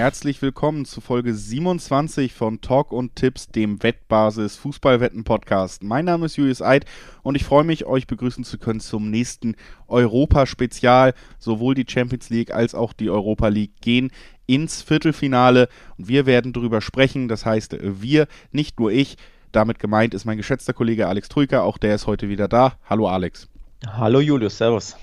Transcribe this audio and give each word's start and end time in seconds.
herzlich 0.00 0.40
willkommen 0.40 0.86
zu 0.86 1.02
Folge 1.02 1.34
27 1.34 2.32
von 2.32 2.62
Talk 2.62 2.90
und 2.90 3.16
Tipps, 3.16 3.48
dem 3.48 3.82
Wettbasis 3.82 4.56
Fußballwetten 4.56 5.24
Podcast. 5.24 5.82
Mein 5.82 6.06
Name 6.06 6.24
ist 6.24 6.38
Julius 6.38 6.62
Eid 6.62 6.86
und 7.22 7.34
ich 7.34 7.44
freue 7.44 7.64
mich, 7.64 7.84
euch 7.84 8.06
begrüßen 8.06 8.42
zu 8.42 8.56
können 8.56 8.80
zum 8.80 9.10
nächsten 9.10 9.56
Europa-Spezial. 9.88 11.12
Sowohl 11.38 11.74
die 11.74 11.84
Champions 11.86 12.30
League 12.30 12.50
als 12.50 12.74
auch 12.74 12.94
die 12.94 13.10
Europa 13.10 13.48
League 13.48 13.78
gehen 13.82 14.10
ins 14.46 14.80
Viertelfinale 14.80 15.68
und 15.98 16.08
wir 16.08 16.24
werden 16.24 16.54
darüber 16.54 16.80
sprechen. 16.80 17.28
Das 17.28 17.44
heißt, 17.44 17.76
wir, 17.82 18.26
nicht 18.52 18.80
nur 18.80 18.90
ich. 18.90 19.18
Damit 19.52 19.80
gemeint 19.80 20.14
ist 20.14 20.24
mein 20.24 20.38
geschätzter 20.38 20.72
Kollege 20.72 21.08
Alex 21.08 21.28
Trüker, 21.28 21.62
auch 21.62 21.76
der 21.76 21.94
ist 21.94 22.06
heute 22.06 22.30
wieder 22.30 22.48
da. 22.48 22.72
Hallo 22.88 23.06
Alex. 23.06 23.50
Hallo 23.86 24.20
Julius, 24.20 24.56
Servus. 24.56 24.96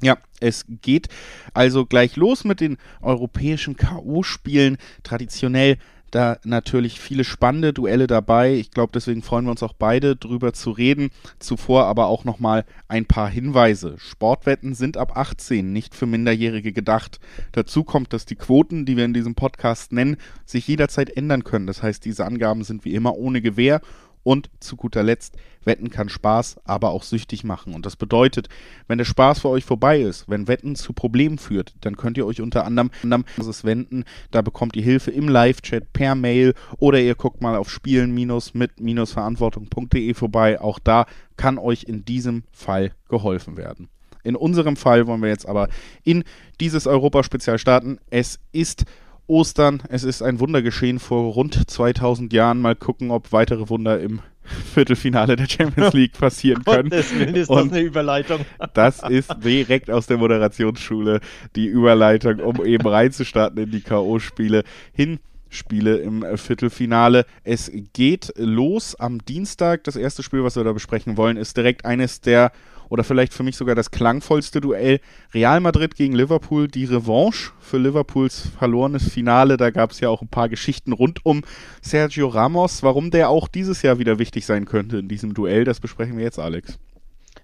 Ja, 0.00 0.16
es 0.40 0.64
geht 0.82 1.08
also 1.54 1.84
gleich 1.84 2.16
los 2.16 2.44
mit 2.44 2.60
den 2.60 2.78
europäischen 3.00 3.76
K.O.-Spielen. 3.76 4.78
Traditionell 5.02 5.78
da 6.10 6.38
natürlich 6.44 7.00
viele 7.00 7.24
spannende 7.24 7.72
Duelle 7.72 8.06
dabei. 8.06 8.54
Ich 8.54 8.70
glaube, 8.70 8.92
deswegen 8.94 9.22
freuen 9.22 9.44
wir 9.44 9.50
uns 9.50 9.62
auch 9.62 9.74
beide 9.74 10.16
drüber 10.16 10.52
zu 10.52 10.70
reden. 10.70 11.10
Zuvor 11.38 11.84
aber 11.84 12.06
auch 12.06 12.24
nochmal 12.24 12.64
ein 12.88 13.04
paar 13.04 13.28
Hinweise. 13.28 13.96
Sportwetten 13.98 14.74
sind 14.74 14.96
ab 14.96 15.16
18 15.16 15.70
nicht 15.72 15.94
für 15.94 16.06
Minderjährige 16.06 16.72
gedacht. 16.72 17.20
Dazu 17.52 17.84
kommt, 17.84 18.12
dass 18.12 18.24
die 18.24 18.36
Quoten, 18.36 18.86
die 18.86 18.96
wir 18.96 19.04
in 19.04 19.14
diesem 19.14 19.34
Podcast 19.34 19.92
nennen, 19.92 20.16
sich 20.46 20.66
jederzeit 20.66 21.14
ändern 21.14 21.44
können. 21.44 21.66
Das 21.66 21.82
heißt, 21.82 22.04
diese 22.04 22.24
Angaben 22.24 22.64
sind 22.64 22.84
wie 22.84 22.94
immer 22.94 23.16
ohne 23.16 23.42
Gewähr 23.42 23.80
und 24.22 24.50
zu 24.60 24.76
guter 24.76 25.02
Letzt, 25.02 25.36
Wetten 25.68 25.90
kann 25.90 26.08
Spaß, 26.08 26.56
aber 26.64 26.90
auch 26.90 27.04
süchtig 27.04 27.44
machen. 27.44 27.74
Und 27.74 27.86
das 27.86 27.94
bedeutet, 27.94 28.48
wenn 28.88 28.98
der 28.98 29.04
Spaß 29.04 29.42
für 29.42 29.50
euch 29.50 29.64
vorbei 29.64 30.00
ist, 30.00 30.28
wenn 30.28 30.48
Wetten 30.48 30.74
zu 30.74 30.92
Problemen 30.92 31.38
führt, 31.38 31.76
dann 31.82 31.96
könnt 31.96 32.18
ihr 32.18 32.26
euch 32.26 32.40
unter 32.40 32.64
anderem 32.64 32.90
an 33.04 33.24
das 33.36 33.62
wenden. 33.62 34.02
Da 34.32 34.42
bekommt 34.42 34.74
ihr 34.74 34.82
Hilfe 34.82 35.12
im 35.12 35.28
Live-Chat, 35.28 35.92
per 35.92 36.16
Mail 36.16 36.54
oder 36.78 37.00
ihr 37.00 37.14
guckt 37.14 37.40
mal 37.40 37.54
auf 37.54 37.70
spielen-mit-verantwortung.de 37.70 40.14
vorbei. 40.14 40.60
Auch 40.60 40.80
da 40.80 41.06
kann 41.36 41.58
euch 41.58 41.84
in 41.84 42.04
diesem 42.04 42.42
Fall 42.50 42.90
geholfen 43.08 43.56
werden. 43.56 43.88
In 44.24 44.36
unserem 44.36 44.76
Fall 44.76 45.06
wollen 45.06 45.22
wir 45.22 45.28
jetzt 45.28 45.46
aber 45.46 45.68
in 46.02 46.24
dieses 46.60 46.86
Europaspezial 46.86 47.58
starten. 47.58 47.98
Es 48.10 48.40
ist 48.52 48.84
Ostern. 49.28 49.82
Es 49.88 50.04
ist 50.04 50.22
ein 50.22 50.40
Wunder 50.40 50.62
geschehen 50.62 50.98
vor 50.98 51.32
rund 51.34 51.70
2000 51.70 52.32
Jahren. 52.32 52.60
Mal 52.60 52.74
gucken, 52.74 53.10
ob 53.10 53.32
weitere 53.32 53.68
Wunder 53.68 54.00
im 54.00 54.20
Viertelfinale 54.74 55.36
der 55.36 55.48
Champions 55.48 55.92
League 55.92 56.12
passieren 56.12 56.64
können. 56.64 56.90
Das 56.90 57.12
ist 57.12 57.50
das 57.50 57.70
eine 57.70 57.80
Überleitung. 57.80 58.40
das 58.74 59.02
ist 59.08 59.32
direkt 59.44 59.90
aus 59.90 60.06
der 60.06 60.16
Moderationsschule 60.16 61.20
die 61.54 61.66
Überleitung, 61.66 62.40
um 62.40 62.64
eben 62.64 62.86
reinzustarten 62.86 63.62
in 63.62 63.70
die 63.70 63.82
K.O.-Spiele. 63.82 64.64
Hinspiele 64.92 65.98
im 65.98 66.24
Viertelfinale. 66.36 67.26
Es 67.44 67.70
geht 67.92 68.32
los 68.36 68.94
am 68.94 69.24
Dienstag. 69.24 69.84
Das 69.84 69.96
erste 69.96 70.22
Spiel, 70.22 70.42
was 70.42 70.56
wir 70.56 70.64
da 70.64 70.72
besprechen 70.72 71.18
wollen, 71.18 71.36
ist 71.36 71.56
direkt 71.56 71.84
eines 71.84 72.22
der 72.22 72.50
oder 72.88 73.04
vielleicht 73.04 73.34
für 73.34 73.42
mich 73.42 73.56
sogar 73.56 73.74
das 73.74 73.90
klangvollste 73.90 74.60
Duell. 74.60 75.00
Real 75.34 75.60
Madrid 75.60 75.94
gegen 75.94 76.14
Liverpool, 76.14 76.68
die 76.68 76.84
Revanche 76.84 77.52
für 77.60 77.78
Liverpools 77.78 78.48
verlorenes 78.58 79.08
Finale. 79.08 79.56
Da 79.56 79.70
gab 79.70 79.92
es 79.92 80.00
ja 80.00 80.08
auch 80.08 80.22
ein 80.22 80.28
paar 80.28 80.48
Geschichten 80.48 80.92
rund 80.92 81.24
um 81.24 81.42
Sergio 81.82 82.28
Ramos. 82.28 82.82
Warum 82.82 83.10
der 83.10 83.30
auch 83.30 83.48
dieses 83.48 83.82
Jahr 83.82 83.98
wieder 83.98 84.18
wichtig 84.18 84.46
sein 84.46 84.64
könnte 84.64 84.98
in 84.98 85.08
diesem 85.08 85.34
Duell, 85.34 85.64
das 85.64 85.80
besprechen 85.80 86.16
wir 86.16 86.24
jetzt, 86.24 86.38
Alex. 86.38 86.78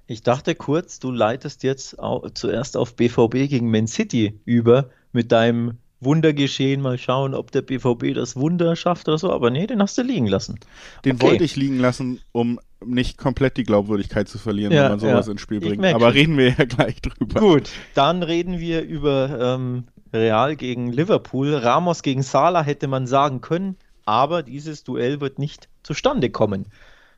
Ich 0.06 0.22
dachte 0.22 0.55
kurz, 0.55 0.98
du 0.98 1.11
leitest 1.11 1.62
jetzt 1.62 1.97
zuerst 2.34 2.77
auf 2.77 2.95
BVB 2.95 3.48
gegen 3.48 3.70
Man 3.70 3.87
City 3.87 4.39
über 4.45 4.91
mit 5.12 5.33
deinem 5.33 5.78
Wundergeschehen, 6.05 6.80
mal 6.80 6.98
schauen, 6.98 7.34
ob 7.34 7.50
der 7.50 7.62
BVB 7.62 8.15
das 8.15 8.37
Wunder 8.37 8.76
schafft 8.76 9.09
oder 9.09 9.19
so. 9.19 9.32
Aber 9.32 9.50
nee, 9.50 9.66
den 9.66 9.81
hast 9.81 9.97
du 9.98 10.03
liegen 10.03 10.26
lassen. 10.26 10.59
Den 11.04 11.16
okay. 11.16 11.26
wollte 11.26 11.44
ich 11.44 11.56
liegen 11.56 11.78
lassen, 11.78 12.20
um 12.32 12.60
nicht 12.84 13.19
komplett 13.19 13.56
die 13.56 13.65
Glaubwürdigkeit 13.65 14.28
zu 14.28 14.38
verlieren, 14.38 14.72
ja, 14.72 14.84
wenn 14.84 14.91
man 14.93 15.00
sowas 15.00 15.26
ja. 15.26 15.32
ins 15.32 15.41
Spiel 15.41 15.60
bringt. 15.60 15.84
Aber 15.84 16.14
reden 16.14 16.37
wir 16.37 16.50
ja 16.50 16.64
gleich 16.64 17.00
drüber. 17.00 17.41
Gut, 17.41 17.70
dann 17.94 18.22
reden 18.22 18.59
wir 18.59 18.82
über 18.82 19.56
ähm, 19.56 19.84
Real 20.12 20.56
gegen 20.56 20.93
Liverpool. 20.93 21.54
Ramos 21.54 22.03
gegen 22.03 22.22
Salah 22.22 22.62
hätte 22.62 22.87
man 22.87 23.06
sagen 23.06 23.41
können, 23.41 23.76
aber 24.04 24.43
dieses 24.43 24.84
Duell 24.84 25.20
wird 25.20 25.38
nicht 25.38 25.69
zustande 25.82 26.31
kommen. 26.31 26.66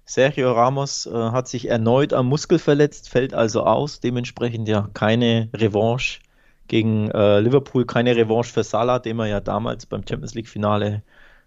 Sergio 0.05 0.53
Ramos 0.53 1.07
äh, 1.07 1.13
hat 1.13 1.49
sich 1.49 1.69
erneut 1.69 2.13
am 2.13 2.27
Muskel 2.27 2.61
verletzt, 2.61 3.09
fällt 3.09 3.35
also 3.35 3.65
aus, 3.65 3.99
dementsprechend 3.99 4.69
ja 4.69 4.89
keine 4.95 5.49
Revanche 5.53 6.21
gegen 6.69 7.11
äh, 7.11 7.41
Liverpool 7.41 7.87
keine 7.87 8.17
Revanche 8.17 8.53
für 8.53 8.65
Salah, 8.65 8.99
den 8.99 9.17
man 9.17 9.29
ja 9.29 9.41
damals 9.41 9.87
beim 9.87 10.03
Champions 10.07 10.35
League-Finale 10.35 11.03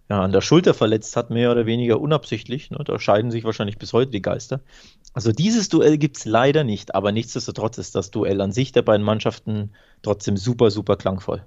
ja, 0.09 0.21
an 0.21 0.31
der 0.31 0.41
Schulter 0.41 0.73
verletzt 0.73 1.15
hat, 1.15 1.29
mehr 1.29 1.51
oder 1.51 1.65
weniger 1.65 2.01
unabsichtlich. 2.01 2.71
Ne? 2.71 2.79
Da 2.83 2.99
scheiden 2.99 3.31
sich 3.31 3.43
wahrscheinlich 3.43 3.77
bis 3.77 3.93
heute 3.93 4.11
die 4.11 4.21
Geister. 4.21 4.61
Also 5.13 5.31
dieses 5.31 5.69
Duell 5.69 5.97
gibt 5.97 6.17
es 6.17 6.25
leider 6.25 6.63
nicht, 6.63 6.95
aber 6.95 7.11
nichtsdestotrotz 7.11 7.77
ist 7.77 7.95
das 7.95 8.11
Duell 8.11 8.41
an 8.41 8.51
sich 8.51 8.71
der 8.71 8.81
beiden 8.81 9.05
Mannschaften 9.05 9.71
trotzdem 10.01 10.35
super, 10.35 10.71
super 10.71 10.97
klangvoll. 10.97 11.43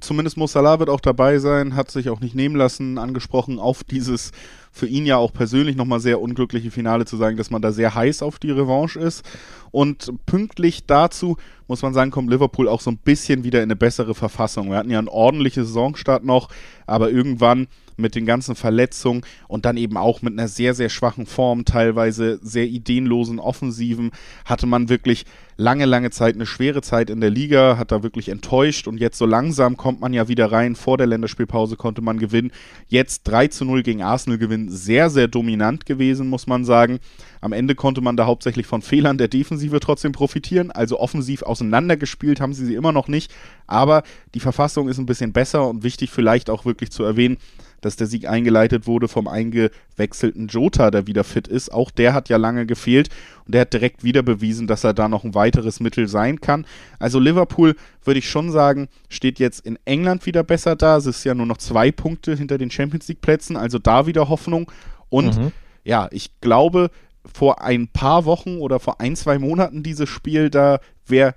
Zumindest 0.00 0.36
Mo 0.36 0.46
Salah 0.46 0.78
wird 0.78 0.88
auch 0.88 1.00
dabei 1.00 1.38
sein, 1.38 1.74
hat 1.74 1.90
sich 1.90 2.08
auch 2.08 2.20
nicht 2.20 2.34
nehmen 2.34 2.56
lassen, 2.56 2.98
angesprochen 2.98 3.58
auf 3.58 3.84
dieses 3.84 4.32
für 4.74 4.86
ihn 4.86 5.04
ja 5.04 5.18
auch 5.18 5.34
persönlich 5.34 5.76
nochmal 5.76 6.00
sehr 6.00 6.20
unglückliche 6.20 6.70
Finale 6.70 7.04
zu 7.04 7.18
sagen, 7.18 7.36
dass 7.36 7.50
man 7.50 7.60
da 7.60 7.72
sehr 7.72 7.94
heiß 7.94 8.22
auf 8.22 8.38
die 8.38 8.50
Revanche 8.50 8.98
ist. 8.98 9.22
Und 9.70 10.12
pünktlich 10.24 10.86
dazu 10.86 11.36
muss 11.68 11.82
man 11.82 11.92
sagen, 11.92 12.10
kommt 12.10 12.30
Liverpool 12.30 12.68
auch 12.68 12.80
so 12.80 12.90
ein 12.90 12.96
bisschen 12.96 13.44
wieder 13.44 13.58
in 13.58 13.64
eine 13.64 13.76
bessere 13.76 14.14
Verfassung. 14.14 14.70
Wir 14.70 14.78
hatten 14.78 14.90
ja 14.90 14.98
einen 14.98 15.08
ordentlichen 15.08 15.64
Saisonstart 15.64 16.24
noch, 16.24 16.48
aber 16.86 17.10
irgendwann 17.10 17.68
mit 18.02 18.14
den 18.14 18.26
ganzen 18.26 18.54
Verletzungen 18.54 19.22
und 19.48 19.64
dann 19.64 19.78
eben 19.78 19.96
auch 19.96 20.20
mit 20.20 20.34
einer 20.34 20.48
sehr, 20.48 20.74
sehr 20.74 20.90
schwachen 20.90 21.24
Form, 21.24 21.64
teilweise 21.64 22.38
sehr 22.42 22.66
ideenlosen 22.66 23.38
Offensiven, 23.38 24.10
hatte 24.44 24.66
man 24.66 24.90
wirklich 24.90 25.24
lange, 25.56 25.84
lange 25.84 26.10
Zeit 26.10 26.34
eine 26.34 26.46
schwere 26.46 26.82
Zeit 26.82 27.10
in 27.10 27.20
der 27.20 27.30
Liga, 27.30 27.78
hat 27.78 27.92
da 27.92 28.02
wirklich 28.02 28.28
enttäuscht 28.28 28.88
und 28.88 28.98
jetzt 28.98 29.18
so 29.18 29.26
langsam 29.26 29.76
kommt 29.76 30.00
man 30.00 30.12
ja 30.12 30.28
wieder 30.28 30.50
rein. 30.50 30.76
Vor 30.76 30.98
der 30.98 31.06
Länderspielpause 31.06 31.76
konnte 31.76 32.02
man 32.02 32.18
gewinnen. 32.18 32.52
Jetzt 32.88 33.24
3 33.24 33.48
zu 33.48 33.64
0 33.64 33.82
gegen 33.82 34.02
Arsenal 34.02 34.38
gewinnen, 34.38 34.70
sehr, 34.70 35.10
sehr 35.10 35.28
dominant 35.28 35.86
gewesen, 35.86 36.28
muss 36.28 36.46
man 36.46 36.64
sagen. 36.64 36.98
Am 37.40 37.52
Ende 37.52 37.74
konnte 37.74 38.00
man 38.00 38.16
da 38.16 38.26
hauptsächlich 38.26 38.66
von 38.66 38.82
Fehlern 38.82 39.18
der 39.18 39.28
Defensive 39.28 39.80
trotzdem 39.80 40.12
profitieren. 40.12 40.70
Also 40.70 40.98
offensiv 40.98 41.42
auseinandergespielt 41.42 42.40
haben 42.40 42.54
sie 42.54 42.66
sie 42.66 42.74
immer 42.74 42.92
noch 42.92 43.08
nicht. 43.08 43.32
Aber 43.66 44.02
die 44.34 44.40
Verfassung 44.40 44.88
ist 44.88 44.98
ein 44.98 45.06
bisschen 45.06 45.32
besser 45.32 45.68
und 45.68 45.82
wichtig 45.82 46.10
vielleicht 46.10 46.50
auch 46.50 46.64
wirklich 46.64 46.90
zu 46.90 47.04
erwähnen, 47.04 47.38
dass 47.82 47.96
der 47.96 48.06
Sieg 48.06 48.26
eingeleitet 48.26 48.86
wurde 48.86 49.08
vom 49.08 49.28
eingewechselten 49.28 50.48
Jota, 50.48 50.90
der 50.90 51.06
wieder 51.06 51.24
fit 51.24 51.46
ist. 51.46 51.70
Auch 51.72 51.90
der 51.90 52.14
hat 52.14 52.30
ja 52.30 52.38
lange 52.38 52.64
gefehlt 52.64 53.10
und 53.44 53.54
der 53.54 53.62
hat 53.62 53.72
direkt 53.74 54.02
wieder 54.02 54.22
bewiesen, 54.22 54.66
dass 54.66 54.84
er 54.84 54.94
da 54.94 55.08
noch 55.08 55.24
ein 55.24 55.34
weiteres 55.34 55.80
Mittel 55.80 56.08
sein 56.08 56.40
kann. 56.40 56.64
Also 56.98 57.18
Liverpool, 57.18 57.76
würde 58.04 58.18
ich 58.18 58.30
schon 58.30 58.50
sagen, 58.50 58.88
steht 59.10 59.38
jetzt 59.38 59.66
in 59.66 59.78
England 59.84 60.24
wieder 60.24 60.44
besser 60.44 60.76
da. 60.76 60.96
Es 60.96 61.06
ist 61.06 61.24
ja 61.24 61.34
nur 61.34 61.46
noch 61.46 61.58
zwei 61.58 61.92
Punkte 61.92 62.34
hinter 62.34 62.56
den 62.56 62.70
Champions 62.70 63.08
League 63.08 63.20
Plätzen, 63.20 63.56
also 63.56 63.78
da 63.78 64.06
wieder 64.06 64.28
Hoffnung. 64.28 64.70
Und 65.10 65.36
mhm. 65.36 65.52
ja, 65.84 66.08
ich 66.12 66.40
glaube, 66.40 66.90
vor 67.30 67.62
ein 67.62 67.88
paar 67.88 68.24
Wochen 68.24 68.58
oder 68.58 68.80
vor 68.80 69.00
ein, 69.00 69.16
zwei 69.16 69.38
Monaten 69.38 69.82
dieses 69.82 70.08
Spiel, 70.08 70.50
da 70.50 70.80
wäre 71.06 71.34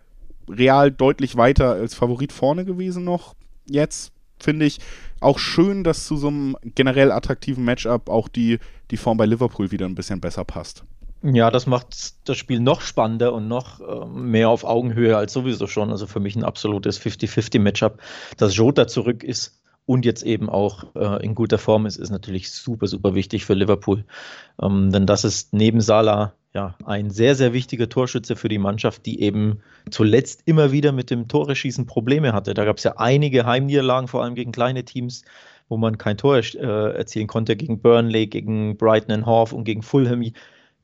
Real 0.48 0.92
deutlich 0.92 1.38
weiter 1.38 1.72
als 1.72 1.96
Favorit 1.96 2.32
vorne 2.32 2.66
gewesen 2.66 3.04
noch. 3.04 3.34
Jetzt 3.68 4.12
finde 4.40 4.66
ich 4.66 4.80
auch 5.20 5.40
schön, 5.40 5.84
dass 5.84 6.06
zu 6.06 6.18
so 6.18 6.28
einem 6.28 6.58
generell 6.76 7.12
attraktiven 7.12 7.64
Matchup 7.64 8.10
auch 8.10 8.28
die, 8.28 8.60
die 8.92 8.98
Form 8.98 9.18
bei 9.18 9.26
Liverpool 9.26 9.72
wieder 9.72 9.86
ein 9.86 9.96
bisschen 9.96 10.22
besser 10.22 10.44
passt. 10.44 10.84
Ja, 11.24 11.50
das 11.50 11.66
macht 11.66 12.14
das 12.30 12.38
Spiel 12.38 12.60
noch 12.60 12.82
spannender 12.82 13.34
und 13.34 13.48
noch 13.48 13.80
äh, 13.80 14.06
mehr 14.06 14.50
auf 14.50 14.64
Augenhöhe 14.64 15.18
als 15.18 15.34
sowieso 15.34 15.66
schon. 15.66 15.90
Also 15.90 16.06
für 16.06 16.20
mich 16.20 16.36
ein 16.36 16.44
absolutes 16.44 17.02
50-50-Matchup. 17.02 17.98
Dass 18.38 18.56
Jota 18.56 18.88
zurück 18.88 19.24
ist 19.24 19.60
und 19.86 20.06
jetzt 20.06 20.24
eben 20.24 20.50
auch 20.50 20.86
äh, 20.96 21.24
in 21.24 21.36
guter 21.36 21.58
Form 21.58 21.86
ist, 21.86 21.98
ist 21.98 22.10
natürlich 22.10 22.52
super, 22.52 22.88
super 22.88 23.14
wichtig 23.14 23.46
für 23.46 23.54
Liverpool. 23.54 24.06
Ähm, 24.62 24.92
denn 24.92 25.06
das 25.06 25.24
ist 25.24 25.54
neben 25.54 25.82
Salah 25.82 26.34
ja, 26.56 26.76
ein 26.86 27.10
sehr, 27.10 27.36
sehr 27.36 27.52
wichtiger 27.54 27.90
Torschütze 27.90 28.36
für 28.38 28.48
die 28.48 28.58
Mannschaft, 28.58 29.06
die 29.06 29.22
eben 29.22 29.60
zuletzt 29.92 30.44
immer 30.46 30.72
wieder 30.72 30.94
mit 30.94 31.12
dem 31.12 31.28
Tore-Schießen 31.28 31.86
Probleme 31.86 32.32
hatte. 32.32 32.54
Da 32.54 32.64
gab 32.64 32.78
es 32.78 32.84
ja 32.84 32.94
einige 32.98 33.46
Heimniederlagen, 33.46 34.08
vor 34.08 34.24
allem 34.24 34.36
gegen 34.36 34.54
kleine 34.54 34.86
Teams, 34.86 35.24
wo 35.68 35.76
man 35.76 35.98
kein 35.98 36.18
Tor 36.18 36.38
äh, 36.38 36.96
erzielen 36.96 37.28
konnte, 37.28 37.58
gegen 37.58 37.82
Burnley, 37.82 38.28
gegen 38.28 38.78
Brighton 38.78 39.12
and 39.12 39.26
Hove 39.26 39.54
und 39.54 39.66
gegen 39.66 39.82
Fulham 39.82 40.24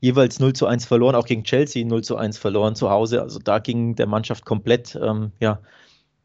jeweils 0.00 0.40
0 0.40 0.52
zu 0.52 0.66
1 0.66 0.84
verloren, 0.84 1.14
auch 1.14 1.26
gegen 1.26 1.44
Chelsea 1.44 1.86
0 1.86 2.02
zu 2.04 2.16
1 2.16 2.36
verloren 2.36 2.74
zu 2.74 2.90
Hause. 2.90 3.22
Also 3.22 3.38
da 3.38 3.58
ging 3.58 3.94
der 3.94 4.06
Mannschaft 4.06 4.44
komplett 4.44 4.98
ähm, 5.00 5.32
ja, 5.40 5.60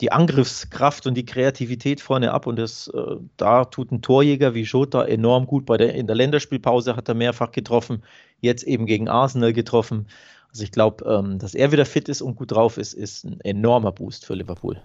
die 0.01 0.11
Angriffskraft 0.11 1.07
und 1.07 1.15
die 1.15 1.25
Kreativität 1.25 2.01
vorne 2.01 2.31
ab. 2.31 2.45
Und 2.45 2.57
das, 2.57 2.87
äh, 2.89 3.15
da 3.37 3.65
tut 3.65 3.91
ein 3.91 4.01
Torjäger 4.01 4.53
wie 4.53 4.63
Jota 4.63 5.03
enorm 5.05 5.47
gut. 5.47 5.65
Bei 5.65 5.77
der, 5.77 5.95
in 5.95 6.07
der 6.07 6.15
Länderspielpause 6.15 6.95
hat 6.95 7.09
er 7.09 7.15
mehrfach 7.15 7.51
getroffen, 7.51 8.03
jetzt 8.39 8.63
eben 8.63 8.85
gegen 8.85 9.09
Arsenal 9.09 9.53
getroffen. 9.53 10.07
Also 10.49 10.63
ich 10.63 10.71
glaube, 10.71 11.03
ähm, 11.05 11.39
dass 11.39 11.55
er 11.55 11.71
wieder 11.71 11.85
fit 11.85 12.09
ist 12.09 12.21
und 12.21 12.35
gut 12.35 12.51
drauf 12.51 12.77
ist, 12.77 12.93
ist 12.93 13.25
ein 13.25 13.39
enormer 13.41 13.91
Boost 13.91 14.25
für 14.25 14.35
Liverpool. 14.35 14.79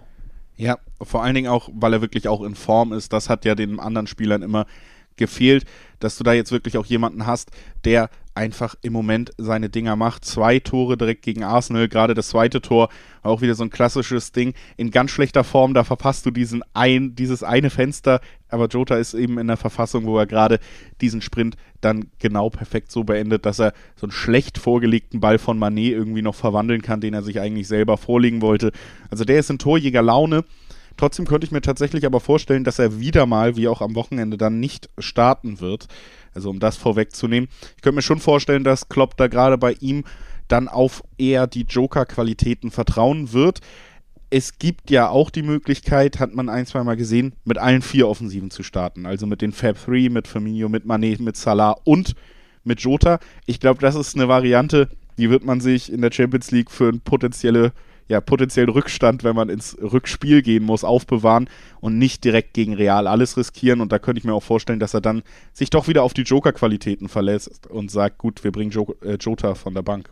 Ja, 0.55 0.77
vor 1.01 1.23
allen 1.23 1.35
Dingen 1.35 1.51
auch, 1.51 1.69
weil 1.73 1.93
er 1.93 2.01
wirklich 2.01 2.27
auch 2.27 2.43
in 2.43 2.55
Form 2.55 2.93
ist. 2.93 3.13
Das 3.13 3.29
hat 3.29 3.45
ja 3.45 3.55
den 3.55 3.79
anderen 3.79 4.07
Spielern 4.07 4.41
immer 4.41 4.65
gefehlt, 5.17 5.65
dass 5.99 6.17
du 6.17 6.23
da 6.23 6.33
jetzt 6.33 6.51
wirklich 6.51 6.77
auch 6.77 6.85
jemanden 6.85 7.25
hast, 7.25 7.51
der 7.85 8.09
einfach 8.35 8.75
im 8.81 8.93
Moment 8.93 9.31
seine 9.37 9.69
Dinger 9.69 9.95
macht. 9.95 10.25
Zwei 10.25 10.59
Tore 10.59 10.97
direkt 10.97 11.21
gegen 11.21 11.43
Arsenal, 11.43 11.87
gerade 11.87 12.13
das 12.13 12.29
zweite 12.29 12.61
Tor, 12.61 12.89
auch 13.21 13.41
wieder 13.41 13.55
so 13.55 13.63
ein 13.63 13.69
klassisches 13.69 14.31
Ding. 14.31 14.53
In 14.75 14.91
ganz 14.91 15.11
schlechter 15.11 15.43
Form, 15.43 15.73
da 15.73 15.83
verpasst 15.83 16.25
du 16.25 16.31
diesen 16.31 16.63
ein, 16.73 17.15
dieses 17.15 17.43
eine 17.43 17.69
Fenster, 17.69 18.21
aber 18.49 18.67
Jota 18.67 18.95
ist 18.95 19.13
eben 19.13 19.37
in 19.37 19.47
der 19.47 19.57
Verfassung, 19.57 20.05
wo 20.05 20.17
er 20.17 20.25
gerade 20.25 20.59
diesen 21.01 21.21
Sprint 21.21 21.57
dann 21.81 22.07
genau 22.19 22.49
perfekt 22.49 22.91
so 22.91 23.03
beendet, 23.03 23.45
dass 23.45 23.59
er 23.59 23.73
so 23.95 24.05
einen 24.05 24.11
schlecht 24.11 24.57
vorgelegten 24.57 25.19
Ball 25.19 25.37
von 25.37 25.59
Manet 25.59 25.93
irgendwie 25.93 26.21
noch 26.21 26.35
verwandeln 26.35 26.81
kann, 26.81 27.01
den 27.01 27.13
er 27.13 27.23
sich 27.23 27.39
eigentlich 27.39 27.67
selber 27.67 27.97
vorlegen 27.97 28.41
wollte. 28.41 28.71
Also 29.09 29.25
der 29.25 29.39
ist 29.39 29.49
in 29.49 29.59
Torjäger 29.59 30.01
Laune 30.01 30.43
Trotzdem 30.97 31.25
könnte 31.25 31.45
ich 31.45 31.51
mir 31.51 31.61
tatsächlich 31.61 32.05
aber 32.05 32.19
vorstellen, 32.19 32.63
dass 32.63 32.79
er 32.79 32.99
wieder 32.99 33.25
mal, 33.25 33.55
wie 33.55 33.67
auch 33.67 33.81
am 33.81 33.95
Wochenende, 33.95 34.37
dann 34.37 34.59
nicht 34.59 34.89
starten 34.97 35.59
wird. 35.59 35.87
Also 36.33 36.49
um 36.49 36.59
das 36.59 36.77
vorwegzunehmen. 36.77 37.49
Ich 37.75 37.81
könnte 37.81 37.95
mir 37.95 38.01
schon 38.01 38.19
vorstellen, 38.19 38.63
dass 38.63 38.89
Klopp 38.89 39.17
da 39.17 39.27
gerade 39.27 39.57
bei 39.57 39.73
ihm 39.79 40.03
dann 40.47 40.67
auf 40.67 41.03
eher 41.17 41.47
die 41.47 41.63
Joker-Qualitäten 41.63 42.71
vertrauen 42.71 43.33
wird. 43.33 43.61
Es 44.29 44.57
gibt 44.57 44.89
ja 44.89 45.09
auch 45.09 45.29
die 45.29 45.43
Möglichkeit, 45.43 46.19
hat 46.19 46.33
man 46.33 46.49
ein, 46.49 46.65
zwei 46.65 46.83
Mal 46.83 46.95
gesehen, 46.95 47.33
mit 47.45 47.59
allen 47.59 47.83
vier 47.83 48.07
Offensiven 48.07 48.49
zu 48.49 48.63
starten. 48.63 49.05
Also 49.05 49.27
mit 49.27 49.41
den 49.41 49.51
Fab 49.51 49.77
3, 49.85 50.09
mit 50.09 50.27
Firmino, 50.27 50.69
mit 50.69 50.85
Manet, 50.85 51.19
mit 51.19 51.37
Salah 51.37 51.75
und 51.83 52.15
mit 52.63 52.81
Jota. 52.81 53.19
Ich 53.45 53.59
glaube, 53.59 53.79
das 53.79 53.95
ist 53.95 54.15
eine 54.15 54.27
Variante, 54.27 54.89
die 55.17 55.29
wird 55.29 55.45
man 55.45 55.61
sich 55.61 55.91
in 55.91 56.01
der 56.01 56.11
Champions 56.11 56.51
League 56.51 56.71
für 56.71 56.89
eine 56.89 56.99
potenzielle 56.99 57.73
ja, 58.07 58.21
potenziellen 58.21 58.69
Rückstand, 58.69 59.23
wenn 59.23 59.35
man 59.35 59.49
ins 59.49 59.77
Rückspiel 59.81 60.41
gehen 60.41 60.63
muss, 60.63 60.83
aufbewahren 60.83 61.49
und 61.79 61.97
nicht 61.97 62.23
direkt 62.23 62.53
gegen 62.53 62.73
Real 62.73 63.07
alles 63.07 63.37
riskieren. 63.37 63.81
Und 63.81 63.91
da 63.91 63.99
könnte 63.99 64.19
ich 64.19 64.25
mir 64.25 64.33
auch 64.33 64.43
vorstellen, 64.43 64.79
dass 64.79 64.93
er 64.93 65.01
dann 65.01 65.23
sich 65.53 65.69
doch 65.69 65.87
wieder 65.87 66.03
auf 66.03 66.13
die 66.13 66.23
Joker-Qualitäten 66.23 67.09
verlässt 67.09 67.67
und 67.67 67.91
sagt, 67.91 68.17
gut, 68.17 68.43
wir 68.43 68.51
bringen 68.51 68.71
jo 68.71 68.95
äh, 69.03 69.17
Jota 69.19 69.55
von 69.55 69.73
der 69.73 69.81
Bank. 69.81 70.09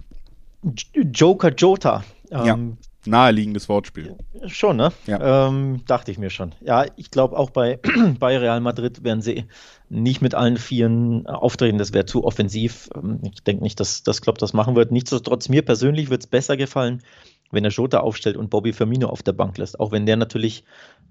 Joker 0.93 1.53
Jota. 1.53 2.03
Ähm, 2.29 2.45
ja, 2.45 2.57
naheliegendes 3.05 3.67
Wortspiel. 3.67 4.15
Schon, 4.45 4.77
ne? 4.77 4.91
Ja. 5.07 5.47
Ähm, 5.47 5.81
dachte 5.87 6.11
ich 6.11 6.17
mir 6.17 6.29
schon. 6.29 6.53
Ja, 6.61 6.85
ich 6.95 7.11
glaube 7.11 7.37
auch 7.37 7.49
bei, 7.49 7.79
bei 8.19 8.37
Real 8.37 8.61
Madrid 8.61 9.03
werden 9.03 9.21
sie 9.21 9.45
nicht 9.89 10.21
mit 10.21 10.35
allen 10.35 10.57
Vieren 10.57 11.27
auftreten. 11.27 11.77
Das 11.77 11.94
wäre 11.94 12.05
zu 12.05 12.23
offensiv. 12.23 12.89
Ähm, 12.95 13.19
ich 13.23 13.44
denke 13.44 13.63
nicht, 13.63 13.79
dass 13.79 14.03
das 14.03 14.21
Klopp 14.21 14.37
das 14.37 14.53
machen 14.53 14.75
wird. 14.75 14.91
Nichtsdestotrotz, 14.91 15.49
mir 15.49 15.63
persönlich 15.63 16.09
wird 16.09 16.21
es 16.21 16.27
besser 16.27 16.57
gefallen, 16.57 17.01
wenn 17.51 17.63
er 17.63 17.71
Jota 17.71 18.00
aufstellt 18.00 18.38
und 18.38 18.50
Bobby 18.50 18.74
Firmino 18.74 19.07
auf 19.07 19.24
der 19.24 19.33
Bank 19.33 19.57
lässt. 19.57 19.80
Auch 19.80 19.92
wenn 19.92 20.06
der 20.06 20.18
natürlich 20.18 20.63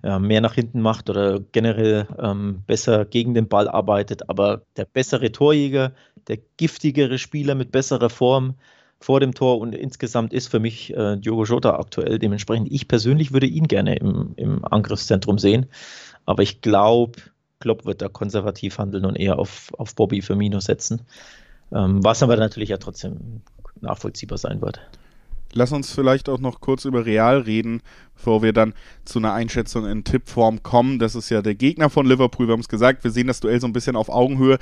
ja, 0.03 0.19
mehr 0.19 0.41
nach 0.41 0.55
hinten 0.55 0.81
macht 0.81 1.11
oder 1.11 1.41
generell 1.41 2.07
ähm, 2.19 2.63
besser 2.67 3.05
gegen 3.05 3.35
den 3.35 3.49
Ball 3.49 3.69
arbeitet. 3.69 4.29
Aber 4.29 4.63
der 4.77 4.85
bessere 4.85 5.33
Torjäger, 5.33 5.93
der 6.29 6.39
giftigere 6.57 7.19
Spieler 7.19 7.55
mit 7.55 7.73
besserer 7.73 8.11
Form 8.11 8.55
vor 9.01 9.21
dem 9.21 9.35
Tor 9.35 9.59
und 9.59 9.75
insgesamt 9.75 10.33
ist 10.33 10.49
für 10.49 10.61
mich 10.61 10.95
äh, 10.95 11.17
Diogo 11.17 11.45
Jota 11.45 11.79
aktuell. 11.79 12.19
Dementsprechend, 12.19 12.71
ich 12.71 12.87
persönlich 12.87 13.33
würde 13.33 13.47
ihn 13.47 13.67
gerne 13.67 13.97
im, 13.97 14.33
im 14.37 14.65
Angriffszentrum 14.65 15.39
sehen. 15.39 15.67
Aber 16.27 16.43
ich 16.43 16.61
glaube, 16.61 17.21
Klopp 17.61 17.85
wird 17.87 18.03
da 18.03 18.09
konservativ 18.09 18.79
handeln 18.79 19.05
und 19.05 19.17
eher 19.17 19.39
auf, 19.39 19.73
auf 19.79 19.95
Bobby 19.95 20.23
Firmino 20.23 20.61
setzen. 20.61 21.03
Ähm, 21.73 22.03
was 22.03 22.23
aber 22.23 22.37
natürlich 22.37 22.71
ja 22.71 22.79
trotzdem 22.79 23.43
nachvollziehbar 23.81 24.39
sein 24.39 24.61
wird. 24.61 24.81
Lass 25.53 25.73
uns 25.73 25.93
vielleicht 25.93 26.29
auch 26.29 26.39
noch 26.39 26.61
kurz 26.61 26.85
über 26.85 27.05
Real 27.05 27.41
reden, 27.41 27.83
bevor 28.21 28.43
wir 28.43 28.53
dann 28.53 28.75
zu 29.07 29.19
einer 29.19 29.33
Einschätzung 29.33 29.87
in 29.87 30.05
Tippform 30.05 30.63
kommen. 30.63 30.99
Das 30.99 31.15
ist 31.15 31.31
ja 31.31 31.41
der 31.41 31.55
Gegner 31.55 31.89
von 31.89 32.07
Liverpool. 32.07 32.47
Wir 32.47 32.53
haben 32.53 32.61
es 32.61 32.69
gesagt, 32.69 33.03
wir 33.03 33.11
sehen 33.11 33.27
das 33.27 33.41
Duell 33.41 33.61
so 33.61 33.67
ein 33.67 33.73
bisschen 33.73 33.97
auf 33.97 34.11
Augenhöhe. 34.11 34.59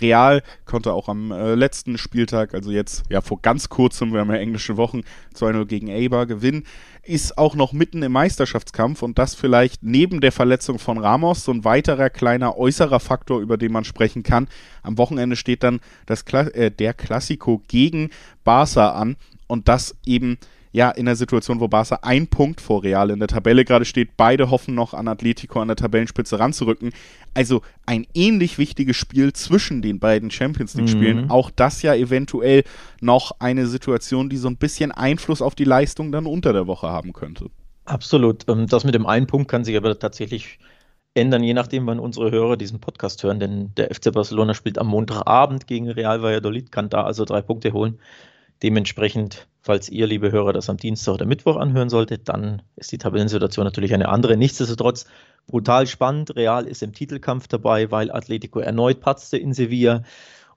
Real 0.00 0.42
konnte 0.64 0.94
auch 0.94 1.10
am 1.10 1.30
äh, 1.30 1.54
letzten 1.54 1.98
Spieltag, 1.98 2.54
also 2.54 2.70
jetzt 2.70 3.02
ja 3.10 3.20
vor 3.20 3.40
ganz 3.42 3.68
kurzem, 3.68 4.14
wir 4.14 4.20
haben 4.20 4.30
ja 4.30 4.38
englische 4.38 4.78
Wochen, 4.78 5.02
2-0 5.36 5.66
gegen 5.66 5.90
Eibar 5.90 6.24
gewinnen. 6.24 6.64
Ist 7.02 7.36
auch 7.36 7.54
noch 7.54 7.74
mitten 7.74 8.02
im 8.02 8.12
Meisterschaftskampf 8.12 9.02
und 9.02 9.18
das 9.18 9.34
vielleicht 9.34 9.82
neben 9.82 10.22
der 10.22 10.32
Verletzung 10.32 10.78
von 10.78 10.96
Ramos 10.96 11.44
so 11.44 11.52
ein 11.52 11.64
weiterer 11.64 12.08
kleiner 12.08 12.56
äußerer 12.56 13.00
Faktor, 13.00 13.40
über 13.40 13.58
den 13.58 13.72
man 13.72 13.84
sprechen 13.84 14.22
kann. 14.22 14.48
Am 14.82 14.96
Wochenende 14.96 15.36
steht 15.36 15.62
dann 15.62 15.80
das 16.06 16.24
Kla 16.24 16.46
äh, 16.48 16.70
der 16.70 16.94
Klassiko 16.94 17.62
gegen 17.68 18.08
Barca 18.42 18.92
an 18.92 19.16
und 19.48 19.68
das 19.68 19.94
eben 20.06 20.38
ja 20.72 20.90
in 20.90 21.06
der 21.06 21.16
Situation, 21.16 21.60
wo 21.60 21.68
Barca 21.68 22.00
ein 22.02 22.26
Punkt 22.26 22.60
vor 22.60 22.82
Real 22.82 23.10
in 23.10 23.18
der 23.18 23.28
Tabelle 23.28 23.64
gerade 23.64 23.84
steht. 23.84 24.16
Beide 24.16 24.50
hoffen 24.50 24.74
noch 24.74 24.94
an 24.94 25.06
Atletico 25.06 25.60
an 25.60 25.68
der 25.68 25.76
Tabellenspitze 25.76 26.38
ranzurücken. 26.38 26.92
Also 27.34 27.62
ein 27.86 28.06
ähnlich 28.14 28.58
wichtiges 28.58 28.96
Spiel 28.96 29.32
zwischen 29.32 29.82
den 29.82 29.98
beiden 29.98 30.30
Champions 30.30 30.74
League-Spielen. 30.74 31.24
Mhm. 31.24 31.30
Auch 31.30 31.50
das 31.50 31.82
ja 31.82 31.94
eventuell 31.94 32.64
noch 33.00 33.32
eine 33.38 33.66
Situation, 33.66 34.30
die 34.30 34.38
so 34.38 34.48
ein 34.48 34.56
bisschen 34.56 34.92
Einfluss 34.92 35.42
auf 35.42 35.54
die 35.54 35.64
Leistung 35.64 36.10
dann 36.10 36.26
unter 36.26 36.52
der 36.52 36.66
Woche 36.66 36.88
haben 36.88 37.12
könnte. 37.12 37.50
Absolut. 37.84 38.48
Ähm, 38.48 38.66
das 38.66 38.84
mit 38.84 38.94
dem 38.94 39.06
einen 39.06 39.26
Punkt 39.26 39.50
kann 39.50 39.64
sich 39.64 39.76
aber 39.76 39.98
tatsächlich 39.98 40.58
ändern, 41.14 41.42
je 41.42 41.54
nachdem, 41.54 41.86
wann 41.86 41.98
unsere 41.98 42.30
Hörer 42.30 42.56
diesen 42.56 42.80
Podcast 42.80 43.22
hören. 43.22 43.40
Denn 43.40 43.74
der 43.76 43.94
FC 43.94 44.12
Barcelona 44.12 44.54
spielt 44.54 44.78
am 44.78 44.86
Montagabend 44.86 45.66
gegen 45.66 45.90
Real 45.90 46.22
Valladolid, 46.22 46.72
kann 46.72 46.88
da 46.88 47.04
also 47.04 47.24
drei 47.24 47.42
Punkte 47.42 47.72
holen. 47.72 47.98
Dementsprechend, 48.62 49.48
falls 49.62 49.88
ihr, 49.88 50.06
liebe 50.06 50.32
Hörer, 50.32 50.52
das 50.52 50.68
am 50.68 50.76
Dienstag 50.76 51.14
oder 51.14 51.24
Mittwoch 51.24 51.56
anhören 51.56 51.88
solltet, 51.88 52.28
dann 52.28 52.62
ist 52.76 52.92
die 52.92 52.98
Tabellensituation 52.98 53.64
natürlich 53.64 53.94
eine 53.94 54.08
andere. 54.08 54.36
Nichtsdestotrotz 54.36 55.06
brutal 55.46 55.86
spannend. 55.86 56.34
Real 56.36 56.66
ist 56.66 56.82
im 56.82 56.92
Titelkampf 56.92 57.48
dabei, 57.48 57.90
weil 57.90 58.10
Atletico 58.10 58.58
erneut 58.58 59.00
patzte 59.00 59.38
in 59.38 59.54
Sevilla. 59.54 60.02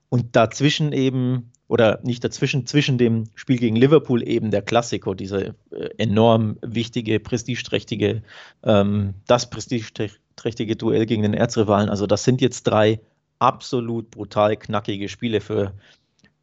Und 0.08 0.36
dazwischen 0.36 0.92
eben, 0.92 1.50
oder 1.68 2.00
nicht 2.02 2.22
dazwischen, 2.22 2.66
zwischen 2.66 2.98
dem 2.98 3.24
Spiel 3.34 3.58
gegen 3.58 3.76
Liverpool 3.76 4.26
eben 4.26 4.50
der 4.50 4.62
Klassiko, 4.62 5.14
diese 5.14 5.54
äh, 5.70 5.88
enorm 5.98 6.58
wichtige, 6.62 7.18
prestigeträchtige, 7.18 8.22
ähm, 8.62 9.14
das 9.26 9.50
prestigeträchtige 9.50 10.76
Duell 10.76 11.06
gegen 11.06 11.22
den 11.22 11.34
Erzrivalen. 11.34 11.88
Also 11.88 12.06
das 12.06 12.22
sind 12.24 12.40
jetzt 12.40 12.64
drei 12.64 13.00
absolut 13.38 14.10
brutal 14.10 14.56
knackige 14.56 15.08
Spiele 15.08 15.40
für, 15.40 15.72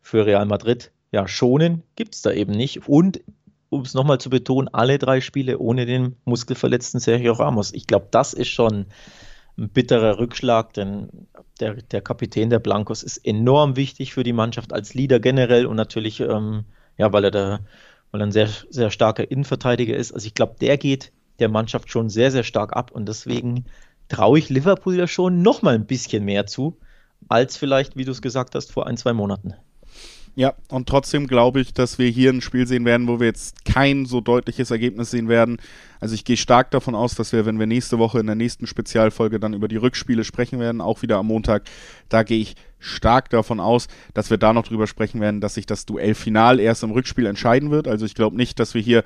für 0.02 0.26
Real 0.26 0.46
Madrid 0.46 0.92
ja, 1.14 1.28
schonen 1.28 1.84
gibt 1.96 2.16
es 2.16 2.24
da 2.24 2.32
eben 2.32 2.54
nicht. 2.54 2.90
Und 2.90 3.22
um 3.70 3.82
es 3.82 3.94
nochmal 3.94 4.20
zu 4.20 4.30
betonen, 4.30 4.68
alle 4.68 4.98
drei 4.98 5.22
Spiele 5.22 5.60
ohne 5.60 5.86
den 5.86 6.16
muskelverletzten 6.26 7.00
Sergio 7.00 7.34
Ramos. 7.34 7.72
Ich 7.74 7.86
glaube, 7.88 8.08
das 8.10 8.34
ist 8.34 8.50
schon 8.50 8.88
ein 9.58 9.70
bitterer 9.70 10.18
Rückschlag, 10.18 10.74
denn 10.74 11.28
der, 11.60 11.76
der 11.76 12.02
Kapitän 12.02 12.50
der 12.50 12.60
Blancos 12.60 13.04
ist 13.04 13.18
enorm 13.18 13.76
wichtig 13.76 14.14
für 14.14 14.24
die 14.24 14.34
Mannschaft 14.34 14.74
als 14.74 14.96
Leader 14.96 15.20
generell 15.20 15.68
und 15.68 15.76
natürlich, 15.76 16.20
ähm, 16.20 16.66
ja, 16.98 17.14
weil 17.14 17.26
er 17.26 17.32
da, 17.32 17.60
weil 18.12 18.22
er 18.22 18.28
ein 18.28 18.32
sehr, 18.32 18.50
sehr 18.72 18.90
starker 18.90 19.30
Innenverteidiger 19.30 19.96
ist. 19.96 20.14
Also 20.14 20.26
ich 20.26 20.34
glaube, 20.34 20.56
der 20.60 20.78
geht 20.78 21.12
der 21.38 21.50
Mannschaft 21.50 21.92
schon 21.92 22.10
sehr, 22.10 22.32
sehr 22.32 22.44
stark 22.44 22.76
ab 22.76 22.90
und 22.92 23.08
deswegen 23.08 23.66
traue 24.10 24.40
ich 24.40 24.50
Liverpool 24.50 24.96
ja 24.96 25.08
schon 25.08 25.44
nochmal 25.44 25.76
ein 25.76 25.86
bisschen 25.86 26.26
mehr 26.26 26.48
zu, 26.48 26.80
als 27.30 27.56
vielleicht, 27.56 27.96
wie 27.96 28.06
du 28.06 28.12
es 28.12 28.22
gesagt 28.24 28.56
hast, 28.56 28.72
vor 28.72 28.88
ein, 28.88 28.98
zwei 28.98 29.14
Monaten. 29.14 29.54
Ja, 30.36 30.56
und 30.70 30.90
trotzdem 30.90 31.28
glaube 31.28 31.62
ich, 31.62 31.76
dass 31.76 32.00
wir 32.00 32.10
hier 32.10 32.32
ein 32.32 32.42
Spiel 32.42 32.66
sehen 32.66 32.86
werden, 32.86 33.08
wo 33.08 33.20
wir 33.20 33.28
jetzt 33.28 33.66
kein 33.66 34.08
so 34.08 34.20
deutliches 34.20 34.72
Ergebnis 34.72 35.12
sehen 35.12 35.28
werden. 35.28 35.58
Also 36.00 36.16
ich 36.16 36.26
gehe 36.26 36.38
stark 36.38 36.72
davon 36.72 36.96
aus, 36.96 37.14
dass 37.14 37.34
wir, 37.34 37.46
wenn 37.46 37.60
wir 37.60 37.68
nächste 37.68 38.00
Woche 38.00 38.20
in 38.20 38.26
der 38.26 38.36
nächsten 38.36 38.66
Spezialfolge 38.66 39.40
dann 39.40 39.54
über 39.54 39.68
die 39.68 39.76
Rückspiele 39.78 40.24
sprechen 40.24 40.60
werden, 40.60 40.82
auch 40.82 41.04
wieder 41.04 41.18
am 41.18 41.28
Montag, 41.28 41.66
da 42.10 42.24
gehe 42.24 42.40
ich 42.40 42.56
stark 42.80 43.30
davon 43.30 43.60
aus, 43.60 43.88
dass 44.16 44.32
wir 44.32 44.38
da 44.38 44.54
noch 44.54 44.68
drüber 44.68 44.88
sprechen 44.88 45.22
werden, 45.22 45.40
dass 45.40 45.54
sich 45.54 45.68
das 45.68 45.86
Duell 45.86 46.16
final 46.16 46.60
erst 46.60 46.82
im 46.82 46.92
Rückspiel 46.92 47.28
entscheiden 47.28 47.70
wird. 47.70 47.88
Also 47.88 48.08
ich 48.08 48.16
glaube 48.16 48.36
nicht, 48.36 48.60
dass 48.60 48.74
wir 48.74 48.82
hier 48.82 49.04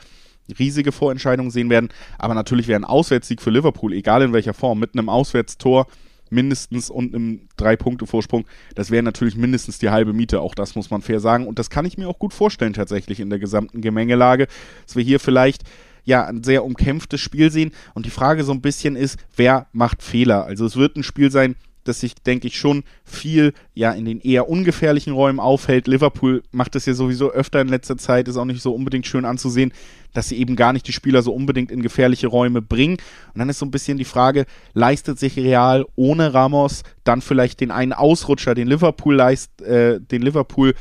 riesige 0.58 0.94
Vorentscheidungen 0.94 1.52
sehen 1.52 1.70
werden, 1.70 1.90
aber 2.18 2.36
natürlich 2.36 2.70
wäre 2.70 2.80
ein 2.80 2.86
Auswärtssieg 2.86 3.42
für 3.42 3.50
Liverpool, 3.50 3.92
egal 3.92 4.22
in 4.22 4.32
welcher 4.32 4.54
Form, 4.54 4.80
mit 4.80 4.94
einem 4.94 5.10
Auswärtstor 5.10 5.88
mindestens 6.32 6.90
und 6.90 7.14
einem 7.14 7.42
Drei-Punkte-Vorsprung. 7.58 8.46
Das 8.76 8.92
wäre 8.92 9.04
natürlich 9.04 9.36
mindestens 9.36 9.80
die 9.80 9.90
halbe 9.90 10.14
Miete, 10.14 10.42
auch 10.42 10.56
das 10.56 10.76
muss 10.76 10.90
man 10.90 11.02
fair 11.02 11.20
sagen. 11.20 11.48
Und 11.48 11.60
das 11.60 11.70
kann 11.70 11.86
ich 11.86 11.98
mir 11.98 12.08
auch 12.08 12.20
gut 12.20 12.34
vorstellen, 12.34 12.74
tatsächlich 12.74 13.20
in 13.20 13.30
der 13.30 13.40
gesamten 13.40 13.82
Gemengelage, 13.82 14.48
dass 14.86 14.96
wir 14.96 15.04
hier 15.04 15.20
vielleicht 15.20 15.64
ja 16.04 16.26
ein 16.26 16.44
sehr 16.44 16.64
umkämpftes 16.64 17.20
Spiel 17.20 17.52
sehen. 17.52 17.72
Und 17.94 18.06
die 18.06 18.12
Frage 18.12 18.44
so 18.44 18.54
ein 18.54 18.62
bisschen 18.62 18.96
ist, 18.96 19.20
wer 19.36 19.68
macht 19.74 20.02
Fehler? 20.02 20.46
Also 20.46 20.66
es 20.66 20.78
wird 20.78 20.96
ein 20.96 21.04
Spiel 21.04 21.32
sein, 21.32 21.56
das 21.88 22.00
sich, 22.00 22.16
denke 22.16 22.48
ich, 22.48 22.58
schon 22.58 22.84
viel 23.04 23.54
ja 23.74 23.92
in 23.92 24.06
den 24.06 24.20
eher 24.20 24.50
ungefährlichen 24.50 25.14
Räumen 25.14 25.40
aufhält. 25.40 25.88
Liverpool 25.88 26.44
macht 26.52 26.76
das 26.76 26.86
ja 26.86 26.94
sowieso 26.94 27.32
öfter 27.32 27.62
in 27.62 27.68
letzter 27.68 27.98
Zeit, 27.98 28.28
ist 28.28 28.38
auch 28.38 28.46
nicht 28.46 28.62
so 28.62 28.74
unbedingt 28.74 29.08
schön 29.08 29.26
anzusehen, 29.26 29.72
dass 30.14 30.30
sie 30.30 30.38
eben 30.38 30.56
gar 30.56 30.74
nicht 30.74 30.88
die 30.88 30.94
Spieler 30.94 31.22
so 31.22 31.34
unbedingt 31.34 31.72
in 31.72 31.82
gefährliche 31.82 32.28
Räume 32.28 32.62
bringen. 32.62 32.98
Und 33.34 33.40
dann 33.40 33.50
ist 33.50 33.60
so 33.60 33.66
ein 33.66 33.72
bisschen 33.72 33.98
die 33.98 34.06
Frage, 34.06 34.46
leistet 34.74 35.20
sich 35.20 35.38
Real 35.38 35.86
ohne 35.96 36.34
Ramos 36.34 36.84
dann 37.04 37.22
vielleicht 37.22 37.62
den 37.62 37.72
einen 37.72 37.94
Ausrutscher, 37.94 38.56
den 38.56 38.68
Liverpool 38.68 39.16
leist, 39.16 39.62
äh, 39.62 40.00
den 40.00 40.22
Liverpool 40.22 40.74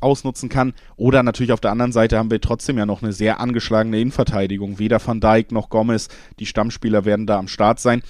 ausnutzen 0.00 0.48
kann. 0.48 0.72
Oder 0.96 1.22
natürlich 1.22 1.52
auf 1.52 1.60
der 1.60 1.70
anderen 1.70 1.92
Seite 1.92 2.18
haben 2.18 2.30
wir 2.30 2.40
trotzdem 2.40 2.78
ja 2.78 2.86
noch 2.86 3.02
eine 3.02 3.12
sehr 3.12 3.40
angeschlagene 3.40 4.00
Innenverteidigung. 4.00 4.78
Weder 4.78 5.04
Van 5.04 5.20
Dijk 5.20 5.52
noch 5.52 5.68
Gomez, 5.68 6.08
die 6.38 6.46
Stammspieler 6.46 7.04
werden 7.04 7.26
da 7.26 7.38
am 7.38 7.48
Start 7.48 7.80
sein. 7.80 8.02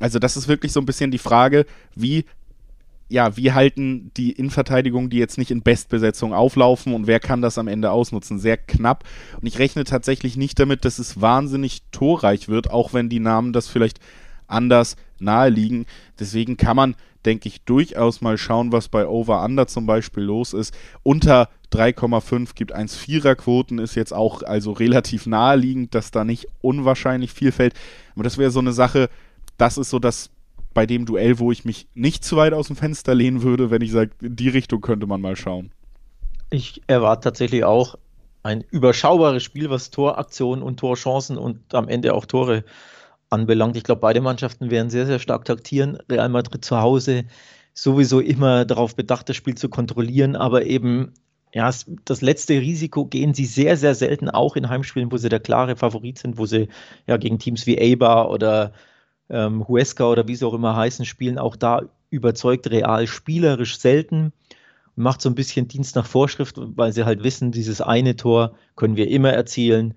Also 0.00 0.18
das 0.18 0.36
ist 0.36 0.48
wirklich 0.48 0.72
so 0.72 0.80
ein 0.80 0.86
bisschen 0.86 1.10
die 1.10 1.18
Frage, 1.18 1.66
wie 1.94 2.24
ja, 3.10 3.38
wie 3.38 3.52
halten 3.52 4.10
die 4.18 4.32
Innenverteidigung, 4.32 5.08
die 5.08 5.16
jetzt 5.16 5.38
nicht 5.38 5.50
in 5.50 5.62
Bestbesetzung 5.62 6.34
auflaufen 6.34 6.92
und 6.92 7.06
wer 7.06 7.20
kann 7.20 7.40
das 7.40 7.56
am 7.56 7.66
Ende 7.66 7.90
ausnutzen? 7.90 8.38
Sehr 8.38 8.58
knapp. 8.58 9.04
Und 9.40 9.46
ich 9.46 9.58
rechne 9.58 9.84
tatsächlich 9.84 10.36
nicht 10.36 10.58
damit, 10.58 10.84
dass 10.84 10.98
es 10.98 11.18
wahnsinnig 11.18 11.80
torreich 11.90 12.48
wird, 12.48 12.70
auch 12.70 12.92
wenn 12.92 13.08
die 13.08 13.18
Namen 13.18 13.54
das 13.54 13.66
vielleicht 13.66 13.98
anders 14.46 14.96
naheliegen. 15.18 15.86
Deswegen 16.20 16.58
kann 16.58 16.76
man 16.76 16.96
denke 17.24 17.48
ich, 17.48 17.62
durchaus 17.62 18.20
mal 18.20 18.38
schauen, 18.38 18.72
was 18.72 18.88
bei 18.88 19.06
Over-Under 19.06 19.66
zum 19.66 19.86
Beispiel 19.86 20.22
los 20.22 20.52
ist. 20.52 20.74
Unter 21.02 21.48
3,5 21.72 22.54
gibt 22.54 22.74
1,4er-Quoten, 22.74 23.78
ist 23.78 23.94
jetzt 23.94 24.14
auch 24.14 24.42
also 24.42 24.72
relativ 24.72 25.26
naheliegend, 25.26 25.94
dass 25.94 26.10
da 26.10 26.24
nicht 26.24 26.48
unwahrscheinlich 26.60 27.32
viel 27.32 27.52
fällt. 27.52 27.74
Aber 28.14 28.24
das 28.24 28.38
wäre 28.38 28.50
so 28.50 28.60
eine 28.60 28.72
Sache, 28.72 29.10
das 29.58 29.76
ist 29.76 29.90
so 29.90 29.98
das 29.98 30.30
bei 30.72 30.86
dem 30.86 31.06
Duell, 31.06 31.38
wo 31.38 31.52
ich 31.52 31.64
mich 31.64 31.88
nicht 31.94 32.24
zu 32.24 32.36
weit 32.36 32.52
aus 32.52 32.68
dem 32.68 32.76
Fenster 32.76 33.14
lehnen 33.14 33.42
würde, 33.42 33.70
wenn 33.70 33.82
ich 33.82 33.92
sage, 33.92 34.12
in 34.22 34.36
die 34.36 34.48
Richtung 34.48 34.80
könnte 34.80 35.06
man 35.06 35.20
mal 35.20 35.36
schauen. 35.36 35.72
Ich 36.50 36.82
erwarte 36.86 37.24
tatsächlich 37.24 37.64
auch 37.64 37.96
ein 38.42 38.64
überschaubares 38.70 39.42
Spiel, 39.42 39.70
was 39.70 39.90
Toraktionen 39.90 40.62
und 40.62 40.78
Torchancen 40.78 41.36
und 41.36 41.74
am 41.74 41.88
Ende 41.88 42.14
auch 42.14 42.24
Tore 42.24 42.64
anbelangt. 43.28 43.76
Ich 43.76 43.84
glaube, 43.84 44.00
beide 44.00 44.20
Mannschaften 44.20 44.70
werden 44.70 44.88
sehr, 44.88 45.06
sehr 45.06 45.18
stark 45.18 45.44
taktieren. 45.44 45.98
Real 46.10 46.28
Madrid 46.28 46.64
zu 46.64 46.80
Hause 46.80 47.24
sowieso 47.74 48.20
immer 48.20 48.64
darauf 48.64 48.96
bedacht, 48.96 49.28
das 49.28 49.36
Spiel 49.36 49.56
zu 49.56 49.68
kontrollieren, 49.68 50.36
aber 50.36 50.64
eben 50.64 51.12
ja, 51.54 51.70
das 52.04 52.20
letzte 52.20 52.54
Risiko 52.54 53.06
gehen 53.06 53.34
sie 53.34 53.46
sehr, 53.46 53.76
sehr 53.76 53.94
selten 53.94 54.28
auch 54.28 54.56
in 54.56 54.68
Heimspielen, 54.68 55.10
wo 55.10 55.16
sie 55.16 55.28
der 55.30 55.40
klare 55.40 55.76
Favorit 55.76 56.18
sind, 56.18 56.36
wo 56.38 56.46
sie 56.46 56.68
ja 57.06 57.16
gegen 57.16 57.38
Teams 57.38 57.66
wie 57.66 57.80
Eibar 57.80 58.30
oder 58.30 58.72
ähm, 59.30 59.66
Huesca 59.66 60.08
oder 60.08 60.28
wie 60.28 60.36
sie 60.36 60.46
auch 60.46 60.54
immer 60.54 60.76
heißen, 60.76 61.04
spielen 61.04 61.38
auch 61.38 61.56
da 61.56 61.82
überzeugt 62.10 62.70
real 62.70 63.06
spielerisch 63.06 63.78
selten. 63.78 64.32
Macht 64.96 65.20
so 65.20 65.28
ein 65.28 65.34
bisschen 65.34 65.68
Dienst 65.68 65.94
nach 65.94 66.06
Vorschrift, 66.06 66.56
weil 66.58 66.92
sie 66.92 67.04
halt 67.04 67.22
wissen, 67.22 67.52
dieses 67.52 67.80
eine 67.80 68.16
Tor 68.16 68.54
können 68.74 68.96
wir 68.96 69.08
immer 69.08 69.32
erzielen. 69.32 69.94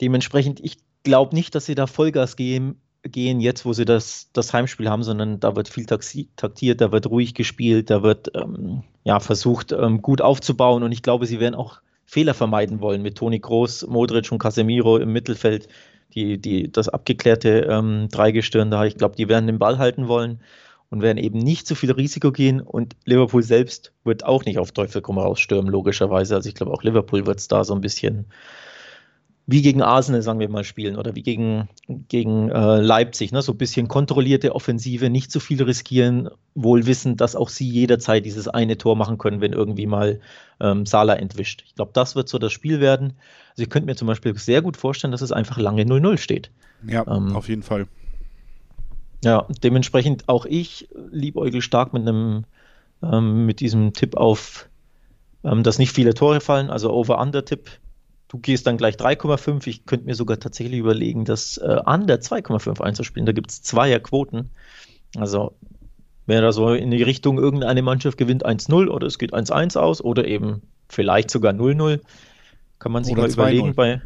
Dementsprechend, 0.00 0.60
ich 0.60 0.76
glaube 1.04 1.34
nicht, 1.34 1.54
dass 1.54 1.66
sie 1.66 1.74
da 1.74 1.86
Vollgas 1.86 2.36
gehen, 2.36 2.80
gehen 3.02 3.40
jetzt, 3.40 3.64
wo 3.64 3.72
sie 3.72 3.84
das, 3.84 4.30
das 4.32 4.52
Heimspiel 4.52 4.88
haben, 4.88 5.02
sondern 5.02 5.40
da 5.40 5.56
wird 5.56 5.68
viel 5.68 5.86
taktiert, 5.86 6.80
da 6.80 6.92
wird 6.92 7.06
ruhig 7.06 7.34
gespielt, 7.34 7.90
da 7.90 8.02
wird 8.02 8.32
ähm, 8.34 8.82
ja, 9.04 9.20
versucht, 9.20 9.72
ähm, 9.72 10.02
gut 10.02 10.20
aufzubauen 10.20 10.82
und 10.82 10.92
ich 10.92 11.02
glaube, 11.02 11.26
sie 11.26 11.40
werden 11.40 11.54
auch 11.54 11.80
Fehler 12.06 12.34
vermeiden 12.34 12.80
wollen 12.80 13.02
mit 13.02 13.16
Toni 13.16 13.38
Groß, 13.38 13.86
Modric 13.86 14.30
und 14.32 14.38
Casemiro 14.38 14.98
im 14.98 15.12
Mittelfeld, 15.12 15.68
die, 16.14 16.38
die, 16.38 16.70
das 16.70 16.88
abgeklärte 16.88 17.66
ähm, 17.70 18.08
Dreigestirn 18.10 18.70
da. 18.70 18.84
Ich 18.84 18.96
glaube, 18.96 19.16
die 19.16 19.28
werden 19.28 19.46
den 19.46 19.58
Ball 19.58 19.78
halten 19.78 20.08
wollen 20.08 20.40
und 20.90 21.02
werden 21.02 21.18
eben 21.18 21.38
nicht 21.38 21.66
zu 21.66 21.74
viel 21.74 21.90
Risiko 21.90 22.30
gehen 22.30 22.60
und 22.60 22.94
Liverpool 23.04 23.42
selbst 23.42 23.92
wird 24.04 24.24
auch 24.24 24.44
nicht 24.44 24.58
auf 24.58 24.72
Teufel 24.72 25.02
komm 25.02 25.18
raus 25.18 25.40
stürmen, 25.40 25.70
logischerweise. 25.70 26.36
Also 26.36 26.48
ich 26.48 26.54
glaube, 26.54 26.72
auch 26.72 26.82
Liverpool 26.82 27.26
wird 27.26 27.40
es 27.40 27.48
da 27.48 27.64
so 27.64 27.74
ein 27.74 27.80
bisschen 27.80 28.26
wie 29.46 29.60
gegen 29.60 29.82
Arsenal, 29.82 30.22
sagen 30.22 30.40
wir 30.40 30.48
mal, 30.48 30.64
spielen 30.64 30.96
oder 30.96 31.14
wie 31.14 31.22
gegen, 31.22 31.68
gegen 32.08 32.50
äh, 32.50 32.80
Leipzig. 32.80 33.30
Ne? 33.30 33.42
So 33.42 33.52
ein 33.52 33.58
bisschen 33.58 33.88
kontrollierte 33.88 34.54
Offensive, 34.54 35.10
nicht 35.10 35.30
zu 35.30 35.38
viel 35.38 35.62
riskieren, 35.62 36.30
wohl 36.54 36.86
wissend, 36.86 37.20
dass 37.20 37.36
auch 37.36 37.50
sie 37.50 37.68
jederzeit 37.68 38.24
dieses 38.24 38.48
eine 38.48 38.78
Tor 38.78 38.96
machen 38.96 39.18
können, 39.18 39.42
wenn 39.42 39.52
irgendwie 39.52 39.86
mal 39.86 40.20
ähm, 40.60 40.86
Salah 40.86 41.16
entwischt. 41.16 41.62
Ich 41.66 41.74
glaube, 41.74 41.90
das 41.92 42.16
wird 42.16 42.28
so 42.28 42.38
das 42.38 42.52
Spiel 42.52 42.80
werden. 42.80 43.14
Also 43.50 43.64
ich 43.64 43.70
könnte 43.70 43.86
mir 43.86 43.96
zum 43.96 44.08
Beispiel 44.08 44.36
sehr 44.38 44.62
gut 44.62 44.78
vorstellen, 44.78 45.12
dass 45.12 45.22
es 45.22 45.32
einfach 45.32 45.58
lange 45.58 45.82
0-0 45.82 46.16
steht. 46.16 46.50
Ja, 46.86 47.06
ähm, 47.06 47.36
auf 47.36 47.48
jeden 47.48 47.62
Fall. 47.62 47.86
Ja, 49.22 49.46
dementsprechend 49.62 50.28
auch 50.28 50.46
ich 50.46 50.88
liebäugel 51.10 51.60
stark 51.60 51.92
mit 51.92 52.02
einem 52.02 52.44
ähm, 53.02 53.46
mit 53.46 53.60
diesem 53.60 53.92
Tipp 53.92 54.16
auf, 54.16 54.68
ähm, 55.44 55.62
dass 55.62 55.78
nicht 55.78 55.92
viele 55.92 56.14
Tore 56.14 56.40
fallen, 56.40 56.70
also 56.70 56.92
Over-Under-Tipp 56.92 57.70
Du 58.34 58.40
gehst 58.40 58.66
dann 58.66 58.76
gleich 58.76 58.96
3,5. 58.96 59.64
Ich 59.68 59.86
könnte 59.86 60.06
mir 60.06 60.16
sogar 60.16 60.40
tatsächlich 60.40 60.80
überlegen, 60.80 61.24
das 61.24 61.56
äh, 61.56 61.80
under 61.86 62.16
2,5 62.16 62.80
einzuspielen. 62.80 63.26
Da 63.26 63.32
gibt 63.32 63.52
es 63.52 63.62
Zweierquoten. 63.62 64.50
Also 65.16 65.54
wäre 66.26 66.42
da 66.42 66.50
so 66.50 66.72
in 66.72 66.90
die 66.90 67.04
Richtung, 67.04 67.38
irgendeine 67.38 67.82
Mannschaft 67.82 68.18
gewinnt 68.18 68.44
1-0 68.44 68.88
oder 68.88 69.06
es 69.06 69.20
geht 69.20 69.32
1-1 69.32 69.78
aus 69.78 70.02
oder 70.02 70.26
eben 70.26 70.62
vielleicht 70.88 71.30
sogar 71.30 71.52
0-0. 71.52 72.00
Kann 72.80 72.90
man 72.90 73.04
sich 73.04 73.12
oder 73.12 73.22
mal 73.22 73.30
überlegen 73.30 73.76
bei. 73.76 74.02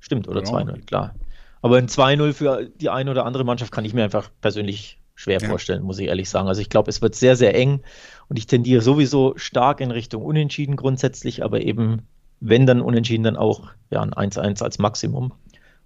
Stimmt, 0.00 0.28
oder 0.28 0.40
genau. 0.40 0.56
2-0, 0.56 0.86
klar. 0.86 1.14
Aber 1.60 1.76
ein 1.76 1.88
2-0 1.88 2.32
für 2.32 2.70
die 2.80 2.88
eine 2.88 3.10
oder 3.10 3.26
andere 3.26 3.44
Mannschaft 3.44 3.70
kann 3.70 3.84
ich 3.84 3.92
mir 3.92 4.04
einfach 4.04 4.30
persönlich 4.40 4.98
schwer 5.14 5.40
ja. 5.40 5.46
vorstellen, 5.46 5.82
muss 5.82 5.98
ich 5.98 6.08
ehrlich 6.08 6.30
sagen. 6.30 6.48
Also 6.48 6.62
ich 6.62 6.70
glaube, 6.70 6.88
es 6.88 7.02
wird 7.02 7.14
sehr, 7.14 7.36
sehr 7.36 7.54
eng 7.54 7.82
und 8.30 8.38
ich 8.38 8.46
tendiere 8.46 8.80
sowieso 8.80 9.34
stark 9.36 9.82
in 9.82 9.90
Richtung 9.90 10.24
Unentschieden 10.24 10.76
grundsätzlich, 10.76 11.44
aber 11.44 11.60
eben 11.60 12.06
wenn 12.40 12.66
dann 12.66 12.80
unentschieden, 12.80 13.24
dann 13.24 13.36
auch 13.36 13.68
ja, 13.90 14.02
ein 14.02 14.12
1-1 14.30 14.62
als 14.62 14.78
Maximum. 14.78 15.32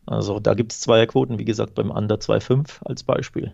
Also 0.07 0.40
da 0.40 0.54
gibt 0.54 0.73
es 0.73 0.80
Zweierquoten, 0.80 1.38
wie 1.38 1.45
gesagt, 1.45 1.75
beim 1.75 1.90
Under 1.90 2.16
2-5 2.16 2.85
als 2.85 3.02
Beispiel. 3.02 3.52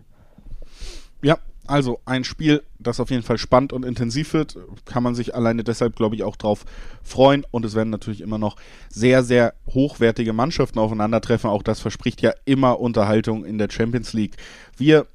Ja, 1.22 1.38
also 1.66 2.00
ein 2.04 2.24
Spiel, 2.24 2.62
das 2.78 3.00
auf 3.00 3.10
jeden 3.10 3.22
Fall 3.22 3.38
spannend 3.38 3.72
und 3.72 3.84
intensiv 3.84 4.32
wird, 4.32 4.56
kann 4.84 5.02
man 5.02 5.14
sich 5.14 5.34
alleine 5.34 5.64
deshalb, 5.64 5.96
glaube 5.96 6.14
ich, 6.14 6.22
auch 6.22 6.36
drauf 6.36 6.64
freuen. 7.02 7.44
Und 7.50 7.64
es 7.64 7.74
werden 7.74 7.90
natürlich 7.90 8.20
immer 8.20 8.38
noch 8.38 8.56
sehr, 8.88 9.22
sehr 9.22 9.54
hochwertige 9.68 10.32
Mannschaften 10.32 10.78
aufeinandertreffen. 10.78 11.50
Auch 11.50 11.62
das 11.62 11.80
verspricht 11.80 12.22
ja 12.22 12.32
immer 12.44 12.80
Unterhaltung 12.80 13.44
in 13.44 13.58
der 13.58 13.68
Champions 13.70 14.12
League. 14.12 14.36
Wir 14.76 15.06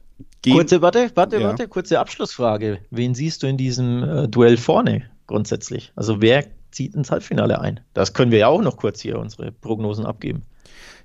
gehen. 0.41 0.55
Kurze, 0.55 0.81
warte, 0.81 1.11
warte, 1.15 1.37
ja. 1.37 1.47
warte, 1.47 1.67
kurze 1.67 1.99
Abschlussfrage. 1.99 2.79
Wen 2.89 3.15
siehst 3.15 3.43
du 3.43 3.47
in 3.47 3.57
diesem 3.57 4.03
äh, 4.03 4.27
Duell 4.27 4.57
vorne 4.57 5.03
grundsätzlich? 5.27 5.93
Also 5.95 6.21
wer 6.21 6.45
zieht 6.71 6.95
ins 6.95 7.11
Halbfinale 7.11 7.59
ein. 7.59 7.79
Das 7.93 8.13
können 8.13 8.31
wir 8.31 8.39
ja 8.39 8.47
auch 8.47 8.61
noch 8.61 8.77
kurz 8.77 9.01
hier 9.01 9.19
unsere 9.19 9.51
Prognosen 9.51 10.05
abgeben. 10.05 10.43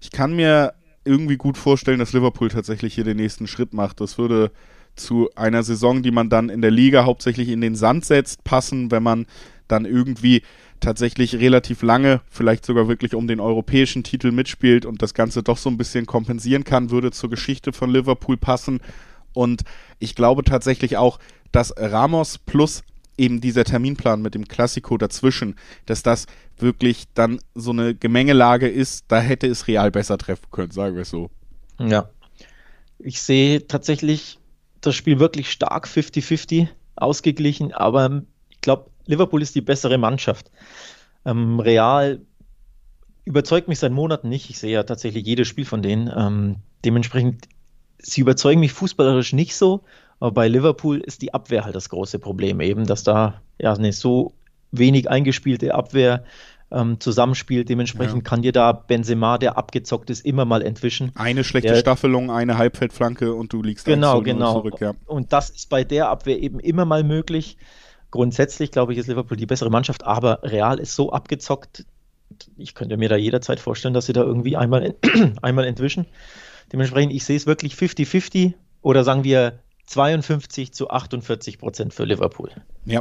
Ich 0.00 0.10
kann 0.10 0.34
mir 0.34 0.74
irgendwie 1.04 1.36
gut 1.36 1.56
vorstellen, 1.56 1.98
dass 1.98 2.12
Liverpool 2.12 2.48
tatsächlich 2.48 2.94
hier 2.94 3.04
den 3.04 3.16
nächsten 3.16 3.46
Schritt 3.46 3.72
macht. 3.72 4.00
Das 4.00 4.18
würde 4.18 4.50
zu 4.96 5.30
einer 5.36 5.62
Saison, 5.62 6.02
die 6.02 6.10
man 6.10 6.28
dann 6.28 6.48
in 6.48 6.62
der 6.62 6.70
Liga 6.70 7.04
hauptsächlich 7.04 7.48
in 7.48 7.60
den 7.60 7.76
Sand 7.76 8.04
setzt, 8.04 8.44
passen, 8.44 8.90
wenn 8.90 9.02
man 9.02 9.26
dann 9.68 9.84
irgendwie 9.84 10.42
tatsächlich 10.80 11.36
relativ 11.36 11.82
lange, 11.82 12.20
vielleicht 12.28 12.64
sogar 12.64 12.88
wirklich 12.88 13.14
um 13.14 13.26
den 13.26 13.40
europäischen 13.40 14.04
Titel 14.04 14.30
mitspielt 14.30 14.84
und 14.84 15.02
das 15.02 15.14
Ganze 15.14 15.42
doch 15.42 15.56
so 15.56 15.70
ein 15.70 15.78
bisschen 15.78 16.06
kompensieren 16.06 16.64
kann, 16.64 16.90
würde 16.90 17.10
zur 17.10 17.30
Geschichte 17.30 17.72
von 17.72 17.90
Liverpool 17.90 18.36
passen. 18.36 18.80
Und 19.32 19.62
ich 19.98 20.14
glaube 20.14 20.44
tatsächlich 20.44 20.96
auch, 20.96 21.18
dass 21.52 21.74
Ramos 21.76 22.38
plus 22.38 22.82
eben 23.18 23.40
dieser 23.40 23.64
Terminplan 23.64 24.22
mit 24.22 24.34
dem 24.34 24.46
Klassiko 24.48 24.98
dazwischen, 24.98 25.56
dass 25.86 26.02
das 26.02 26.26
wirklich 26.58 27.04
dann 27.14 27.40
so 27.54 27.70
eine 27.70 27.94
Gemengelage 27.94 28.68
ist, 28.68 29.06
da 29.08 29.20
hätte 29.20 29.46
es 29.46 29.66
Real 29.68 29.90
besser 29.90 30.18
treffen 30.18 30.46
können, 30.50 30.70
sagen 30.70 30.94
wir 30.94 31.02
es 31.02 31.10
so. 31.10 31.30
Ja. 31.78 32.10
Ich 32.98 33.20
sehe 33.20 33.66
tatsächlich 33.66 34.38
das 34.80 34.94
Spiel 34.94 35.18
wirklich 35.18 35.50
stark 35.50 35.86
50-50 35.86 36.68
ausgeglichen, 36.96 37.72
aber 37.72 38.22
ich 38.50 38.60
glaube, 38.60 38.90
Liverpool 39.06 39.42
ist 39.42 39.54
die 39.54 39.60
bessere 39.60 39.98
Mannschaft. 39.98 40.50
Ähm, 41.24 41.60
Real 41.60 42.20
überzeugt 43.24 43.68
mich 43.68 43.78
seit 43.78 43.92
Monaten 43.92 44.28
nicht. 44.28 44.50
Ich 44.50 44.58
sehe 44.58 44.72
ja 44.72 44.82
tatsächlich 44.84 45.26
jedes 45.26 45.48
Spiel 45.48 45.64
von 45.64 45.82
denen. 45.82 46.10
Ähm, 46.16 46.56
dementsprechend, 46.84 47.48
sie 47.98 48.20
überzeugen 48.20 48.60
mich 48.60 48.72
fußballerisch 48.72 49.32
nicht 49.32 49.56
so 49.56 49.82
aber 50.20 50.32
bei 50.32 50.48
Liverpool 50.48 50.98
ist 50.98 51.22
die 51.22 51.34
Abwehr 51.34 51.64
halt 51.64 51.74
das 51.74 51.88
große 51.88 52.18
Problem 52.18 52.60
eben, 52.60 52.86
dass 52.86 53.02
da 53.02 53.40
ja 53.58 53.72
eine 53.74 53.92
so 53.92 54.32
wenig 54.72 55.10
eingespielte 55.10 55.74
Abwehr 55.74 56.24
ähm, 56.70 56.98
zusammenspielt. 57.00 57.68
Dementsprechend 57.68 58.24
ja. 58.24 58.28
kann 58.28 58.42
dir 58.42 58.52
da 58.52 58.72
Benzema, 58.72 59.38
der 59.38 59.56
abgezockt 59.56 60.10
ist, 60.10 60.24
immer 60.24 60.44
mal 60.44 60.62
entwischen. 60.62 61.12
Eine 61.14 61.44
schlechte 61.44 61.72
der, 61.72 61.80
Staffelung, 61.80 62.30
eine 62.30 62.58
Halbfeldflanke 62.58 63.34
und 63.34 63.52
du 63.52 63.62
liegst 63.62 63.84
genau, 63.84 64.22
genau. 64.22 64.54
zurück. 64.54 64.80
Ja. 64.80 64.94
Und 65.06 65.32
das 65.32 65.50
ist 65.50 65.70
bei 65.70 65.84
der 65.84 66.08
Abwehr 66.08 66.40
eben 66.40 66.58
immer 66.60 66.84
mal 66.84 67.04
möglich. 67.04 67.56
Grundsätzlich, 68.10 68.70
glaube 68.70 68.92
ich, 68.92 68.98
ist 68.98 69.08
Liverpool 69.08 69.36
die 69.36 69.46
bessere 69.46 69.70
Mannschaft, 69.70 70.04
aber 70.04 70.42
Real 70.42 70.78
ist 70.78 70.94
so 70.94 71.12
abgezockt, 71.12 71.84
ich 72.56 72.74
könnte 72.74 72.96
mir 72.96 73.08
da 73.08 73.16
jederzeit 73.16 73.60
vorstellen, 73.60 73.94
dass 73.94 74.06
sie 74.06 74.12
da 74.12 74.22
irgendwie 74.22 74.56
einmal, 74.56 74.94
einmal 75.42 75.64
entwischen. 75.64 76.06
Dementsprechend, 76.72 77.12
ich 77.12 77.24
sehe 77.24 77.36
es 77.36 77.46
wirklich 77.46 77.74
50-50 77.74 78.54
oder 78.82 79.04
sagen 79.04 79.24
wir 79.24 79.60
52 79.86 80.72
zu 80.72 80.90
48 80.90 81.58
Prozent 81.58 81.94
für 81.94 82.04
Liverpool. 82.04 82.50
Ja. 82.84 83.00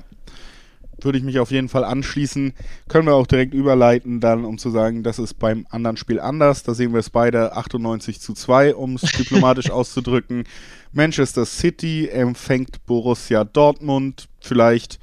Würde 1.01 1.17
ich 1.17 1.25
mich 1.25 1.39
auf 1.39 1.51
jeden 1.51 1.67
Fall 1.67 1.83
anschließen. 1.83 2.53
Können 2.87 3.07
wir 3.07 3.15
auch 3.15 3.27
direkt 3.27 3.53
überleiten, 3.53 4.21
dann, 4.21 4.45
um 4.45 4.57
zu 4.57 4.69
sagen, 4.69 5.03
das 5.03 5.19
ist 5.19 5.33
beim 5.33 5.67
anderen 5.69 5.97
Spiel 5.97 6.21
anders. 6.21 6.63
Da 6.63 6.73
sehen 6.73 6.93
wir 6.93 6.99
es 6.99 7.09
beide 7.09 7.57
98 7.57 8.21
zu 8.21 8.33
2, 8.33 8.75
um 8.75 8.95
es 8.95 9.01
diplomatisch 9.01 9.71
auszudrücken. 9.71 10.45
Manchester 10.93 11.45
City 11.45 12.07
empfängt 12.07 12.85
Borussia 12.85 13.43
Dortmund. 13.43 14.29
Vielleicht 14.39 14.99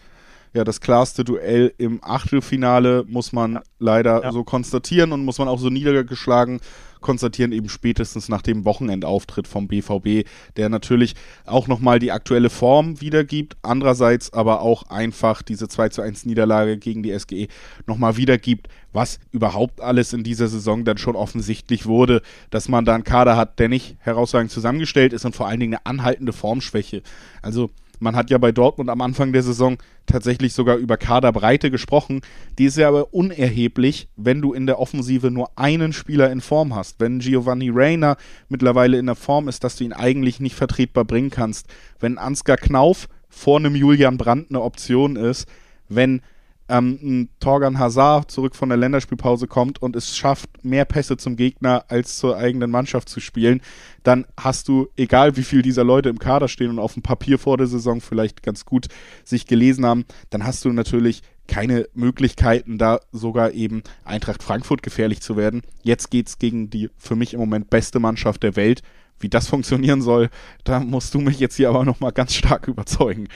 ja 0.54 0.64
das 0.64 0.80
klarste 0.80 1.24
Duell 1.24 1.74
im 1.78 2.02
Achtelfinale, 2.02 3.04
muss 3.06 3.32
man 3.32 3.60
leider 3.78 4.22
ja. 4.22 4.32
so 4.32 4.44
konstatieren 4.44 5.12
und 5.12 5.24
muss 5.24 5.38
man 5.38 5.48
auch 5.48 5.58
so 5.58 5.70
niedergeschlagen 5.70 6.60
konstatieren, 7.02 7.52
eben 7.52 7.68
spätestens 7.68 8.28
nach 8.28 8.42
dem 8.42 8.64
Wochenendauftritt 8.64 9.46
vom 9.46 9.68
BVB, 9.68 10.26
der 10.56 10.68
natürlich 10.68 11.14
auch 11.44 11.68
nochmal 11.68 11.98
die 11.98 12.12
aktuelle 12.12 12.48
Form 12.48 13.00
wiedergibt, 13.00 13.56
andererseits 13.62 14.32
aber 14.32 14.62
auch 14.62 14.84
einfach 14.84 15.42
diese 15.42 15.68
2 15.68 15.90
zu 15.90 16.02
1 16.02 16.24
Niederlage 16.24 16.78
gegen 16.78 17.02
die 17.02 17.16
SGE 17.18 17.48
nochmal 17.86 18.16
wiedergibt, 18.16 18.68
was 18.92 19.18
überhaupt 19.30 19.80
alles 19.80 20.12
in 20.12 20.22
dieser 20.22 20.48
Saison 20.48 20.84
dann 20.84 20.98
schon 20.98 21.16
offensichtlich 21.16 21.86
wurde, 21.86 22.22
dass 22.50 22.68
man 22.68 22.84
da 22.84 22.94
einen 22.94 23.04
Kader 23.04 23.36
hat, 23.36 23.58
der 23.58 23.68
nicht 23.68 23.96
herausragend 24.00 24.50
zusammengestellt 24.50 25.12
ist 25.12 25.24
und 25.24 25.36
vor 25.36 25.48
allen 25.48 25.60
Dingen 25.60 25.74
eine 25.74 25.86
anhaltende 25.86 26.32
Formschwäche. 26.32 27.02
Also 27.40 27.70
man 28.02 28.16
hat 28.16 28.30
ja 28.30 28.38
bei 28.38 28.50
Dortmund 28.50 28.90
am 28.90 29.00
Anfang 29.00 29.32
der 29.32 29.42
Saison 29.42 29.78
tatsächlich 30.06 30.52
sogar 30.52 30.76
über 30.76 30.96
Kaderbreite 30.96 31.70
gesprochen. 31.70 32.20
Die 32.58 32.64
ist 32.64 32.76
ja 32.76 32.88
aber 32.88 33.14
unerheblich, 33.14 34.08
wenn 34.16 34.42
du 34.42 34.52
in 34.52 34.66
der 34.66 34.80
Offensive 34.80 35.30
nur 35.30 35.50
einen 35.56 35.92
Spieler 35.92 36.30
in 36.32 36.40
Form 36.40 36.74
hast. 36.74 36.98
Wenn 36.98 37.20
Giovanni 37.20 37.70
Reyna 37.70 38.16
mittlerweile 38.48 38.98
in 38.98 39.06
der 39.06 39.14
Form 39.14 39.48
ist, 39.48 39.62
dass 39.62 39.76
du 39.76 39.84
ihn 39.84 39.92
eigentlich 39.92 40.40
nicht 40.40 40.56
vertretbar 40.56 41.04
bringen 41.04 41.30
kannst. 41.30 41.68
Wenn 42.00 42.18
Ansgar 42.18 42.56
Knauf 42.56 43.08
vor 43.28 43.58
einem 43.58 43.76
Julian 43.76 44.18
Brandt 44.18 44.50
eine 44.50 44.62
Option 44.62 45.16
ist. 45.16 45.46
Wenn 45.88 46.22
ähm, 46.68 46.98
ein 47.02 47.28
Torgan 47.40 47.78
Hazard 47.78 48.30
zurück 48.30 48.56
von 48.56 48.68
der 48.68 48.78
Länderspielpause 48.78 49.46
kommt 49.46 49.80
und 49.82 49.96
es 49.96 50.16
schafft, 50.16 50.64
mehr 50.64 50.84
Pässe 50.84 51.16
zum 51.16 51.36
Gegner 51.36 51.84
als 51.88 52.18
zur 52.18 52.36
eigenen 52.36 52.70
Mannschaft 52.70 53.08
zu 53.08 53.20
spielen, 53.20 53.60
dann 54.02 54.26
hast 54.38 54.68
du, 54.68 54.88
egal 54.96 55.36
wie 55.36 55.42
viel 55.42 55.62
dieser 55.62 55.84
Leute 55.84 56.08
im 56.08 56.18
Kader 56.18 56.48
stehen 56.48 56.70
und 56.70 56.78
auf 56.78 56.94
dem 56.94 57.02
Papier 57.02 57.38
vor 57.38 57.58
der 57.58 57.66
Saison 57.66 58.00
vielleicht 58.00 58.42
ganz 58.42 58.64
gut 58.64 58.88
sich 59.24 59.46
gelesen 59.46 59.86
haben, 59.86 60.04
dann 60.30 60.44
hast 60.44 60.64
du 60.64 60.72
natürlich 60.72 61.22
keine 61.48 61.88
Möglichkeiten, 61.94 62.78
da 62.78 63.00
sogar 63.10 63.52
eben 63.52 63.82
Eintracht 64.04 64.42
Frankfurt 64.42 64.82
gefährlich 64.82 65.20
zu 65.20 65.36
werden. 65.36 65.62
Jetzt 65.82 66.10
geht 66.10 66.28
es 66.28 66.38
gegen 66.38 66.70
die 66.70 66.88
für 66.96 67.16
mich 67.16 67.34
im 67.34 67.40
Moment 67.40 67.68
beste 67.70 67.98
Mannschaft 67.98 68.42
der 68.42 68.56
Welt. 68.56 68.82
Wie 69.18 69.28
das 69.28 69.48
funktionieren 69.48 70.02
soll, 70.02 70.30
da 70.64 70.80
musst 70.80 71.14
du 71.14 71.20
mich 71.20 71.38
jetzt 71.40 71.56
hier 71.56 71.68
aber 71.68 71.84
nochmal 71.84 72.12
ganz 72.12 72.34
stark 72.34 72.68
überzeugen. 72.68 73.28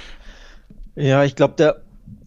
Ja, 0.95 1.25
ich 1.25 1.37
glaube, 1.37 1.55
der 1.59 1.83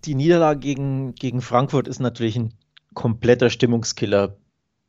die 0.06 0.16
Niederlage 0.16 0.60
gegen, 0.60 1.16
gegen 1.16 1.42
Frankfurt 1.42 1.88
ist 1.88 2.00
natürlich 2.00 2.36
ein 2.38 2.54
kompletter 2.94 3.50
Stimmungskiller 3.50 4.36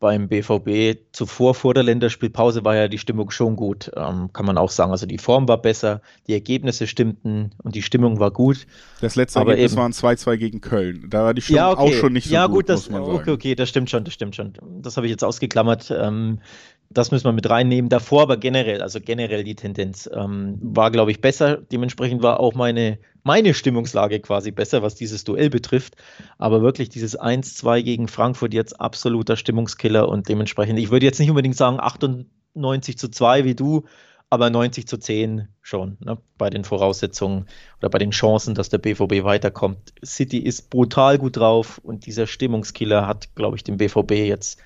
beim 0.01 0.29
BVB. 0.29 0.99
Zuvor, 1.13 1.55
vor 1.55 1.75
der 1.75 1.83
Länderspielpause, 1.83 2.65
war 2.65 2.75
ja 2.75 2.89
die 2.89 2.99
Stimmung 2.99 3.31
schon 3.31 3.55
gut, 3.55 3.91
ähm, 3.95 4.33
kann 4.33 4.47
man 4.47 4.59
auch 4.59 4.71
sagen. 4.71 4.91
Also 4.91 5.07
die 5.07 5.19
Form 5.19 5.47
war 5.47 5.61
besser, 5.61 6.01
die 6.27 6.33
Ergebnisse 6.33 6.87
stimmten 6.87 7.51
und 7.63 7.75
die 7.75 7.83
Stimmung 7.83 8.19
war 8.19 8.31
gut. 8.31 8.67
Das 9.03 9.15
letzte 9.15 9.39
Aber 9.39 9.51
Ergebnis 9.53 9.73
eben, 9.73 9.81
war 9.81 9.89
ein 9.89 9.93
2-2 9.93 10.37
gegen 10.39 10.61
Köln. 10.63 11.07
Da 11.11 11.25
war 11.25 11.35
die 11.35 11.43
Stimmung 11.43 11.59
ja, 11.59 11.71
okay. 11.71 11.83
auch 11.83 11.93
schon 11.93 12.15
nicht 12.15 12.29
so 12.29 12.35
ja, 12.35 12.47
gut, 12.47 12.57
gut 12.57 12.69
das, 12.71 12.81
muss 12.81 12.91
man 12.91 13.05
sagen. 13.05 13.19
Okay, 13.19 13.31
okay, 13.31 13.55
das 13.55 13.69
stimmt 13.69 13.91
schon, 13.91 14.05
das 14.05 14.15
stimmt 14.15 14.35
schon. 14.35 14.55
Das 14.81 14.97
habe 14.97 15.07
ich 15.07 15.11
jetzt 15.11 15.23
ausgeklammert. 15.23 15.91
Ähm, 15.97 16.41
das 16.89 17.13
müssen 17.13 17.25
wir 17.25 17.33
mit 17.33 17.49
reinnehmen. 17.49 17.89
Davor 17.89 18.23
aber 18.23 18.37
generell, 18.37 18.83
also 18.83 19.01
generell 19.01 19.45
die 19.45 19.55
Tendenz 19.55 20.11
ähm, 20.13 20.59
war, 20.61 20.91
glaube 20.91 21.13
ich, 21.13 21.21
besser. 21.21 21.59
Dementsprechend 21.59 22.23
war 22.23 22.41
auch 22.41 22.55
meine, 22.55 22.99
meine 23.23 23.55
Stimmungslage 23.55 24.21
quasi 24.21 24.51
besser, 24.51 24.83
was 24.83 24.95
dieses 24.95 25.25
Duell 25.25 25.51
betrifft. 25.51 25.97
Aber 26.39 26.63
wirklich 26.63 26.89
dieses 26.89 27.19
1-2 27.19 27.83
gegen 27.83 28.09
Frankfurt 28.09 28.55
jetzt 28.55 28.81
absoluter 28.81 29.37
Stimmungskiller 29.37 30.09
und 30.09 30.29
dementsprechend, 30.29 30.79
ich 30.79 30.91
würde 30.91 31.07
jetzt 31.07 31.21
nicht 31.21 31.31
unbedingt 31.31 31.57
sagen 31.57 31.79
98 31.81 32.99
zu 32.99 33.09
2 33.09 33.45
wie 33.45 33.55
du, 33.55 33.85
aber 34.31 34.49
90 34.49 34.87
zu 34.87 34.97
10 34.97 35.49
schon, 35.61 35.97
ne, 36.01 36.17
bei 36.39 36.51
den 36.51 36.63
Voraussetzungen 36.63 37.47
oder 37.79 37.91
bei 37.91 37.99
den 37.99 38.13
Chancen, 38.13 38.55
dass 38.55 38.69
der 38.69 38.79
BVB 38.79 39.25
weiterkommt. 39.25 39.93
City 40.05 40.39
ist 40.39 40.71
brutal 40.71 41.19
gut 41.19 41.37
drauf 41.37 41.81
und 41.83 42.07
dieser 42.07 42.29
Stimmungskiller 42.29 43.09
hat, 43.09 43.35
glaube 43.35 43.57
ich, 43.57 43.65
dem 43.65 43.77
BVB 43.77 44.13
jetzt 44.13 44.61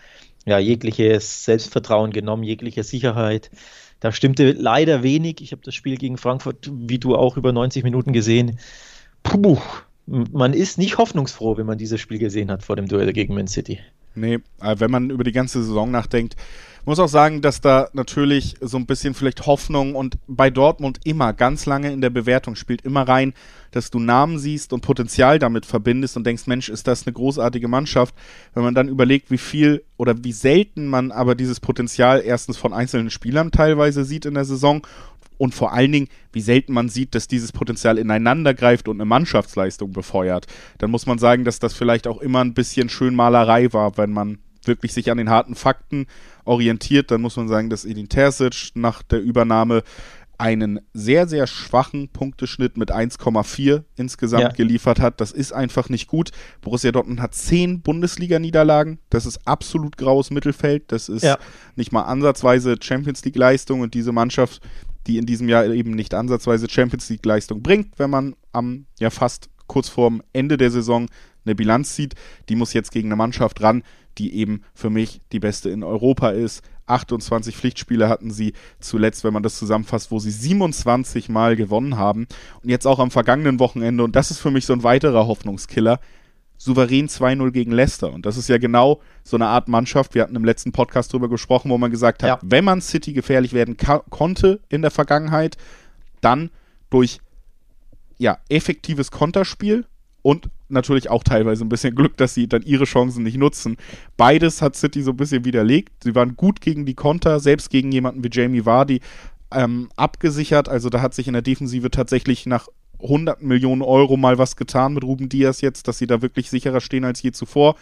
ja, 0.44 0.58
jegliches 0.58 1.44
Selbstvertrauen 1.44 2.10
genommen, 2.10 2.42
jegliche 2.42 2.84
Sicherheit. 2.84 3.50
Da 4.04 4.12
stimmte 4.12 4.52
leider 4.52 5.02
wenig. 5.02 5.40
Ich 5.40 5.52
habe 5.52 5.62
das 5.64 5.74
Spiel 5.74 5.96
gegen 5.96 6.18
Frankfurt, 6.18 6.70
wie 6.70 6.98
du 6.98 7.16
auch, 7.16 7.38
über 7.38 7.52
90 7.54 7.84
Minuten 7.84 8.12
gesehen. 8.12 8.58
Puh, 9.22 9.56
man 10.04 10.52
ist 10.52 10.76
nicht 10.76 10.98
hoffnungsfroh, 10.98 11.56
wenn 11.56 11.64
man 11.64 11.78
dieses 11.78 12.02
Spiel 12.02 12.18
gesehen 12.18 12.50
hat 12.50 12.62
vor 12.62 12.76
dem 12.76 12.86
Duell 12.86 13.14
gegen 13.14 13.34
Man 13.34 13.46
City. 13.46 13.80
Nee, 14.14 14.40
äh, 14.60 14.76
wenn 14.78 14.90
man 14.90 15.08
über 15.08 15.24
die 15.24 15.32
ganze 15.32 15.64
Saison 15.64 15.90
nachdenkt, 15.90 16.36
muss 16.86 16.98
auch 16.98 17.08
sagen, 17.08 17.40
dass 17.40 17.60
da 17.60 17.88
natürlich 17.92 18.56
so 18.60 18.76
ein 18.76 18.86
bisschen 18.86 19.14
vielleicht 19.14 19.46
Hoffnung 19.46 19.94
und 19.94 20.18
bei 20.26 20.50
Dortmund 20.50 21.00
immer 21.04 21.32
ganz 21.32 21.66
lange 21.66 21.92
in 21.92 22.00
der 22.00 22.10
Bewertung 22.10 22.56
spielt 22.56 22.82
immer 22.82 23.08
rein, 23.08 23.32
dass 23.70 23.90
du 23.90 23.98
Namen 23.98 24.38
siehst 24.38 24.72
und 24.72 24.82
Potenzial 24.82 25.38
damit 25.38 25.66
verbindest 25.66 26.16
und 26.16 26.24
denkst, 26.26 26.46
Mensch, 26.46 26.68
ist 26.68 26.86
das 26.86 27.06
eine 27.06 27.14
großartige 27.14 27.68
Mannschaft. 27.68 28.14
Wenn 28.52 28.62
man 28.62 28.74
dann 28.74 28.88
überlegt, 28.88 29.30
wie 29.30 29.38
viel 29.38 29.82
oder 29.96 30.22
wie 30.22 30.32
selten 30.32 30.86
man 30.86 31.10
aber 31.10 31.34
dieses 31.34 31.58
Potenzial 31.58 32.22
erstens 32.24 32.56
von 32.56 32.72
einzelnen 32.72 33.10
Spielern 33.10 33.50
teilweise 33.50 34.04
sieht 34.04 34.26
in 34.26 34.34
der 34.34 34.44
Saison 34.44 34.86
und 35.38 35.54
vor 35.54 35.72
allen 35.72 35.92
Dingen, 35.92 36.08
wie 36.32 36.40
selten 36.40 36.72
man 36.72 36.88
sieht, 36.88 37.14
dass 37.14 37.28
dieses 37.28 37.52
Potenzial 37.52 37.98
ineinander 37.98 38.54
greift 38.54 38.88
und 38.88 38.96
eine 38.96 39.04
Mannschaftsleistung 39.04 39.92
befeuert, 39.92 40.46
dann 40.78 40.90
muss 40.90 41.06
man 41.06 41.18
sagen, 41.18 41.44
dass 41.44 41.58
das 41.58 41.74
vielleicht 41.74 42.06
auch 42.06 42.20
immer 42.20 42.40
ein 42.40 42.54
bisschen 42.54 42.88
Schönmalerei 42.88 43.72
war, 43.72 43.96
wenn 43.96 44.12
man 44.12 44.38
wirklich 44.68 44.92
sich 44.92 45.10
an 45.10 45.18
den 45.18 45.30
harten 45.30 45.54
Fakten 45.54 46.06
orientiert, 46.44 47.10
dann 47.10 47.20
muss 47.20 47.36
man 47.36 47.48
sagen, 47.48 47.70
dass 47.70 47.84
Edin 47.84 48.08
Terzic 48.08 48.72
nach 48.74 49.02
der 49.02 49.20
Übernahme 49.20 49.82
einen 50.38 50.80
sehr, 50.92 51.28
sehr 51.28 51.46
schwachen 51.46 52.08
Punkteschnitt 52.08 52.76
mit 52.76 52.92
1,4 52.92 53.84
insgesamt 53.96 54.42
ja. 54.42 54.48
geliefert 54.50 55.00
hat. 55.00 55.20
Das 55.20 55.32
ist 55.32 55.52
einfach 55.52 55.88
nicht 55.88 56.08
gut. 56.08 56.30
Borussia 56.60 56.92
Dortmund 56.92 57.20
hat 57.20 57.34
zehn 57.34 57.82
Bundesliga-Niederlagen. 57.82 58.98
Das 59.10 59.26
ist 59.26 59.46
absolut 59.46 59.96
graues 59.96 60.30
Mittelfeld. 60.30 60.90
Das 60.90 61.08
ist 61.08 61.22
ja. 61.22 61.38
nicht 61.76 61.92
mal 61.92 62.02
ansatzweise 62.02 62.76
Champions 62.80 63.24
League-Leistung 63.24 63.80
und 63.80 63.94
diese 63.94 64.12
Mannschaft, 64.12 64.60
die 65.06 65.18
in 65.18 65.26
diesem 65.26 65.48
Jahr 65.48 65.66
eben 65.66 65.92
nicht 65.92 66.14
ansatzweise 66.14 66.68
Champions 66.68 67.08
League-Leistung 67.10 67.62
bringt, 67.62 67.98
wenn 67.98 68.10
man 68.10 68.34
am 68.52 68.86
ja 68.98 69.10
fast 69.10 69.50
kurz 69.66 69.88
vorm 69.88 70.22
Ende 70.32 70.56
der 70.56 70.70
Saison 70.70 71.06
eine 71.44 71.54
Bilanz 71.54 71.94
zieht, 71.94 72.14
die 72.48 72.56
muss 72.56 72.72
jetzt 72.72 72.92
gegen 72.92 73.08
eine 73.08 73.16
Mannschaft 73.16 73.62
ran, 73.62 73.82
die 74.18 74.34
eben 74.34 74.62
für 74.74 74.90
mich 74.90 75.20
die 75.32 75.40
beste 75.40 75.70
in 75.70 75.82
Europa 75.82 76.30
ist. 76.30 76.62
28 76.86 77.56
Pflichtspiele 77.56 78.08
hatten 78.08 78.30
sie 78.30 78.52
zuletzt, 78.78 79.24
wenn 79.24 79.32
man 79.32 79.42
das 79.42 79.58
zusammenfasst, 79.58 80.10
wo 80.10 80.18
sie 80.18 80.30
27 80.30 81.28
Mal 81.28 81.56
gewonnen 81.56 81.96
haben. 81.96 82.26
Und 82.62 82.68
jetzt 82.68 82.86
auch 82.86 82.98
am 82.98 83.10
vergangenen 83.10 83.58
Wochenende, 83.58 84.04
und 84.04 84.14
das 84.14 84.30
ist 84.30 84.38
für 84.38 84.50
mich 84.50 84.66
so 84.66 84.72
ein 84.72 84.82
weiterer 84.82 85.26
Hoffnungskiller, 85.26 85.98
souverän 86.56 87.08
2-0 87.08 87.50
gegen 87.50 87.72
Leicester. 87.72 88.12
Und 88.12 88.26
das 88.26 88.36
ist 88.36 88.48
ja 88.48 88.58
genau 88.58 89.00
so 89.22 89.36
eine 89.36 89.46
Art 89.46 89.68
Mannschaft. 89.68 90.14
Wir 90.14 90.22
hatten 90.22 90.36
im 90.36 90.44
letzten 90.44 90.72
Podcast 90.72 91.12
darüber 91.12 91.28
gesprochen, 91.28 91.70
wo 91.70 91.78
man 91.78 91.90
gesagt 91.90 92.22
hat, 92.22 92.28
ja. 92.28 92.38
wenn 92.42 92.64
man 92.64 92.80
City 92.80 93.12
gefährlich 93.12 93.52
werden 93.52 93.76
konnte 94.10 94.60
in 94.68 94.82
der 94.82 94.90
Vergangenheit, 94.90 95.56
dann 96.20 96.50
durch 96.90 97.18
ja, 98.18 98.38
effektives 98.48 99.10
Konterspiel 99.10 99.86
und 100.22 100.48
natürlich 100.68 101.10
auch 101.10 101.22
teilweise 101.22 101.64
ein 101.64 101.68
bisschen 101.68 101.94
Glück, 101.94 102.16
dass 102.16 102.34
sie 102.34 102.48
dann 102.48 102.62
ihre 102.62 102.84
Chancen 102.84 103.22
nicht 103.22 103.36
nutzen. 103.36 103.76
Beides 104.16 104.62
hat 104.62 104.76
City 104.76 105.02
so 105.02 105.10
ein 105.10 105.16
bisschen 105.16 105.44
widerlegt. 105.44 106.04
Sie 106.04 106.14
waren 106.14 106.36
gut 106.36 106.60
gegen 106.60 106.86
die 106.86 106.94
Konter, 106.94 107.40
selbst 107.40 107.70
gegen 107.70 107.92
jemanden 107.92 108.24
wie 108.24 108.30
Jamie 108.30 108.64
Vardy 108.64 109.00
ähm, 109.52 109.88
abgesichert. 109.96 110.68
Also 110.68 110.88
da 110.88 111.00
hat 111.00 111.14
sich 111.14 111.26
in 111.26 111.34
der 111.34 111.42
Defensive 111.42 111.90
tatsächlich 111.90 112.46
nach 112.46 112.68
100 113.02 113.42
Millionen 113.42 113.82
Euro 113.82 114.16
mal 114.16 114.38
was 114.38 114.56
getan 114.56 114.94
mit 114.94 115.04
Ruben 115.04 115.28
Diaz 115.28 115.60
jetzt, 115.60 115.88
dass 115.88 115.98
sie 115.98 116.06
da 116.06 116.22
wirklich 116.22 116.50
sicherer 116.50 116.80
stehen 116.80 117.04
als 117.04 117.22
je 117.22 117.32
zuvor. 117.32 117.76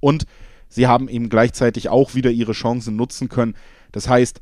Und 0.00 0.26
sie 0.68 0.86
haben 0.86 1.08
eben 1.08 1.28
gleichzeitig 1.28 1.88
auch 1.88 2.14
wieder 2.14 2.30
ihre 2.30 2.52
Chancen 2.52 2.96
nutzen 2.96 3.28
können. 3.28 3.54
Das 3.92 4.08
heißt, 4.08 4.40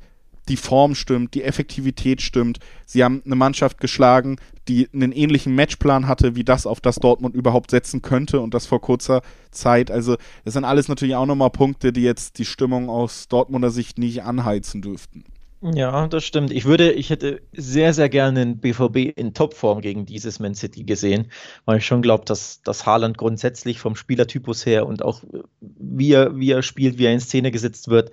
die 0.48 0.56
Form 0.56 0.94
stimmt, 0.94 1.34
die 1.34 1.42
Effektivität 1.42 2.20
stimmt. 2.20 2.58
Sie 2.84 3.04
haben 3.04 3.22
eine 3.24 3.36
Mannschaft 3.36 3.78
geschlagen, 3.78 4.36
die 4.68 4.88
einen 4.92 5.12
ähnlichen 5.12 5.54
Matchplan 5.54 6.06
hatte, 6.06 6.36
wie 6.36 6.44
das, 6.44 6.66
auf 6.66 6.80
das 6.80 6.96
Dortmund 6.96 7.34
überhaupt 7.34 7.70
setzen 7.70 8.02
könnte 8.02 8.40
und 8.40 8.54
das 8.54 8.66
vor 8.66 8.80
kurzer 8.80 9.22
Zeit. 9.50 9.90
Also, 9.90 10.16
das 10.44 10.54
sind 10.54 10.64
alles 10.64 10.88
natürlich 10.88 11.16
auch 11.16 11.26
nochmal 11.26 11.50
Punkte, 11.50 11.92
die 11.92 12.02
jetzt 12.02 12.38
die 12.38 12.44
Stimmung 12.44 12.88
aus 12.88 13.28
Dortmunder 13.28 13.70
Sicht 13.70 13.98
nicht 13.98 14.22
anheizen 14.22 14.82
dürften. 14.82 15.24
Ja, 15.62 16.08
das 16.08 16.24
stimmt. 16.24 16.50
Ich 16.50 16.64
würde, 16.64 16.90
ich 16.90 17.10
hätte 17.10 17.40
sehr, 17.52 17.94
sehr 17.94 18.08
gerne 18.08 18.40
den 18.40 18.58
BVB 18.58 19.16
in 19.16 19.32
Topform 19.32 19.80
gegen 19.80 20.06
dieses 20.06 20.40
Man 20.40 20.56
City 20.56 20.82
gesehen, 20.82 21.30
weil 21.66 21.78
ich 21.78 21.86
schon 21.86 22.02
glaube, 22.02 22.24
dass, 22.24 22.62
dass 22.62 22.84
Haaland 22.84 23.16
grundsätzlich 23.16 23.78
vom 23.78 23.94
Spielertypus 23.94 24.66
her 24.66 24.86
und 24.88 25.04
auch 25.04 25.22
wie 25.60 26.14
er, 26.14 26.36
wie 26.36 26.50
er 26.50 26.64
spielt, 26.64 26.98
wie 26.98 27.04
er 27.04 27.12
in 27.12 27.20
Szene 27.20 27.52
gesetzt 27.52 27.86
wird, 27.86 28.10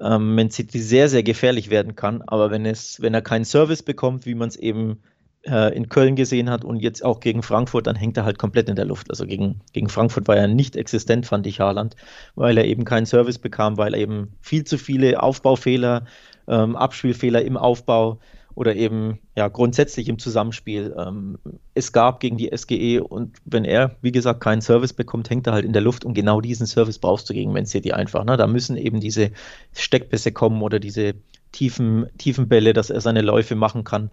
ähm, 0.00 0.34
Man 0.34 0.50
City 0.50 0.78
sehr, 0.80 1.08
sehr 1.08 1.22
gefährlich 1.22 1.70
werden 1.70 1.96
kann. 1.96 2.22
Aber 2.22 2.50
wenn, 2.50 2.66
es, 2.66 3.00
wenn 3.00 3.14
er 3.14 3.22
keinen 3.22 3.44
Service 3.44 3.82
bekommt, 3.82 4.26
wie 4.26 4.34
man 4.34 4.48
es 4.48 4.56
eben 4.56 5.00
äh, 5.42 5.74
in 5.74 5.88
Köln 5.88 6.16
gesehen 6.16 6.50
hat 6.50 6.64
und 6.64 6.76
jetzt 6.76 7.04
auch 7.04 7.20
gegen 7.20 7.42
Frankfurt, 7.42 7.86
dann 7.86 7.96
hängt 7.96 8.16
er 8.16 8.24
halt 8.24 8.38
komplett 8.38 8.68
in 8.68 8.76
der 8.76 8.84
Luft. 8.84 9.10
Also 9.10 9.26
gegen, 9.26 9.60
gegen 9.72 9.88
Frankfurt 9.88 10.28
war 10.28 10.36
er 10.36 10.48
nicht 10.48 10.76
existent, 10.76 11.26
fand 11.26 11.46
ich 11.46 11.60
Haaland, 11.60 11.96
weil 12.34 12.58
er 12.58 12.64
eben 12.64 12.84
keinen 12.84 13.06
Service 13.06 13.38
bekam, 13.38 13.76
weil 13.76 13.94
er 13.94 14.00
eben 14.00 14.34
viel 14.40 14.64
zu 14.64 14.78
viele 14.78 15.22
Aufbaufehler, 15.22 16.04
ähm, 16.46 16.76
Abspielfehler 16.76 17.42
im 17.42 17.56
Aufbau 17.56 18.18
oder 18.54 18.74
eben 18.74 19.18
ja 19.36 19.48
grundsätzlich 19.48 20.08
im 20.08 20.18
Zusammenspiel. 20.18 20.94
Ähm, 20.98 21.38
es 21.74 21.92
gab 21.92 22.20
gegen 22.20 22.36
die 22.36 22.50
SGE 22.56 23.02
und 23.02 23.38
wenn 23.44 23.64
er, 23.64 23.96
wie 24.02 24.12
gesagt, 24.12 24.40
keinen 24.40 24.60
Service 24.60 24.92
bekommt, 24.92 25.30
hängt 25.30 25.46
er 25.46 25.52
halt 25.52 25.64
in 25.64 25.72
der 25.72 25.82
Luft 25.82 26.04
und 26.04 26.14
genau 26.14 26.40
diesen 26.40 26.66
Service 26.66 26.98
brauchst 26.98 27.28
du 27.30 27.34
gegen 27.34 27.52
Man 27.52 27.66
City 27.66 27.92
einfach. 27.92 28.24
Ne? 28.24 28.36
Da 28.36 28.46
müssen 28.46 28.76
eben 28.76 29.00
diese 29.00 29.30
Steckpässe 29.72 30.32
kommen 30.32 30.62
oder 30.62 30.80
diese 30.80 31.14
tiefen, 31.52 32.06
tiefen 32.18 32.48
Bälle, 32.48 32.72
dass 32.72 32.90
er 32.90 33.00
seine 33.00 33.22
Läufe 33.22 33.54
machen 33.54 33.84
kann. 33.84 34.10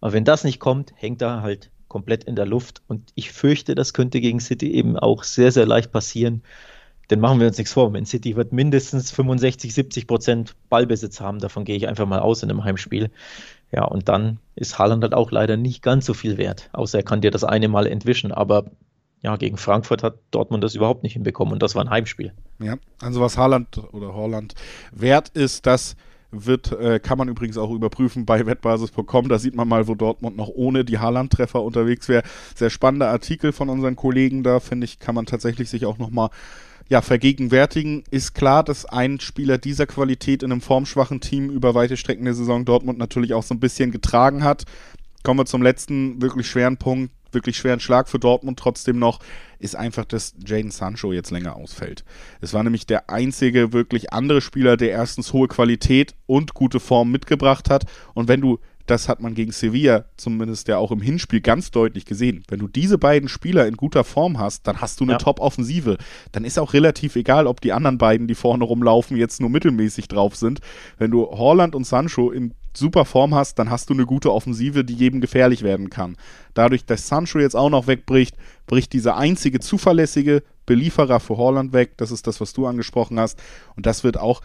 Aber 0.00 0.12
wenn 0.12 0.24
das 0.24 0.44
nicht 0.44 0.60
kommt, 0.60 0.92
hängt 0.96 1.22
er 1.22 1.42
halt 1.42 1.70
komplett 1.88 2.24
in 2.24 2.36
der 2.36 2.46
Luft 2.46 2.82
und 2.86 3.10
ich 3.14 3.32
fürchte, 3.32 3.74
das 3.74 3.92
könnte 3.92 4.20
gegen 4.20 4.40
City 4.40 4.72
eben 4.72 4.96
auch 4.96 5.24
sehr, 5.24 5.52
sehr 5.52 5.66
leicht 5.66 5.90
passieren. 5.90 6.42
Denn 7.10 7.18
machen 7.18 7.40
wir 7.40 7.48
uns 7.48 7.58
nichts 7.58 7.72
vor, 7.72 7.90
Man 7.90 8.06
City 8.06 8.36
wird 8.36 8.52
mindestens 8.52 9.10
65, 9.10 9.74
70 9.74 10.06
Prozent 10.06 10.54
Ballbesitz 10.68 11.20
haben. 11.20 11.40
Davon 11.40 11.64
gehe 11.64 11.76
ich 11.76 11.88
einfach 11.88 12.06
mal 12.06 12.20
aus 12.20 12.44
in 12.44 12.50
einem 12.50 12.62
Heimspiel. 12.62 13.10
Ja, 13.72 13.84
und 13.84 14.08
dann 14.08 14.38
ist 14.56 14.78
Haaland 14.78 15.02
halt 15.02 15.14
auch 15.14 15.30
leider 15.30 15.56
nicht 15.56 15.82
ganz 15.82 16.06
so 16.06 16.14
viel 16.14 16.38
wert, 16.38 16.70
außer 16.72 16.98
er 16.98 17.04
kann 17.04 17.20
dir 17.20 17.30
das 17.30 17.44
eine 17.44 17.68
Mal 17.68 17.86
entwischen. 17.86 18.32
Aber 18.32 18.64
ja, 19.22 19.36
gegen 19.36 19.56
Frankfurt 19.56 20.02
hat 20.02 20.18
Dortmund 20.30 20.64
das 20.64 20.74
überhaupt 20.74 21.02
nicht 21.02 21.12
hinbekommen 21.12 21.52
und 21.52 21.62
das 21.62 21.74
war 21.74 21.84
ein 21.84 21.90
Heimspiel. 21.90 22.32
Ja, 22.58 22.76
also 23.00 23.20
was 23.20 23.36
Haaland 23.36 23.78
oder 23.92 24.14
Holland 24.14 24.54
wert 24.92 25.28
ist, 25.30 25.66
das 25.66 25.94
wird, 26.32 26.72
äh, 26.72 27.00
kann 27.00 27.18
man 27.18 27.28
übrigens 27.28 27.58
auch 27.58 27.70
überprüfen 27.70 28.24
bei 28.24 28.44
wettbasis.com. 28.46 29.28
Da 29.28 29.38
sieht 29.38 29.54
man 29.54 29.68
mal, 29.68 29.88
wo 29.88 29.94
Dortmund 29.94 30.36
noch 30.36 30.48
ohne 30.48 30.84
die 30.84 30.98
Haaland-Treffer 30.98 31.62
unterwegs 31.62 32.08
wäre. 32.08 32.22
Sehr 32.54 32.70
spannender 32.70 33.08
Artikel 33.08 33.52
von 33.52 33.68
unseren 33.68 33.96
Kollegen 33.96 34.42
da, 34.42 34.60
finde 34.60 34.84
ich, 34.84 34.98
kann 34.98 35.14
man 35.14 35.26
tatsächlich 35.26 35.68
sich 35.70 35.86
auch 35.86 35.98
nochmal 35.98 36.30
ja, 36.90 37.02
vergegenwärtigen, 37.02 38.02
ist 38.10 38.34
klar, 38.34 38.64
dass 38.64 38.84
ein 38.84 39.20
Spieler 39.20 39.58
dieser 39.58 39.86
Qualität 39.86 40.42
in 40.42 40.50
einem 40.50 40.60
formschwachen 40.60 41.20
Team 41.20 41.48
über 41.48 41.76
weite 41.76 41.96
Strecken 41.96 42.24
der 42.24 42.34
Saison 42.34 42.64
Dortmund 42.64 42.98
natürlich 42.98 43.32
auch 43.32 43.44
so 43.44 43.54
ein 43.54 43.60
bisschen 43.60 43.92
getragen 43.92 44.42
hat. 44.42 44.64
Kommen 45.22 45.38
wir 45.38 45.46
zum 45.46 45.62
letzten 45.62 46.20
wirklich 46.20 46.48
schweren 46.48 46.78
Punkt, 46.78 47.12
wirklich 47.30 47.56
schweren 47.56 47.78
Schlag 47.78 48.08
für 48.08 48.18
Dortmund 48.18 48.58
trotzdem 48.58 48.98
noch, 48.98 49.20
ist 49.60 49.76
einfach, 49.76 50.04
dass 50.04 50.34
Jaden 50.44 50.72
Sancho 50.72 51.12
jetzt 51.12 51.30
länger 51.30 51.54
ausfällt. 51.54 52.04
Es 52.40 52.54
war 52.54 52.64
nämlich 52.64 52.86
der 52.86 53.08
einzige 53.08 53.72
wirklich 53.72 54.12
andere 54.12 54.40
Spieler, 54.40 54.76
der 54.76 54.90
erstens 54.90 55.32
hohe 55.32 55.46
Qualität 55.46 56.16
und 56.26 56.54
gute 56.54 56.80
Form 56.80 57.12
mitgebracht 57.12 57.70
hat. 57.70 57.84
Und 58.14 58.26
wenn 58.26 58.40
du 58.40 58.58
das 58.90 59.08
hat 59.08 59.20
man 59.20 59.34
gegen 59.34 59.52
Sevilla 59.52 60.06
zumindest 60.16 60.66
ja 60.66 60.78
auch 60.78 60.90
im 60.90 61.00
Hinspiel 61.00 61.40
ganz 61.40 61.70
deutlich 61.70 62.04
gesehen. 62.04 62.42
Wenn 62.48 62.58
du 62.58 62.66
diese 62.66 62.98
beiden 62.98 63.28
Spieler 63.28 63.66
in 63.68 63.76
guter 63.76 64.02
Form 64.02 64.38
hast, 64.38 64.66
dann 64.66 64.80
hast 64.80 64.98
du 64.98 65.04
eine 65.04 65.12
ja. 65.12 65.18
Top-Offensive. 65.18 65.96
Dann 66.32 66.44
ist 66.44 66.58
auch 66.58 66.72
relativ 66.72 67.14
egal, 67.14 67.46
ob 67.46 67.60
die 67.60 67.72
anderen 67.72 67.98
beiden, 67.98 68.26
die 68.26 68.34
vorne 68.34 68.64
rumlaufen, 68.64 69.16
jetzt 69.16 69.40
nur 69.40 69.48
mittelmäßig 69.48 70.08
drauf 70.08 70.34
sind. 70.34 70.60
Wenn 70.98 71.12
du 71.12 71.26
Holland 71.26 71.76
und 71.76 71.86
Sancho 71.86 72.32
in 72.32 72.54
super 72.76 73.04
Form 73.04 73.34
hast, 73.34 73.58
dann 73.58 73.70
hast 73.70 73.90
du 73.90 73.94
eine 73.94 74.06
gute 74.06 74.32
Offensive, 74.32 74.84
die 74.84 74.94
jedem 74.94 75.20
gefährlich 75.20 75.62
werden 75.62 75.88
kann. 75.90 76.16
Dadurch, 76.54 76.84
dass 76.84 77.06
Sancho 77.06 77.38
jetzt 77.38 77.56
auch 77.56 77.70
noch 77.70 77.86
wegbricht, 77.86 78.36
bricht 78.66 78.92
dieser 78.92 79.16
einzige 79.16 79.60
zuverlässige 79.60 80.42
Belieferer 80.66 81.20
für 81.20 81.36
Holland 81.36 81.72
weg. 81.72 81.92
Das 81.96 82.10
ist 82.10 82.26
das, 82.26 82.40
was 82.40 82.52
du 82.52 82.66
angesprochen 82.66 83.18
hast. 83.18 83.40
Und 83.76 83.86
das 83.86 84.04
wird 84.04 84.18
auch 84.18 84.40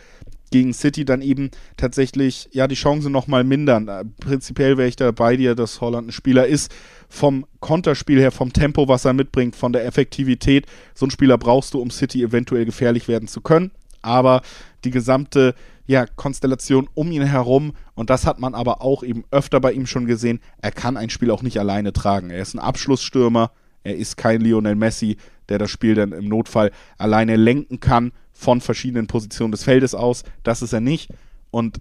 gegen 0.52 0.74
City 0.74 1.06
dann 1.06 1.22
eben 1.22 1.52
tatsächlich 1.78 2.50
ja 2.52 2.68
die 2.68 2.76
Chancen 2.76 3.12
nochmal 3.12 3.44
mindern. 3.44 3.88
Äh, 3.88 4.06
prinzipiell 4.20 4.78
wäre 4.78 4.88
ich 4.88 4.96
da 4.96 5.12
bei 5.12 5.38
dir, 5.38 5.56
dass 5.56 5.82
Holland 5.82 6.10
ein 6.10 6.12
Spieler 6.12 6.48
ist, 6.48 6.74
vom 7.10 7.46
Konterspiel 7.60 8.20
her, 8.20 8.32
vom 8.32 8.54
Tempo, 8.54 8.88
was 8.88 9.06
er 9.06 9.14
mitbringt, 9.14 9.56
von 9.56 9.74
der 9.74 9.86
Effektivität. 9.86 10.66
So 10.94 11.06
einen 11.06 11.12
Spieler 11.12 11.38
brauchst 11.38 11.74
du, 11.74 11.82
um 11.82 11.92
City 11.92 12.24
eventuell 12.24 12.66
gefährlich 12.66 13.08
werden 13.08 13.28
zu 13.28 13.42
können. 13.42 13.72
Aber 14.02 14.42
die 14.84 14.92
gesamte 14.92 15.56
ja, 15.88 16.06
Konstellation 16.06 16.90
um 16.94 17.12
ihn 17.12 17.24
herum, 17.24 17.74
und 17.94 18.10
das 18.10 18.26
hat 18.26 18.40
man 18.40 18.56
aber 18.56 18.82
auch 18.82 19.04
eben 19.04 19.24
öfter 19.32 19.60
bei 19.60 19.72
ihm 19.72 19.86
schon 19.86 20.06
gesehen, 20.06 20.40
er 20.60 20.72
kann 20.72 20.98
ein 20.98 21.10
Spiel 21.10 21.32
auch 21.32 21.44
nicht 21.44 21.60
alleine 21.60 21.94
tragen. 21.94 22.30
Er 22.30 22.42
ist 22.42 22.56
ein 22.56 22.60
Abschlussstürmer, 22.60 23.52
er 23.86 23.96
ist 23.96 24.18
kein 24.18 24.42
Lionel 24.42 24.76
Messi, 24.76 25.18
der 25.48 25.60
das 25.60 25.70
Spiel 25.70 25.96
dann 25.96 26.12
im 26.12 26.28
Notfall 26.28 26.72
alleine 26.98 27.36
lenken 27.36 27.80
kann 27.80 28.12
von 28.34 28.60
verschiedenen 28.60 29.08
Positionen 29.08 29.52
des 29.52 29.64
Feldes 29.64 29.96
aus. 29.96 30.24
Das 30.44 30.62
ist 30.62 30.74
er 30.74 30.82
nicht. 30.82 31.12
Und 31.52 31.80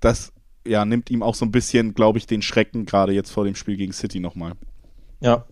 das 0.00 0.32
ja, 0.66 0.84
nimmt 0.84 1.10
ihm 1.10 1.22
auch 1.22 1.34
so 1.34 1.44
ein 1.44 1.52
bisschen, 1.52 1.94
glaube 1.94 2.18
ich, 2.18 2.26
den 2.26 2.42
Schrecken, 2.42 2.86
gerade 2.86 3.12
jetzt 3.12 3.30
vor 3.30 3.44
dem 3.44 3.54
Spiel 3.54 3.76
gegen 3.76 3.92
City 3.92 4.18
nochmal. 4.20 4.52
Ja. 5.20 5.46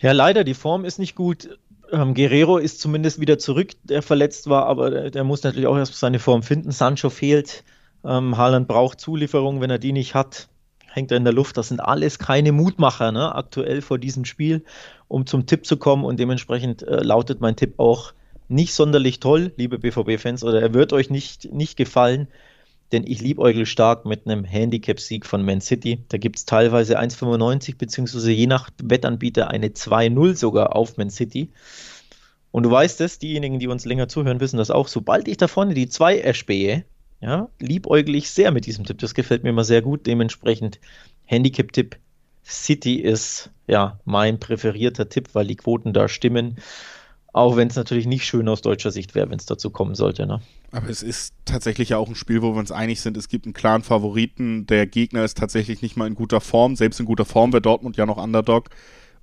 Ja, 0.00 0.12
leider, 0.12 0.42
die 0.42 0.54
Form 0.54 0.84
ist 0.84 0.98
nicht 0.98 1.14
gut. 1.14 1.58
Ähm, 1.92 2.14
Guerrero 2.14 2.56
ist 2.56 2.80
zumindest 2.80 3.20
wieder 3.20 3.38
zurück, 3.38 3.72
der 3.82 4.02
verletzt 4.02 4.48
war, 4.48 4.66
aber 4.66 4.90
der, 4.90 5.10
der 5.10 5.24
muss 5.24 5.42
natürlich 5.42 5.66
auch 5.66 5.76
erst 5.76 5.94
seine 5.96 6.18
Form 6.18 6.42
finden. 6.42 6.70
Sancho 6.70 7.10
fehlt. 7.10 7.62
Ähm, 8.04 8.38
Haaland 8.38 8.68
braucht 8.68 9.00
Zulieferung, 9.00 9.60
wenn 9.60 9.70
er 9.70 9.78
die 9.78 9.92
nicht 9.92 10.14
hat, 10.14 10.48
hängt 10.92 11.10
er 11.10 11.16
in 11.16 11.24
der 11.24 11.32
Luft. 11.32 11.56
Das 11.56 11.68
sind 11.68 11.80
alles 11.80 12.18
keine 12.18 12.52
Mutmacher, 12.52 13.12
ne, 13.12 13.34
aktuell 13.34 13.82
vor 13.82 13.98
diesem 13.98 14.24
Spiel, 14.24 14.64
um 15.08 15.26
zum 15.26 15.46
Tipp 15.46 15.66
zu 15.66 15.76
kommen. 15.76 16.04
Und 16.04 16.20
dementsprechend 16.20 16.82
äh, 16.82 17.02
lautet 17.02 17.40
mein 17.40 17.56
Tipp 17.56 17.74
auch 17.78 18.12
nicht 18.48 18.74
sonderlich 18.74 19.20
toll, 19.20 19.52
liebe 19.56 19.78
BVB-Fans, 19.78 20.42
oder 20.42 20.60
er 20.60 20.74
wird 20.74 20.92
euch 20.92 21.08
nicht, 21.08 21.52
nicht 21.52 21.76
gefallen, 21.76 22.26
denn 22.90 23.06
ich 23.06 23.20
liebäugel 23.20 23.64
stark 23.64 24.04
mit 24.04 24.26
einem 24.26 24.44
Handicap-Sieg 24.44 25.24
von 25.24 25.44
Man 25.44 25.60
City. 25.60 26.02
Da 26.08 26.18
gibt 26.18 26.36
es 26.36 26.44
teilweise 26.44 26.98
1,95 26.98 27.78
beziehungsweise 27.78 28.32
je 28.32 28.48
nach 28.48 28.70
Wettanbieter 28.82 29.48
eine 29.48 29.68
2-0 29.68 30.34
sogar 30.34 30.74
auf 30.74 30.96
Man 30.96 31.10
City. 31.10 31.50
Und 32.50 32.64
du 32.64 32.70
weißt 32.70 33.00
es, 33.02 33.20
diejenigen, 33.20 33.60
die 33.60 33.68
uns 33.68 33.84
länger 33.84 34.08
zuhören, 34.08 34.40
wissen 34.40 34.56
das 34.56 34.72
auch. 34.72 34.88
Sobald 34.88 35.28
ich 35.28 35.36
da 35.36 35.46
vorne 35.46 35.74
die 35.74 35.88
2 35.88 36.18
erspähe, 36.18 36.84
ja, 37.20 37.48
liebäugel 37.58 38.14
ich 38.14 38.30
sehr 38.30 38.50
mit 38.50 38.66
diesem 38.66 38.84
Tipp. 38.84 38.98
Das 38.98 39.14
gefällt 39.14 39.42
mir 39.42 39.50
immer 39.50 39.64
sehr 39.64 39.82
gut. 39.82 40.06
Dementsprechend 40.06 40.80
Handicap-Tipp 41.26 41.96
City 42.44 42.96
ist 42.96 43.50
ja 43.66 44.00
mein 44.04 44.40
präferierter 44.40 45.08
Tipp, 45.08 45.28
weil 45.34 45.46
die 45.46 45.56
Quoten 45.56 45.92
da 45.92 46.08
stimmen. 46.08 46.56
Auch 47.32 47.56
wenn 47.56 47.68
es 47.68 47.76
natürlich 47.76 48.06
nicht 48.06 48.24
schön 48.24 48.48
aus 48.48 48.60
deutscher 48.60 48.90
Sicht 48.90 49.14
wäre, 49.14 49.30
wenn 49.30 49.38
es 49.38 49.46
dazu 49.46 49.70
kommen 49.70 49.94
sollte. 49.94 50.26
Ne? 50.26 50.40
Aber 50.72 50.88
es 50.88 51.02
ist 51.02 51.32
tatsächlich 51.44 51.90
ja 51.90 51.98
auch 51.98 52.08
ein 52.08 52.16
Spiel, 52.16 52.42
wo 52.42 52.54
wir 52.54 52.58
uns 52.58 52.72
einig 52.72 53.00
sind, 53.00 53.16
es 53.16 53.28
gibt 53.28 53.46
einen 53.46 53.52
klaren 53.52 53.82
Favoriten. 53.82 54.66
Der 54.66 54.86
Gegner 54.86 55.24
ist 55.24 55.38
tatsächlich 55.38 55.80
nicht 55.80 55.96
mal 55.96 56.08
in 56.08 56.16
guter 56.16 56.40
Form. 56.40 56.74
Selbst 56.74 56.98
in 56.98 57.06
guter 57.06 57.24
Form 57.24 57.52
wäre 57.52 57.62
Dortmund 57.62 57.96
ja 57.96 58.06
noch 58.06 58.16
Underdog. 58.16 58.70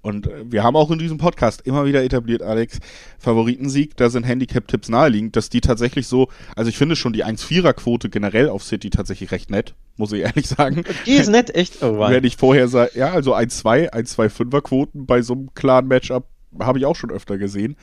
Und 0.08 0.28
äh, 0.28 0.50
wir 0.50 0.64
haben 0.64 0.78
auch 0.78 0.90
in 0.90 1.00
diesem 1.00 1.18
Podcast 1.18 1.62
immer 1.68 1.86
wieder 1.86 2.02
etabliert, 2.02 2.42
Alex, 2.42 2.80
Favoritensieg, 3.20 3.98
da 3.98 4.10
sind 4.10 4.24
Handicap-Tipps 4.24 4.88
naheliegend, 4.88 5.36
dass 5.36 5.50
die 5.50 5.60
tatsächlich 5.60 6.08
so, 6.08 6.30
also 6.56 6.70
ich 6.70 6.78
finde 6.78 6.96
schon 6.96 7.12
die 7.12 7.26
1-4er-Quote 7.26 8.10
generell 8.10 8.48
auf 8.48 8.64
City 8.64 8.90
tatsächlich 8.90 9.32
recht 9.32 9.50
nett, 9.50 9.76
muss 9.98 10.14
ich 10.14 10.22
ehrlich 10.22 10.48
sagen. 10.48 10.86
Die 11.06 11.12
ist 11.12 11.30
nett, 11.30 11.54
echt? 11.54 11.84
Oh, 11.84 11.98
wow. 11.98 12.10
Wenn 12.10 12.24
ich 12.24 12.38
vorher 12.38 12.70
sage, 12.70 12.92
ja, 12.96 13.12
also 13.12 13.36
1-2, 13.36 13.92
1-2-5er-Quoten 13.92 15.06
bei 15.06 15.22
so 15.22 15.34
einem 15.34 15.54
klaren 15.54 15.88
Matchup 15.88 16.26
habe 16.58 16.80
ich 16.80 16.86
auch 16.86 16.96
schon 16.96 17.12
öfter 17.12 17.38
gesehen. 17.38 17.76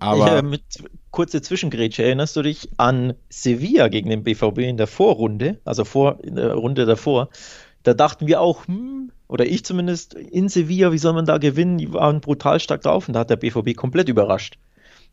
Aber 0.00 0.26
ich, 0.26 0.32
äh, 0.32 0.42
mit 0.42 0.62
kurze 1.12 1.42
Zwischengrätsche, 1.42 2.02
erinnerst 2.02 2.34
du 2.34 2.42
dich 2.42 2.70
an 2.76 3.14
Sevilla 3.30 3.86
gegen 3.86 4.10
den 4.10 4.24
BVB 4.24 4.58
in 4.58 4.76
der 4.76 4.88
Vorrunde, 4.88 5.60
also 5.64 5.84
vor, 5.84 6.18
in 6.24 6.34
der 6.34 6.54
Runde 6.54 6.86
davor? 6.86 7.28
Da 7.84 7.94
dachten 7.94 8.26
wir 8.26 8.40
auch, 8.40 8.66
hm, 8.66 9.12
oder 9.28 9.46
ich 9.46 9.64
zumindest, 9.64 10.14
in 10.14 10.48
Sevilla, 10.48 10.90
wie 10.90 10.98
soll 10.98 11.12
man 11.12 11.26
da 11.26 11.38
gewinnen? 11.38 11.78
Die 11.78 11.92
waren 11.92 12.20
brutal 12.20 12.58
stark 12.60 12.82
drauf 12.82 13.08
und 13.08 13.14
da 13.14 13.20
hat 13.20 13.30
der 13.30 13.36
BVB 13.36 13.76
komplett 13.76 14.08
überrascht. 14.08 14.58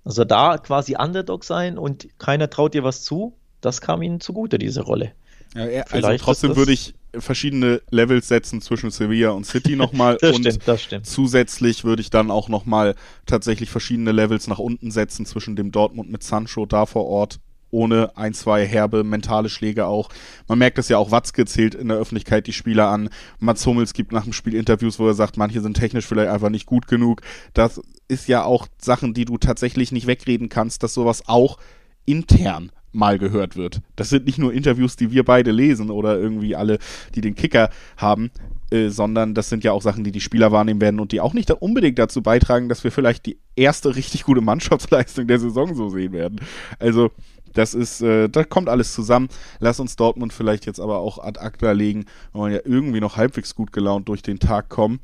Also 0.05 0.23
da 0.23 0.57
quasi 0.57 0.95
Underdog 0.97 1.43
sein 1.43 1.77
und 1.77 2.07
keiner 2.17 2.49
traut 2.49 2.73
dir 2.73 2.83
was 2.83 3.03
zu, 3.03 3.33
das 3.61 3.81
kam 3.81 4.01
ihnen 4.01 4.21
zugute, 4.21 4.57
diese 4.57 4.81
Rolle. 4.81 5.11
Ja, 5.53 5.83
also 5.89 6.15
trotzdem 6.17 6.55
würde 6.55 6.73
ich 6.73 6.93
verschiedene 7.13 7.81
Levels 7.89 8.27
setzen 8.27 8.61
zwischen 8.61 8.91
Sevilla 8.91 9.31
und 9.31 9.45
City 9.45 9.75
nochmal. 9.75 10.17
und 10.21 10.35
stimmt, 10.35 10.67
das 10.67 10.83
stimmt. 10.83 11.05
zusätzlich 11.05 11.83
würde 11.83 12.01
ich 12.01 12.09
dann 12.09 12.29
auch 12.29 12.49
nochmal 12.49 12.95
tatsächlich 13.25 13.69
verschiedene 13.69 14.11
Levels 14.11 14.47
nach 14.47 14.59
unten 14.59 14.91
setzen 14.91 15.25
zwischen 15.25 15.55
dem 15.55 15.71
Dortmund 15.71 16.11
mit 16.11 16.23
Sancho 16.23 16.65
da 16.65 16.85
vor 16.85 17.05
Ort 17.05 17.39
ohne 17.75 18.15
ein, 18.15 18.33
zwei 18.33 18.65
herbe 18.65 19.03
mentale 19.03 19.49
Schläge 19.49 19.85
auch. 19.85 20.09
Man 20.47 20.59
merkt 20.59 20.79
es 20.79 20.87
ja 20.87 20.97
auch, 20.97 21.11
Watzke 21.11 21.45
zählt 21.45 21.75
in 21.75 21.89
der 21.89 21.97
Öffentlichkeit 21.97 22.47
die 22.47 22.53
Spieler 22.53 22.87
an. 22.87 23.09
Mats 23.39 23.65
Hummels 23.65 23.93
gibt 23.93 24.13
nach 24.13 24.23
dem 24.23 24.33
Spiel 24.33 24.55
Interviews, 24.55 24.97
wo 24.97 25.07
er 25.07 25.13
sagt, 25.13 25.35
manche 25.35 25.59
sind 25.59 25.75
technisch 25.75 26.05
vielleicht 26.05 26.29
einfach 26.29 26.49
nicht 26.49 26.65
gut 26.65 26.87
genug. 26.87 27.21
Das 27.53 27.81
ist 28.07 28.29
ja 28.29 28.43
auch 28.43 28.67
Sachen, 28.81 29.13
die 29.13 29.25
du 29.25 29.37
tatsächlich 29.37 29.91
nicht 29.91 30.07
wegreden 30.07 30.47
kannst, 30.47 30.83
dass 30.83 30.93
sowas 30.93 31.23
auch 31.27 31.57
intern 32.05 32.71
mal 32.93 33.19
gehört 33.19 33.57
wird. 33.57 33.81
Das 33.97 34.09
sind 34.09 34.25
nicht 34.25 34.37
nur 34.37 34.53
Interviews, 34.53 34.95
die 34.95 35.11
wir 35.11 35.25
beide 35.25 35.51
lesen 35.51 35.89
oder 35.89 36.17
irgendwie 36.17 36.55
alle, 36.55 36.79
die 37.13 37.21
den 37.21 37.35
Kicker 37.35 37.69
haben, 37.97 38.31
äh, 38.71 38.89
sondern 38.89 39.33
das 39.33 39.49
sind 39.49 39.63
ja 39.63 39.73
auch 39.73 39.81
Sachen, 39.81 40.03
die 40.03 40.11
die 40.11 40.21
Spieler 40.21 40.51
wahrnehmen 40.51 40.81
werden 40.81 40.99
und 40.99 41.11
die 41.11 41.21
auch 41.21 41.33
nicht 41.33 41.51
unbedingt 41.51 41.99
dazu 41.99 42.23
beitragen, 42.23 42.67
dass 42.69 42.83
wir 42.83 42.91
vielleicht 42.91 43.25
die 43.25 43.37
erste 43.55 43.95
richtig 43.95 44.23
gute 44.23 44.41
Mannschaftsleistung 44.41 45.27
der 45.27 45.39
Saison 45.39 45.75
so 45.75 45.89
sehen 45.89 46.13
werden. 46.13 46.39
Also 46.79 47.11
das 47.55 47.73
ist, 47.73 48.01
äh, 48.01 48.29
da 48.29 48.43
kommt 48.43 48.69
alles 48.69 48.93
zusammen. 48.93 49.29
Lass 49.59 49.79
uns 49.79 49.95
Dortmund 49.95 50.33
vielleicht 50.33 50.65
jetzt 50.65 50.79
aber 50.79 50.99
auch 50.99 51.17
ad 51.17 51.39
acta 51.39 51.71
legen, 51.71 52.05
weil 52.33 52.51
wir 52.51 52.57
ja 52.57 52.61
irgendwie 52.65 52.99
noch 52.99 53.17
halbwegs 53.17 53.55
gut 53.55 53.73
gelaunt 53.73 54.07
durch 54.07 54.21
den 54.21 54.39
Tag 54.39 54.69
kommen. 54.69 54.99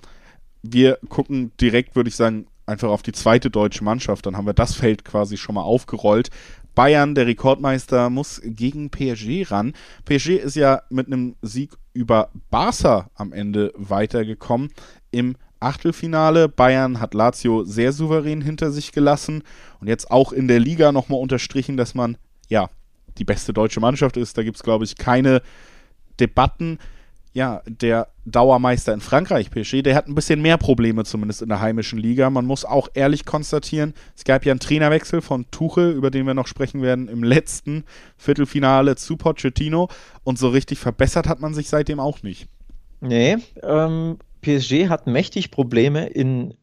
Wir 0.62 1.00
gucken 1.10 1.52
direkt, 1.60 1.96
würde 1.96 2.10
ich 2.10 2.16
sagen, 2.16 2.46
einfach 2.68 2.90
auf 2.90 3.02
die 3.02 3.14
zweite 3.14 3.50
deutsche 3.50 3.84
Mannschaft. 3.84 4.26
Dann 4.26 4.38
haben 4.38 4.46
wir 4.46 4.54
das 4.54 4.76
Feld 4.76 5.04
quasi 5.06 5.38
schon 5.38 5.56
mal 5.56 5.64
aufgerollt. 5.64 6.30
Bayern, 6.76 7.16
der 7.16 7.28
Rekordmeister, 7.28 8.10
muss 8.10 8.42
gegen 8.44 8.92
PSG 8.92 9.50
ran. 9.50 9.74
PSG 10.06 10.38
ist 10.38 10.56
ja 10.56 10.82
mit 10.90 11.08
einem 11.08 11.36
Sieg 11.42 11.72
über 11.94 12.30
Barca 12.50 13.10
am 13.16 13.34
Ende 13.34 13.74
weitergekommen 13.76 14.70
im 15.12 15.36
Achtelfinale. 15.60 16.50
Bayern 16.50 17.00
hat 17.00 17.14
Lazio 17.14 17.64
sehr 17.64 17.92
souverän 17.92 18.42
hinter 18.42 18.72
sich 18.72 18.92
gelassen 18.92 19.44
und 19.80 19.88
jetzt 19.88 20.10
auch 20.12 20.32
in 20.32 20.48
der 20.48 20.60
Liga 20.60 20.92
nochmal 20.92 21.20
unterstrichen, 21.20 21.78
dass 21.78 21.94
man 21.94 22.18
ja 22.52 22.70
die 23.18 23.26
beste 23.26 23.54
deutsche 23.54 23.80
Mannschaft 23.80 24.16
ist. 24.18 24.38
Da 24.38 24.44
gibt 24.44 24.58
es, 24.58 24.64
glaube 24.64 24.86
ich, 24.86 24.96
keine 24.96 25.42
Debatten 26.20 26.78
ja, 27.34 27.62
der 27.66 28.10
Dauermeister 28.26 28.94
in 28.94 29.00
Frankreich, 29.00 29.52
PSG, 29.52 29.82
der 29.84 29.96
hat 29.96 30.08
ein 30.08 30.16
bisschen 30.16 30.42
mehr 30.42 30.58
Probleme, 30.58 31.06
zumindest 31.06 31.42
in 31.42 31.50
der 31.50 31.62
heimischen 31.62 31.98
Liga. 31.98 32.30
Man 32.30 32.46
muss 32.46 32.66
auch 32.66 32.90
ehrlich 32.94 33.26
konstatieren, 33.26 33.94
es 34.18 34.26
gab 34.26 34.46
ja 34.46 34.52
einen 34.52 34.60
Trainerwechsel 34.60 35.22
von 35.22 35.50
Tuchel, 35.50 35.94
über 35.94 36.12
den 36.12 36.28
wir 36.28 36.34
noch 36.34 36.48
sprechen 36.48 36.82
werden, 36.82 37.08
im 37.08 37.24
letzten 37.24 37.86
Viertelfinale 38.18 38.98
zu 38.98 39.16
Pochettino. 39.16 39.88
Und 40.24 40.40
so 40.40 40.50
richtig 40.50 40.80
verbessert 40.80 41.28
hat 41.28 41.40
man 41.40 41.54
sich 41.54 41.70
seitdem 41.70 42.00
auch 42.00 42.22
nicht. 42.22 42.48
Nee, 43.00 43.38
ähm, 43.64 44.18
PSG 44.42 44.90
hat 44.90 45.08
mächtig 45.08 45.52
Probleme 45.52 46.08
in 46.08 46.54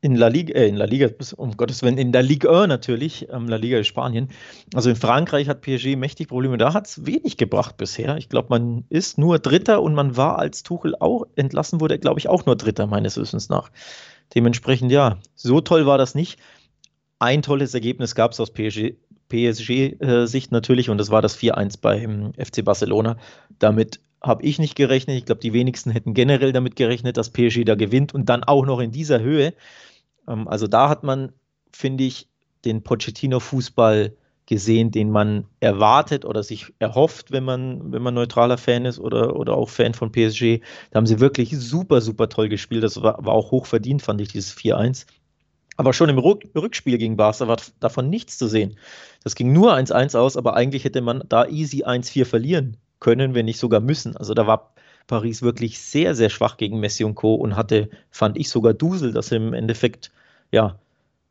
in 0.00 0.14
La 0.14 0.28
Liga, 0.28 0.54
äh, 0.54 0.68
in 0.68 0.76
La 0.76 0.84
Liga, 0.84 1.08
um 1.36 1.56
Gottes 1.56 1.82
Willen, 1.82 1.98
in 1.98 2.12
der 2.12 2.22
Ligue 2.22 2.50
1 2.50 2.68
natürlich, 2.68 3.28
ähm, 3.30 3.48
La 3.48 3.56
Liga 3.56 3.82
Spanien. 3.82 4.28
Also 4.74 4.90
in 4.90 4.96
Frankreich 4.96 5.48
hat 5.48 5.62
PSG 5.62 5.96
mächtig 5.96 6.28
Probleme. 6.28 6.56
Da 6.56 6.72
hat 6.72 6.86
es 6.86 7.04
wenig 7.04 7.36
gebracht 7.36 7.76
bisher. 7.76 8.16
Ich 8.16 8.28
glaube, 8.28 8.48
man 8.50 8.84
ist 8.90 9.18
nur 9.18 9.38
Dritter 9.38 9.82
und 9.82 9.94
man 9.94 10.16
war, 10.16 10.38
als 10.38 10.62
Tuchel 10.62 10.94
auch 10.98 11.24
entlassen 11.36 11.80
wurde, 11.80 11.98
glaube 11.98 12.20
ich, 12.20 12.28
auch 12.28 12.46
nur 12.46 12.56
Dritter, 12.56 12.86
meines 12.86 13.16
Wissens 13.16 13.48
nach. 13.48 13.70
Dementsprechend, 14.34 14.92
ja, 14.92 15.18
so 15.34 15.60
toll 15.60 15.86
war 15.86 15.98
das 15.98 16.14
nicht. 16.14 16.38
Ein 17.18 17.42
tolles 17.42 17.74
Ergebnis 17.74 18.14
gab 18.14 18.32
es 18.32 18.40
aus 18.40 18.52
PSG, 18.52 18.94
PSG-Sicht 19.28 20.52
äh, 20.52 20.54
natürlich 20.54 20.90
und 20.90 20.98
das 20.98 21.10
war 21.10 21.22
das 21.22 21.36
4-1 21.36 21.80
beim 21.80 22.32
FC 22.34 22.64
Barcelona. 22.64 23.16
Damit 23.58 24.00
habe 24.22 24.42
ich 24.44 24.58
nicht 24.58 24.74
gerechnet. 24.74 25.16
Ich 25.16 25.24
glaube, 25.24 25.40
die 25.40 25.52
wenigsten 25.52 25.90
hätten 25.90 26.14
generell 26.14 26.52
damit 26.52 26.76
gerechnet, 26.76 27.16
dass 27.16 27.30
PSG 27.30 27.64
da 27.64 27.74
gewinnt 27.74 28.14
und 28.14 28.28
dann 28.28 28.44
auch 28.44 28.66
noch 28.66 28.80
in 28.80 28.90
dieser 28.90 29.20
Höhe. 29.20 29.54
Ähm, 30.28 30.46
also 30.46 30.66
da 30.66 30.88
hat 30.88 31.02
man, 31.02 31.32
finde 31.72 32.04
ich, 32.04 32.28
den 32.64 32.82
Pochettino-Fußball 32.82 34.12
gesehen, 34.46 34.90
den 34.90 35.10
man 35.10 35.44
erwartet 35.60 36.24
oder 36.24 36.42
sich 36.42 36.72
erhofft, 36.78 37.32
wenn 37.32 37.44
man, 37.44 37.92
wenn 37.92 38.02
man 38.02 38.14
neutraler 38.14 38.56
Fan 38.56 38.86
ist 38.86 38.98
oder, 38.98 39.36
oder 39.36 39.54
auch 39.54 39.68
Fan 39.68 39.92
von 39.92 40.10
PSG. 40.10 40.60
Da 40.90 40.96
haben 40.96 41.06
sie 41.06 41.20
wirklich 41.20 41.50
super, 41.58 42.00
super 42.00 42.30
toll 42.30 42.48
gespielt. 42.48 42.82
Das 42.82 43.02
war, 43.02 43.24
war 43.24 43.34
auch 43.34 43.50
hoch 43.50 43.66
verdient, 43.66 44.00
fand 44.00 44.22
ich, 44.22 44.28
dieses 44.28 44.56
4-1. 44.56 45.06
Aber 45.76 45.92
schon 45.92 46.08
im 46.08 46.18
Rückspiel 46.18 46.98
gegen 46.98 47.16
Barca 47.16 47.46
war 47.46 47.58
davon 47.78 48.08
nichts 48.08 48.38
zu 48.38 48.48
sehen. 48.48 48.76
Das 49.22 49.34
ging 49.34 49.52
nur 49.52 49.74
1-1 49.74 50.16
aus, 50.16 50.36
aber 50.36 50.54
eigentlich 50.56 50.84
hätte 50.84 51.02
man 51.02 51.22
da 51.28 51.46
easy 51.46 51.84
1-4 51.84 52.24
verlieren 52.24 52.78
können, 53.00 53.34
wenn 53.34 53.44
nicht 53.44 53.60
sogar 53.60 53.80
müssen. 53.80 54.16
Also 54.16 54.34
da 54.34 54.46
war 54.46 54.72
Paris 55.06 55.42
wirklich 55.42 55.78
sehr, 55.78 56.14
sehr 56.14 56.30
schwach 56.30 56.56
gegen 56.56 56.80
Messi 56.80 57.04
und 57.04 57.14
Co. 57.16 57.34
und 57.34 57.54
hatte, 57.54 57.90
fand 58.10 58.38
ich, 58.38 58.48
sogar 58.48 58.74
Dusel, 58.74 59.12
dass 59.12 59.28
sie 59.28 59.36
im 59.36 59.52
Endeffekt 59.52 60.10
ja 60.52 60.78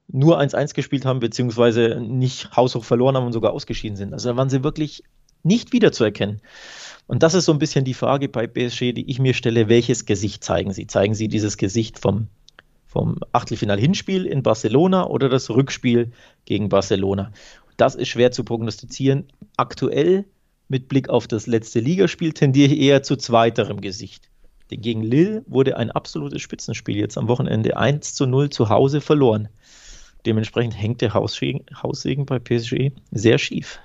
nur 0.08 0.40
1-1 0.40 0.74
gespielt 0.74 1.06
haben, 1.06 1.20
beziehungsweise 1.20 2.00
nicht 2.00 2.56
haushoch 2.56 2.84
verloren 2.84 3.16
haben 3.16 3.26
und 3.26 3.34
sogar 3.34 3.52
ausgeschieden 3.52 3.98
sind. 3.98 4.14
Also 4.14 4.30
da 4.30 4.38
waren 4.38 4.50
sie 4.50 4.64
wirklich 4.64 5.04
nicht 5.44 5.74
wiederzuerkennen. 5.74 6.42
Und 7.08 7.24
das 7.24 7.34
ist 7.34 7.46
so 7.46 7.54
ein 7.54 7.60
bisschen 7.60 7.86
die 7.86 7.94
Frage 7.94 8.30
bei 8.30 8.48
PSG, 8.48 8.94
die 8.94 9.10
ich 9.10 9.20
mir 9.20 9.34
stelle, 9.34 9.70
welches 9.70 10.06
Gesicht 10.06 10.44
zeigen 10.44 10.74
sie? 10.74 10.88
Zeigen 10.88 11.16
sie 11.16 11.28
dieses 11.28 11.58
Gesicht 11.58 12.00
vom, 12.00 12.28
vom 12.86 13.18
Achtelfinal-Hinspiel 13.32 14.26
in 14.26 14.44
Barcelona 14.44 15.08
oder 15.08 15.30
das 15.30 15.50
Rückspiel 15.50 16.12
gegen 16.46 16.70
Barcelona? 16.70 17.32
Das 17.78 17.96
ist 17.96 18.10
schwer 18.10 18.32
zu 18.32 18.44
prognostizieren. 18.44 19.26
Aktuell 19.56 20.26
mit 20.68 20.90
Blick 20.90 21.10
auf 21.10 21.28
das 21.28 21.48
letzte 21.48 21.80
Ligaspiel 21.80 22.34
tendiere 22.34 22.74
ich 22.74 22.80
eher 22.82 23.04
zu 23.04 23.16
zweiterem 23.16 23.80
Gesicht. 23.80 24.30
Gegen 24.70 25.02
Lille 25.02 25.44
wurde 25.48 25.78
ein 25.78 25.92
absolutes 25.92 26.42
Spitzenspiel 26.42 26.98
jetzt 26.98 27.18
am 27.18 27.28
Wochenende 27.28 27.78
1 27.78 28.16
zu 28.16 28.26
0 28.26 28.50
zu 28.50 28.70
Hause 28.70 29.02
verloren. 29.02 29.48
Dementsprechend 30.26 30.80
hängt 30.80 31.02
der 31.02 31.14
Haussegen, 31.14 32.26
bei 32.26 32.40
PSG 32.40 32.92
sehr 33.12 33.38
schief. 33.38 33.80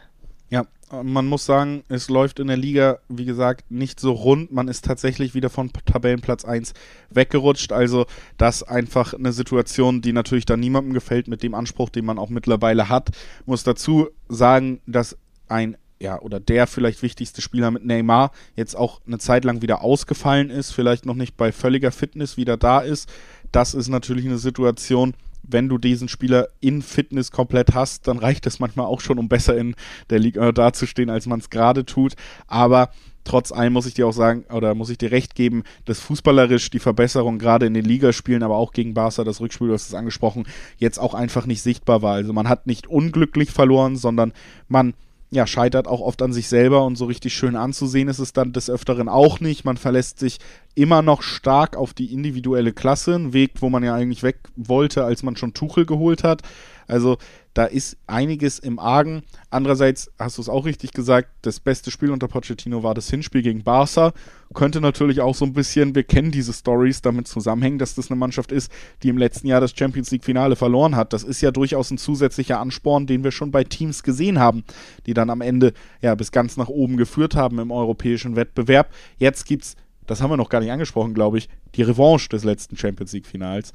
Ja, 0.50 0.66
man 1.02 1.26
muss 1.26 1.46
sagen, 1.46 1.84
es 1.88 2.10
läuft 2.10 2.40
in 2.40 2.48
der 2.48 2.56
Liga, 2.56 2.98
wie 3.08 3.24
gesagt, 3.24 3.70
nicht 3.70 4.00
so 4.00 4.12
rund. 4.12 4.52
Man 4.52 4.68
ist 4.68 4.84
tatsächlich 4.84 5.34
wieder 5.34 5.48
von 5.48 5.70
Tabellenplatz 5.86 6.44
1 6.44 6.74
weggerutscht. 7.10 7.72
Also 7.72 8.06
das 8.36 8.62
einfach 8.62 9.14
eine 9.14 9.32
Situation, 9.32 10.02
die 10.02 10.12
natürlich 10.12 10.44
dann 10.44 10.60
niemandem 10.60 10.92
gefällt 10.92 11.28
mit 11.28 11.42
dem 11.42 11.54
Anspruch, 11.54 11.88
den 11.88 12.04
man 12.04 12.18
auch 12.18 12.28
mittlerweile 12.28 12.88
hat. 12.88 13.10
Muss 13.46 13.64
dazu 13.64 14.08
sagen, 14.28 14.80
dass 14.86 15.16
ein 15.48 15.76
ja, 16.02 16.20
oder 16.20 16.40
der 16.40 16.66
vielleicht 16.66 17.02
wichtigste 17.02 17.40
Spieler 17.40 17.70
mit 17.70 17.84
Neymar 17.84 18.32
jetzt 18.56 18.76
auch 18.76 19.00
eine 19.06 19.18
Zeit 19.18 19.44
lang 19.44 19.62
wieder 19.62 19.82
ausgefallen 19.82 20.50
ist, 20.50 20.72
vielleicht 20.72 21.06
noch 21.06 21.14
nicht 21.14 21.36
bei 21.36 21.52
völliger 21.52 21.92
Fitness 21.92 22.36
wieder 22.36 22.56
da 22.56 22.80
ist. 22.80 23.08
Das 23.52 23.72
ist 23.72 23.88
natürlich 23.88 24.26
eine 24.26 24.38
Situation, 24.38 25.14
wenn 25.44 25.68
du 25.68 25.78
diesen 25.78 26.08
Spieler 26.08 26.48
in 26.60 26.82
Fitness 26.82 27.30
komplett 27.30 27.74
hast, 27.74 28.08
dann 28.08 28.18
reicht 28.18 28.46
es 28.46 28.58
manchmal 28.58 28.86
auch 28.86 29.00
schon, 29.00 29.18
um 29.18 29.28
besser 29.28 29.56
in 29.56 29.76
der 30.10 30.18
Liga 30.18 30.50
dazustehen, 30.50 31.10
als 31.10 31.26
man 31.26 31.38
es 31.38 31.50
gerade 31.50 31.84
tut. 31.84 32.14
Aber 32.48 32.90
trotz 33.24 33.52
allem 33.52 33.72
muss 33.72 33.86
ich 33.86 33.94
dir 33.94 34.06
auch 34.06 34.12
sagen, 34.12 34.44
oder 34.52 34.74
muss 34.74 34.90
ich 34.90 34.98
dir 34.98 35.12
recht 35.12 35.36
geben, 35.36 35.62
dass 35.84 36.00
fußballerisch 36.00 36.70
die 36.70 36.78
Verbesserung 36.80 37.38
gerade 37.38 37.66
in 37.66 37.74
den 37.74 37.84
Ligaspielen, 37.84 38.42
aber 38.42 38.56
auch 38.56 38.72
gegen 38.72 38.94
Barca, 38.94 39.22
das 39.22 39.40
Rückspiel, 39.40 39.68
du 39.68 39.74
hast 39.74 39.88
es 39.88 39.94
angesprochen, 39.94 40.46
jetzt 40.78 40.98
auch 40.98 41.14
einfach 41.14 41.46
nicht 41.46 41.62
sichtbar 41.62 42.02
war. 42.02 42.14
Also 42.14 42.32
man 42.32 42.48
hat 42.48 42.66
nicht 42.66 42.88
unglücklich 42.88 43.50
verloren, 43.50 43.96
sondern 43.96 44.32
man 44.68 44.94
ja, 45.32 45.46
scheitert 45.46 45.88
auch 45.88 46.02
oft 46.02 46.20
an 46.20 46.34
sich 46.34 46.46
selber 46.48 46.84
und 46.84 46.96
so 46.96 47.06
richtig 47.06 47.32
schön 47.32 47.56
anzusehen 47.56 48.08
ist 48.08 48.18
es 48.18 48.34
dann 48.34 48.52
des 48.52 48.68
Öfteren 48.68 49.08
auch 49.08 49.40
nicht. 49.40 49.64
Man 49.64 49.78
verlässt 49.78 50.18
sich 50.18 50.38
immer 50.74 51.00
noch 51.00 51.22
stark 51.22 51.74
auf 51.74 51.94
die 51.94 52.12
individuelle 52.12 52.74
Klasse, 52.74 53.14
ein 53.14 53.32
Weg, 53.32 53.52
wo 53.60 53.70
man 53.70 53.82
ja 53.82 53.94
eigentlich 53.94 54.22
weg 54.22 54.40
wollte, 54.56 55.04
als 55.04 55.22
man 55.22 55.34
schon 55.36 55.54
Tuchel 55.54 55.86
geholt 55.86 56.22
hat. 56.22 56.42
Also 56.86 57.16
da 57.54 57.64
ist 57.64 57.98
einiges 58.06 58.58
im 58.58 58.78
Argen. 58.78 59.22
Andererseits 59.50 60.10
hast 60.18 60.38
du 60.38 60.42
es 60.42 60.48
auch 60.48 60.64
richtig 60.64 60.92
gesagt, 60.92 61.28
das 61.42 61.60
beste 61.60 61.90
Spiel 61.90 62.10
unter 62.10 62.28
Pochettino 62.28 62.82
war 62.82 62.94
das 62.94 63.10
Hinspiel 63.10 63.42
gegen 63.42 63.62
Barca. 63.62 64.12
Könnte 64.54 64.80
natürlich 64.80 65.20
auch 65.20 65.34
so 65.34 65.44
ein 65.44 65.52
bisschen, 65.52 65.94
wir 65.94 66.02
kennen 66.02 66.30
diese 66.30 66.52
Stories, 66.52 67.02
damit 67.02 67.28
zusammenhängen, 67.28 67.78
dass 67.78 67.94
das 67.94 68.10
eine 68.10 68.18
Mannschaft 68.18 68.52
ist, 68.52 68.70
die 69.02 69.08
im 69.08 69.18
letzten 69.18 69.46
Jahr 69.46 69.60
das 69.60 69.72
Champions 69.76 70.10
League 70.10 70.24
Finale 70.24 70.56
verloren 70.56 70.96
hat. 70.96 71.12
Das 71.12 71.24
ist 71.24 71.40
ja 71.40 71.50
durchaus 71.50 71.90
ein 71.90 71.98
zusätzlicher 71.98 72.58
Ansporn, 72.58 73.06
den 73.06 73.24
wir 73.24 73.32
schon 73.32 73.50
bei 73.50 73.64
Teams 73.64 74.02
gesehen 74.02 74.38
haben, 74.38 74.64
die 75.06 75.14
dann 75.14 75.30
am 75.30 75.40
Ende 75.40 75.72
ja 76.00 76.14
bis 76.14 76.32
ganz 76.32 76.56
nach 76.56 76.68
oben 76.68 76.96
geführt 76.96 77.34
haben 77.34 77.58
im 77.58 77.70
europäischen 77.70 78.36
Wettbewerb. 78.36 78.90
Jetzt 79.18 79.44
gibt's, 79.46 79.76
das 80.06 80.20
haben 80.20 80.30
wir 80.30 80.36
noch 80.36 80.48
gar 80.50 80.60
nicht 80.60 80.72
angesprochen, 80.72 81.14
glaube 81.14 81.38
ich, 81.38 81.48
die 81.74 81.82
Revanche 81.82 82.28
des 82.28 82.44
letzten 82.44 82.76
Champions 82.76 83.12
League 83.12 83.26
Finals. 83.26 83.72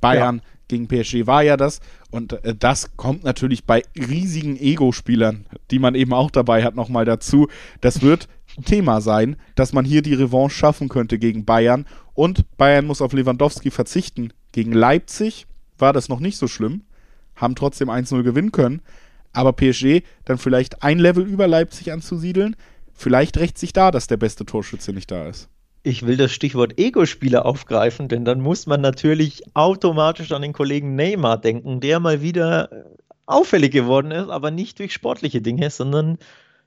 Bayern 0.00 0.36
ja. 0.36 0.57
Gegen 0.68 0.86
PSG 0.86 1.26
war 1.26 1.42
ja 1.42 1.56
das. 1.56 1.80
Und 2.10 2.44
äh, 2.44 2.54
das 2.54 2.96
kommt 2.96 3.24
natürlich 3.24 3.64
bei 3.64 3.82
riesigen 3.96 4.56
Ego-Spielern, 4.56 5.46
die 5.70 5.78
man 5.78 5.94
eben 5.94 6.12
auch 6.12 6.30
dabei 6.30 6.62
hat, 6.62 6.76
nochmal 6.76 7.04
dazu. 7.04 7.48
Das 7.80 8.02
wird 8.02 8.28
Thema 8.64 9.00
sein, 9.00 9.36
dass 9.54 9.72
man 9.72 9.84
hier 9.84 10.02
die 10.02 10.14
Revanche 10.14 10.56
schaffen 10.56 10.88
könnte 10.88 11.18
gegen 11.18 11.44
Bayern. 11.44 11.86
Und 12.14 12.44
Bayern 12.56 12.86
muss 12.86 13.02
auf 13.02 13.12
Lewandowski 13.12 13.70
verzichten. 13.70 14.32
Gegen 14.52 14.72
Leipzig 14.72 15.46
war 15.78 15.92
das 15.92 16.08
noch 16.08 16.20
nicht 16.20 16.36
so 16.36 16.48
schlimm, 16.48 16.82
haben 17.36 17.54
trotzdem 17.54 17.90
1-0 17.90 18.22
gewinnen 18.22 18.52
können. 18.52 18.82
Aber 19.32 19.52
PSG 19.52 20.02
dann 20.24 20.38
vielleicht 20.38 20.82
ein 20.82 20.98
Level 20.98 21.26
über 21.26 21.46
Leipzig 21.46 21.92
anzusiedeln, 21.92 22.56
vielleicht 22.92 23.36
rächt 23.36 23.58
sich 23.58 23.72
da, 23.72 23.90
dass 23.90 24.06
der 24.06 24.16
beste 24.16 24.44
Torschütze 24.44 24.92
nicht 24.92 25.10
da 25.10 25.28
ist. 25.28 25.48
Ich 25.88 26.04
will 26.06 26.18
das 26.18 26.32
Stichwort 26.32 26.78
Ego-Spieler 26.78 27.46
aufgreifen, 27.46 28.08
denn 28.08 28.26
dann 28.26 28.42
muss 28.42 28.66
man 28.66 28.82
natürlich 28.82 29.42
automatisch 29.54 30.32
an 30.32 30.42
den 30.42 30.52
Kollegen 30.52 30.96
Neymar 30.96 31.38
denken, 31.38 31.80
der 31.80 31.98
mal 31.98 32.20
wieder 32.20 32.70
äh, 32.70 32.84
auffällig 33.24 33.72
geworden 33.72 34.10
ist, 34.10 34.28
aber 34.28 34.50
nicht 34.50 34.78
durch 34.78 34.92
sportliche 34.92 35.40
Dinge, 35.40 35.70
sondern 35.70 36.18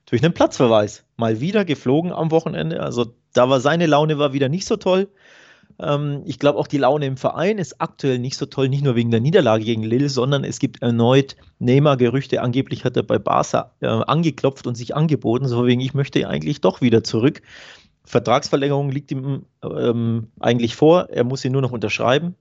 durch 0.06 0.24
einen 0.24 0.34
Platzverweis. 0.34 1.04
Mal 1.16 1.40
wieder 1.40 1.64
geflogen 1.64 2.10
am 2.10 2.32
Wochenende. 2.32 2.82
Also 2.82 3.14
da 3.32 3.48
war 3.48 3.60
seine 3.60 3.86
Laune 3.86 4.18
war 4.18 4.32
wieder 4.32 4.48
nicht 4.48 4.66
so 4.66 4.76
toll. 4.76 5.06
Ähm, 5.78 6.22
ich 6.26 6.40
glaube 6.40 6.58
auch 6.58 6.66
die 6.66 6.78
Laune 6.78 7.06
im 7.06 7.16
Verein 7.16 7.58
ist 7.58 7.80
aktuell 7.80 8.18
nicht 8.18 8.36
so 8.36 8.46
toll, 8.46 8.68
nicht 8.68 8.82
nur 8.82 8.96
wegen 8.96 9.12
der 9.12 9.20
Niederlage 9.20 9.64
gegen 9.64 9.84
Lille, 9.84 10.08
sondern 10.08 10.42
es 10.42 10.58
gibt 10.58 10.82
erneut 10.82 11.36
Neymar-Gerüchte. 11.60 12.42
Angeblich 12.42 12.84
hat 12.84 12.96
er 12.96 13.04
bei 13.04 13.20
Barca 13.20 13.70
äh, 13.82 13.86
angeklopft 13.86 14.66
und 14.66 14.74
sich 14.74 14.96
angeboten, 14.96 15.46
so 15.46 15.64
wegen 15.64 15.80
ich 15.80 15.94
möchte 15.94 16.26
eigentlich 16.28 16.60
doch 16.60 16.80
wieder 16.80 17.04
zurück. 17.04 17.40
Vertragsverlängerung 18.04 18.90
liegt 18.90 19.10
ihm 19.10 19.46
ähm, 19.62 20.28
eigentlich 20.40 20.76
vor. 20.76 21.08
Er 21.10 21.24
muss 21.24 21.42
sie 21.42 21.50
nur 21.50 21.62
noch 21.62 21.72
unterschreiben. 21.72 22.34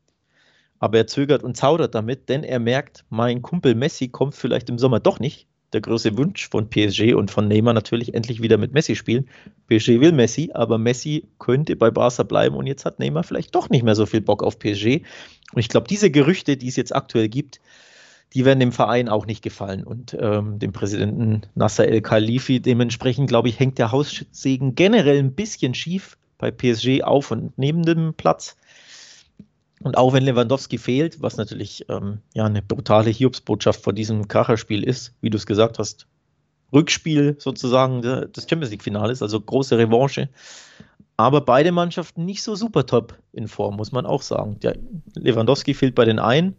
Aber 0.79 0.97
er 0.97 1.07
zögert 1.07 1.43
und 1.43 1.55
zaudert 1.55 1.93
damit, 1.93 2.27
denn 2.27 2.43
er 2.43 2.59
merkt, 2.59 3.05
mein 3.09 3.43
Kumpel 3.43 3.75
Messi 3.75 4.07
kommt 4.07 4.33
vielleicht 4.33 4.69
im 4.69 4.79
Sommer 4.79 4.99
doch 4.99 5.19
nicht. 5.19 5.47
Der 5.73 5.81
große 5.81 6.17
Wunsch 6.17 6.49
von 6.49 6.69
PSG 6.69 7.13
und 7.13 7.31
von 7.31 7.47
Neymar 7.47 7.73
natürlich 7.73 8.13
endlich 8.13 8.41
wieder 8.41 8.57
mit 8.57 8.73
Messi 8.73 8.95
spielen. 8.95 9.29
PSG 9.67 10.01
will 10.01 10.11
Messi, 10.11 10.49
aber 10.53 10.77
Messi 10.77 11.27
könnte 11.39 11.75
bei 11.75 11.91
Barca 11.91 12.23
bleiben 12.23 12.55
und 12.55 12.65
jetzt 12.65 12.83
hat 12.83 12.99
Neymar 12.99 13.23
vielleicht 13.23 13.55
doch 13.55 13.69
nicht 13.69 13.83
mehr 13.83 13.95
so 13.95 14.05
viel 14.05 14.21
Bock 14.21 14.43
auf 14.43 14.59
PSG. 14.59 15.03
Und 15.53 15.59
ich 15.59 15.69
glaube, 15.69 15.87
diese 15.87 16.09
Gerüchte, 16.11 16.57
die 16.57 16.67
es 16.67 16.75
jetzt 16.75 16.93
aktuell 16.93 17.29
gibt, 17.29 17.61
die 18.33 18.45
werden 18.45 18.59
dem 18.59 18.71
Verein 18.71 19.09
auch 19.09 19.25
nicht 19.25 19.41
gefallen 19.41 19.83
und 19.83 20.15
ähm, 20.19 20.57
dem 20.59 20.71
Präsidenten 20.71 21.41
Nasser 21.55 21.87
El 21.87 22.01
Khalifi. 22.01 22.61
Dementsprechend, 22.61 23.27
glaube 23.27 23.49
ich, 23.49 23.59
hängt 23.59 23.77
der 23.77 23.91
Haussegen 23.91 24.75
generell 24.75 25.19
ein 25.19 25.33
bisschen 25.33 25.73
schief 25.73 26.17
bei 26.37 26.49
PSG 26.49 27.03
auf 27.03 27.31
und 27.31 27.57
neben 27.57 27.83
dem 27.83 28.13
Platz. 28.13 28.55
Und 29.83 29.97
auch 29.97 30.13
wenn 30.13 30.23
Lewandowski 30.23 30.77
fehlt, 30.77 31.21
was 31.21 31.37
natürlich 31.37 31.85
ähm, 31.89 32.19
ja 32.33 32.45
eine 32.45 32.61
brutale 32.61 33.09
Hiobsbotschaft 33.09 33.83
vor 33.83 33.93
diesem 33.93 34.27
Kracherspiel 34.27 34.83
ist, 34.83 35.13
wie 35.21 35.29
du 35.29 35.37
es 35.37 35.45
gesagt 35.45 35.79
hast, 35.79 36.07
Rückspiel 36.71 37.35
sozusagen 37.37 38.01
des 38.01 38.47
Champions 38.49 38.71
League-Finales, 38.71 39.21
also 39.21 39.41
große 39.41 39.77
Revanche. 39.77 40.29
Aber 41.17 41.41
beide 41.41 41.71
Mannschaften 41.71 42.25
nicht 42.25 42.43
so 42.43 42.55
super 42.55 42.85
top 42.85 43.17
in 43.33 43.47
Form, 43.47 43.75
muss 43.75 43.91
man 43.91 44.05
auch 44.05 44.21
sagen. 44.21 44.59
Der 44.61 44.77
Lewandowski 45.15 45.73
fehlt 45.73 45.95
bei 45.95 46.05
den 46.05 46.19
einen 46.19 46.55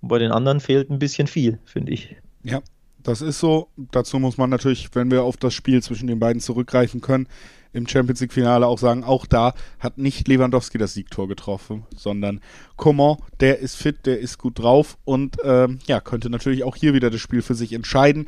bei 0.00 0.18
den 0.18 0.32
anderen 0.32 0.60
fehlt 0.60 0.90
ein 0.90 0.98
bisschen 0.98 1.26
viel, 1.26 1.58
finde 1.64 1.92
ich. 1.92 2.16
Ja, 2.42 2.60
das 3.02 3.22
ist 3.22 3.38
so. 3.38 3.68
Dazu 3.76 4.18
muss 4.18 4.36
man 4.36 4.50
natürlich, 4.50 4.88
wenn 4.94 5.10
wir 5.10 5.22
auf 5.22 5.36
das 5.36 5.54
Spiel 5.54 5.82
zwischen 5.82 6.06
den 6.06 6.18
beiden 6.18 6.40
zurückgreifen 6.40 7.00
können, 7.00 7.28
im 7.72 7.86
Champions 7.86 8.20
League-Finale 8.20 8.66
auch 8.66 8.78
sagen, 8.78 9.04
auch 9.04 9.26
da 9.26 9.54
hat 9.78 9.98
nicht 9.98 10.28
Lewandowski 10.28 10.78
das 10.78 10.94
Siegtor 10.94 11.28
getroffen, 11.28 11.84
sondern 11.94 12.40
Coman, 12.76 13.18
der 13.40 13.58
ist 13.58 13.76
fit, 13.76 14.06
der 14.06 14.18
ist 14.18 14.38
gut 14.38 14.58
drauf 14.58 14.96
und 15.04 15.36
ähm, 15.44 15.78
ja, 15.86 16.00
könnte 16.00 16.30
natürlich 16.30 16.64
auch 16.64 16.74
hier 16.74 16.94
wieder 16.94 17.10
das 17.10 17.20
Spiel 17.20 17.42
für 17.42 17.54
sich 17.54 17.74
entscheiden. 17.74 18.26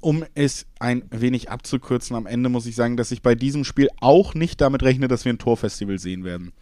Um 0.00 0.24
es 0.34 0.66
ein 0.80 1.04
wenig 1.10 1.50
abzukürzen, 1.50 2.16
am 2.16 2.26
Ende 2.26 2.48
muss 2.48 2.66
ich 2.66 2.74
sagen, 2.74 2.96
dass 2.96 3.12
ich 3.12 3.22
bei 3.22 3.34
diesem 3.34 3.64
Spiel 3.64 3.88
auch 4.00 4.34
nicht 4.34 4.60
damit 4.60 4.82
rechne, 4.82 5.08
dass 5.08 5.24
wir 5.24 5.32
ein 5.32 5.38
Torfestival 5.38 5.98
sehen 5.98 6.24
werden. 6.24 6.52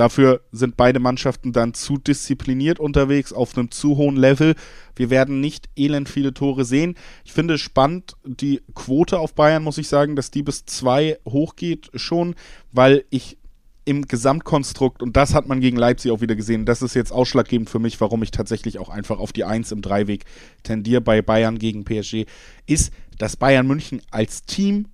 Dafür 0.00 0.40
sind 0.50 0.78
beide 0.78 0.98
Mannschaften 0.98 1.52
dann 1.52 1.74
zu 1.74 1.98
diszipliniert 1.98 2.80
unterwegs, 2.80 3.34
auf 3.34 3.54
einem 3.54 3.70
zu 3.70 3.98
hohen 3.98 4.16
Level. 4.16 4.54
Wir 4.96 5.10
werden 5.10 5.40
nicht 5.40 5.68
elend 5.76 6.08
viele 6.08 6.32
Tore 6.32 6.64
sehen. 6.64 6.94
Ich 7.22 7.34
finde 7.34 7.58
spannend, 7.58 8.16
die 8.24 8.62
Quote 8.74 9.18
auf 9.18 9.34
Bayern, 9.34 9.62
muss 9.62 9.76
ich 9.76 9.88
sagen, 9.88 10.16
dass 10.16 10.30
die 10.30 10.42
bis 10.42 10.64
zwei 10.64 11.18
hochgeht 11.28 11.90
schon, 11.92 12.34
weil 12.72 13.04
ich 13.10 13.36
im 13.84 14.08
Gesamtkonstrukt, 14.08 15.02
und 15.02 15.18
das 15.18 15.34
hat 15.34 15.46
man 15.46 15.60
gegen 15.60 15.76
Leipzig 15.76 16.12
auch 16.12 16.22
wieder 16.22 16.34
gesehen, 16.34 16.64
das 16.64 16.80
ist 16.80 16.94
jetzt 16.94 17.12
ausschlaggebend 17.12 17.68
für 17.68 17.78
mich, 17.78 18.00
warum 18.00 18.22
ich 18.22 18.30
tatsächlich 18.30 18.78
auch 18.78 18.88
einfach 18.88 19.18
auf 19.18 19.34
die 19.34 19.44
Eins 19.44 19.70
im 19.70 19.82
Dreiweg 19.82 20.24
tendiere 20.62 21.02
bei 21.02 21.20
Bayern 21.20 21.58
gegen 21.58 21.84
PSG, 21.84 22.24
ist, 22.64 22.90
dass 23.18 23.36
Bayern 23.36 23.66
München 23.66 24.00
als 24.10 24.44
Team 24.44 24.86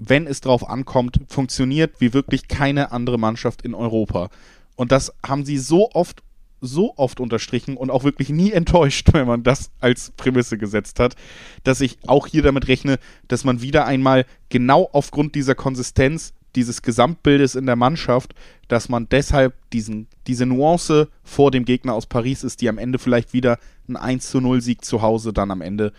wenn 0.00 0.26
es 0.26 0.40
drauf 0.40 0.68
ankommt, 0.68 1.20
funktioniert 1.28 2.00
wie 2.00 2.14
wirklich 2.14 2.48
keine 2.48 2.90
andere 2.90 3.18
Mannschaft 3.18 3.62
in 3.62 3.74
Europa. 3.74 4.30
Und 4.74 4.90
das 4.92 5.12
haben 5.24 5.44
sie 5.44 5.58
so 5.58 5.90
oft, 5.92 6.22
so 6.62 6.94
oft 6.96 7.20
unterstrichen 7.20 7.76
und 7.76 7.90
auch 7.90 8.02
wirklich 8.02 8.30
nie 8.30 8.50
enttäuscht, 8.50 9.08
wenn 9.12 9.26
man 9.26 9.42
das 9.42 9.70
als 9.78 10.10
Prämisse 10.16 10.56
gesetzt 10.56 10.98
hat, 10.98 11.16
dass 11.64 11.82
ich 11.82 11.98
auch 12.06 12.26
hier 12.26 12.42
damit 12.42 12.66
rechne, 12.66 12.98
dass 13.28 13.44
man 13.44 13.60
wieder 13.60 13.86
einmal 13.86 14.24
genau 14.48 14.88
aufgrund 14.92 15.34
dieser 15.34 15.54
Konsistenz 15.54 16.32
dieses 16.56 16.82
Gesamtbildes 16.82 17.54
in 17.54 17.66
der 17.66 17.76
Mannschaft, 17.76 18.34
dass 18.68 18.88
man 18.88 19.08
deshalb 19.08 19.54
diesen, 19.70 20.08
diese 20.26 20.46
Nuance 20.46 21.08
vor 21.22 21.50
dem 21.50 21.64
Gegner 21.64 21.94
aus 21.94 22.06
Paris 22.06 22.42
ist, 22.42 22.62
die 22.62 22.68
am 22.68 22.78
Ende 22.78 22.98
vielleicht 22.98 23.34
wieder 23.34 23.58
ein 23.86 23.96
1 23.96 24.30
zu 24.30 24.40
0 24.40 24.62
Sieg 24.62 24.84
zu 24.84 25.02
Hause 25.02 25.32
dann 25.32 25.50
am 25.50 25.60
Ende 25.60 25.92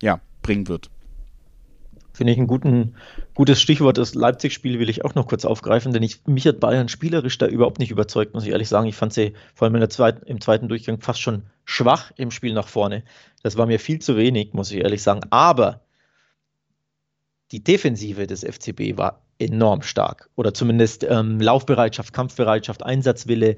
ja, 0.00 0.20
bringen 0.42 0.68
wird. 0.68 0.90
Finde 2.16 2.32
ich 2.32 2.38
ein 2.38 2.46
guten, 2.46 2.94
gutes 3.34 3.60
Stichwort. 3.60 3.98
Das 3.98 4.14
Leipzig-Spiel 4.14 4.78
will 4.78 4.88
ich 4.88 5.04
auch 5.04 5.14
noch 5.14 5.28
kurz 5.28 5.44
aufgreifen, 5.44 5.92
denn 5.92 6.02
ich, 6.02 6.26
mich 6.26 6.46
hat 6.46 6.60
Bayern 6.60 6.88
spielerisch 6.88 7.36
da 7.36 7.46
überhaupt 7.46 7.78
nicht 7.78 7.90
überzeugt, 7.90 8.32
muss 8.32 8.44
ich 8.44 8.52
ehrlich 8.52 8.70
sagen. 8.70 8.86
Ich 8.86 8.96
fand 8.96 9.12
sie 9.12 9.34
vor 9.54 9.68
allem 9.68 9.90
zweiten, 9.90 10.24
im 10.24 10.40
zweiten 10.40 10.66
Durchgang 10.66 10.98
fast 10.98 11.20
schon 11.20 11.42
schwach 11.66 12.12
im 12.16 12.30
Spiel 12.30 12.54
nach 12.54 12.68
vorne. 12.68 13.02
Das 13.42 13.58
war 13.58 13.66
mir 13.66 13.78
viel 13.78 13.98
zu 13.98 14.16
wenig, 14.16 14.54
muss 14.54 14.70
ich 14.70 14.78
ehrlich 14.78 15.02
sagen. 15.02 15.20
Aber 15.28 15.82
die 17.52 17.62
Defensive 17.62 18.26
des 18.26 18.44
FCB 18.44 18.96
war 18.96 19.20
enorm 19.38 19.82
stark. 19.82 20.30
Oder 20.36 20.54
zumindest 20.54 21.04
ähm, 21.04 21.38
Laufbereitschaft, 21.38 22.14
Kampfbereitschaft, 22.14 22.82
Einsatzwille. 22.82 23.56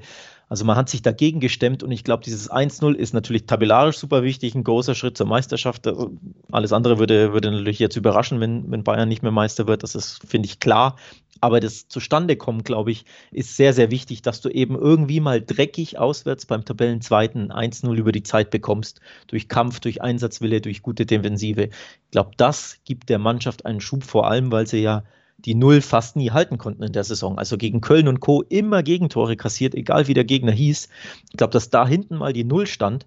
Also 0.49 0.65
man 0.65 0.75
hat 0.75 0.89
sich 0.89 1.03
dagegen 1.03 1.39
gestemmt 1.39 1.83
und 1.83 1.91
ich 1.91 2.03
glaube, 2.03 2.23
dieses 2.23 2.51
1-0 2.51 2.95
ist 2.95 3.13
natürlich 3.13 3.45
tabellarisch 3.45 3.97
super 3.97 4.23
wichtig, 4.23 4.55
ein 4.55 4.63
großer 4.63 4.95
Schritt 4.95 5.15
zur 5.15 5.27
Meisterschaft. 5.27 5.85
Also 5.85 6.11
alles 6.51 6.73
andere 6.73 6.97
würde, 6.97 7.33
würde 7.33 7.51
natürlich 7.51 7.77
jetzt 7.77 7.95
überraschen, 7.95 8.39
wenn, 8.39 8.69
wenn 8.71 8.83
Bayern 8.83 9.07
nicht 9.07 9.21
mehr 9.21 9.31
Meister 9.31 9.67
wird. 9.67 9.83
Das 9.83 9.93
ist, 9.93 10.21
finde 10.27 10.47
ich, 10.47 10.59
klar. 10.59 10.95
Aber 11.39 11.59
das 11.59 11.87
Zustandekommen, 11.87 12.63
glaube 12.63 12.91
ich, 12.91 13.05
ist 13.31 13.55
sehr, 13.55 13.73
sehr 13.73 13.91
wichtig, 13.91 14.23
dass 14.23 14.41
du 14.41 14.49
eben 14.49 14.75
irgendwie 14.75 15.19
mal 15.19 15.39
dreckig 15.39 15.99
auswärts 15.99 16.47
beim 16.47 16.65
Tabellenzweiten 16.65 17.51
1-0 17.51 17.93
über 17.95 18.11
die 18.11 18.23
Zeit 18.23 18.49
bekommst. 18.49 19.01
Durch 19.27 19.47
Kampf, 19.47 19.79
durch 19.79 20.01
Einsatzwille, 20.01 20.61
durch 20.61 20.81
gute 20.81 21.05
Defensive. 21.05 21.65
Ich 21.65 22.11
glaube, 22.11 22.31
das 22.37 22.79
gibt 22.85 23.09
der 23.09 23.19
Mannschaft 23.19 23.67
einen 23.67 23.81
Schub, 23.81 24.03
vor 24.03 24.29
allem, 24.29 24.51
weil 24.51 24.65
sie 24.65 24.81
ja 24.81 25.03
die 25.45 25.55
Null 25.55 25.81
fast 25.81 26.15
nie 26.15 26.31
halten 26.31 26.57
konnten 26.57 26.83
in 26.83 26.91
der 26.91 27.03
Saison. 27.03 27.37
Also 27.37 27.57
gegen 27.57 27.81
Köln 27.81 28.07
und 28.07 28.19
Co. 28.19 28.41
immer 28.43 28.83
Gegentore 28.83 29.37
kassiert, 29.37 29.75
egal 29.75 30.07
wie 30.07 30.13
der 30.13 30.25
Gegner 30.25 30.51
hieß. 30.51 30.89
Ich 31.31 31.37
glaube, 31.37 31.51
dass 31.51 31.69
da 31.69 31.87
hinten 31.87 32.17
mal 32.17 32.33
die 32.33 32.43
Null 32.43 32.67
stand, 32.67 33.05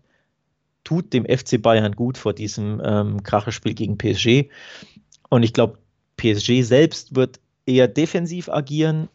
tut 0.85 1.13
dem 1.13 1.25
FC 1.25 1.61
Bayern 1.61 1.93
gut 1.93 2.19
vor 2.19 2.33
diesem 2.33 2.81
ähm, 2.85 3.23
Kracherspiel 3.23 3.75
gegen 3.75 3.99
PSG. 3.99 4.51
Und 5.29 5.43
ich 5.43 5.53
glaube, 5.53 5.79
PSG 6.17 6.63
selbst 6.63 7.15
wird 7.15 7.41
eher 7.67 7.89
defensiv 7.89 8.49
agieren, 8.49 9.09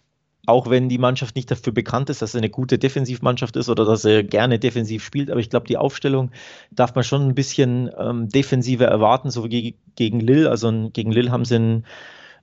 auch 0.46 0.70
wenn 0.70 0.88
die 0.88 0.98
Mannschaft 0.98 1.36
nicht 1.36 1.52
dafür 1.52 1.74
bekannt 1.74 2.10
ist, 2.10 2.22
dass 2.22 2.32
sie 2.32 2.38
eine 2.38 2.50
gute 2.50 2.78
Defensivmannschaft 2.78 3.58
ist 3.58 3.68
oder 3.68 3.84
dass 3.84 4.04
sie 4.04 4.24
gerne 4.24 4.60
defensiv 4.60 5.04
spielt. 5.04 5.30
Aber 5.30 5.42
ich 5.42 5.50
glaube, 5.50 5.68
die 5.68 5.78
Aufstellung 5.78 6.32
darf 6.72 6.96
man 6.96 7.04
schon 7.04 7.28
ein 7.28 7.36
bisschen 7.36 7.92
ähm, 8.00 8.30
defensiver 8.30 8.86
erwarten, 8.86 9.30
so 9.30 9.44
wie 9.44 9.76
gegen 9.96 10.22
Lille. 10.22 10.50
Also 10.50 10.90
gegen 10.94 11.12
Lille 11.12 11.32
haben 11.32 11.44
sie 11.44 11.56
einen 11.56 11.86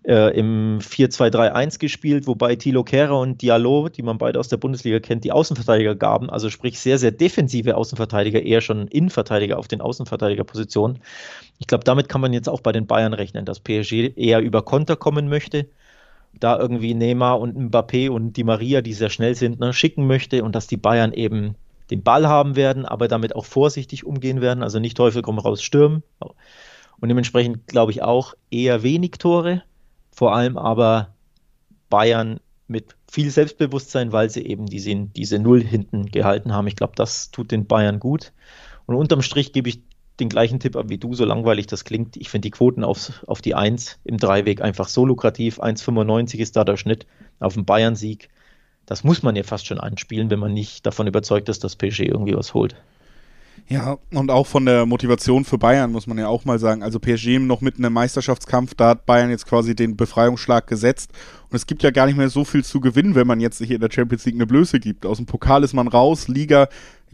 äh, 0.07 0.37
im 0.39 0.81
4-2-3-1 0.81 1.79
gespielt, 1.79 2.27
wobei 2.27 2.57
Thilo 2.57 2.85
Kehrer 2.85 3.19
und 3.19 3.41
Diallo, 3.41 3.89
die 3.89 4.03
man 4.03 4.19
beide 4.19 4.39
aus 4.39 4.49
der 4.49 4.59
Bundesliga 4.59 5.01
kennt, 5.01 5.25
die 5.25 5.33
Außenverteidiger 5.33 5.95
gaben, 5.95 6.29
also 6.31 6.51
sprich 6.51 6.79
sehr, 6.79 6.99
sehr 6.99 7.11
defensive 7.11 7.77
Außenverteidiger, 7.77 8.43
eher 8.43 8.61
schon 8.61 8.89
Innenverteidiger 8.89 9.59
auf 9.59 9.69
den 9.69 9.81
Außenverteidigerpositionen. 9.81 10.99
Ich 11.59 11.67
glaube, 11.67 11.85
damit 11.85 12.09
kann 12.09 12.21
man 12.21 12.33
jetzt 12.33 12.49
auch 12.49 12.61
bei 12.61 12.73
den 12.73 12.87
Bayern 12.87 13.15
rechnen, 13.15 13.47
dass 13.47 13.61
PSG 13.61 14.13
eher 14.17 14.41
über 14.41 14.63
Konter 14.63 14.97
kommen 14.97 15.29
möchte, 15.29 15.69
da 16.39 16.59
irgendwie 16.59 16.95
Neymar 16.95 17.41
und 17.41 17.57
Mbappé 17.57 18.11
und 18.11 18.37
Di 18.37 18.45
Maria, 18.45 18.83
die 18.83 18.93
sehr 18.93 19.11
schnell 19.11 19.35
sind, 19.35 19.61
ne, 19.61 19.73
schicken 19.73 20.07
möchte 20.07 20.45
und 20.45 20.55
dass 20.55 20.67
die 20.67 20.77
Bayern 20.77 21.13
eben 21.13 21.55
den 21.91 22.03
Ball 22.03 22.27
haben 22.27 22.57
werden, 22.57 22.85
aber 22.85 23.09
damit 23.09 23.37
auch 23.37 23.45
vorsichtig 23.45 24.05
umgehen 24.05 24.41
werden, 24.41 24.63
also 24.63 24.81
nicht 24.81 24.97
Teufel 24.97 25.23
komm 25.23 25.39
raus 25.39 25.63
stürmen. 25.63 26.03
Und 26.19 27.09
dementsprechend 27.09 27.67
glaube 27.67 27.93
ich 27.93 28.03
auch 28.03 28.35
eher 28.51 28.83
wenig 28.83 29.13
Tore, 29.13 29.63
vor 30.15 30.35
allem 30.35 30.57
aber 30.57 31.15
Bayern 31.91 32.41
mit 32.67 32.97
viel 33.11 33.31
Selbstbewusstsein, 33.31 34.13
weil 34.13 34.31
sie 34.31 34.47
eben 34.47 34.67
diese, 34.67 34.95
diese 34.95 35.39
Null 35.39 35.63
hinten 35.63 36.07
gehalten 36.07 36.53
haben. 36.53 36.67
Ich 36.67 36.77
glaube, 36.77 36.95
das 36.97 37.31
tut 37.31 37.51
den 37.51 37.67
Bayern 37.67 38.01
gut. 38.01 38.33
Und 38.87 38.95
unterm 38.95 39.23
Strich 39.23 39.53
gebe 39.53 39.69
ich 39.69 39.83
den 40.21 40.29
gleichen 40.29 40.61
Tipp 40.61 40.77
ab 40.77 40.89
wie 40.89 40.99
du, 40.99 41.15
so 41.15 41.25
langweilig 41.25 41.67
das 41.67 41.85
klingt. 41.85 42.17
Ich 42.17 42.31
finde 42.31 42.47
die 42.47 42.51
Quoten 42.51 42.85
aufs, 42.85 43.25
auf 43.27 43.43
die 43.43 43.55
1 43.55 43.99
im 44.05 44.17
Dreiweg 44.17 44.63
einfach 44.63 44.89
so 44.89 45.05
lukrativ. 45.05 45.61
1,95 45.61 46.39
ist 46.39 46.57
da 46.57 46.65
der 46.65 46.77
Schnitt 46.77 47.07
auf 47.41 47.55
den 47.55 47.65
Bayern-Sieg. 47.65 48.29
Das 48.87 49.03
muss 49.03 49.23
man 49.23 49.35
ja 49.35 49.43
fast 49.43 49.67
schon 49.67 49.81
anspielen, 49.81 50.31
wenn 50.31 50.39
man 50.39 50.53
nicht 50.53 50.87
davon 50.87 51.07
überzeugt 51.07 51.49
ist, 51.49 51.65
dass 51.65 51.77
PSG 51.77 52.01
irgendwie 52.01 52.37
was 52.37 52.55
holt. 52.55 52.77
Ja, 53.67 53.97
und 54.13 54.31
auch 54.31 54.47
von 54.47 54.67
der 54.67 54.85
Motivation 54.85 55.45
für 55.45 55.57
Bayern 55.57 55.91
muss 55.91 56.07
man 56.07 56.19
ja 56.19 56.29
auch 56.29 56.45
mal 56.45 56.59
sagen. 56.59 56.83
Also 56.83 56.99
PSG 56.99 57.39
noch 57.39 57.63
mitten 57.63 57.83
im 57.85 57.95
Meisterschaftskampf, 57.95 58.75
da 58.75 58.91
hat 58.91 59.07
Bayern 59.07 59.31
jetzt 59.31 59.47
quasi 59.47 59.75
den 59.75 59.97
Befreiungsschlag 59.97 60.67
gesetzt. 60.67 61.13
Und 61.49 61.57
es 61.57 61.67
gibt 61.67 61.83
ja 61.83 61.91
gar 61.91 62.07
nicht 62.07 62.17
mehr 62.17 62.29
so 62.29 62.45
viel 62.45 62.63
zu 62.63 62.81
gewinnen, 62.81 63.15
wenn 63.15 63.27
man 63.27 63.41
jetzt 63.41 63.59
sich 63.59 63.71
in 63.71 63.81
der 63.81 63.91
Champions 63.91 64.27
League 64.27 64.35
eine 64.35 64.47
Blöße 64.47 64.81
gibt. 64.81 65.07
Aus 65.07 65.17
dem 65.17 65.27
Pokal 65.27 65.65
ist 65.65 65.73
man 65.73 65.89
raus, 65.89 66.29
Liga 66.29 66.69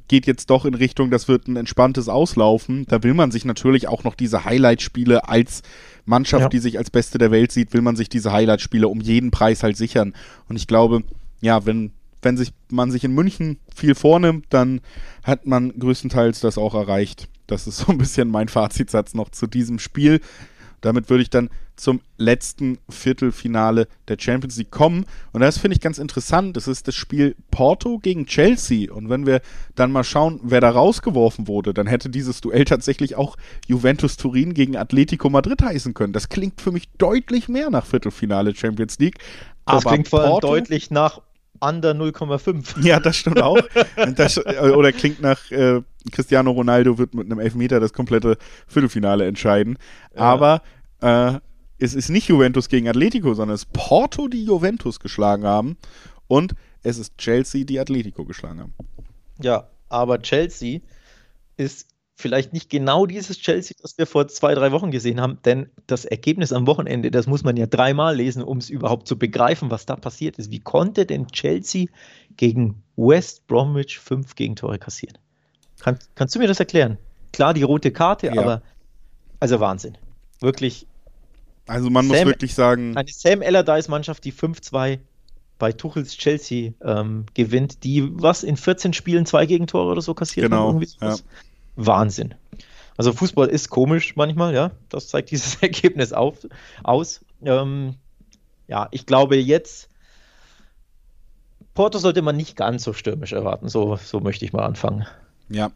geht 0.09 0.27
jetzt 0.27 0.51
doch 0.51 0.65
in 0.65 0.75
Richtung, 0.75 1.13
das 1.13 1.29
wird 1.29 1.47
ein 1.47 1.55
entspanntes 1.55 2.09
Auslaufen. 2.09 2.85
Da 2.89 3.05
will 3.05 3.15
man 3.15 3.31
sich 3.31 3.45
natürlich 3.45 3.87
auch 3.87 4.03
noch 4.03 4.17
diese 4.17 4.45
Highlight-Spiele 4.45 5.29
als 5.29 5.63
Mannschaft, 6.05 6.43
ja. 6.43 6.49
die 6.49 6.59
sich 6.59 6.79
als 6.79 6.91
Beste 6.91 7.19
der 7.19 7.31
Welt 7.31 7.53
sieht, 7.53 7.73
will 7.73 7.81
man 7.81 7.95
sich 7.95 8.09
diese 8.09 8.33
Highlight-Spiele 8.33 8.89
um 8.89 9.01
jeden 9.01 9.31
Preis 9.31 9.63
halt 9.63 9.77
sichern. 9.77 10.15
Und 10.49 10.57
ich 10.57 10.67
glaube, 10.67 11.05
ja, 11.41 11.65
wenn 11.65 11.93
wenn 12.23 12.37
sich, 12.37 12.53
man 12.71 12.91
sich 12.91 13.05
in 13.05 13.13
München 13.13 13.59
viel 13.75 13.95
vornimmt, 13.95 14.47
dann 14.51 14.81
hat 15.23 15.47
man 15.47 15.79
größtenteils 15.79 16.41
das 16.41 16.59
auch 16.59 16.75
erreicht. 16.75 17.29
Das 17.47 17.67
ist 17.67 17.79
so 17.79 17.93
ein 17.93 17.99
bisschen 17.99 18.29
mein 18.29 18.49
Fazitsatz 18.49 19.15
noch 19.15 19.31
zu 19.31 19.47
diesem 19.47 19.79
Spiel. 19.79 20.21
Damit 20.81 21.11
würde 21.11 21.23
ich 21.23 21.31
dann 21.31 21.51
zum 21.77 22.01
letzten 22.19 22.79
Viertelfinale 22.89 23.89
der 24.09 24.17
Champions 24.19 24.57
League 24.57 24.71
kommen. 24.71 25.07
Und 25.33 25.41
das 25.41 25.59
finde 25.59 25.75
ich 25.75 25.81
ganz 25.81 25.99
interessant. 25.99 26.57
Das 26.57 26.69
ist 26.69 26.89
das 26.89 26.95
Spiel 26.95 27.37
Porto 27.51 27.99
gegen 27.99 28.27
Chelsea. 28.27 28.93
Und 28.93 29.09
wenn 29.09 29.27
wir 29.27 29.41
dann 29.75 29.91
mal 29.91 30.05
schauen, 30.05 30.41
wer 30.43 30.61
da 30.61 30.71
rausgeworfen 30.71 31.49
wurde, 31.49 31.73
dann 31.73 31.87
hätte 31.87 32.11
dieses 32.11 32.41
Duell 32.41 32.65
tatsächlich 32.67 33.17
auch 33.17 33.37
Juventus 33.67 34.17
Turin 34.17 34.53
gegen 34.55 34.77
Atletico 34.77 35.31
Madrid 35.31 35.63
heißen 35.63 35.95
können. 35.95 36.13
Das 36.13 36.29
klingt 36.29 36.61
für 36.61 36.71
mich 36.71 36.89
deutlich 36.99 37.49
mehr 37.49 37.71
nach 37.71 37.87
Viertelfinale 37.87 38.55
Champions 38.55 38.99
League. 38.99 39.19
Das 39.65 39.85
klingt 39.85 40.09
vor 40.09 40.23
allem 40.23 40.41
deutlich 40.41 40.91
nach 40.91 41.23
under 41.61 41.93
0,5. 41.93 42.85
Ja, 42.85 43.01
das 43.01 43.17
stimmt 43.17 43.41
auch. 43.43 43.61
das, 44.17 44.39
oder 44.39 44.93
klingt 44.93 45.21
nach 45.21 45.51
äh, 45.51 45.83
Cristiano 46.11 46.51
Ronaldo 46.51 46.99
wird 46.99 47.15
mit 47.15 47.27
einem 47.27 47.39
Elfmeter 47.39 47.81
das 47.81 47.93
komplette 47.93 48.39
Viertelfinale 48.67 49.27
entscheiden. 49.27 49.79
Ja. 50.15 50.21
Aber 50.21 50.63
äh, 51.01 51.39
es 51.79 51.95
ist 51.95 52.09
nicht 52.09 52.29
Juventus 52.29 52.69
gegen 52.69 52.89
Atletico, 52.89 53.35
sondern 53.35 53.55
es 53.55 53.63
ist 53.63 53.73
Porto, 53.73 54.29
die 54.29 54.45
Juventus 54.45 55.01
geschlagen 55.01 55.45
haben. 55.45 55.77
Und 56.29 56.55
es 56.83 56.99
ist 56.99 57.19
Chelsea, 57.19 57.65
die 57.65 57.81
Atletico 57.81 58.25
geschlagen 58.25 58.61
haben. 58.61 58.75
Ja, 59.43 59.69
aber 59.89 60.21
Chelsea 60.23 60.81
ist 61.57 61.90
vielleicht 62.21 62.53
nicht 62.53 62.71
genau 62.71 63.07
dieses 63.07 63.39
Chelsea, 63.39 63.77
das 63.81 63.99
wir 63.99 64.07
vor 64.07 64.29
zwei, 64.29 64.55
drei 64.55 64.73
Wochen 64.73 64.91
gesehen 64.91 65.21
haben, 65.21 65.39
denn 65.45 65.71
das 65.87 66.05
Ergebnis 66.05 66.53
am 66.53 66.67
Wochenende, 66.67 67.11
das 67.11 67.27
muss 67.27 67.43
man 67.43 67.57
ja 67.57 67.67
dreimal 67.67 68.17
lesen, 68.17 68.43
um 68.43 68.59
es 68.59 68.71
überhaupt 68.71 69.09
zu 69.09 69.19
begreifen, 69.19 69.71
was 69.71 69.87
da 69.87 69.97
passiert 69.97 70.39
ist. 70.39 70.51
Wie 70.51 70.61
konnte 70.61 71.07
denn 71.07 71.29
Chelsea 71.29 71.87
gegen 72.37 72.83
West 72.97 73.47
Bromwich 73.47 73.99
fünf 73.99 74.35
Gegentore 74.35 74.79
kassieren? 74.79 75.19
Kann, 75.81 75.99
kannst 76.15 76.35
du 76.35 76.39
mir 76.39 76.47
das 76.47 76.61
erklären? 76.61 76.99
Klar, 77.33 77.55
die 77.55 77.63
rote 77.63 77.91
Karte, 77.91 78.29
ja. 78.29 78.41
aber 78.41 78.63
also 79.41 79.59
Wahnsinn. 79.59 79.97
Wirklich. 80.41 80.87
Also 81.67 81.91
man 81.91 82.09
Sam, 82.09 82.19
muss 82.19 82.27
wirklich 82.27 82.55
sagen. 82.55 82.97
Eine 82.97 83.09
Sam 83.11 83.43
Allardyce-Mannschaft, 83.43 84.25
die 84.25 84.33
5-2 84.33 84.99
bei 85.59 85.73
Tuchels 85.73 86.17
Chelsea 86.17 86.73
ähm, 86.83 87.27
gewinnt, 87.35 87.85
die 87.85 88.09
was 88.11 88.43
in 88.43 88.57
14 88.57 88.93
Spielen 88.93 89.27
zwei 89.27 89.47
Gegentore 89.47 89.93
oder 89.93 90.01
so 90.01 90.15
kassiert 90.15 90.51
genau, 90.51 90.69
haben. 90.69 90.85
Ja. 91.01 91.17
Wahnsinn. 91.77 92.35
Also 92.97 93.13
Fußball 93.13 93.49
ist 93.49 93.71
komisch 93.71 94.17
manchmal, 94.17 94.55
ja. 94.55 94.73
Das 94.89 95.09
zeigt 95.09 95.31
dieses 95.31 95.55
Ergebnis 95.63 96.13
auf, 96.13 96.47
aus. 96.83 97.25
Ähm, 97.43 97.95
ja, 98.69 98.89
ich 98.91 99.07
glaube 99.07 99.37
jetzt, 99.37 99.89
Porto 101.75 101.99
sollte 101.99 102.23
man 102.23 102.37
nicht 102.37 102.57
ganz 102.57 102.85
so 102.85 102.93
stürmisch 102.93 103.33
erwarten. 103.33 103.69
So, 103.69 103.97
so 103.97 104.21
möchte 104.21 104.45
ich 104.45 104.53
mal 104.53 104.65
anfangen. 104.65 105.07
Ja, 105.49 105.71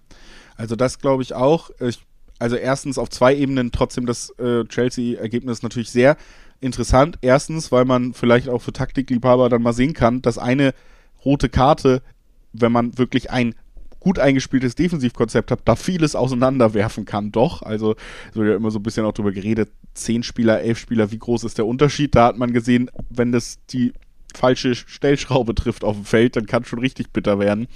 also 0.56 0.76
das 0.76 0.98
glaube 0.98 1.22
ich 1.22 1.34
auch. 1.34 1.70
Ich, 1.80 2.00
also 2.38 2.56
erstens 2.56 2.98
auf 2.98 3.10
zwei 3.10 3.34
Ebenen 3.34 3.72
trotzdem 3.72 4.06
das 4.06 4.30
äh, 4.38 4.64
Chelsea-Ergebnis 4.64 5.62
natürlich 5.62 5.90
sehr 5.90 6.16
interessant. 6.60 7.18
Erstens, 7.22 7.72
weil 7.72 7.84
man 7.84 8.14
vielleicht 8.14 8.48
auch 8.48 8.60
für 8.60 8.72
Taktikliebhaber 8.72 9.48
dann 9.48 9.62
mal 9.62 9.72
sehen 9.72 9.94
kann, 9.94 10.22
dass 10.22 10.38
eine 10.38 10.74
rote 11.24 11.48
Karte, 11.48 12.02
wenn 12.52 12.72
man 12.72 12.98
wirklich 12.98 13.30
ein 13.30 13.54
gut 14.04 14.18
eingespieltes 14.18 14.74
Defensivkonzept 14.74 15.50
hat, 15.50 15.60
da 15.64 15.76
vieles 15.76 16.14
auseinanderwerfen 16.14 17.06
kann, 17.06 17.32
doch. 17.32 17.62
Also, 17.62 17.96
es 18.30 18.36
wird 18.36 18.48
ja 18.50 18.56
immer 18.56 18.70
so 18.70 18.78
ein 18.78 18.82
bisschen 18.82 19.06
auch 19.06 19.12
drüber 19.12 19.32
geredet, 19.32 19.70
zehn 19.94 20.22
Spieler, 20.22 20.60
elf 20.60 20.78
Spieler, 20.78 21.10
wie 21.10 21.18
groß 21.18 21.44
ist 21.44 21.56
der 21.56 21.66
Unterschied? 21.66 22.14
Da 22.14 22.26
hat 22.26 22.36
man 22.36 22.52
gesehen, 22.52 22.90
wenn 23.08 23.32
das 23.32 23.56
die 23.70 23.94
falsche 24.36 24.74
Stellschraube 24.74 25.54
trifft 25.54 25.84
auf 25.84 25.96
dem 25.96 26.04
Feld, 26.04 26.36
dann 26.36 26.46
kann 26.46 26.62
es 26.62 26.68
schon 26.68 26.80
richtig 26.80 27.12
bitter 27.12 27.38
werden. 27.38 27.66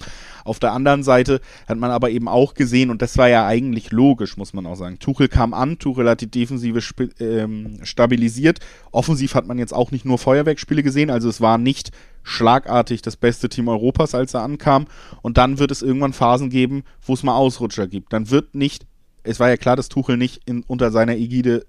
Auf 0.45 0.59
der 0.59 0.73
anderen 0.73 1.03
Seite 1.03 1.41
hat 1.67 1.79
man 1.79 1.91
aber 1.91 2.11
eben 2.11 2.29
auch 2.29 2.55
gesehen, 2.55 2.91
und 2.91 3.01
das 3.01 3.17
war 3.17 3.29
ja 3.29 3.47
eigentlich 3.47 3.91
logisch, 3.91 4.37
muss 4.37 4.53
man 4.53 4.67
auch 4.67 4.77
sagen. 4.77 4.99
Tuchel 4.99 5.29
kam 5.29 5.55
an, 5.55 5.79
Tuchel 5.79 6.09
hat 6.09 6.21
die 6.21 6.31
Defensive 6.31 6.81
ähm, 7.21 7.79
stabilisiert. 7.85 8.59
Offensiv 8.91 9.35
hat 9.35 9.47
man 9.47 9.59
jetzt 9.59 9.73
auch 9.73 9.91
nicht 9.91 10.05
nur 10.05 10.19
Feuerwerkspiele 10.19 10.83
gesehen, 10.83 11.11
also 11.11 11.29
es 11.29 11.41
war 11.41 11.59
nicht 11.59 11.93
schlagartig 12.29 13.03
das 13.03 13.17
beste 13.17 13.49
Team 13.49 13.69
Europas, 13.69 14.15
als 14.15 14.35
er 14.35 14.43
ankam. 14.43 14.87
Und 15.23 15.39
dann 15.39 15.59
wird 15.59 15.71
es 15.71 15.83
irgendwann 15.83 16.13
Phasen 16.13 16.51
geben, 16.51 16.85
wo 17.03 17.15
es 17.15 17.23
mal 17.23 17.37
Ausrutscher 17.37 17.89
gibt. 17.89 18.13
Dann 18.13 18.31
wird 18.31 18.55
nicht, 18.55 18.87
es 19.23 19.41
war 19.41 19.49
ja 19.49 19.57
klar, 19.57 19.77
dass 19.77 19.89
Tuchel 19.89 20.17
nicht 20.17 20.43
in, 20.47 20.63
unter 20.63 20.91
seiner 20.91 21.17
Ägide 21.17 21.65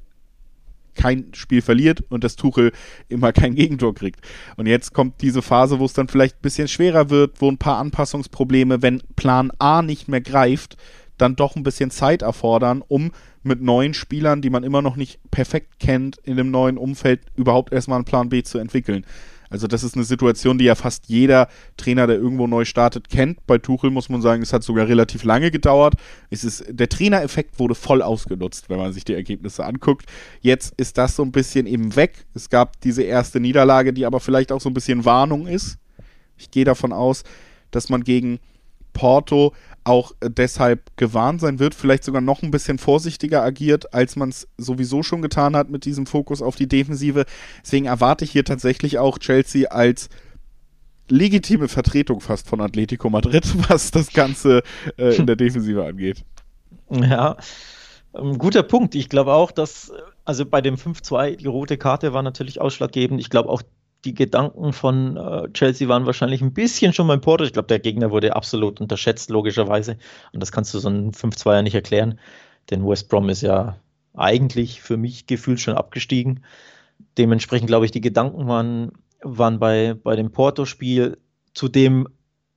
kein 0.95 1.33
Spiel 1.33 1.61
verliert 1.61 2.03
und 2.09 2.23
das 2.23 2.35
Tuchel 2.35 2.73
immer 3.07 3.31
kein 3.31 3.55
Gegentor 3.55 3.95
kriegt. 3.95 4.19
Und 4.57 4.65
jetzt 4.65 4.93
kommt 4.93 5.21
diese 5.21 5.41
Phase, 5.41 5.79
wo 5.79 5.85
es 5.85 5.93
dann 5.93 6.09
vielleicht 6.09 6.37
ein 6.37 6.41
bisschen 6.41 6.67
schwerer 6.67 7.09
wird, 7.09 7.39
wo 7.41 7.49
ein 7.49 7.57
paar 7.57 7.77
Anpassungsprobleme, 7.77 8.81
wenn 8.81 9.01
Plan 9.15 9.51
A 9.59 9.81
nicht 9.81 10.09
mehr 10.09 10.21
greift, 10.21 10.75
dann 11.17 11.35
doch 11.35 11.55
ein 11.55 11.63
bisschen 11.63 11.91
Zeit 11.91 12.21
erfordern, 12.21 12.83
um 12.85 13.11
mit 13.43 13.61
neuen 13.61 13.93
Spielern, 13.93 14.41
die 14.41 14.49
man 14.49 14.63
immer 14.63 14.81
noch 14.81 14.97
nicht 14.97 15.19
perfekt 15.31 15.79
kennt, 15.79 16.17
in 16.23 16.35
dem 16.35 16.51
neuen 16.51 16.77
Umfeld 16.77 17.21
überhaupt 17.35 17.71
erstmal 17.71 17.97
einen 17.97 18.05
Plan 18.05 18.29
B 18.29 18.43
zu 18.43 18.57
entwickeln. 18.57 19.05
Also 19.49 19.67
das 19.67 19.83
ist 19.83 19.95
eine 19.95 20.03
Situation, 20.03 20.57
die 20.57 20.65
ja 20.65 20.75
fast 20.75 21.07
jeder 21.07 21.47
Trainer, 21.77 22.07
der 22.07 22.17
irgendwo 22.17 22.47
neu 22.47 22.65
startet, 22.65 23.09
kennt. 23.09 23.45
Bei 23.47 23.57
Tuchel 23.57 23.89
muss 23.89 24.09
man 24.09 24.21
sagen, 24.21 24.41
es 24.41 24.53
hat 24.53 24.63
sogar 24.63 24.87
relativ 24.87 25.23
lange 25.23 25.51
gedauert. 25.51 25.95
Es 26.29 26.43
ist, 26.43 26.65
der 26.69 26.89
Trainereffekt 26.89 27.59
wurde 27.59 27.75
voll 27.75 28.01
ausgenutzt, 28.01 28.69
wenn 28.69 28.77
man 28.77 28.93
sich 28.93 29.05
die 29.05 29.13
Ergebnisse 29.13 29.65
anguckt. 29.65 30.05
Jetzt 30.41 30.73
ist 30.77 30.97
das 30.97 31.15
so 31.15 31.23
ein 31.23 31.31
bisschen 31.31 31.65
eben 31.65 31.95
weg. 31.95 32.25
Es 32.33 32.49
gab 32.49 32.79
diese 32.81 33.03
erste 33.03 33.39
Niederlage, 33.39 33.93
die 33.93 34.05
aber 34.05 34.19
vielleicht 34.19 34.51
auch 34.51 34.61
so 34.61 34.69
ein 34.69 34.73
bisschen 34.73 35.05
Warnung 35.05 35.47
ist. 35.47 35.77
Ich 36.37 36.51
gehe 36.51 36.65
davon 36.65 36.93
aus, 36.93 37.23
dass 37.71 37.89
man 37.89 38.03
gegen 38.03 38.39
Porto 38.93 39.53
auch 39.83 40.11
äh, 40.19 40.29
deshalb 40.29 40.95
gewarnt 40.97 41.41
sein 41.41 41.59
wird, 41.59 41.75
vielleicht 41.75 42.03
sogar 42.03 42.21
noch 42.21 42.41
ein 42.41 42.51
bisschen 42.51 42.77
vorsichtiger 42.77 43.43
agiert, 43.43 43.93
als 43.93 44.15
man 44.15 44.29
es 44.29 44.47
sowieso 44.57 45.03
schon 45.03 45.21
getan 45.21 45.55
hat 45.55 45.69
mit 45.69 45.85
diesem 45.85 46.05
Fokus 46.05 46.41
auf 46.41 46.55
die 46.55 46.67
Defensive. 46.67 47.25
Deswegen 47.61 47.85
erwarte 47.85 48.25
ich 48.25 48.31
hier 48.31 48.45
tatsächlich 48.45 48.97
auch 48.97 49.17
Chelsea 49.19 49.69
als 49.69 50.09
legitime 51.09 51.67
Vertretung 51.67 52.21
fast 52.21 52.47
von 52.47 52.61
Atletico 52.61 53.09
Madrid, 53.09 53.45
was 53.69 53.91
das 53.91 54.13
Ganze 54.13 54.63
äh, 54.97 55.15
in 55.15 55.25
der 55.25 55.35
Defensive 55.37 55.85
angeht. 55.85 56.23
Ja, 56.89 57.37
ein 58.13 58.37
guter 58.37 58.63
Punkt. 58.63 58.95
Ich 58.95 59.09
glaube 59.09 59.33
auch, 59.33 59.51
dass 59.51 59.91
also 60.25 60.45
bei 60.45 60.61
dem 60.61 60.75
5-2 60.75 61.37
die 61.37 61.47
rote 61.47 61.77
Karte 61.77 62.13
war 62.13 62.23
natürlich 62.23 62.61
ausschlaggebend. 62.61 63.19
Ich 63.19 63.29
glaube 63.29 63.49
auch 63.49 63.61
die 64.05 64.13
Gedanken 64.13 64.73
von 64.73 65.17
äh, 65.17 65.49
Chelsea 65.51 65.87
waren 65.87 66.05
wahrscheinlich 66.05 66.41
ein 66.41 66.53
bisschen 66.53 66.93
schon 66.93 67.07
beim 67.07 67.21
Porto. 67.21 67.43
Ich 67.43 67.53
glaube, 67.53 67.67
der 67.67 67.79
Gegner 67.79 68.11
wurde 68.11 68.35
absolut 68.35 68.79
unterschätzt, 68.79 69.29
logischerweise. 69.29 69.97
Und 70.31 70.41
das 70.41 70.51
kannst 70.51 70.73
du 70.73 70.79
so 70.79 70.89
ein 70.89 71.11
5-2 71.11 71.61
nicht 71.61 71.75
erklären. 71.75 72.19
Denn 72.69 72.87
West 72.87 73.09
Brom 73.09 73.29
ist 73.29 73.41
ja 73.41 73.77
eigentlich 74.13 74.81
für 74.81 74.97
mich 74.97 75.27
gefühlt 75.27 75.59
schon 75.59 75.75
abgestiegen. 75.75 76.43
Dementsprechend 77.17 77.67
glaube 77.67 77.85
ich, 77.85 77.91
die 77.91 78.01
Gedanken 78.01 78.47
waren, 78.47 78.91
waren 79.21 79.59
bei, 79.59 79.95
bei 80.01 80.15
dem 80.15 80.31
Porto-Spiel. 80.31 81.17
Zudem 81.53 82.07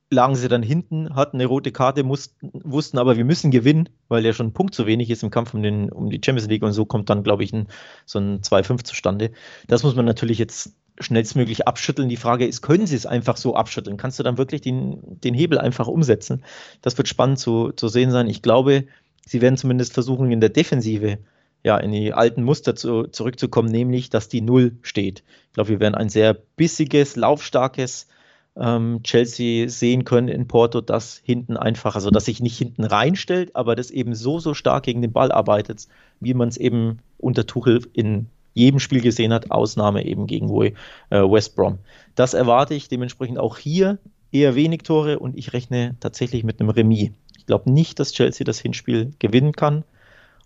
lagen 0.09 0.35
sie 0.35 0.47
dann 0.47 0.63
hinten, 0.63 1.15
hatten 1.15 1.37
eine 1.37 1.47
rote 1.47 1.71
Karte, 1.71 2.03
mussten, 2.03 2.51
wussten 2.63 2.97
aber, 2.97 3.17
wir 3.17 3.25
müssen 3.25 3.51
gewinnen, 3.51 3.89
weil 4.07 4.25
ja 4.25 4.31
schon 4.31 4.47
ein 4.47 4.53
Punkt 4.53 4.75
zu 4.75 4.85
wenig 4.85 5.09
ist 5.09 5.23
im 5.23 5.31
Kampf 5.31 5.53
um, 5.53 5.63
den, 5.63 5.91
um 5.91 6.09
die 6.09 6.21
Champions 6.23 6.47
League 6.47 6.63
und 6.63 6.71
so 6.71 6.85
kommt 6.85 7.09
dann, 7.09 7.23
glaube 7.23 7.43
ich, 7.43 7.51
ein, 7.51 7.67
so 8.05 8.19
ein 8.19 8.41
2-5 8.41 8.83
zustande. 8.83 9.31
Das 9.67 9.83
muss 9.83 9.95
man 9.95 10.05
natürlich 10.05 10.37
jetzt 10.37 10.75
schnellstmöglich 10.99 11.67
abschütteln. 11.67 12.09
Die 12.09 12.17
Frage 12.17 12.45
ist, 12.45 12.61
können 12.61 12.85
sie 12.85 12.95
es 12.95 13.05
einfach 13.05 13.37
so 13.37 13.55
abschütteln? 13.55 13.97
Kannst 13.97 14.19
du 14.19 14.23
dann 14.23 14.37
wirklich 14.37 14.61
den, 14.61 14.99
den 15.21 15.33
Hebel 15.33 15.57
einfach 15.57 15.87
umsetzen? 15.87 16.43
Das 16.81 16.97
wird 16.97 17.07
spannend 17.07 17.39
zu, 17.39 17.71
zu 17.71 17.87
sehen 17.87 18.11
sein. 18.11 18.27
Ich 18.27 18.41
glaube, 18.41 18.85
sie 19.25 19.41
werden 19.41 19.57
zumindest 19.57 19.93
versuchen, 19.93 20.31
in 20.31 20.41
der 20.41 20.49
Defensive 20.49 21.17
ja, 21.63 21.77
in 21.77 21.91
die 21.91 22.13
alten 22.13 22.43
Muster 22.43 22.75
zu, 22.75 23.03
zurückzukommen, 23.03 23.69
nämlich, 23.69 24.09
dass 24.09 24.27
die 24.27 24.41
Null 24.41 24.75
steht. 24.81 25.23
Ich 25.47 25.53
glaube, 25.53 25.69
wir 25.69 25.79
werden 25.79 25.95
ein 25.95 26.09
sehr 26.09 26.33
bissiges, 26.33 27.15
laufstarkes 27.15 28.07
ähm, 28.55 29.01
Chelsea 29.03 29.69
sehen 29.69 30.03
können 30.03 30.27
in 30.27 30.47
Porto, 30.47 30.81
das 30.81 31.21
hinten 31.23 31.57
einfach, 31.57 31.95
also 31.95 32.11
dass 32.11 32.25
sich 32.25 32.41
nicht 32.41 32.57
hinten 32.57 32.83
reinstellt, 32.83 33.55
aber 33.55 33.75
das 33.75 33.91
eben 33.91 34.13
so, 34.13 34.39
so 34.39 34.53
stark 34.53 34.83
gegen 34.83 35.01
den 35.01 35.13
Ball 35.13 35.31
arbeitet, 35.31 35.87
wie 36.19 36.33
man 36.33 36.49
es 36.49 36.57
eben 36.57 36.99
unter 37.17 37.47
Tuchel 37.47 37.81
in 37.93 38.27
jedem 38.53 38.79
Spiel 38.79 39.01
gesehen 39.01 39.33
hat, 39.33 39.51
Ausnahme 39.51 40.05
eben 40.05 40.27
gegen 40.27 40.49
äh, 40.49 40.73
West 41.09 41.55
Brom. 41.55 41.79
Das 42.15 42.33
erwarte 42.33 42.73
ich 42.73 42.87
dementsprechend 42.87 43.39
auch 43.39 43.57
hier 43.57 43.99
eher 44.31 44.55
wenig 44.55 44.83
Tore 44.83 45.19
und 45.19 45.37
ich 45.37 45.53
rechne 45.53 45.95
tatsächlich 45.99 46.43
mit 46.43 46.59
einem 46.59 46.69
Remis. 46.69 47.11
Ich 47.37 47.45
glaube 47.45 47.71
nicht, 47.71 47.99
dass 47.99 48.13
Chelsea 48.13 48.45
das 48.45 48.59
Hinspiel 48.59 49.13
gewinnen 49.19 49.51
kann. 49.51 49.83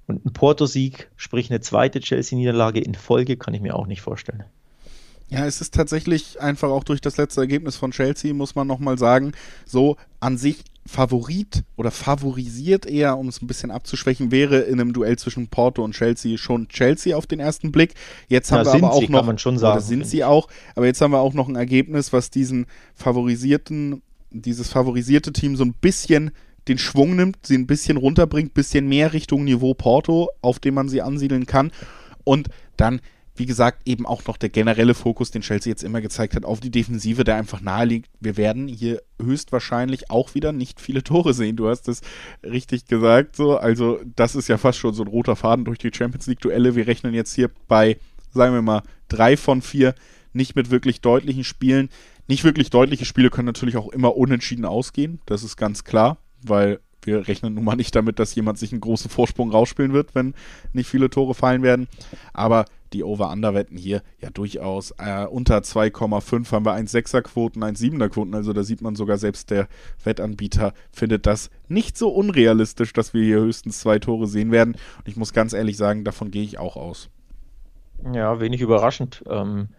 Und 0.08 0.26
ein 0.26 0.34
Porto-Sieg, 0.34 1.10
sprich 1.18 1.50
eine 1.50 1.60
zweite 1.60 2.00
Chelsea-Niederlage 2.00 2.80
in 2.80 2.96
Folge, 2.96 3.36
kann 3.36 3.54
ich 3.54 3.62
mir 3.62 3.76
auch 3.76 3.88
nicht 3.88 4.02
vorstellen. 4.02 4.46
Ja, 5.30 5.46
es 5.46 5.60
ist 5.60 5.74
tatsächlich 5.74 6.40
einfach 6.40 6.70
auch 6.70 6.86
durch 6.86 7.02
das 7.02 7.18
letzte 7.18 7.42
Ergebnis 7.42 7.76
von 7.76 7.92
Chelsea, 7.92 8.34
muss 8.34 8.56
man 8.56 8.66
nochmal 8.66 8.98
sagen, 8.98 9.34
so 9.66 9.98
an 10.20 10.38
sich 10.38 10.64
Favorit 10.88 11.64
oder 11.76 11.92
favorisiert 11.92 12.86
eher, 12.86 13.18
um 13.18 13.28
es 13.28 13.42
ein 13.42 13.48
bisschen 13.48 13.72
abzuschwächen, 13.72 14.32
wäre 14.32 14.60
in 14.60 14.80
einem 14.80 14.94
Duell 14.94 15.18
zwischen 15.18 15.48
Porto 15.48 15.84
und 15.84 15.94
Chelsea 15.94 16.38
schon 16.38 16.70
Chelsea 16.70 17.16
auf 17.16 17.28
den 17.28 17.40
ersten 17.40 17.72
Blick. 17.72 17.94
Jetzt 18.30 18.52
haben 18.52 18.66
ja, 18.66 18.74
wir 18.74 18.84
aber 18.86 18.94
auch 18.94 19.02
sie, 19.02 19.10
noch, 19.10 19.26
man 19.26 19.38
schon 19.38 19.58
sagen, 19.58 19.82
sind 19.82 20.08
sie 20.08 20.24
auch, 20.24 20.48
aber 20.76 20.86
jetzt 20.86 21.02
haben 21.02 21.12
wir 21.12 21.20
auch 21.20 21.34
noch 21.34 21.50
ein 21.50 21.56
Ergebnis, 21.56 22.14
was 22.14 22.30
diesen 22.30 22.66
favorisierten, 22.96 24.02
dieses 24.32 24.70
favorisierte 24.70 25.34
Team 25.34 25.56
so 25.58 25.66
ein 25.66 25.74
bisschen 25.74 26.32
den 26.68 26.78
Schwung 26.78 27.16
nimmt, 27.16 27.38
sie 27.46 27.58
ein 27.58 27.68
bisschen 27.68 27.98
runterbringt, 27.98 28.54
bisschen 28.54 28.88
mehr 28.88 29.14
Richtung 29.14 29.44
Niveau 29.44 29.74
Porto, 29.74 30.30
auf 30.42 30.60
dem 30.60 30.74
man 30.74 30.90
sie 30.90 31.02
ansiedeln 31.02 31.46
kann. 31.46 31.72
Und 32.24 32.50
dann 32.76 33.02
wie 33.38 33.46
gesagt, 33.46 33.88
eben 33.88 34.06
auch 34.06 34.26
noch 34.26 34.38
der 34.38 34.50
generelle 34.50 34.94
Fokus, 34.94 35.32
den 35.32 35.42
Chelsea 35.42 35.72
jetzt 35.72 35.84
immer 35.84 36.02
gezeigt 36.02 36.36
hat, 36.36 36.46
auf 36.46 36.60
die 36.60 36.72
Defensive, 36.72 37.24
der 37.24 37.36
einfach 37.36 37.62
nahe 37.62 37.86
liegt. 37.86 38.10
Wir 38.20 38.38
werden 38.38 38.68
hier 38.68 39.02
höchstwahrscheinlich 39.22 40.10
auch 40.10 40.36
wieder 40.36 40.52
nicht 40.52 40.82
viele 40.82 41.04
Tore 41.04 41.34
sehen. 41.34 41.56
Du 41.56 41.68
hast 41.68 41.88
es 41.88 42.02
richtig 42.44 42.86
gesagt, 42.86 43.36
so. 43.36 43.58
Also, 43.58 44.00
das 44.16 44.36
ist 44.36 44.48
ja 44.48 44.58
fast 44.58 44.80
schon 44.80 44.94
so 44.94 45.04
ein 45.04 45.10
roter 45.10 45.36
Faden 45.36 45.66
durch 45.66 45.80
die 45.80 45.92
Champions 45.94 46.28
League-Duelle. 46.28 46.76
Wir 46.76 46.88
rechnen 46.88 47.14
jetzt 47.14 47.34
hier 47.34 47.50
bei, 47.68 47.98
sagen 48.32 48.54
wir 48.54 48.62
mal, 48.62 48.84
drei 49.08 49.38
von 49.38 49.62
vier 49.62 49.96
nicht 50.34 50.56
mit 50.56 50.70
wirklich 50.70 51.02
deutlichen 51.02 51.44
Spielen. 51.44 51.90
nicht 52.28 52.44
wirklich 52.44 52.70
deutliche 52.70 53.06
Spiele 53.06 53.30
können 53.30 53.46
natürlich 53.46 53.78
auch 53.78 53.90
immer 53.90 54.18
unentschieden 54.18 54.66
ausgehen. 54.66 55.20
Das 55.26 55.44
ist 55.44 55.56
ganz 55.56 55.84
klar, 55.84 56.18
weil 56.42 56.80
wir 57.04 57.28
rechnen 57.28 57.54
nun 57.54 57.64
mal 57.64 57.76
nicht 57.76 57.96
damit, 57.96 58.20
dass 58.20 58.36
jemand 58.36 58.60
sich 58.60 58.72
einen 58.72 58.82
großen 58.82 59.10
Vorsprung 59.10 59.50
rausspielen 59.50 59.94
wird, 59.94 60.14
wenn 60.14 60.36
nicht 60.74 60.90
viele 60.90 61.10
Tore 61.10 61.34
fallen 61.34 61.64
werden. 61.64 61.88
Aber 62.34 62.66
die 62.94 63.04
Over-Under-Wetten 63.04 63.78
hier 63.78 64.02
ja 64.20 64.30
durchaus 64.30 64.92
äh, 64.98 65.26
unter 65.26 65.60
2,5 65.60 66.52
haben 66.52 66.66
wir 66.66 66.74
1,6er-Quoten, 66.74 67.64
1,7er-Quoten. 67.64 68.36
Also 68.36 68.54
da 68.54 68.64
sieht 68.64 68.82
man 68.82 68.96
sogar 68.96 69.18
selbst 69.18 69.50
der 69.50 69.68
Wettanbieter 70.04 70.74
findet 70.92 71.26
das 71.26 71.50
nicht 71.68 71.98
so 71.98 72.10
unrealistisch, 72.10 72.94
dass 72.94 73.14
wir 73.14 73.24
hier 73.24 73.40
höchstens 73.40 73.80
zwei 73.80 74.00
Tore 74.00 74.28
sehen 74.28 74.52
werden. 74.52 74.74
Und 74.98 75.08
ich 75.08 75.18
muss 75.18 75.34
ganz 75.34 75.54
ehrlich 75.54 75.78
sagen, 75.78 76.04
davon 76.04 76.32
gehe 76.32 76.44
ich 76.44 76.60
auch 76.60 76.78
aus. 76.78 77.10
Ja, 78.14 78.40
wenig 78.40 78.62
überraschend. 78.62 79.24
Ähm, 79.28 79.70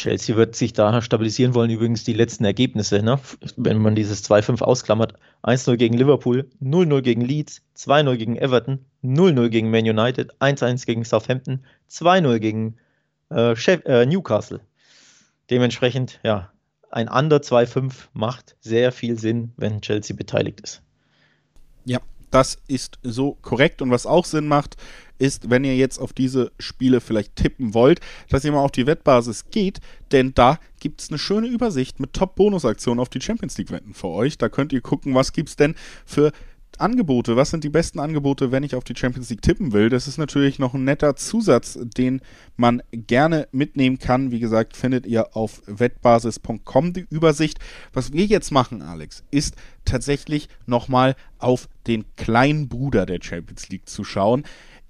Chelsea 0.00 0.34
wird 0.34 0.56
sich 0.56 0.72
da 0.72 1.02
stabilisieren 1.02 1.54
wollen. 1.54 1.70
Übrigens 1.70 2.04
die 2.04 2.14
letzten 2.14 2.44
Ergebnisse, 2.44 3.02
ne? 3.02 3.20
wenn 3.56 3.78
man 3.78 3.94
dieses 3.94 4.24
2-5 4.24 4.62
ausklammert. 4.62 5.14
1-0 5.42 5.76
gegen 5.76 5.96
Liverpool, 5.96 6.48
0-0 6.62 7.02
gegen 7.02 7.20
Leeds, 7.20 7.62
2-0 7.76 8.16
gegen 8.16 8.36
Everton, 8.36 8.84
0-0 9.04 9.48
gegen 9.50 9.70
Man 9.70 9.84
United, 9.88 10.34
1-1 10.40 10.86
gegen 10.86 11.04
Southampton, 11.04 11.64
2-0 11.90 12.38
gegen 12.38 12.76
äh, 13.30 13.52
äh, 13.52 14.06
Newcastle. 14.06 14.60
Dementsprechend, 15.50 16.18
ja, 16.24 16.50
ein 16.90 17.08
Under 17.08 17.38
2-5 17.38 17.92
macht 18.14 18.56
sehr 18.60 18.92
viel 18.92 19.18
Sinn, 19.18 19.52
wenn 19.56 19.82
Chelsea 19.82 20.16
beteiligt 20.16 20.60
ist. 20.60 20.82
Ja, 21.84 21.98
das 22.30 22.58
ist 22.68 22.98
so 23.02 23.36
korrekt. 23.42 23.82
Und 23.82 23.90
was 23.90 24.06
auch 24.06 24.24
Sinn 24.24 24.48
macht, 24.48 24.76
ist, 25.20 25.50
wenn 25.50 25.64
ihr 25.64 25.76
jetzt 25.76 25.98
auf 25.98 26.12
diese 26.12 26.52
Spiele 26.58 27.00
vielleicht 27.00 27.36
tippen 27.36 27.74
wollt, 27.74 28.00
dass 28.28 28.44
ihr 28.44 28.52
mal 28.52 28.64
auf 28.64 28.72
die 28.72 28.86
Wettbasis 28.86 29.46
geht, 29.50 29.80
denn 30.12 30.32
da 30.34 30.58
gibt 30.80 31.02
es 31.02 31.10
eine 31.10 31.18
schöne 31.18 31.46
Übersicht 31.46 32.00
mit 32.00 32.12
Top-Bonusaktionen 32.12 33.00
auf 33.00 33.08
die 33.08 33.20
Champions 33.20 33.58
League-Wetten 33.58 33.94
für 33.94 34.08
euch. 34.08 34.38
Da 34.38 34.48
könnt 34.48 34.72
ihr 34.72 34.80
gucken, 34.80 35.14
was 35.14 35.32
gibt 35.32 35.50
es 35.50 35.56
denn 35.56 35.74
für 36.04 36.32
Angebote, 36.80 37.36
was 37.36 37.50
sind 37.50 37.64
die 37.64 37.68
besten 37.68 37.98
Angebote, 37.98 38.52
wenn 38.52 38.62
ich 38.62 38.74
auf 38.74 38.84
die 38.84 38.96
Champions 38.96 39.30
League 39.30 39.42
tippen 39.42 39.72
will? 39.72 39.88
Das 39.90 40.08
ist 40.08 40.18
natürlich 40.18 40.58
noch 40.58 40.74
ein 40.74 40.84
netter 40.84 41.16
Zusatz, 41.16 41.78
den 41.80 42.20
man 42.56 42.82
gerne 42.92 43.48
mitnehmen 43.52 43.98
kann. 43.98 44.30
Wie 44.30 44.40
gesagt, 44.40 44.76
findet 44.76 45.06
ihr 45.06 45.36
auf 45.36 45.62
wettbasis.com 45.66 46.92
die 46.92 47.06
Übersicht. 47.10 47.58
Was 47.92 48.12
wir 48.12 48.24
jetzt 48.24 48.50
machen, 48.50 48.82
Alex, 48.82 49.24
ist 49.30 49.56
tatsächlich 49.84 50.48
nochmal 50.66 51.16
auf 51.38 51.68
den 51.86 52.04
kleinen 52.16 52.68
Bruder 52.68 53.06
der 53.06 53.20
Champions 53.22 53.68
League 53.68 53.88
zu 53.88 54.04
schauen. 54.04 54.44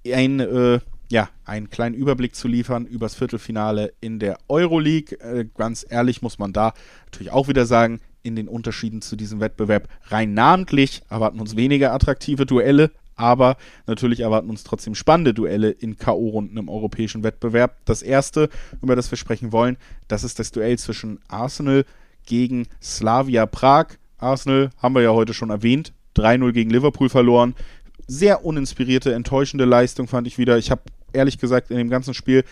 Ein, 0.05 0.39
äh, 0.39 0.79
ja, 1.11 1.29
einen 1.45 1.69
kleinen 1.69 1.95
Überblick 1.95 2.35
zu 2.35 2.47
liefern 2.47 2.85
übers 2.85 3.15
Viertelfinale 3.15 3.93
in 4.01 4.19
der 4.19 4.37
Euroleague. 4.47 5.19
Äh, 5.19 5.45
ganz 5.57 5.85
ehrlich 5.87 6.21
muss 6.21 6.39
man 6.39 6.53
da 6.53 6.73
natürlich 7.05 7.31
auch 7.31 7.47
wieder 7.47 7.65
sagen, 7.65 7.99
in 8.23 8.35
den 8.35 8.47
Unterschieden 8.47 9.01
zu 9.01 9.15
diesem 9.15 9.39
Wettbewerb 9.39 9.87
rein 10.07 10.33
namentlich 10.33 11.01
erwarten 11.09 11.39
uns 11.39 11.55
weniger 11.55 11.93
attraktive 11.93 12.45
Duelle, 12.45 12.91
aber 13.15 13.57
natürlich 13.87 14.21
erwarten 14.21 14.49
uns 14.49 14.63
trotzdem 14.63 14.95
spannende 14.95 15.33
Duelle 15.33 15.69
in 15.69 15.97
K.O.-Runden 15.97 16.57
im 16.57 16.69
europäischen 16.69 17.23
Wettbewerb. 17.23 17.77
Das 17.85 18.01
erste, 18.01 18.49
über 18.81 18.95
das 18.95 19.11
wir 19.11 19.17
sprechen 19.17 19.51
wollen, 19.51 19.77
das 20.07 20.23
ist 20.23 20.39
das 20.39 20.51
Duell 20.51 20.77
zwischen 20.77 21.19
Arsenal 21.27 21.85
gegen 22.25 22.67
Slavia 22.81 23.45
Prag. 23.45 23.87
Arsenal 24.17 24.69
haben 24.77 24.95
wir 24.95 25.01
ja 25.01 25.11
heute 25.11 25.33
schon 25.33 25.49
erwähnt, 25.49 25.93
3-0 26.15 26.51
gegen 26.51 26.69
Liverpool 26.69 27.09
verloren. 27.09 27.55
Sehr 28.13 28.43
uninspirierte, 28.43 29.13
enttäuschende 29.13 29.63
Leistung 29.63 30.05
fand 30.05 30.27
ich 30.27 30.37
wieder. 30.37 30.57
Ich 30.57 30.69
habe 30.69 30.81
ehrlich 31.13 31.37
gesagt 31.37 31.71
in 31.71 31.77
dem 31.77 31.89
ganzen 31.89 32.13
Spiel 32.13 32.43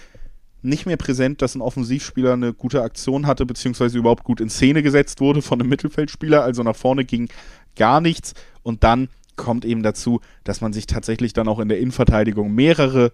nicht 0.62 0.86
mehr 0.86 0.96
präsent, 0.96 1.42
dass 1.42 1.54
ein 1.54 1.60
Offensivspieler 1.60 2.32
eine 2.32 2.54
gute 2.54 2.82
Aktion 2.82 3.28
hatte, 3.28 3.46
beziehungsweise 3.46 3.98
überhaupt 3.98 4.24
gut 4.24 4.40
in 4.40 4.50
Szene 4.50 4.84
gesetzt 4.84 5.20
wurde 5.20 5.42
von 5.42 5.60
einem 5.60 5.70
Mittelfeldspieler. 5.70 6.44
Also 6.44 6.64
nach 6.64 6.78
vorne 6.78 7.04
ging 7.04 7.28
gar 7.76 8.00
nichts. 8.00 8.36
Und 8.64 8.86
dann 8.86 9.10
kommt 9.36 9.66
eben 9.66 9.84
dazu, 9.84 10.22
dass 10.46 10.62
man 10.62 10.72
sich 10.72 10.88
tatsächlich 10.88 11.34
dann 11.34 11.50
auch 11.50 11.60
in 11.60 11.68
der 11.68 11.80
Innenverteidigung 11.80 12.56
mehrere 12.56 13.12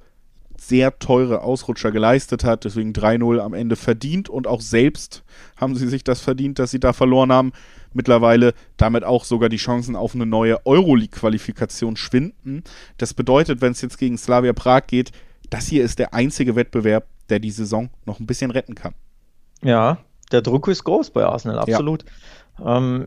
sehr 0.58 0.99
teure 0.99 1.41
Ausrutscher 1.41 1.91
geleistet 1.91 2.43
hat. 2.43 2.66
Deswegen 2.66 2.93
3-0 2.93 3.39
am 3.39 3.53
Ende 3.53 3.76
verdient 3.76 4.30
und 4.30 4.47
auch 4.47 4.62
selbst 4.62 5.24
haben 5.58 5.76
sie 5.76 5.88
sich 5.88 6.03
das 6.03 6.22
verdient, 6.22 6.60
dass 6.60 6.72
sie 6.72 6.80
da 6.80 6.93
verloren 6.93 7.32
haben. 7.32 7.51
Mittlerweile 7.93 8.53
damit 8.78 9.03
auch 9.03 9.24
sogar 9.24 9.49
die 9.49 9.58
Chancen 9.58 9.95
auf 9.95 10.16
eine 10.16 10.26
neue 10.26 10.66
Euroleague-Qualifikation 10.66 11.95
schwinden. 11.95 12.64
Das 12.97 13.14
bedeutet, 13.14 13.62
wenn 13.62 13.72
es 13.72 13.82
jetzt 13.82 13.97
gegen 13.97 14.18
Slavia 14.18 14.53
Prag 14.53 14.88
geht, 14.88 15.12
das 15.49 15.68
hier 15.68 15.84
ist 15.84 15.99
der 15.99 16.14
einzige 16.14 16.56
Wettbewerb, 16.56 17.08
der 17.30 17.39
die 17.39 17.51
Saison 17.51 17.89
noch 18.06 18.20
ein 18.20 18.26
bisschen 18.26 18.51
retten 18.51 18.76
kann. 18.76 18.93
Ja, 19.64 19.99
der 20.32 20.41
Druck 20.41 20.68
ist 20.68 20.84
groß 20.84 21.12
bei 21.12 21.26
Arsenal, 21.26 21.60
absolut. 21.60 22.03
Ja. 22.60 22.78
Ähm, 22.78 23.06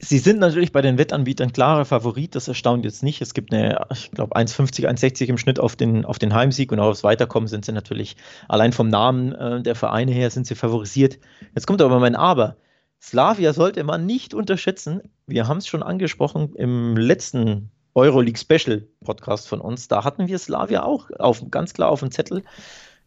sie 0.00 0.18
sind 0.18 0.40
natürlich 0.40 0.72
bei 0.72 0.82
den 0.82 0.98
Wettanbietern 0.98 1.52
klarer 1.52 1.84
Favorit, 1.84 2.34
das 2.34 2.48
erstaunt 2.48 2.84
jetzt 2.84 3.02
nicht. 3.02 3.20
Es 3.20 3.34
gibt 3.34 3.52
eine, 3.52 3.86
ich 3.92 4.10
glaube, 4.10 4.34
1,50, 4.36 4.86
1,60 4.86 5.26
im 5.26 5.38
Schnitt 5.38 5.60
auf 5.60 5.76
den, 5.76 6.04
auf 6.04 6.18
den 6.18 6.34
Heimsieg 6.34 6.72
und 6.72 6.80
auch 6.80 6.88
aufs 6.88 7.04
Weiterkommen 7.04 7.48
sind 7.48 7.64
sie 7.64 7.72
natürlich, 7.72 8.16
allein 8.48 8.72
vom 8.72 8.88
Namen 8.88 9.32
äh, 9.32 9.62
der 9.62 9.74
Vereine 9.74 10.12
her 10.12 10.30
sind 10.30 10.46
sie 10.46 10.54
favorisiert. 10.54 11.18
Jetzt 11.54 11.66
kommt 11.66 11.82
aber 11.82 12.00
mein 12.00 12.16
Aber. 12.16 12.56
Slavia 13.00 13.52
sollte 13.52 13.82
man 13.84 14.04
nicht 14.04 14.34
unterschätzen. 14.34 15.00
Wir 15.26 15.48
haben 15.48 15.58
es 15.58 15.66
schon 15.66 15.82
angesprochen 15.82 16.54
im 16.54 16.96
letzten 16.96 17.70
Euroleague 17.94 18.38
Special 18.38 18.86
Podcast 19.04 19.48
von 19.48 19.60
uns. 19.60 19.88
Da 19.88 20.04
hatten 20.04 20.28
wir 20.28 20.38
Slavia 20.38 20.82
auch 20.82 21.10
auf, 21.18 21.42
ganz 21.50 21.72
klar 21.72 21.90
auf 21.90 22.00
dem 22.00 22.10
Zettel 22.10 22.44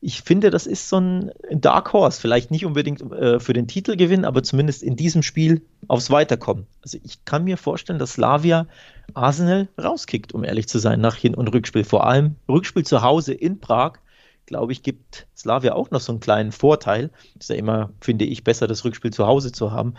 ich 0.03 0.21
finde, 0.21 0.49
das 0.49 0.67
ist 0.67 0.89
so 0.89 0.97
ein 0.97 1.31
Dark 1.49 1.93
Horse. 1.93 2.19
Vielleicht 2.19 2.51
nicht 2.51 2.65
unbedingt 2.65 3.01
äh, 3.13 3.39
für 3.39 3.53
den 3.53 3.67
Titelgewinn, 3.67 4.25
aber 4.25 4.43
zumindest 4.43 4.83
in 4.83 4.97
diesem 4.97 5.23
Spiel 5.23 5.61
aufs 5.87 6.11
Weiterkommen. 6.11 6.67
Also 6.81 6.97
ich 7.03 7.23
kann 7.23 7.45
mir 7.45 7.57
vorstellen, 7.57 7.99
dass 7.99 8.13
Slavia 8.13 8.67
Arsenal 9.13 9.69
rauskickt, 9.81 10.33
um 10.33 10.43
ehrlich 10.43 10.67
zu 10.67 10.77
sein, 10.77 10.99
nach 10.99 11.15
Hin- 11.15 11.35
und 11.35 11.47
Rückspiel. 11.47 11.85
Vor 11.85 12.05
allem 12.05 12.35
Rückspiel 12.49 12.83
zu 12.83 13.01
Hause 13.01 13.33
in 13.33 13.61
Prag, 13.61 13.93
glaube 14.45 14.73
ich, 14.73 14.83
gibt 14.83 15.25
Slavia 15.37 15.73
auch 15.73 15.89
noch 15.89 16.01
so 16.01 16.11
einen 16.11 16.19
kleinen 16.19 16.51
Vorteil. 16.51 17.09
Ist 17.39 17.49
ja 17.49 17.55
immer, 17.55 17.89
finde 18.01 18.25
ich, 18.25 18.43
besser, 18.43 18.67
das 18.67 18.83
Rückspiel 18.83 19.13
zu 19.13 19.25
Hause 19.25 19.53
zu 19.53 19.71
haben. 19.71 19.93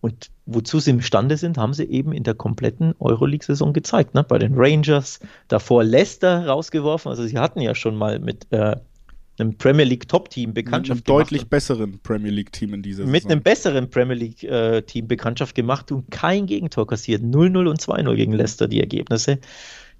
Und 0.00 0.30
wozu 0.44 0.80
sie 0.80 0.90
imstande 0.90 1.36
sind, 1.36 1.56
haben 1.56 1.72
sie 1.72 1.84
eben 1.84 2.12
in 2.12 2.24
der 2.24 2.34
kompletten 2.34 2.94
Euroleague-Saison 2.98 3.72
gezeigt. 3.72 4.14
Ne? 4.14 4.24
Bei 4.24 4.38
den 4.38 4.54
Rangers, 4.56 5.20
davor 5.46 5.84
Leicester 5.84 6.46
rausgeworfen. 6.46 7.10
Also 7.10 7.24
sie 7.24 7.38
hatten 7.38 7.60
ja 7.60 7.76
schon 7.76 7.94
mal 7.94 8.18
mit 8.18 8.52
äh, 8.52 8.76
einem 9.38 9.56
Premier 9.56 9.84
League 9.84 10.08
Top-Team 10.08 10.54
Bekanntschaft 10.54 11.00
mit 11.00 11.08
einem 11.08 11.18
deutlich 11.18 11.40
gemacht. 11.40 11.50
besseren 11.50 11.98
Premier 12.02 12.30
League 12.30 12.52
Team 12.52 12.74
in 12.74 12.82
dieser 12.82 12.98
Saison. 12.98 13.12
Mit 13.12 13.26
einem 13.26 13.42
besseren 13.42 13.90
Premier 13.90 14.14
League 14.14 14.42
äh, 14.44 14.82
Team 14.82 15.08
Bekanntschaft 15.08 15.54
gemacht 15.54 15.90
und 15.92 16.10
kein 16.10 16.46
Gegentor 16.46 16.86
kassiert. 16.86 17.22
0-0 17.22 17.68
und 17.68 17.80
2-0 17.80 18.14
gegen 18.16 18.32
Leicester 18.32 18.68
die 18.68 18.80
Ergebnisse. 18.80 19.38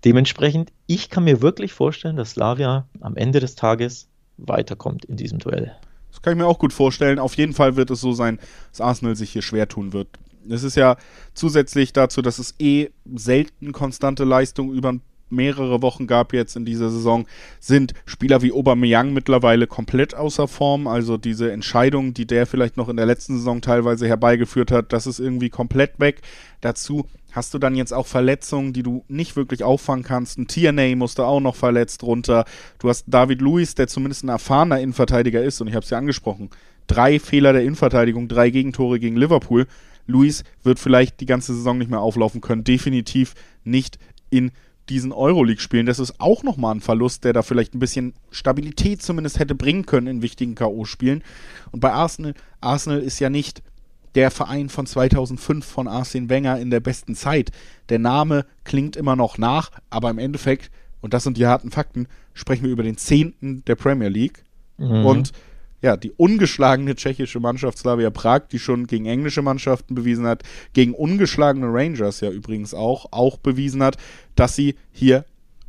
Dementsprechend, 0.05 0.72
ich 0.87 1.11
kann 1.11 1.24
mir 1.24 1.43
wirklich 1.43 1.72
vorstellen, 1.72 2.16
dass 2.16 2.32
Slavia 2.32 2.89
am 3.01 3.16
Ende 3.16 3.41
des 3.41 3.55
Tages 3.55 4.09
weiterkommt 4.37 5.05
in 5.05 5.16
diesem 5.16 5.39
Duell. 5.39 5.74
Das 6.11 6.22
kann 6.22 6.32
ich 6.32 6.39
mir 6.39 6.47
auch 6.47 6.59
gut 6.59 6.72
vorstellen. 6.72 7.18
Auf 7.18 7.37
jeden 7.37 7.53
Fall 7.53 7.76
wird 7.76 7.91
es 7.91 8.01
so 8.01 8.12
sein, 8.12 8.39
dass 8.70 8.80
Arsenal 8.80 9.16
sich 9.16 9.30
hier 9.32 9.43
schwer 9.43 9.68
tun 9.68 9.93
wird. 9.93 10.09
Es 10.49 10.62
ist 10.62 10.76
ja 10.76 10.97
zusätzlich 11.34 11.93
dazu, 11.93 12.22
dass 12.22 12.39
es 12.39 12.55
eh 12.59 12.91
selten 13.14 13.72
konstante 13.72 14.24
Leistung 14.24 14.72
über 14.72 14.93
ein 14.93 15.03
mehrere 15.28 15.82
Wochen 15.82 16.06
gab 16.06 16.32
jetzt 16.32 16.56
in 16.56 16.64
dieser 16.64 16.90
Saison, 16.90 17.26
sind 17.60 17.94
Spieler 18.04 18.42
wie 18.42 18.52
Aubameyang 18.52 19.12
mittlerweile 19.12 19.66
komplett 19.66 20.14
außer 20.14 20.48
Form. 20.48 20.86
Also 20.86 21.16
diese 21.16 21.52
Entscheidung, 21.52 22.14
die 22.14 22.26
der 22.26 22.46
vielleicht 22.46 22.76
noch 22.76 22.88
in 22.88 22.96
der 22.96 23.06
letzten 23.06 23.36
Saison 23.36 23.60
teilweise 23.60 24.06
herbeigeführt 24.06 24.70
hat, 24.70 24.92
das 24.92 25.06
ist 25.06 25.18
irgendwie 25.18 25.50
komplett 25.50 25.98
weg. 25.98 26.22
Dazu 26.60 27.06
hast 27.32 27.52
du 27.52 27.58
dann 27.58 27.74
jetzt 27.74 27.92
auch 27.92 28.06
Verletzungen, 28.06 28.72
die 28.72 28.82
du 28.82 29.04
nicht 29.08 29.36
wirklich 29.36 29.62
auffangen 29.62 30.04
kannst. 30.04 30.38
Ein 30.38 30.46
Tierney 30.46 30.96
musste 30.96 31.26
auch 31.26 31.40
noch 31.40 31.54
verletzt 31.54 32.02
runter. 32.02 32.46
Du 32.78 32.88
hast 32.88 33.04
David 33.06 33.42
Luiz, 33.42 33.74
der 33.74 33.88
zumindest 33.88 34.24
ein 34.24 34.30
erfahrener 34.30 34.80
Innenverteidiger 34.80 35.42
ist, 35.42 35.60
und 35.60 35.68
ich 35.68 35.74
habe 35.74 35.84
es 35.84 35.90
ja 35.90 35.98
angesprochen. 35.98 36.48
Drei 36.86 37.18
Fehler 37.18 37.52
der 37.52 37.62
Innenverteidigung, 37.62 38.28
drei 38.28 38.48
Gegentore 38.48 38.98
gegen 38.98 39.16
Liverpool. 39.16 39.66
Luis 40.06 40.44
wird 40.62 40.78
vielleicht 40.78 41.20
die 41.20 41.26
ganze 41.26 41.54
Saison 41.54 41.78
nicht 41.78 41.90
mehr 41.90 42.00
auflaufen 42.00 42.40
können. 42.40 42.64
Definitiv 42.64 43.34
nicht 43.64 43.98
in 44.30 44.52
diesen 44.89 45.12
Euroleague-Spielen. 45.12 45.87
Das 45.87 45.99
ist 45.99 46.20
auch 46.20 46.43
nochmal 46.43 46.74
ein 46.74 46.80
Verlust, 46.80 47.24
der 47.24 47.32
da 47.32 47.43
vielleicht 47.43 47.74
ein 47.74 47.78
bisschen 47.78 48.14
Stabilität 48.30 49.03
zumindest 49.03 49.39
hätte 49.39 49.55
bringen 49.55 49.87
können 49.87 50.07
in 50.07 50.22
wichtigen 50.22 50.55
K.O.-Spielen. 50.55 51.22
Und 51.72 51.80
bei 51.80 51.93
Arsenal, 51.93 52.34
Arsenal 52.61 53.01
ist 53.01 53.18
ja 53.18 53.30
nicht 53.30 53.62
der 54.14 54.30
Verein 54.30 54.68
von 54.68 54.87
2005 54.87 55.64
von 55.64 55.89
Arsene 55.89 56.28
Wenger 56.28 56.59
in 56.59 56.70
der 56.70 56.80
besten 56.80 57.14
Zeit. 57.14 57.51
Der 57.91 57.99
Name 57.99 58.47
klingt 58.64 58.97
immer 58.97 59.14
noch 59.14 59.39
nach, 59.39 59.70
aber 59.91 60.11
im 60.11 60.18
Endeffekt, 60.18 60.70
und 61.03 61.12
das 61.12 61.24
sind 61.24 61.37
die 61.37 61.47
harten 61.47 61.70
Fakten, 61.70 62.09
sprechen 62.32 62.64
wir 62.64 62.70
über 62.70 62.82
den 62.82 62.97
Zehnten 62.97 63.62
der 63.66 63.74
Premier 63.74 64.09
League. 64.09 64.45
Mhm. 64.78 65.05
Und 65.05 65.32
ja, 65.82 65.96
die 65.96 66.12
ungeschlagene 66.12 66.94
tschechische 66.94 67.40
Mannschaft 67.40 67.78
Slavia 67.78 68.10
Prag, 68.10 68.48
die 68.50 68.58
schon 68.58 68.86
gegen 68.86 69.06
englische 69.06 69.42
Mannschaften 69.42 69.94
bewiesen 69.94 70.26
hat, 70.26 70.42
gegen 70.72 70.94
ungeschlagene 70.94 71.66
Rangers 71.68 72.20
ja 72.20 72.30
übrigens 72.30 72.74
auch, 72.74 73.06
auch 73.12 73.36
bewiesen 73.36 73.82
hat, 73.82 73.96
dass 74.34 74.56
sie 74.56 74.76
hier 74.90 75.24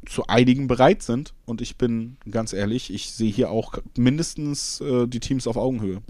zu 0.05 0.25
einigen 0.27 0.67
bereit 0.67 1.03
sind. 1.03 1.33
Und 1.45 1.61
ich 1.61 1.77
bin 1.77 2.17
ganz 2.29 2.53
ehrlich, 2.53 2.93
ich 2.93 3.11
sehe 3.11 3.31
hier 3.31 3.51
auch 3.51 3.73
mindestens 3.97 4.81
äh, 4.81 5.07
die 5.07 5.19
Teams 5.19 5.47
auf 5.47 5.57
Augenhöhe. 5.57 6.01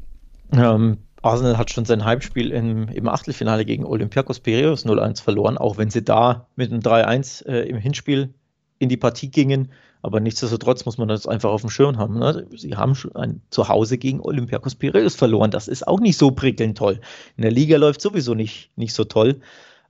Ähm, 0.51 0.97
Arsenal 1.21 1.57
hat 1.57 1.71
schon 1.71 1.85
sein 1.85 2.05
Heimspiel 2.05 2.51
im, 2.51 2.87
im 2.89 3.07
Achtelfinale 3.07 3.65
gegen 3.65 3.85
Olympiakos 3.85 4.39
Piraeus 4.39 4.85
0-1 4.85 5.21
verloren, 5.21 5.57
auch 5.57 5.77
wenn 5.77 5.89
sie 5.89 6.03
da 6.03 6.47
mit 6.55 6.71
einem 6.71 6.81
3-1 6.81 7.45
äh, 7.45 7.63
im 7.63 7.77
Hinspiel 7.77 8.33
in 8.79 8.89
die 8.89 8.97
Partie 8.97 9.29
gingen. 9.29 9.71
Aber 10.07 10.19
nichtsdestotrotz 10.19 10.85
muss 10.85 10.97
man 10.97 11.07
das 11.07 11.27
einfach 11.27 11.51
auf 11.51 11.61
dem 11.61 11.69
Schirm 11.69 11.97
haben. 11.97 12.17
Ne? 12.17 12.47
Sie 12.55 12.75
haben 12.75 12.97
ein 13.13 13.41
Zuhause 13.51 13.97
gegen 13.97 14.21
Olympiakos 14.21 14.75
Piraeus 14.75 15.15
verloren. 15.15 15.51
Das 15.51 15.67
ist 15.67 15.87
auch 15.87 15.99
nicht 15.99 16.17
so 16.17 16.31
prickelnd 16.31 16.77
toll. 16.77 16.99
In 17.35 17.43
der 17.43 17.51
Liga 17.51 17.77
läuft 17.77 18.01
sowieso 18.01 18.33
nicht, 18.33 18.71
nicht 18.75 18.93
so 18.93 19.03
toll. 19.03 19.41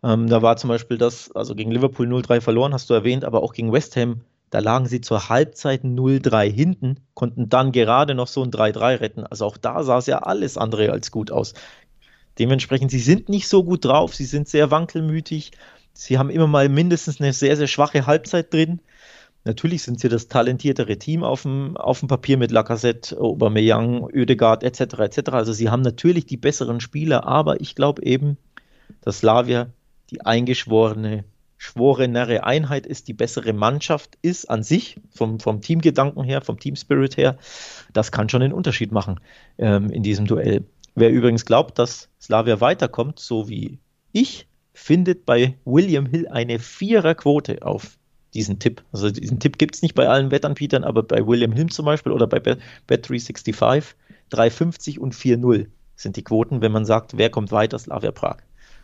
Ähm, 0.04 0.28
da 0.28 0.42
war 0.42 0.58
zum 0.58 0.68
Beispiel 0.68 0.98
das, 0.98 1.32
also 1.32 1.56
gegen 1.56 1.72
Liverpool 1.72 2.08
0-3 2.08 2.42
verloren, 2.42 2.74
hast 2.74 2.90
du 2.90 2.94
erwähnt, 2.94 3.24
aber 3.24 3.42
auch 3.42 3.54
gegen 3.54 3.72
West 3.72 3.96
Ham 3.96 4.22
da 4.50 4.60
lagen 4.60 4.86
sie 4.86 5.02
zur 5.02 5.30
Halbzeit 5.30 5.84
0-3 5.84 6.50
hinten, 6.50 7.00
konnten 7.14 7.50
dann 7.50 7.72
gerade 7.72 8.16
noch 8.16 8.28
so 8.28 8.44
ein 8.44 8.52
3-3 8.52 9.02
retten. 9.02 9.24
Also 9.26 9.46
auch 9.46 9.58
da 9.58 9.84
sah 9.84 9.98
es 9.98 10.06
ja 10.06 10.20
alles 10.20 10.58
andere 10.58 10.92
als 10.92 11.12
gut 11.12 11.32
aus. 11.32 11.54
Dementsprechend, 12.40 12.92
sie 12.92 13.00
sind 13.00 13.30
nicht 13.30 13.48
so 13.48 13.64
gut 13.64 13.84
drauf, 13.84 14.16
sie 14.16 14.26
sind 14.26 14.48
sehr 14.48 14.72
wankelmütig. 14.72 15.52
Sie 15.94 16.18
haben 16.18 16.30
immer 16.30 16.48
mal 16.48 16.70
mindestens 16.70 17.20
eine 17.20 17.34
sehr, 17.34 17.58
sehr 17.58 17.68
schwache 17.68 18.06
Halbzeit 18.06 18.54
drin. 18.54 18.80
Natürlich 19.48 19.84
sind 19.84 20.00
sie 20.00 20.10
das 20.10 20.28
talentiertere 20.28 20.98
Team 20.98 21.24
auf 21.24 21.44
dem, 21.44 21.78
auf 21.78 22.02
dem 22.02 22.10
Papier 22.10 22.38
mit 22.38 22.52
Lacazette, 22.52 23.18
Aubameyang, 23.18 24.04
Oedegaard 24.04 24.62
etc. 24.62 25.00
etc. 25.00 25.30
Also 25.32 25.54
sie 25.54 25.70
haben 25.70 25.82
natürlich 25.82 26.26
die 26.26 26.36
besseren 26.36 26.82
Spieler, 26.82 27.26
aber 27.26 27.62
ich 27.62 27.74
glaube 27.74 28.04
eben, 28.04 28.38
dass 29.02 29.20
Slavia 29.20 29.70
die 30.12 30.26
eingeschworene 30.26 31.24
schworenere 31.58 32.44
Einheit 32.44 32.86
ist, 32.86 33.08
die 33.08 33.14
bessere 33.14 33.54
Mannschaft 33.54 34.18
ist 34.22 34.50
an 34.50 34.64
sich, 34.64 35.00
vom, 35.10 35.40
vom 35.40 35.62
Teamgedanken 35.62 36.24
her, 36.24 36.42
vom 36.42 36.60
Teamspirit 36.60 37.18
her, 37.18 37.38
das 37.94 38.12
kann 38.12 38.30
schon 38.30 38.44
einen 38.44 38.54
Unterschied 38.54 38.92
machen 38.92 39.20
ähm, 39.58 39.90
in 39.90 40.04
diesem 40.04 40.28
Duell. 40.28 40.66
Wer 40.94 41.10
übrigens 41.10 41.46
glaubt, 41.46 41.80
dass 41.80 42.10
Slavia 42.22 42.60
weiterkommt, 42.60 43.20
so 43.20 43.50
wie 43.50 43.80
ich, 44.12 44.48
findet 44.74 45.26
bei 45.26 45.58
William 45.66 46.06
Hill 46.06 46.28
eine 46.28 46.60
Viererquote 46.60 47.66
auf 47.66 47.97
diesen 48.38 48.60
Tipp. 48.60 48.84
Also 48.92 49.10
diesen 49.10 49.40
Tipp 49.40 49.58
gibt 49.58 49.76
es 49.76 49.82
nicht 49.82 49.96
bei 49.96 50.08
allen 50.08 50.32
Wettanbietern, 50.32 50.84
aber 50.84 51.04
bei 51.04 51.26
William 51.26 51.52
Hill 51.52 51.68
zum 51.68 51.86
Beispiel 51.86 52.12
oder 52.12 52.28
bei 52.28 52.38
Bet365 52.38 53.96
3,50 54.32 55.00
und 55.00 55.16
4,0 55.16 55.68
sind 55.96 56.16
die 56.16 56.24
Quoten, 56.24 56.62
wenn 56.62 56.72
man 56.72 56.86
sagt, 56.86 57.18
wer 57.18 57.30
kommt 57.30 57.52
weiter, 57.52 57.80
Slavia 57.80 58.12
Prag. 58.12 58.38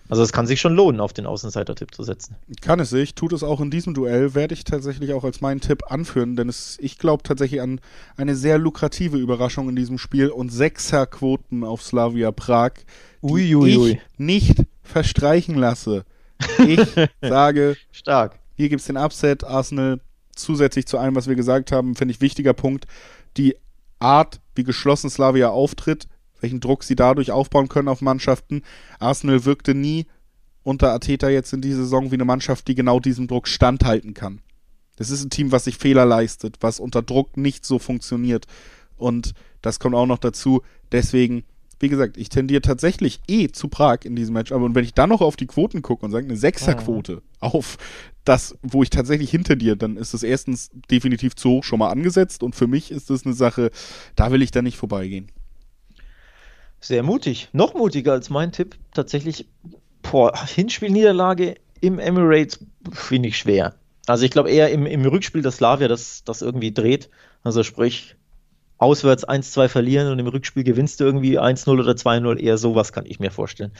Also 0.09 0.21
es 0.21 0.33
kann 0.33 0.47
sich 0.47 0.59
schon 0.59 0.75
lohnen, 0.75 0.99
auf 0.99 1.13
den 1.13 1.25
Außenseiter-Tipp 1.25 1.93
zu 1.93 2.03
setzen. 2.03 2.35
Kann 2.61 2.79
es 2.79 2.89
sich, 2.89 3.15
tut 3.15 3.31
es 3.31 3.41
auch 3.41 3.61
in 3.61 3.71
diesem 3.71 3.93
Duell, 3.93 4.35
werde 4.35 4.53
ich 4.53 4.65
tatsächlich 4.65 5.13
auch 5.13 5.23
als 5.23 5.39
meinen 5.39 5.61
Tipp 5.61 5.83
anführen, 5.89 6.35
denn 6.35 6.49
es, 6.49 6.77
ich 6.81 6.97
glaube 6.97 7.23
tatsächlich 7.23 7.61
an 7.61 7.79
eine 8.17 8.35
sehr 8.35 8.57
lukrative 8.57 9.17
Überraschung 9.17 9.69
in 9.69 9.75
diesem 9.75 9.97
Spiel 9.97 10.29
und 10.29 10.49
Sechserquoten 10.49 11.63
auf 11.63 11.81
Slavia 11.81 12.31
Prag, 12.31 12.73
die 13.21 13.31
ui, 13.31 13.55
ui, 13.55 13.77
ui. 13.77 13.91
ich 13.91 13.99
nicht 14.17 14.63
verstreichen 14.81 15.55
lasse. 15.55 16.03
Ich 16.67 16.81
sage, 17.21 17.77
stark. 17.91 18.39
Hier 18.63 18.69
gibt 18.69 18.79
es 18.79 18.87
den 18.87 18.95
Upset, 18.95 19.43
Arsenal 19.43 19.99
zusätzlich 20.37 20.85
zu 20.85 20.97
allem, 20.97 21.17
was 21.17 21.27
wir 21.27 21.35
gesagt 21.35 21.73
haben, 21.73 21.97
finde 21.97 22.13
ich 22.13 22.21
wichtiger 22.21 22.53
Punkt, 22.53 22.85
die 23.35 23.57
Art, 23.99 24.39
wie 24.55 24.63
geschlossen 24.63 25.09
Slavia 25.09 25.49
auftritt, 25.49 26.07
welchen 26.39 26.61
Druck 26.61 26.85
sie 26.85 26.95
dadurch 26.95 27.31
aufbauen 27.31 27.67
können 27.67 27.89
auf 27.89 27.99
Mannschaften. 27.99 28.61
Arsenal 28.99 29.43
wirkte 29.43 29.75
nie 29.75 30.05
unter 30.63 30.93
Ateta 30.93 31.27
jetzt 31.27 31.51
in 31.51 31.59
dieser 31.59 31.79
Saison 31.79 32.11
wie 32.11 32.15
eine 32.15 32.23
Mannschaft, 32.23 32.69
die 32.69 32.73
genau 32.73 33.01
diesem 33.01 33.27
Druck 33.27 33.49
standhalten 33.49 34.13
kann. 34.13 34.39
Das 34.95 35.09
ist 35.09 35.25
ein 35.25 35.29
Team, 35.29 35.51
was 35.51 35.65
sich 35.65 35.77
Fehler 35.77 36.05
leistet, 36.05 36.59
was 36.61 36.79
unter 36.79 37.01
Druck 37.01 37.35
nicht 37.35 37.65
so 37.65 37.79
funktioniert. 37.79 38.45
Und 38.95 39.33
das 39.61 39.81
kommt 39.81 39.95
auch 39.95 40.05
noch 40.05 40.19
dazu. 40.19 40.61
Deswegen, 40.93 41.43
wie 41.83 41.89
gesagt, 41.89 42.15
ich 42.15 42.29
tendiere 42.29 42.61
tatsächlich 42.61 43.19
eh 43.27 43.49
zu 43.49 43.67
Prag 43.67 43.99
in 44.05 44.15
diesem 44.15 44.33
Match. 44.33 44.53
Aber 44.53 44.73
wenn 44.73 44.85
ich 44.85 44.93
dann 44.93 45.09
noch 45.09 45.19
auf 45.19 45.35
die 45.35 45.47
Quoten 45.47 45.81
gucke 45.81 46.05
und 46.05 46.11
sage, 46.11 46.25
eine 46.25 46.37
Sechserquote 46.37 47.15
mhm. 47.15 47.21
auf 47.41 47.77
das, 48.23 48.57
wo 48.61 48.83
ich 48.83 48.89
tatsächlich 48.89 49.29
hinter 49.29 49.57
dir, 49.57 49.75
dann 49.75 49.97
ist 49.97 50.13
das 50.13 50.23
erstens 50.23 50.71
definitiv 50.89 51.35
zu 51.35 51.49
hoch 51.49 51.63
schon 51.65 51.79
mal 51.79 51.89
angesetzt. 51.89 52.41
Und 52.41 52.55
für 52.55 52.67
mich 52.67 52.89
ist 52.89 53.09
das 53.09 53.25
eine 53.25 53.35
Sache, 53.35 53.69
da 54.15 54.31
will 54.31 54.41
ich 54.41 54.51
dann 54.51 54.63
nicht 54.63 54.77
vorbeigehen. 54.77 55.29
Sehr 56.79 57.03
mutig. 57.03 57.49
Noch 57.51 57.73
mutiger 57.73 58.13
als 58.13 58.29
mein 58.29 58.53
Tipp. 58.53 58.77
Tatsächlich, 58.93 59.47
boah, 60.01 60.33
Hinspielniederlage 60.45 61.55
im 61.81 61.99
Emirates 61.99 62.59
finde 62.93 63.27
ich 63.27 63.37
schwer. 63.37 63.75
Also 64.05 64.23
ich 64.23 64.31
glaube 64.31 64.51
eher 64.51 64.71
im, 64.71 64.85
im 64.85 65.05
Rückspiel, 65.05 65.41
dass 65.41 65.57
Slavia 65.57 65.89
das, 65.89 66.23
das 66.23 66.41
irgendwie 66.41 66.73
dreht. 66.73 67.09
Also 67.43 67.61
sprich, 67.63 68.15
auswärts 68.83 69.27
1-2 69.27 69.67
verlieren 69.67 70.11
und 70.11 70.19
im 70.19 70.27
Rückspiel 70.27 70.63
gewinnst 70.63 70.99
du 70.99 71.05
irgendwie 71.05 71.39
1-0 71.39 71.79
oder 71.79 71.93
2-0. 71.93 72.39
Eher 72.39 72.57
sowas 72.57 72.93
kann 72.93 73.05
ich 73.05 73.19
mir 73.19 73.31
vorstellen. 73.31 73.71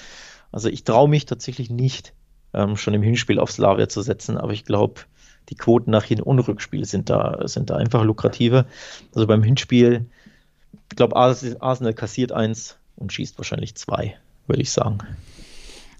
Also 0.51 0.70
ich 0.70 0.84
traue 0.84 1.10
mich 1.10 1.26
tatsächlich 1.26 1.70
nicht, 1.70 2.14
ähm, 2.54 2.78
schon 2.78 2.93
im 2.93 3.04
Hinspiel 3.04 3.39
auf 3.39 3.51
Slavia 3.51 3.89
zu 3.89 4.01
setzen, 4.01 4.38
aber 4.38 4.54
ich 4.54 4.66
glaube, 4.66 5.01
die 5.49 5.56
Quoten 5.56 5.91
nach 5.91 6.06
Hin- 6.06 6.22
und 6.22 6.39
Rückspiel 6.39 6.86
sind 6.86 7.10
da, 7.10 7.47
sind 7.47 7.70
da 7.70 7.76
einfach 7.76 8.04
lukrativer. 8.04 8.66
Also 9.14 9.28
beim 9.28 9.43
Hinspiel, 9.43 10.06
ich 10.89 10.95
glaube, 10.95 11.16
Arsenal 11.16 11.93
kassiert 11.93 12.32
eins, 12.32 12.78
und 12.95 13.14
schießt 13.14 13.38
wahrscheinlich 13.38 13.76
zwei, 13.76 14.16
würde 14.47 14.62
ich 14.62 14.72
sagen. 14.72 14.99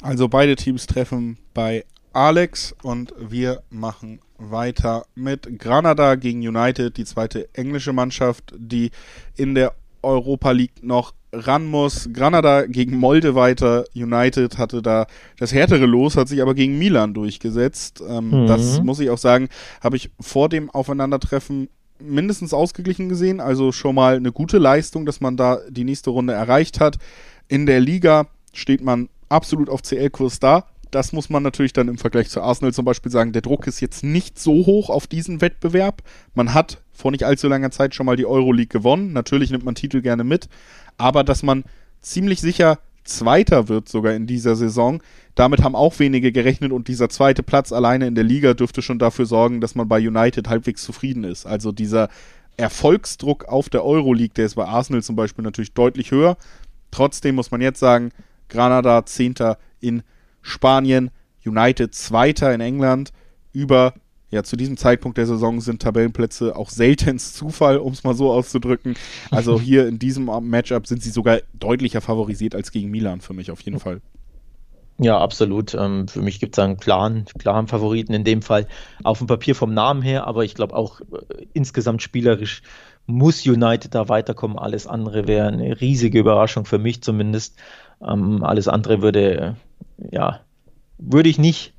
Also 0.02 0.28
beide 0.28 0.56
Teams 0.56 0.86
treffen 0.88 1.38
bei 1.54 1.86
Alex 2.14 2.76
und 2.84 3.14
wir 3.20 3.64
machen 3.70 4.20
weiter 4.38 5.06
mit 5.16 5.60
Granada 5.60 6.16
gegen 6.16 6.48
United, 6.48 6.98
die 6.98 7.06
zweite 7.06 7.50
englische 7.54 7.94
Mannschaft, 7.94 8.54
die 8.58 8.92
in 9.36 9.56
der 9.56 9.74
Europa 10.02 10.52
League 10.52 10.84
noch 10.84 11.14
ran 11.32 11.66
muss. 11.66 12.10
Granada 12.14 12.66
gegen 12.68 12.98
Molde 12.98 13.36
weiter. 13.36 13.86
United 13.96 14.58
hatte 14.58 14.82
da 14.82 15.08
das 15.40 15.54
härtere 15.54 15.86
Los, 15.86 16.16
hat 16.16 16.28
sich 16.28 16.42
aber 16.42 16.54
gegen 16.54 16.78
Milan 16.78 17.14
durchgesetzt. 17.14 18.04
Ähm, 18.08 18.44
mhm. 18.44 18.48
Das 18.48 18.82
muss 18.82 19.00
ich 19.00 19.10
auch 19.10 19.18
sagen, 19.18 19.50
habe 19.82 19.96
ich 19.96 20.12
vor 20.20 20.50
dem 20.50 20.70
Aufeinandertreffen 20.70 21.70
mindestens 22.00 22.54
ausgeglichen 22.54 23.10
gesehen. 23.10 23.40
Also 23.40 23.72
schon 23.72 23.96
mal 23.96 24.16
eine 24.16 24.32
gute 24.32 24.60
Leistung, 24.60 25.06
dass 25.06 25.22
man 25.22 25.38
da 25.38 25.60
die 25.70 25.84
nächste 25.84 26.12
Runde 26.12 26.34
erreicht 26.34 26.80
hat. 26.80 26.98
In 27.48 27.66
der 27.66 27.80
Liga 27.80 28.28
steht 28.54 28.84
man 28.84 29.10
absolut 29.30 29.70
auf 29.70 29.82
CL-Kurs 29.82 30.40
da. 30.40 30.66
Das 30.94 31.12
muss 31.12 31.32
man 31.32 31.42
natürlich 31.42 31.74
dann 31.74 31.88
im 31.88 31.98
Vergleich 31.98 32.30
zu 32.30 32.42
Arsenal 32.42 32.72
zum 32.72 32.86
Beispiel 32.86 33.12
sagen. 33.12 33.34
Der 33.34 33.42
Druck 33.42 33.66
ist 33.66 33.80
jetzt 33.80 34.04
nicht 34.04 34.38
so 34.38 34.66
hoch 34.68 34.92
auf 34.92 35.08
diesen 35.08 35.42
Wettbewerb. 35.42 36.04
Man 36.36 36.54
hat 36.54 36.84
vor 36.92 37.10
nicht 37.10 37.24
allzu 37.24 37.48
langer 37.48 37.72
Zeit 37.72 37.96
schon 37.96 38.06
mal 38.06 38.16
die 38.16 38.28
Euroleague 38.28 38.68
gewonnen. 38.68 39.12
Natürlich 39.12 39.50
nimmt 39.50 39.66
man 39.66 39.74
Titel 39.74 40.02
gerne 40.02 40.24
mit. 40.24 40.50
Aber 40.98 41.24
dass 41.24 41.42
man 41.42 41.64
ziemlich 42.02 42.42
sicher 42.42 42.78
Zweiter 43.06 43.70
wird 43.70 43.90
sogar 43.90 44.14
in 44.14 44.28
dieser 44.28 44.56
Saison. 44.56 45.02
Damit 45.34 45.64
haben 45.64 45.76
auch 45.76 45.98
wenige 45.98 46.32
gerechnet 46.32 46.72
und 46.72 46.88
dieser 46.88 47.10
zweite 47.10 47.42
Platz 47.42 47.74
alleine 47.74 48.06
in 48.06 48.14
der 48.14 48.24
Liga 48.24 48.54
dürfte 48.54 48.84
schon 48.84 49.00
dafür 49.00 49.26
sorgen, 49.26 49.62
dass 49.62 49.74
man 49.74 49.88
bei 49.88 49.98
United 49.98 50.48
halbwegs 50.48 50.84
zufrieden 50.84 51.24
ist. 51.24 51.48
Also 51.48 51.72
dieser 51.72 52.08
Erfolgsdruck 52.56 53.46
auf 53.46 53.68
der 53.70 53.84
Euroleague, 53.84 54.36
der 54.36 54.46
ist 54.46 54.56
bei 54.56 54.66
Arsenal 54.66 55.02
zum 55.02 55.16
Beispiel 55.16 55.44
natürlich 55.44 55.74
deutlich 55.74 56.12
höher. 56.12 56.38
Trotzdem 56.92 57.34
muss 57.34 57.50
man 57.50 57.62
jetzt 57.62 57.80
sagen, 57.80 58.12
Granada 58.48 59.08
Zehnter 59.08 59.58
in 59.80 60.04
Spanien, 60.44 61.10
United 61.44 61.96
Zweiter 61.96 62.54
in 62.54 62.62
England, 62.62 63.12
über 63.52 63.94
ja, 64.30 64.44
zu 64.44 64.56
diesem 64.56 64.78
Zeitpunkt 64.78 65.18
der 65.20 65.28
Saison 65.28 65.62
sind 65.62 65.82
Tabellenplätze 65.82 66.56
auch 66.56 66.70
seltenst 66.70 67.36
Zufall, 67.36 67.78
um 67.78 67.94
es 67.94 68.04
mal 68.04 68.16
so 68.16 68.32
auszudrücken. 68.32 68.96
Also 69.30 69.60
hier 69.62 69.88
in 69.88 70.00
diesem 70.00 70.26
Matchup 70.50 70.88
sind 70.88 71.04
sie 71.04 71.12
sogar 71.12 71.42
deutlicher 71.54 72.02
favorisiert 72.02 72.56
als 72.56 72.72
gegen 72.72 72.90
Milan 72.90 73.22
für 73.22 73.34
mich 73.34 73.52
auf 73.52 73.62
jeden 73.62 73.80
Fall. 73.80 74.02
Ja, 74.98 75.20
absolut. 75.20 75.74
Ähm, 75.74 76.08
für 76.08 76.22
mich 76.22 76.40
gibt 76.40 76.58
es 76.58 76.64
einen 76.64 76.78
klaren, 76.78 77.26
klaren 77.38 77.68
Favoriten 77.68 78.14
in 78.14 78.24
dem 78.24 78.42
Fall. 78.42 78.68
Auf 79.04 79.20
dem 79.20 79.28
Papier 79.28 79.56
vom 79.56 79.74
Namen 79.74 80.02
her, 80.02 80.26
aber 80.26 80.44
ich 80.44 80.56
glaube 80.56 80.76
auch 80.76 81.02
äh, 81.02 81.46
insgesamt 81.54 82.02
spielerisch 82.02 82.62
muss 83.06 83.46
United 83.46 83.94
da 83.94 84.08
weiterkommen. 84.10 84.58
Alles 84.58 84.88
andere 84.88 85.28
wäre 85.28 85.48
eine 85.48 85.80
riesige 85.82 86.20
Überraschung 86.20 86.66
für 86.66 86.80
mich 86.80 87.02
zumindest. 87.04 87.58
Ähm, 88.02 88.44
alles 88.44 88.68
andere 88.68 89.02
würde, 89.02 89.58
ja, 89.98 90.42
würde 90.98 91.30
ich 91.30 91.38
nicht 91.40 91.74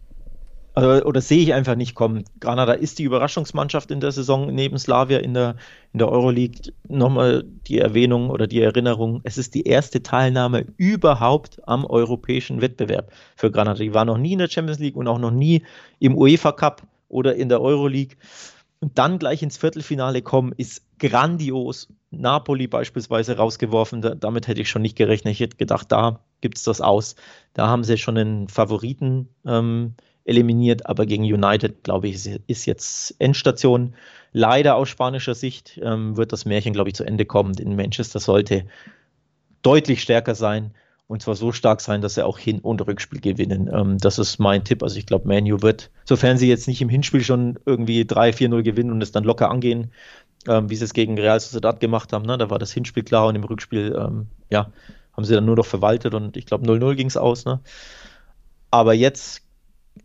also, 0.77 1.05
oder 1.07 1.21
sehe 1.21 1.41
ich 1.41 1.55
einfach 1.55 1.77
nicht 1.77 1.95
kommen. 1.95 2.25
Granada 2.41 2.73
ist 2.73 2.99
die 2.99 3.05
Überraschungsmannschaft 3.05 3.93
in 3.93 4.01
der 4.01 4.11
Saison 4.11 4.53
neben 4.53 4.77
Slavia 4.77 5.19
in 5.19 5.33
der, 5.33 5.55
in 5.93 6.01
der 6.01 6.09
Euroleague. 6.09 6.73
Nochmal 6.89 7.45
die 7.69 7.79
Erwähnung 7.79 8.29
oder 8.29 8.49
die 8.49 8.61
Erinnerung, 8.61 9.21
es 9.23 9.39
ist 9.39 9.55
die 9.55 9.63
erste 9.63 10.03
Teilnahme 10.03 10.67
überhaupt 10.77 11.61
am 11.69 11.85
europäischen 11.85 12.61
Wettbewerb 12.61 13.13
für 13.37 13.53
Granada. 13.53 13.79
Die 13.79 13.95
war 13.95 14.05
noch 14.05 14.19
nie 14.19 14.33
in 14.33 14.41
der 14.41 14.49
Champions 14.49 14.81
League 14.81 14.97
und 14.97 15.07
auch 15.07 15.21
noch 15.21 15.31
nie 15.31 15.63
im 16.01 16.19
UEFA 16.19 16.51
Cup 16.51 16.83
oder 17.09 17.37
in 17.37 17.49
der 17.49 17.61
Euroleague. 17.61 18.17
Und 18.81 18.99
dann 18.99 19.21
gleich 19.21 19.45
ins 19.45 19.57
Viertelfinale 19.57 20.23
kommen, 20.23 20.53
ist 20.57 20.83
grandios. 20.99 21.89
Napoli 22.21 22.67
beispielsweise 22.67 23.37
rausgeworfen, 23.37 24.03
da, 24.03 24.15
damit 24.15 24.49
hätte 24.49 24.61
ich 24.61 24.71
schon 24.71 24.83
nicht 24.83 24.97
gerechnet. 24.97 25.33
Ich 25.33 25.41
hätte 25.41 25.57
gedacht, 25.57 25.91
da 25.93 26.21
gibt 26.41 26.59
es 26.59 26.65
das 26.65 26.81
aus. 26.81 27.17
Da 27.55 27.69
haben 27.69 27.85
sie 27.85 27.99
schon 27.99 28.19
einen 28.19 28.49
Favoriten 28.49 29.29
ähm, 29.47 29.95
eliminiert, 30.25 30.87
aber 30.87 31.07
gegen 31.07 31.25
United, 31.25 31.85
glaube 31.85 32.09
ich, 32.09 32.27
ist 32.47 32.67
jetzt 32.67 33.15
Endstation. 33.19 33.95
Leider 34.33 34.77
aus 34.77 34.89
spanischer 34.89 35.35
Sicht 35.35 35.81
ähm, 35.83 36.17
wird 36.17 36.33
das 36.33 36.45
Märchen, 36.45 36.73
glaube 36.73 36.91
ich, 36.91 36.95
zu 36.95 37.05
Ende 37.05 37.25
kommen. 37.25 37.55
In 37.55 37.77
Manchester 37.77 38.21
sollte 38.21 38.67
deutlich 39.63 40.03
stärker 40.03 40.35
sein 40.35 40.73
und 41.07 41.23
zwar 41.23 41.35
so 41.35 41.53
stark 41.53 41.81
sein, 41.81 42.01
dass 42.01 42.15
sie 42.15 42.25
auch 42.25 42.39
Hin- 42.39 42.61
und 42.61 42.81
Rückspiel 42.87 43.21
gewinnen. 43.21 43.71
Ähm, 43.73 43.99
das 43.99 44.19
ist 44.19 44.39
mein 44.39 44.65
Tipp. 44.65 44.83
Also 44.83 44.99
ich 44.99 45.07
glaube, 45.07 45.29
Manu 45.29 45.61
wird, 45.61 45.91
sofern 46.05 46.39
sie 46.39 46.49
jetzt 46.49 46.67
nicht 46.67 46.81
im 46.81 46.89
Hinspiel 46.89 47.23
schon 47.23 47.59
irgendwie 47.67 48.03
3-4-0 48.03 48.63
gewinnen 48.63 48.91
und 48.91 49.03
es 49.03 49.13
dann 49.13 49.25
locker 49.25 49.51
angehen, 49.51 49.93
ähm, 50.49 50.71
wie 50.71 50.77
sie 50.77 50.85
es 50.85 50.93
gegen 50.93 51.19
Real 51.19 51.39
Sociedad 51.41 51.81
gemacht 51.81 52.13
haben, 52.13 52.25
ne? 52.25 52.39
da 52.39 52.51
war 52.51 52.59
das 52.59 52.73
Hinspiel 52.73 53.03
klar 53.03 53.27
und 53.27 53.35
im 53.35 53.45
Rückspiel, 53.45 53.97
ähm, 53.99 54.27
ja, 54.51 54.71
haben 55.13 55.25
sie 55.25 55.35
dann 55.35 55.45
nur 55.45 55.57
noch 55.57 55.67
verwaltet 55.67 56.15
und 56.15 56.37
ich 56.37 56.47
glaube 56.47 56.67
0-0 56.67 56.95
ging 56.95 57.07
es 57.07 57.17
aus. 57.17 57.45
Ne? 57.45 57.61
Aber 58.71 58.95
jetzt 58.95 59.43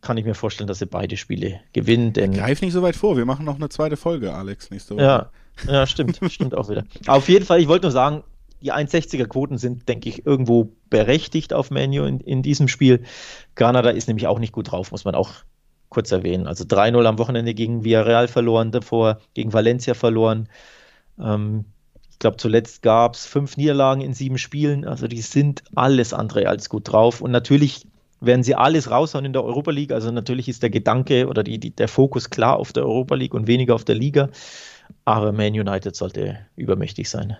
kann 0.02 0.18
ich 0.18 0.26
mir 0.26 0.36
vorstellen, 0.36 0.68
dass 0.68 0.80
sie 0.80 0.86
beide 0.86 1.18
Spiele 1.18 1.60
gewinnen. 1.74 2.14
Denn 2.14 2.34
Greif 2.34 2.62
nicht 2.62 2.74
so 2.74 2.82
weit 2.82 2.96
vor, 2.96 3.18
wir 3.18 3.26
machen 3.26 3.46
noch 3.46 3.56
eine 3.56 3.70
zweite 3.70 3.98
Folge, 3.98 4.34
Alex, 4.34 4.70
nächste 4.70 4.96
Woche. 4.96 5.04
Ja, 5.04 5.32
ja 5.68 5.88
stimmt, 5.88 6.20
stimmt 6.30 6.56
auch 6.56 6.70
wieder. 6.70 6.84
Auf 7.08 7.28
jeden 7.28 7.46
Fall, 7.46 7.60
ich 7.60 7.68
wollte 7.68 7.86
nur 7.86 7.92
sagen, 7.92 8.24
die 8.62 8.74
1,60er 8.74 9.26
Quoten 9.26 9.58
sind, 9.58 9.88
denke 9.88 10.10
ich, 10.10 10.26
irgendwo 10.26 10.74
berechtigt 10.90 11.54
auf 11.54 11.72
Menu 11.72 12.04
in, 12.04 12.20
in 12.20 12.44
diesem 12.44 12.68
Spiel. 12.68 13.04
Granada 13.56 13.90
ist 13.90 14.08
nämlich 14.08 14.28
auch 14.28 14.40
nicht 14.40 14.52
gut 14.52 14.72
drauf, 14.72 14.92
muss 14.92 15.06
man 15.06 15.16
auch 15.16 15.32
kurz 15.90 16.12
erwähnen. 16.12 16.48
Also 16.48 16.64
3-0 16.64 17.06
am 17.06 17.20
Wochenende 17.20 17.54
gegen 17.54 17.84
Villarreal 17.84 18.28
verloren, 18.28 18.72
davor 18.72 19.20
gegen 19.34 19.54
Valencia 19.54 19.94
verloren. 19.94 20.48
Ähm, 21.20 21.66
ich 22.12 22.20
glaube, 22.20 22.38
zuletzt 22.38 22.82
gab 22.82 23.16
es 23.16 23.26
fünf 23.26 23.58
Niederlagen 23.58 24.02
in 24.02 24.14
sieben 24.14 24.38
Spielen. 24.38 24.86
Also 24.86 25.08
die 25.08 25.22
sind 25.22 25.64
alles 25.76 26.14
andere 26.14 26.48
als 26.48 26.70
gut 26.70 26.92
drauf. 26.92 27.22
Und 27.22 27.32
natürlich 27.32 27.88
werden 28.22 28.44
sie 28.44 28.56
alles 28.56 28.92
raushauen 28.92 29.26
in 29.26 29.34
der 29.34 29.44
Europa 29.44 29.72
League. 29.72 29.92
Also 29.92 30.12
natürlich 30.12 30.50
ist 30.50 30.62
der 30.62 30.70
Gedanke 30.70 31.28
oder 31.28 31.44
die, 31.44 31.60
die, 31.60 31.72
der 31.72 31.88
Fokus 31.88 32.30
klar 32.30 32.58
auf 32.58 32.74
der 32.74 32.84
Europa 32.84 33.16
League 33.16 33.34
und 33.34 33.48
weniger 33.48 33.76
auf 33.76 33.86
der 33.86 33.96
Liga. 33.96 34.30
Aber 35.06 35.32
Man 35.32 35.54
United 35.54 35.96
sollte 35.96 36.40
übermächtig 36.56 37.10
sein. 37.10 37.38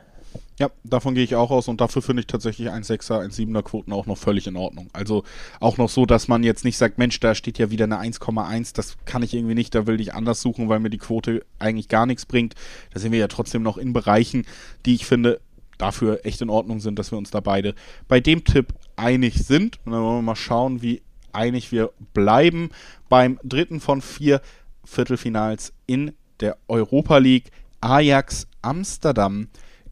Ja, 0.60 0.70
davon 0.84 1.16
gehe 1.16 1.24
ich 1.24 1.36
auch 1.36 1.52
aus 1.52 1.70
und 1.70 1.80
dafür 1.80 2.02
finde 2.02 2.20
ich 2.20 2.28
tatsächlich 2.28 2.70
1,6er, 2.70 3.26
1,7er 3.26 3.64
Quoten 3.64 3.94
auch 3.94 4.06
noch 4.06 4.18
völlig 4.18 4.46
in 4.46 4.58
Ordnung. 4.58 4.90
Also 4.92 5.24
auch 5.62 5.78
noch 5.78 5.88
so, 5.88 6.06
dass 6.06 6.28
man 6.28 6.44
jetzt 6.44 6.66
nicht 6.66 6.78
sagt, 6.78 6.98
Mensch, 6.98 7.18
da 7.22 7.34
steht 7.34 7.58
ja 7.58 7.72
wieder 7.72 7.86
eine 7.86 7.98
1,1, 7.98 8.76
das 8.76 8.98
kann 9.06 9.24
ich 9.24 9.34
irgendwie 9.34 9.56
nicht, 9.56 9.74
da 9.74 9.88
will 9.88 10.02
ich 10.02 10.14
anders 10.14 10.42
suchen, 10.42 10.68
weil 10.68 10.82
mir 10.82 10.90
die 10.90 10.98
Quote 10.98 11.46
eigentlich 11.60 11.88
gar 11.88 12.06
nichts 12.06 12.26
bringt. 12.26 12.56
Da 12.94 13.00
sind 13.00 13.14
wir 13.14 13.20
ja 13.20 13.30
trotzdem 13.30 13.64
noch 13.64 13.78
in 13.78 13.94
Bereichen, 13.94 14.46
die 14.86 14.96
ich 14.96 15.06
finde 15.06 15.40
dafür 15.78 16.26
echt 16.26 16.42
in 16.42 16.50
Ordnung 16.50 16.82
sind, 16.82 17.00
dass 17.00 17.12
wir 17.12 17.18
uns 17.18 17.32
da 17.32 17.40
beide 17.40 17.74
bei 18.10 18.20
dem 18.20 18.44
Tipp 18.44 18.74
einig 18.98 19.36
sind. 19.36 19.80
Und 19.86 19.94
dann 19.94 20.04
wollen 20.04 20.18
wir 20.18 20.24
mal 20.24 20.36
schauen, 20.36 20.82
wie 20.82 21.02
einig 21.32 21.72
wir 21.72 21.92
bleiben 22.14 22.72
beim 23.08 23.40
dritten 23.44 23.80
von 23.80 24.02
vier 24.02 24.42
Viertelfinals 24.84 25.72
in 25.88 26.12
der 26.42 26.58
Europa 26.68 27.18
League. 27.18 27.52
Ajax 27.80 28.46
Amsterdam 28.62 29.48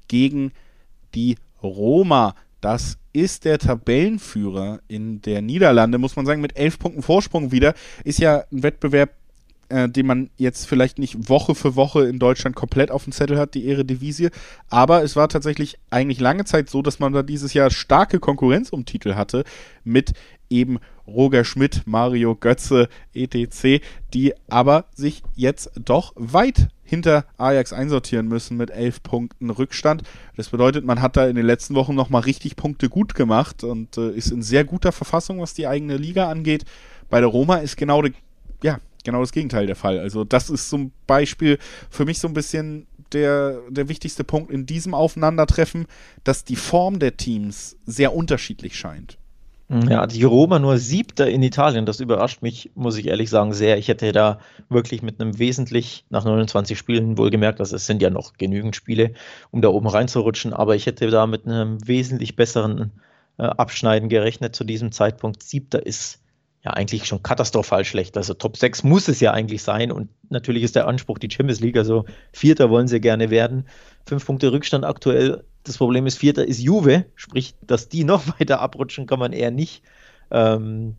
gegen 0.07 0.51
die 1.15 1.37
Roma. 1.61 2.35
Das 2.61 2.97
ist 3.13 3.45
der 3.45 3.59
Tabellenführer 3.59 4.79
in 4.87 5.21
der 5.21 5.41
Niederlande, 5.41 5.97
muss 5.97 6.15
man 6.15 6.25
sagen, 6.25 6.41
mit 6.41 6.57
elf 6.57 6.79
Punkten 6.79 7.01
Vorsprung 7.01 7.51
wieder. 7.51 7.73
Ist 8.03 8.19
ja 8.19 8.43
ein 8.51 8.63
Wettbewerb, 8.63 9.11
äh, 9.69 9.89
den 9.89 10.05
man 10.05 10.29
jetzt 10.37 10.65
vielleicht 10.65 10.99
nicht 10.99 11.29
Woche 11.29 11.55
für 11.55 11.75
Woche 11.75 12.07
in 12.07 12.19
Deutschland 12.19 12.55
komplett 12.55 12.91
auf 12.91 13.03
dem 13.03 13.13
Zettel 13.13 13.37
hat, 13.37 13.53
die 13.53 13.67
Eredivisie. 13.67 14.29
Aber 14.69 15.03
es 15.03 15.15
war 15.15 15.29
tatsächlich 15.29 15.77
eigentlich 15.89 16.19
lange 16.19 16.45
Zeit 16.45 16.69
so, 16.69 16.81
dass 16.81 16.99
man 16.99 17.13
da 17.13 17.23
dieses 17.23 17.53
Jahr 17.53 17.69
starke 17.69 18.19
Konkurrenz 18.19 18.69
um 18.69 18.85
Titel 18.85 19.15
hatte 19.15 19.43
mit 19.83 20.13
eben 20.49 20.79
Roger 21.07 21.43
Schmidt, 21.43 21.83
Mario 21.85 22.35
Götze, 22.35 22.89
etc., 23.13 23.81
die 24.13 24.33
aber 24.47 24.85
sich 24.93 25.23
jetzt 25.35 25.71
doch 25.75 26.13
weit 26.15 26.69
hinter 26.83 27.25
Ajax 27.37 27.73
einsortieren 27.73 28.27
müssen 28.27 28.57
mit 28.57 28.71
elf 28.71 29.03
Punkten 29.03 29.49
Rückstand. 29.49 30.03
Das 30.35 30.49
bedeutet, 30.49 30.85
man 30.85 31.01
hat 31.01 31.17
da 31.17 31.27
in 31.27 31.35
den 31.35 31.45
letzten 31.45 31.75
Wochen 31.75 31.95
nochmal 31.95 32.21
richtig 32.21 32.55
Punkte 32.55 32.89
gut 32.89 33.13
gemacht 33.13 33.63
und 33.63 33.97
äh, 33.97 34.11
ist 34.11 34.31
in 34.31 34.41
sehr 34.41 34.63
guter 34.63 34.91
Verfassung, 34.91 35.41
was 35.41 35.53
die 35.53 35.67
eigene 35.67 35.97
Liga 35.97 36.29
angeht. 36.29 36.63
Bei 37.09 37.19
der 37.19 37.29
Roma 37.29 37.57
ist 37.57 37.75
genau, 37.75 38.01
die, 38.01 38.13
ja, 38.63 38.79
genau 39.03 39.19
das 39.19 39.33
Gegenteil 39.33 39.67
der 39.67 39.75
Fall. 39.75 39.99
Also 39.99 40.23
das 40.23 40.49
ist 40.49 40.69
zum 40.69 40.91
Beispiel 41.07 41.57
für 41.89 42.05
mich 42.05 42.19
so 42.19 42.27
ein 42.27 42.33
bisschen 42.33 42.87
der, 43.11 43.61
der 43.69 43.89
wichtigste 43.89 44.23
Punkt 44.23 44.51
in 44.51 44.65
diesem 44.65 44.93
Aufeinandertreffen, 44.93 45.87
dass 46.23 46.43
die 46.43 46.55
Form 46.55 46.99
der 46.99 47.17
Teams 47.17 47.77
sehr 47.85 48.13
unterschiedlich 48.13 48.77
scheint. 48.77 49.17
Mhm. 49.69 49.89
Ja, 49.89 50.07
die 50.07 50.23
Roma 50.23 50.59
nur 50.59 50.77
siebter 50.77 51.29
in 51.29 51.43
Italien, 51.43 51.85
das 51.85 51.99
überrascht 51.99 52.41
mich, 52.41 52.71
muss 52.75 52.97
ich 52.97 53.07
ehrlich 53.07 53.29
sagen, 53.29 53.53
sehr. 53.53 53.77
Ich 53.77 53.89
hätte 53.89 54.11
da 54.13 54.39
wirklich 54.69 55.01
mit 55.01 55.19
einem 55.19 55.39
wesentlich, 55.39 56.05
nach 56.09 56.23
29 56.23 56.77
Spielen 56.77 57.17
wohlgemerkt, 57.17 57.59
dass 57.59 57.73
es 57.73 57.85
sind 57.85 58.01
ja 58.01 58.09
noch 58.09 58.33
genügend 58.33 58.75
Spiele, 58.75 59.13
um 59.51 59.61
da 59.61 59.69
oben 59.69 59.87
reinzurutschen, 59.87 60.53
aber 60.53 60.75
ich 60.75 60.85
hätte 60.85 61.09
da 61.09 61.27
mit 61.27 61.45
einem 61.45 61.85
wesentlich 61.85 62.37
besseren 62.37 62.93
äh, 63.37 63.43
Abschneiden 63.43 64.07
gerechnet 64.07 64.55
zu 64.55 64.63
diesem 64.63 64.93
Zeitpunkt. 64.93 65.43
Siebter 65.43 65.85
ist 65.85 66.21
ja 66.63 66.71
eigentlich 66.71 67.05
schon 67.05 67.21
katastrophal 67.21 67.83
schlecht. 67.83 68.15
Also 68.15 68.33
Top 68.33 68.55
6 68.55 68.83
muss 68.83 69.09
es 69.09 69.19
ja 69.19 69.31
eigentlich 69.31 69.63
sein 69.63 69.91
und 69.91 70.09
natürlich 70.29 70.63
ist 70.63 70.75
der 70.75 70.87
Anspruch 70.87 71.19
die 71.19 71.29
Champions 71.29 71.59
League, 71.59 71.77
also 71.77 72.05
Vierter 72.31 72.69
wollen 72.69 72.87
sie 72.87 73.01
gerne 73.01 73.29
werden. 73.29 73.67
Fünf 74.05 74.25
Punkte 74.25 74.51
Rückstand 74.51 74.85
aktuell 74.85 75.43
das 75.67 75.77
Problem 75.77 76.07
ist, 76.07 76.17
Vierter 76.17 76.47
ist 76.47 76.59
Juve, 76.59 77.05
sprich, 77.15 77.55
dass 77.61 77.89
die 77.89 78.03
noch 78.03 78.27
weiter 78.39 78.61
abrutschen, 78.61 79.05
kann 79.05 79.19
man 79.19 79.33
eher 79.33 79.51
nicht. 79.51 79.83
Ähm, 80.31 80.95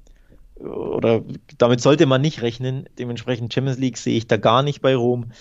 oder 0.57 1.23
damit 1.57 1.81
sollte 1.81 2.07
man 2.07 2.21
nicht 2.21 2.43
rechnen. 2.43 2.89
Dementsprechend 2.99 3.53
Champions 3.53 3.79
League 3.79 3.97
sehe 3.97 4.17
ich 4.17 4.27
da 4.27 4.37
gar 4.37 4.63
nicht 4.63 4.81
bei 4.81 4.97
Rom. 4.97 5.33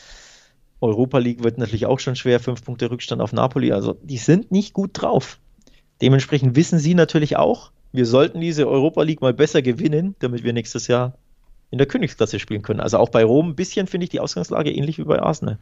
Europa 0.80 1.17
League 1.17 1.43
wird 1.43 1.57
natürlich 1.57 1.88
auch 1.88 1.99
schon 1.99 2.15
schwer, 2.15 2.39
fünf 2.39 2.63
Punkte 2.63 2.91
Rückstand 2.91 3.21
auf 3.21 3.34
Napoli. 3.34 3.71
Also 3.71 3.97
die 4.03 4.17
sind 4.17 4.51
nicht 4.51 4.73
gut 4.73 4.91
drauf. 4.93 5.39
Dementsprechend 6.01 6.55
wissen 6.55 6.78
sie 6.78 6.93
natürlich 6.93 7.36
auch, 7.38 7.71
wir 7.91 8.05
sollten 8.05 8.41
diese 8.41 8.67
Europa 8.67 9.01
League 9.01 9.21
mal 9.21 9.34
besser 9.34 9.63
gewinnen, 9.63 10.15
damit 10.19 10.43
wir 10.43 10.53
nächstes 10.53 10.88
Jahr 10.88 11.17
in 11.71 11.80
der 11.80 11.88
Königsklasse 11.88 12.39
spielen 12.39 12.61
können. 12.61 12.80
Also 12.80 12.97
auch 12.99 13.09
bei 13.09 13.23
Rom 13.23 13.49
ein 13.49 13.55
bisschen 13.55 13.88
finde 13.88 14.03
ich 14.05 14.11
die 14.11 14.19
Ausgangslage 14.19 14.71
ähnlich 14.71 14.99
wie 14.99 15.03
bei 15.03 15.19
Arsenal. 15.19 15.57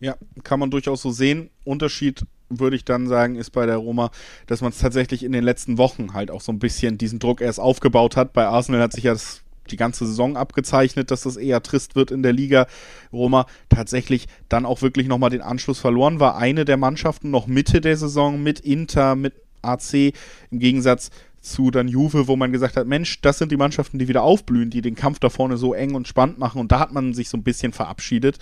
Ja, 0.00 0.16
kann 0.42 0.60
man 0.60 0.70
durchaus 0.70 1.02
so 1.02 1.10
sehen. 1.10 1.50
Unterschied 1.64 2.24
würde 2.48 2.76
ich 2.76 2.84
dann 2.84 3.06
sagen, 3.06 3.36
ist 3.36 3.50
bei 3.50 3.66
der 3.66 3.76
Roma, 3.76 4.10
dass 4.46 4.60
man 4.60 4.70
es 4.70 4.78
tatsächlich 4.78 5.22
in 5.22 5.32
den 5.32 5.44
letzten 5.44 5.78
Wochen 5.78 6.14
halt 6.14 6.30
auch 6.30 6.40
so 6.40 6.52
ein 6.52 6.58
bisschen 6.58 6.98
diesen 6.98 7.18
Druck 7.18 7.40
erst 7.40 7.60
aufgebaut 7.60 8.16
hat. 8.16 8.32
Bei 8.32 8.46
Arsenal 8.46 8.82
hat 8.82 8.92
sich 8.92 9.04
ja 9.04 9.12
das, 9.12 9.42
die 9.70 9.76
ganze 9.76 10.06
Saison 10.06 10.36
abgezeichnet, 10.36 11.10
dass 11.10 11.22
das 11.22 11.36
eher 11.36 11.62
trist 11.62 11.96
wird 11.96 12.10
in 12.10 12.22
der 12.22 12.32
Liga. 12.32 12.66
Roma 13.12 13.46
tatsächlich 13.68 14.26
dann 14.48 14.66
auch 14.66 14.82
wirklich 14.82 15.08
nochmal 15.08 15.30
den 15.30 15.42
Anschluss 15.42 15.78
verloren, 15.78 16.20
war 16.20 16.36
eine 16.36 16.64
der 16.64 16.76
Mannschaften 16.76 17.30
noch 17.30 17.46
Mitte 17.46 17.80
der 17.80 17.96
Saison 17.96 18.42
mit 18.42 18.60
Inter, 18.60 19.16
mit 19.16 19.34
AC, 19.62 20.12
im 20.50 20.58
Gegensatz 20.58 21.10
zu 21.40 21.70
dann 21.70 21.88
Juve, 21.88 22.26
wo 22.26 22.36
man 22.36 22.52
gesagt 22.52 22.76
hat, 22.76 22.86
Mensch, 22.86 23.20
das 23.20 23.38
sind 23.38 23.52
die 23.52 23.56
Mannschaften, 23.56 23.98
die 23.98 24.08
wieder 24.08 24.22
aufblühen, 24.22 24.70
die 24.70 24.80
den 24.80 24.94
Kampf 24.94 25.18
da 25.18 25.28
vorne 25.28 25.56
so 25.56 25.74
eng 25.74 25.94
und 25.94 26.08
spannend 26.08 26.38
machen 26.38 26.60
und 26.60 26.72
da 26.72 26.80
hat 26.80 26.92
man 26.92 27.12
sich 27.12 27.28
so 27.28 27.36
ein 27.36 27.42
bisschen 27.42 27.72
verabschiedet. 27.72 28.38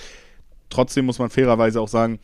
Trotzdem 0.70 1.06
muss 1.06 1.18
man 1.18 1.28
fairerweise 1.28 1.80
auch 1.80 1.88
sagen, 1.88 2.20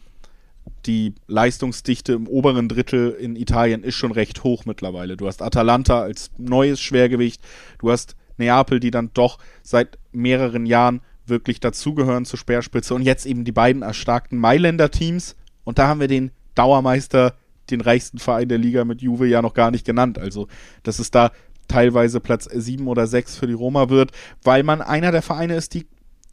die 0.87 1.15
Leistungsdichte 1.27 2.13
im 2.13 2.27
oberen 2.27 2.69
Drittel 2.69 3.11
in 3.11 3.37
Italien 3.37 3.83
ist 3.83 3.95
schon 3.95 4.13
recht 4.13 4.45
hoch 4.45 4.65
mittlerweile. 4.65 5.17
Du 5.17 5.27
hast 5.27 5.43
Atalanta 5.43 6.01
als 6.01 6.31
neues 6.39 6.81
Schwergewicht, 6.81 7.43
du 7.79 7.91
hast 7.91 8.17
Neapel, 8.37 8.81
die 8.81 8.91
dann 8.91 9.11
doch 9.15 9.39
seit 9.63 9.99
mehreren 10.13 10.67
Jahren 10.67 11.01
wirklich 11.27 11.61
dazugehören 11.61 12.25
zur 12.25 12.39
Speerspitze 12.39 12.95
und 12.95 13.03
jetzt 13.03 13.27
eben 13.27 13.45
die 13.45 13.53
beiden 13.53 13.83
erstarkten 13.83 14.39
Mailänder 14.39 14.91
Teams 14.91 15.37
und 15.65 15.79
da 15.79 15.89
haben 15.89 16.01
wir 16.01 16.09
den 16.09 16.31
Dauermeister, 16.55 17.35
den 17.71 17.81
reichsten 17.81 18.19
Verein 18.19 18.49
der 18.49 18.59
Liga 18.59 18.85
mit 18.85 19.03
Juve 19.03 19.27
ja 19.27 19.43
noch 19.43 19.55
gar 19.55 19.71
nicht 19.71 19.85
genannt. 19.85 20.19
Also, 20.19 20.49
dass 20.83 20.99
es 20.99 21.11
da 21.11 21.31
teilweise 21.69 22.21
Platz 22.21 22.49
7 22.51 22.89
oder 22.89 23.07
6 23.07 23.37
für 23.37 23.47
die 23.47 23.53
Roma 23.53 23.91
wird, 23.91 24.13
weil 24.43 24.63
man 24.63 24.81
einer 24.81 25.13
der 25.13 25.23
Vereine 25.23 25.57
ist, 25.57 25.75
die 25.75 25.87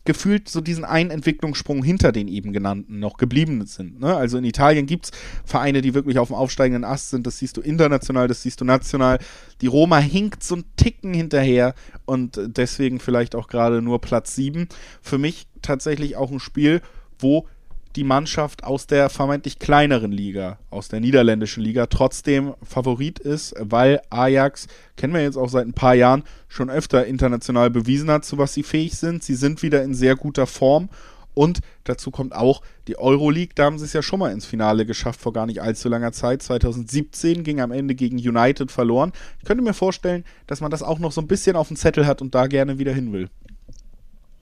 gefühlt 0.05 0.47
so 0.47 0.61
diesen 0.61 0.85
einen 0.85 1.09
Entwicklungssprung 1.09 1.83
hinter 1.83 2.11
den 2.11 2.27
eben 2.27 2.53
genannten 2.53 2.99
noch 2.99 3.17
geblieben 3.17 3.65
sind. 3.65 3.99
Ne? 3.99 4.15
Also 4.15 4.37
in 4.37 4.45
Italien 4.45 4.85
gibt 4.85 5.05
es 5.05 5.11
Vereine, 5.43 5.81
die 5.81 5.93
wirklich 5.93 6.19
auf 6.19 6.29
dem 6.29 6.35
aufsteigenden 6.35 6.83
Ast 6.83 7.09
sind. 7.09 7.27
Das 7.27 7.39
siehst 7.39 7.57
du 7.57 7.61
international, 7.61 8.27
das 8.27 8.43
siehst 8.43 8.61
du 8.61 8.65
national. 8.65 9.19
Die 9.61 9.67
Roma 9.67 9.97
hinkt 9.97 10.43
so 10.43 10.57
ein 10.57 10.63
Ticken 10.77 11.13
hinterher 11.13 11.73
und 12.05 12.39
deswegen 12.45 12.99
vielleicht 12.99 13.35
auch 13.35 13.47
gerade 13.47 13.81
nur 13.81 13.99
Platz 13.99 14.35
7. 14.35 14.67
Für 15.01 15.17
mich 15.17 15.47
tatsächlich 15.61 16.15
auch 16.15 16.31
ein 16.31 16.39
Spiel, 16.39 16.81
wo 17.17 17.47
die 17.95 18.03
Mannschaft 18.03 18.63
aus 18.63 18.87
der 18.87 19.09
vermeintlich 19.09 19.59
kleineren 19.59 20.11
Liga, 20.11 20.57
aus 20.69 20.89
der 20.89 20.99
niederländischen 20.99 21.63
Liga, 21.63 21.87
trotzdem 21.87 22.53
Favorit 22.61 23.19
ist, 23.19 23.55
weil 23.59 24.01
Ajax, 24.09 24.67
kennen 24.97 25.13
wir 25.13 25.21
jetzt 25.21 25.37
auch 25.37 25.49
seit 25.49 25.65
ein 25.65 25.73
paar 25.73 25.95
Jahren, 25.95 26.23
schon 26.47 26.69
öfter 26.69 27.05
international 27.05 27.69
bewiesen 27.69 28.11
hat, 28.11 28.25
zu 28.25 28.37
was 28.37 28.53
sie 28.53 28.63
fähig 28.63 28.97
sind. 28.97 29.23
Sie 29.23 29.35
sind 29.35 29.63
wieder 29.63 29.83
in 29.83 29.93
sehr 29.93 30.15
guter 30.15 30.47
Form. 30.47 30.89
Und 31.33 31.59
dazu 31.83 32.11
kommt 32.11 32.33
auch 32.33 32.61
die 32.87 32.97
Euroleague, 32.97 33.53
da 33.55 33.65
haben 33.65 33.77
sie 33.77 33.83
es 33.83 33.91
ja 33.91 34.01
schon 34.01 34.19
mal 34.19 34.31
ins 34.31 34.45
Finale 34.45 34.85
geschafft 34.85 35.19
vor 35.19 35.33
gar 35.33 35.45
nicht 35.45 35.61
allzu 35.61 35.89
langer 35.89 36.13
Zeit. 36.13 36.41
2017 36.41 37.43
ging 37.43 37.59
am 37.59 37.71
Ende 37.71 37.93
gegen 37.93 38.15
United 38.15 38.71
verloren. 38.71 39.11
Ich 39.39 39.45
könnte 39.45 39.63
mir 39.63 39.73
vorstellen, 39.73 40.23
dass 40.47 40.61
man 40.61 40.71
das 40.71 40.81
auch 40.81 40.97
noch 40.97 41.11
so 41.11 41.19
ein 41.19 41.27
bisschen 41.27 41.57
auf 41.57 41.67
dem 41.67 41.75
Zettel 41.75 42.07
hat 42.07 42.21
und 42.21 42.33
da 42.33 42.47
gerne 42.47 42.79
wieder 42.79 42.93
hin 42.93 43.11
will. 43.11 43.29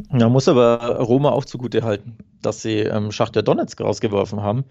Man 0.09 0.31
muss 0.31 0.47
aber 0.47 0.97
Roma 0.99 1.29
auch 1.31 1.45
zugute 1.45 1.83
halten, 1.83 2.17
dass 2.41 2.61
sie 2.61 2.79
ähm, 2.79 3.11
Schachter 3.11 3.43
Donetsk 3.43 3.81
rausgeworfen 3.81 4.41
haben. 4.41 4.65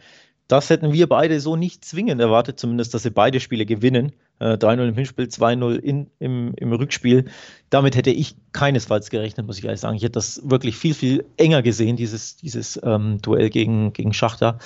Das 0.48 0.68
hätten 0.68 0.92
wir 0.92 1.08
beide 1.08 1.40
so 1.40 1.56
nicht 1.56 1.84
zwingend 1.84 2.20
erwartet, 2.20 2.58
zumindest, 2.58 2.92
dass 2.92 3.04
sie 3.04 3.10
beide 3.10 3.40
Spiele 3.40 3.64
gewinnen. 3.64 4.12
Äh, 4.38 4.54
3-0 4.54 4.88
im 4.88 4.94
Hinspiel, 4.94 5.24
2-0 5.24 6.06
im, 6.18 6.54
im 6.54 6.72
Rückspiel. 6.74 7.26
Damit 7.70 7.96
hätte 7.96 8.10
ich 8.10 8.36
keinesfalls 8.52 9.08
gerechnet, 9.08 9.46
muss 9.46 9.58
ich 9.58 9.64
ehrlich 9.64 9.80
sagen. 9.80 9.96
Ich 9.96 10.02
hätte 10.02 10.12
das 10.12 10.42
wirklich 10.44 10.76
viel, 10.76 10.92
viel 10.92 11.24
enger 11.38 11.62
gesehen, 11.62 11.96
dieses, 11.96 12.36
dieses 12.36 12.78
ähm, 12.82 13.18
Duell 13.22 13.48
gegen, 13.48 13.94
gegen 13.94 14.12
Schachter. 14.12 14.58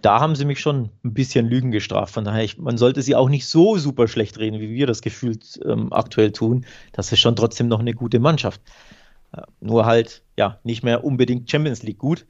Da 0.00 0.20
haben 0.20 0.34
sie 0.34 0.46
mich 0.46 0.60
schon 0.60 0.88
ein 1.04 1.12
bisschen 1.12 1.46
Lügen 1.46 1.72
gestraft. 1.72 2.14
Von 2.14 2.24
daher, 2.24 2.44
ich, 2.44 2.56
man 2.56 2.78
sollte 2.78 3.02
sie 3.02 3.14
auch 3.14 3.28
nicht 3.28 3.46
so 3.46 3.76
super 3.76 4.08
schlecht 4.08 4.38
reden, 4.38 4.60
wie 4.60 4.70
wir 4.70 4.86
das 4.86 5.02
gefühlt 5.02 5.60
ähm, 5.66 5.92
aktuell 5.92 6.32
tun. 6.32 6.64
Das 6.92 7.12
ist 7.12 7.20
schon 7.20 7.36
trotzdem 7.36 7.68
noch 7.68 7.80
eine 7.80 7.92
gute 7.92 8.18
Mannschaft. 8.18 8.62
Äh, 9.36 9.42
nur 9.60 9.86
halt, 9.86 10.22
ja, 10.36 10.58
nicht 10.64 10.82
mehr 10.82 11.04
unbedingt 11.04 11.50
Champions 11.50 11.82
League 11.82 11.98
gut 11.98 12.26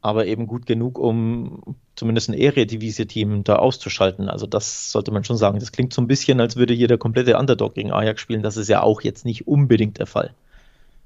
aber 0.00 0.26
eben 0.26 0.46
gut 0.46 0.66
genug, 0.66 0.98
um 0.98 1.76
zumindest 1.96 2.28
ein 2.28 2.34
Eredivisie-Team 2.34 3.44
da 3.44 3.56
auszuschalten. 3.56 4.28
Also 4.28 4.46
das 4.46 4.90
sollte 4.92 5.10
man 5.10 5.24
schon 5.24 5.36
sagen. 5.36 5.58
Das 5.58 5.72
klingt 5.72 5.92
so 5.92 6.02
ein 6.02 6.06
bisschen, 6.06 6.40
als 6.40 6.56
würde 6.56 6.74
hier 6.74 6.88
der 6.88 6.98
komplette 6.98 7.36
Underdog 7.38 7.74
gegen 7.74 7.92
Ajax 7.92 8.20
spielen. 8.20 8.42
Das 8.42 8.56
ist 8.56 8.68
ja 8.68 8.82
auch 8.82 9.00
jetzt 9.00 9.24
nicht 9.24 9.46
unbedingt 9.46 9.98
der 9.98 10.06
Fall. 10.06 10.34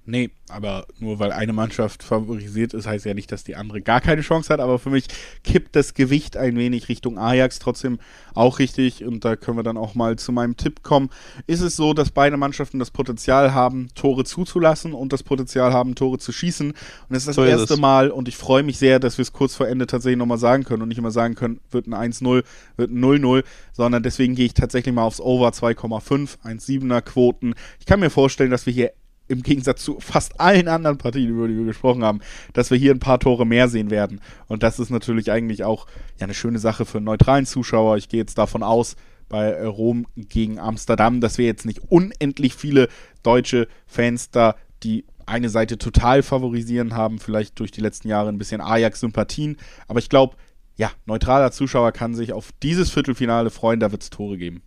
Nee, 0.07 0.31
aber 0.49 0.87
nur 0.99 1.19
weil 1.19 1.31
eine 1.31 1.53
Mannschaft 1.53 2.03
favorisiert 2.03 2.75
ist, 2.75 2.87
heißt 2.87 3.05
ja 3.05 3.15
nicht, 3.15 3.31
dass 3.31 3.45
die 3.45 3.55
andere 3.55 3.83
gar 3.83 4.01
keine 4.01 4.23
Chance 4.23 4.53
hat. 4.53 4.59
Aber 4.59 4.79
für 4.79 4.91
mich 4.91 5.07
kippt 5.45 5.77
das 5.77 5.95
Gewicht 5.95 6.37
ein 6.37 6.57
wenig 6.57 6.89
Richtung 6.89 7.19
Ajax. 7.19 7.59
Trotzdem 7.59 7.99
auch 8.35 8.59
richtig. 8.59 9.05
Und 9.05 9.25
da 9.25 9.37
können 9.37 9.59
wir 9.59 9.63
dann 9.63 9.77
auch 9.77 9.95
mal 9.95 10.17
zu 10.17 10.33
meinem 10.33 10.57
Tipp 10.57 10.83
kommen. 10.83 11.11
Ist 11.47 11.61
es 11.61 11.77
so, 11.77 11.93
dass 11.93 12.11
beide 12.11 12.37
Mannschaften 12.39 12.79
das 12.79 12.91
Potenzial 12.91 13.53
haben, 13.55 13.89
Tore 13.95 14.25
zuzulassen 14.25 14.95
und 14.95 15.13
das 15.13 15.23
Potenzial 15.23 15.73
haben, 15.73 15.95
Tore 15.95 16.19
zu 16.19 16.33
schießen? 16.33 16.71
Und 16.71 16.77
das 17.11 17.19
ist 17.19 17.29
das 17.29 17.37
so 17.37 17.45
erste 17.45 17.75
ist 17.75 17.81
Mal. 17.81 18.11
Und 18.11 18.27
ich 18.27 18.37
freue 18.37 18.63
mich 18.63 18.79
sehr, 18.79 18.99
dass 18.99 19.19
wir 19.19 19.23
es 19.23 19.33
kurz 19.33 19.55
vor 19.55 19.69
Ende 19.69 19.87
tatsächlich 19.87 20.19
nochmal 20.19 20.39
sagen 20.39 20.65
können 20.65 20.83
und 20.83 20.89
nicht 20.89 20.99
immer 20.99 21.11
sagen 21.11 21.35
können, 21.35 21.61
wird 21.71 21.87
ein 21.87 21.95
1-0, 21.95 22.43
wird 22.77 22.91
ein 22.91 23.05
0-0, 23.05 23.45
sondern 23.73 24.03
deswegen 24.03 24.35
gehe 24.35 24.47
ich 24.47 24.55
tatsächlich 24.55 24.95
mal 24.95 25.05
aufs 25.05 25.21
Over 25.21 25.51
2,5, 25.51 26.39
1,7er 26.43 27.03
Quoten. 27.03 27.55
Ich 27.79 27.87
kann 27.87 28.01
mir 28.01 28.11
vorstellen, 28.11 28.51
dass 28.51 28.67
wir 28.67 28.73
hier 28.73 28.93
im 29.31 29.43
Gegensatz 29.43 29.85
zu 29.85 30.01
fast 30.01 30.41
allen 30.41 30.69
anderen 30.69 30.99
Partien, 30.99 31.29
über 31.29 31.49
die 31.49 31.57
wir 31.57 31.65
gesprochen 31.65 32.05
haben, 32.05 32.21
dass 32.53 32.71
wir 32.71 32.79
hier 32.79 32.93
ein 32.93 32.99
paar 32.99 33.21
Tore 33.21 33.47
mehr 33.47 33.69
sehen 33.69 33.91
werden. 33.91 34.21
Und 34.49 34.63
das 34.63 34.79
ist 34.79 34.91
natürlich 34.91 35.31
eigentlich 35.31 35.65
auch 35.65 35.87
ja, 36.19 36.25
eine 36.25 36.35
schöne 36.35 36.59
Sache 36.59 36.85
für 36.85 36.99
einen 36.99 37.07
neutralen 37.07 37.47
Zuschauer. 37.47 37.97
Ich 37.97 38.09
gehe 38.09 38.21
jetzt 38.21 38.39
davon 38.39 38.63
aus, 38.63 38.97
bei 39.31 39.65
Rom 39.65 40.07
gegen 40.17 40.59
Amsterdam, 40.59 41.21
dass 41.21 41.39
wir 41.39 41.47
jetzt 41.47 41.65
nicht 41.65 41.81
unendlich 41.89 42.55
viele 42.55 42.89
deutsche 43.23 43.69
Fans 43.87 44.31
da, 44.31 44.57
die 44.83 45.05
eine 45.25 45.49
Seite 45.49 45.79
total 45.79 46.23
favorisieren 46.23 46.97
haben, 46.97 47.21
vielleicht 47.21 47.59
durch 47.61 47.71
die 47.71 47.81
letzten 47.81 48.09
Jahre 48.09 48.29
ein 48.29 48.39
bisschen 48.39 48.61
Ajax-Sympathien. 48.61 49.57
Aber 49.87 50.01
ich 50.01 50.09
glaube, 50.09 50.37
ja, 50.77 50.91
neutraler 51.07 51.53
Zuschauer 51.53 51.93
kann 51.93 52.15
sich 52.15 52.33
auf 52.33 52.51
dieses 52.63 52.91
Viertelfinale 52.91 53.51
freuen, 53.51 53.81
da 53.81 53.93
wird 53.93 54.03
es 54.03 54.11
Tore 54.11 54.37
geben. 54.37 54.63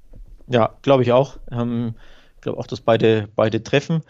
Ja, 0.47 0.77
glaube 0.81 1.03
ich 1.03 1.11
auch. 1.11 1.37
Ähm, 1.51 1.95
ich 2.35 2.41
glaube 2.41 2.59
auch, 2.59 2.67
dass 2.67 2.81
beide, 2.81 3.27
beide 3.35 3.63
treffen 3.63 4.01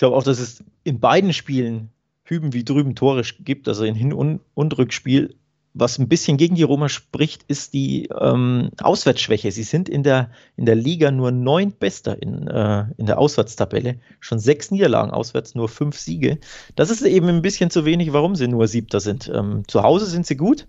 glaube 0.00 0.16
auch, 0.16 0.24
dass 0.24 0.40
es 0.40 0.64
in 0.82 0.98
beiden 0.98 1.32
Spielen 1.32 1.90
hüben 2.24 2.52
wie 2.52 2.64
drüben 2.64 2.94
Tore 2.94 3.22
gibt, 3.40 3.68
also 3.68 3.84
in 3.84 3.94
Hin- 3.94 4.12
und, 4.12 4.40
und 4.54 4.76
Rückspiel. 4.76 5.36
Was 5.72 5.98
ein 5.98 6.08
bisschen 6.08 6.36
gegen 6.36 6.56
die 6.56 6.64
Roma 6.64 6.88
spricht, 6.88 7.44
ist 7.46 7.74
die 7.74 8.08
ähm, 8.18 8.70
Auswärtsschwäche. 8.82 9.52
Sie 9.52 9.62
sind 9.62 9.88
in 9.88 10.02
der, 10.02 10.30
in 10.56 10.66
der 10.66 10.74
Liga 10.74 11.12
nur 11.12 11.30
neuntbester 11.30 12.20
in, 12.20 12.48
äh, 12.48 12.86
in 12.96 13.06
der 13.06 13.18
Auswärtstabelle. 13.18 14.00
Schon 14.18 14.40
sechs 14.40 14.72
Niederlagen 14.72 15.12
auswärts, 15.12 15.54
nur 15.54 15.68
fünf 15.68 15.96
Siege. 15.96 16.38
Das 16.74 16.90
ist 16.90 17.02
eben 17.02 17.28
ein 17.28 17.42
bisschen 17.42 17.70
zu 17.70 17.84
wenig, 17.84 18.12
warum 18.12 18.34
sie 18.34 18.48
nur 18.48 18.66
Siebter 18.66 18.98
sind. 18.98 19.30
Ähm, 19.32 19.62
zu 19.68 19.84
Hause 19.84 20.06
sind 20.06 20.26
sie 20.26 20.36
gut, 20.36 20.66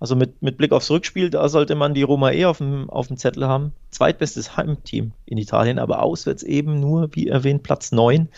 also 0.00 0.16
mit, 0.16 0.40
mit 0.40 0.56
Blick 0.56 0.72
aufs 0.72 0.90
Rückspiel, 0.90 1.28
da 1.28 1.48
sollte 1.50 1.74
man 1.74 1.92
die 1.92 2.02
Roma 2.02 2.32
eh 2.32 2.46
auf 2.46 2.58
dem, 2.58 2.88
auf 2.88 3.08
dem 3.08 3.18
Zettel 3.18 3.46
haben. 3.46 3.74
Zweitbestes 3.90 4.56
Heimteam 4.56 5.12
in 5.26 5.36
Italien, 5.36 5.78
aber 5.78 6.02
auswärts 6.02 6.42
eben 6.42 6.80
nur, 6.80 7.14
wie 7.14 7.28
erwähnt, 7.28 7.62
Platz 7.62 7.92
9. 7.92 8.28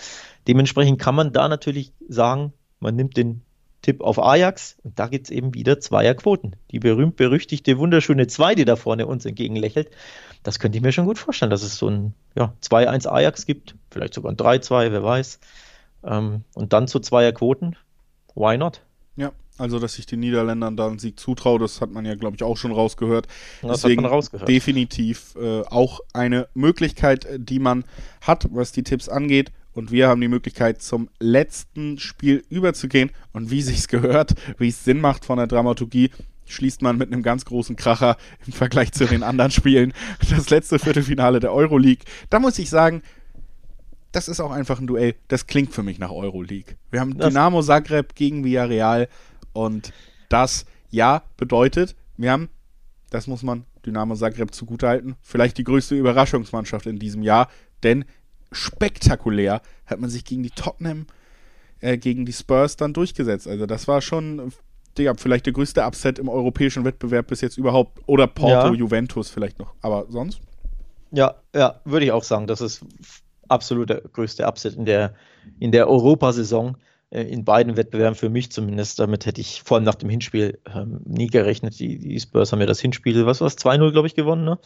Dementsprechend 0.49 1.01
kann 1.01 1.15
man 1.15 1.33
da 1.33 1.49
natürlich 1.49 1.93
sagen, 2.09 2.53
man 2.81 2.97
nimmt 2.97 3.17
den 3.17 3.43
Tipp 3.81 4.01
auf 4.01 4.21
Ajax 4.21 4.77
und 4.83 4.99
da 4.99 5.07
gibt 5.07 5.27
es 5.27 5.31
eben 5.31 5.55
wieder 5.55 5.79
Zweierquoten. 5.79 6.57
Die 6.73 6.81
berühmt-berüchtigte, 6.81 7.79
wunderschöne 7.79 8.27
2, 8.27 8.57
die 8.57 8.65
da 8.65 8.75
vorne 8.75 9.07
uns 9.07 9.25
entgegenlächelt. 9.25 9.91
Das 10.43 10.59
könnte 10.59 10.79
ich 10.79 10.83
mir 10.83 10.91
schon 10.91 11.07
gut 11.07 11.19
vorstellen, 11.19 11.51
dass 11.51 11.63
es 11.63 11.77
so 11.77 11.89
ein 11.89 12.15
ja, 12.37 12.55
2-1 12.61 13.09
Ajax 13.09 13.47
gibt, 13.47 13.77
vielleicht 13.93 14.15
sogar 14.15 14.33
ein 14.33 14.37
3-2, 14.37 14.91
wer 14.91 15.05
weiß. 15.05 15.39
Ähm, 16.05 16.43
und 16.55 16.73
dann 16.73 16.89
zu 16.89 16.99
Zweierquoten. 16.99 17.77
Why 18.35 18.59
not? 18.59 18.83
Ja, 19.15 19.31
also 19.59 19.79
dass 19.79 19.95
sich 19.95 20.07
den 20.07 20.21
Niederländern 20.21 20.77
da 20.77 20.87
einen 20.87 20.99
Sieg 20.99 21.19
zutraut, 21.21 21.61
das 21.61 21.81
hat 21.81 21.91
man 21.91 22.05
ja, 22.05 22.15
glaube 22.15 22.37
ich, 22.37 22.43
auch 22.43 22.57
schon 22.57 22.73
rausgehört. 22.73 23.27
Das 23.61 23.83
Deswegen 23.83 24.05
rausgehört. 24.05 24.49
definitiv 24.49 25.35
äh, 25.37 25.63
auch 25.63 26.01
eine 26.13 26.49
Möglichkeit, 26.55 27.27
die 27.37 27.59
man 27.59 27.85
hat, 28.21 28.49
was 28.51 28.73
die 28.73 28.83
Tipps 28.83 29.09
angeht. 29.09 29.53
Und 29.75 29.91
wir 29.91 30.09
haben 30.09 30.21
die 30.21 30.29
Möglichkeit, 30.29 30.83
zum 30.83 31.09
letzten 31.19 31.99
Spiel 31.99 32.45
überzugehen. 32.51 33.11
Und 33.33 33.51
wie 33.51 33.63
sich's 33.63 33.89
gehört, 33.89 34.35
wie 34.59 34.69
es 34.69 34.85
Sinn 34.85 35.01
macht 35.01 35.25
von 35.25 35.39
der 35.39 35.47
Dramaturgie, 35.47 36.11
schließt 36.47 36.83
man 36.83 36.99
mit 36.99 37.13
einem 37.13 37.23
ganz 37.23 37.45
großen 37.45 37.77
Kracher 37.77 38.17
im 38.47 38.53
Vergleich 38.53 38.93
zu 38.93 39.07
den 39.07 39.23
anderen 39.23 39.51
Spielen 39.51 39.93
das 40.31 40.51
letzte 40.51 40.79
Viertelfinale 40.79 41.41
der 41.41 41.53
Euroleague. 41.53 42.05
Da 42.31 42.39
muss 42.39 42.59
ich 42.59 42.69
sagen, 42.69 43.03
das 44.13 44.29
ist 44.29 44.41
auch 44.41 44.51
einfach 44.51 44.79
ein 44.79 44.87
Duell. 44.87 45.15
Das 45.29 45.47
klingt 45.47 45.73
für 45.73 45.83
mich 45.83 45.99
nach 45.99 46.11
Euroleague. 46.11 46.77
Wir 46.91 47.01
haben 47.01 47.17
das 47.17 47.29
Dynamo 47.29 47.63
Zagreb 47.63 48.15
gegen 48.15 48.45
Villarreal 48.45 49.09
und 49.53 49.93
das, 50.29 50.67
ja, 50.91 51.23
bedeutet, 51.37 51.95
wir 52.17 52.33
haben, 52.33 52.49
das 53.11 53.27
muss 53.27 53.43
man 53.43 53.65
Dynamo 53.85 54.15
Zagreb 54.15 54.55
zugutehalten, 54.55 55.17
vielleicht 55.21 55.59
die 55.59 55.65
größte 55.65 55.95
Überraschungsmannschaft 55.95 56.87
in 56.87 56.99
diesem 56.99 57.23
Jahr, 57.23 57.49
denn 57.83 58.05
spektakulär 58.53 59.61
hat 59.87 60.01
man 60.01 60.11
sich 60.11 60.25
gegen 60.25 60.43
die 60.43 60.51
Tottenham, 60.51 61.07
äh, 61.81 61.99
gegen 61.99 62.25
die 62.25 62.33
Spurs 62.33 62.77
dann 62.77 62.93
durchgesetzt. 62.93 63.49
Also 63.49 63.67
das 63.67 63.89
war 63.89 64.01
schon, 64.01 64.53
Digga, 64.97 65.15
vielleicht 65.17 65.47
der 65.47 65.53
größte 65.53 65.83
Upset 65.83 66.19
im 66.19 66.29
europäischen 66.29 66.85
Wettbewerb 66.85 67.27
bis 67.27 67.41
jetzt 67.41 67.59
überhaupt. 67.59 68.01
Oder 68.07 68.27
Porto, 68.27 68.69
ja. 68.69 68.73
Juventus 68.73 69.31
vielleicht 69.31 69.59
noch. 69.59 69.75
Aber 69.81 70.07
sonst? 70.09 70.41
Ja, 71.11 71.37
ja, 71.55 71.81
würde 71.85 72.07
ich 72.07 72.13
auch 72.13 72.25
sagen. 72.25 72.47
Das 72.47 72.61
ist 72.61 72.85
absolut 73.49 73.91
der 73.91 74.01
größte 74.01 74.47
Upset 74.47 74.75
in 74.75 74.85
der, 74.85 75.15
in 75.59 75.73
der 75.73 75.89
Europasaison. 75.89 76.77
Äh, 77.13 77.25
in 77.25 77.45
beiden 77.45 77.77
Wettbewerben 77.77 78.15
für 78.15 78.31
mich 78.31 78.51
zumindest. 78.51 78.99
Damit 78.99 79.27
hätte 79.27 79.41
ich 79.41 79.63
vor 79.63 79.77
allem 79.77 79.85
nach 79.85 79.97
dem 79.97 80.09
Hinspiel 80.09 80.59
ähm, 80.75 81.01
nie 81.05 81.27
gerechnet. 81.27 81.79
Die, 81.79 81.99
die, 81.99 82.19
Spurs 82.19 82.53
haben 82.53 82.61
ja 82.61 82.67
das 82.67 82.81
Hinspiel, 82.81 83.27
was 83.27 83.41
war 83.41 83.49
es, 83.49 83.59
2-0, 83.59 83.93
glaube 83.93 84.07
ich, 84.07 84.15
gewonnen. 84.15 84.45
Ne? 84.45 84.59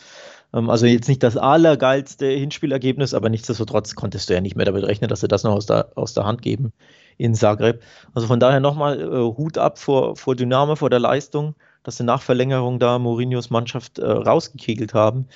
Ähm, 0.54 0.70
also 0.70 0.86
jetzt 0.86 1.08
nicht 1.08 1.22
das 1.22 1.36
allergeilste 1.36 2.26
Hinspielergebnis, 2.26 3.14
aber 3.14 3.30
nichtsdestotrotz 3.30 3.96
konntest 3.96 4.30
du 4.30 4.34
ja 4.34 4.40
nicht 4.40 4.54
mehr 4.54 4.64
damit 4.64 4.84
rechnen, 4.84 5.08
dass 5.08 5.20
sie 5.20 5.28
das 5.28 5.42
noch 5.42 5.54
aus 5.54 5.66
der, 5.66 5.90
aus 5.96 6.14
der 6.14 6.24
Hand 6.24 6.40
geben 6.40 6.72
in 7.18 7.34
Zagreb. 7.34 7.82
Also 8.14 8.28
von 8.28 8.38
daher 8.38 8.60
nochmal 8.60 9.00
äh, 9.00 9.36
Hut 9.36 9.58
ab 9.58 9.78
vor, 9.78 10.14
vor 10.16 10.36
Dynamo, 10.36 10.76
vor 10.76 10.90
der 10.90 11.00
Leistung, 11.00 11.56
dass 11.82 11.96
sie 11.96 12.04
nach 12.04 12.22
Verlängerung 12.22 12.78
da 12.78 13.00
Mourinhos 13.00 13.50
Mannschaft 13.50 13.98
äh, 13.98 14.06
rausgekegelt 14.06 14.94
haben. 14.94 15.26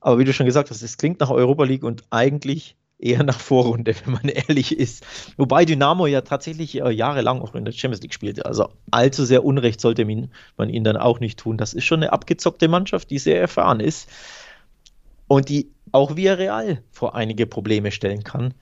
Aber 0.00 0.18
wie 0.18 0.24
du 0.24 0.32
schon 0.34 0.46
gesagt 0.46 0.70
hast, 0.70 0.82
es 0.82 0.98
klingt 0.98 1.20
nach 1.20 1.30
Europa 1.30 1.64
League 1.64 1.84
und 1.84 2.04
eigentlich 2.10 2.76
eher 3.00 3.22
nach 3.22 3.38
Vorrunde, 3.38 3.94
wenn 4.04 4.12
man 4.12 4.28
ehrlich 4.28 4.78
ist. 4.78 5.04
Wobei 5.36 5.64
Dynamo 5.64 6.06
ja 6.06 6.20
tatsächlich 6.20 6.80
äh, 6.80 6.90
jahrelang 6.90 7.40
auch 7.40 7.54
in 7.54 7.64
der 7.64 7.72
Champions 7.72 8.02
League 8.02 8.14
spielte. 8.14 8.46
Also 8.46 8.68
allzu 8.90 9.24
sehr 9.24 9.44
Unrecht 9.44 9.80
sollte 9.80 10.04
man 10.04 10.70
ihnen 10.70 10.84
dann 10.84 10.96
auch 10.96 11.20
nicht 11.20 11.38
tun. 11.38 11.56
Das 11.56 11.74
ist 11.74 11.84
schon 11.84 12.02
eine 12.02 12.12
abgezockte 12.12 12.68
Mannschaft, 12.68 13.10
die 13.10 13.18
sehr 13.18 13.40
erfahren 13.40 13.80
ist 13.80 14.08
und 15.28 15.48
die 15.48 15.70
auch 15.92 16.16
via 16.16 16.34
Real 16.34 16.82
vor 16.90 17.14
einige 17.14 17.46
Probleme 17.46 17.90
stellen 17.90 18.24
kann. 18.24 18.54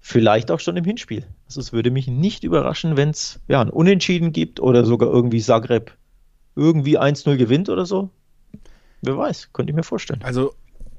Vielleicht 0.00 0.50
auch 0.50 0.60
schon 0.60 0.76
im 0.76 0.84
Hinspiel. 0.84 1.24
Also 1.46 1.60
es 1.60 1.72
würde 1.72 1.90
mich 1.90 2.08
nicht 2.08 2.44
überraschen, 2.44 2.96
wenn 2.96 3.10
es 3.10 3.40
ja, 3.48 3.60
ein 3.60 3.70
Unentschieden 3.70 4.32
gibt 4.32 4.60
oder 4.60 4.84
sogar 4.84 5.10
irgendwie 5.10 5.40
Zagreb 5.40 5.96
irgendwie 6.56 6.98
1-0 6.98 7.36
gewinnt 7.36 7.68
oder 7.68 7.86
so. 7.86 8.10
Wer 9.00 9.16
weiß, 9.16 9.50
könnte 9.52 9.70
ich 9.70 9.76
mir 9.76 9.82
vorstellen. 9.82 10.20
Also 10.22 10.54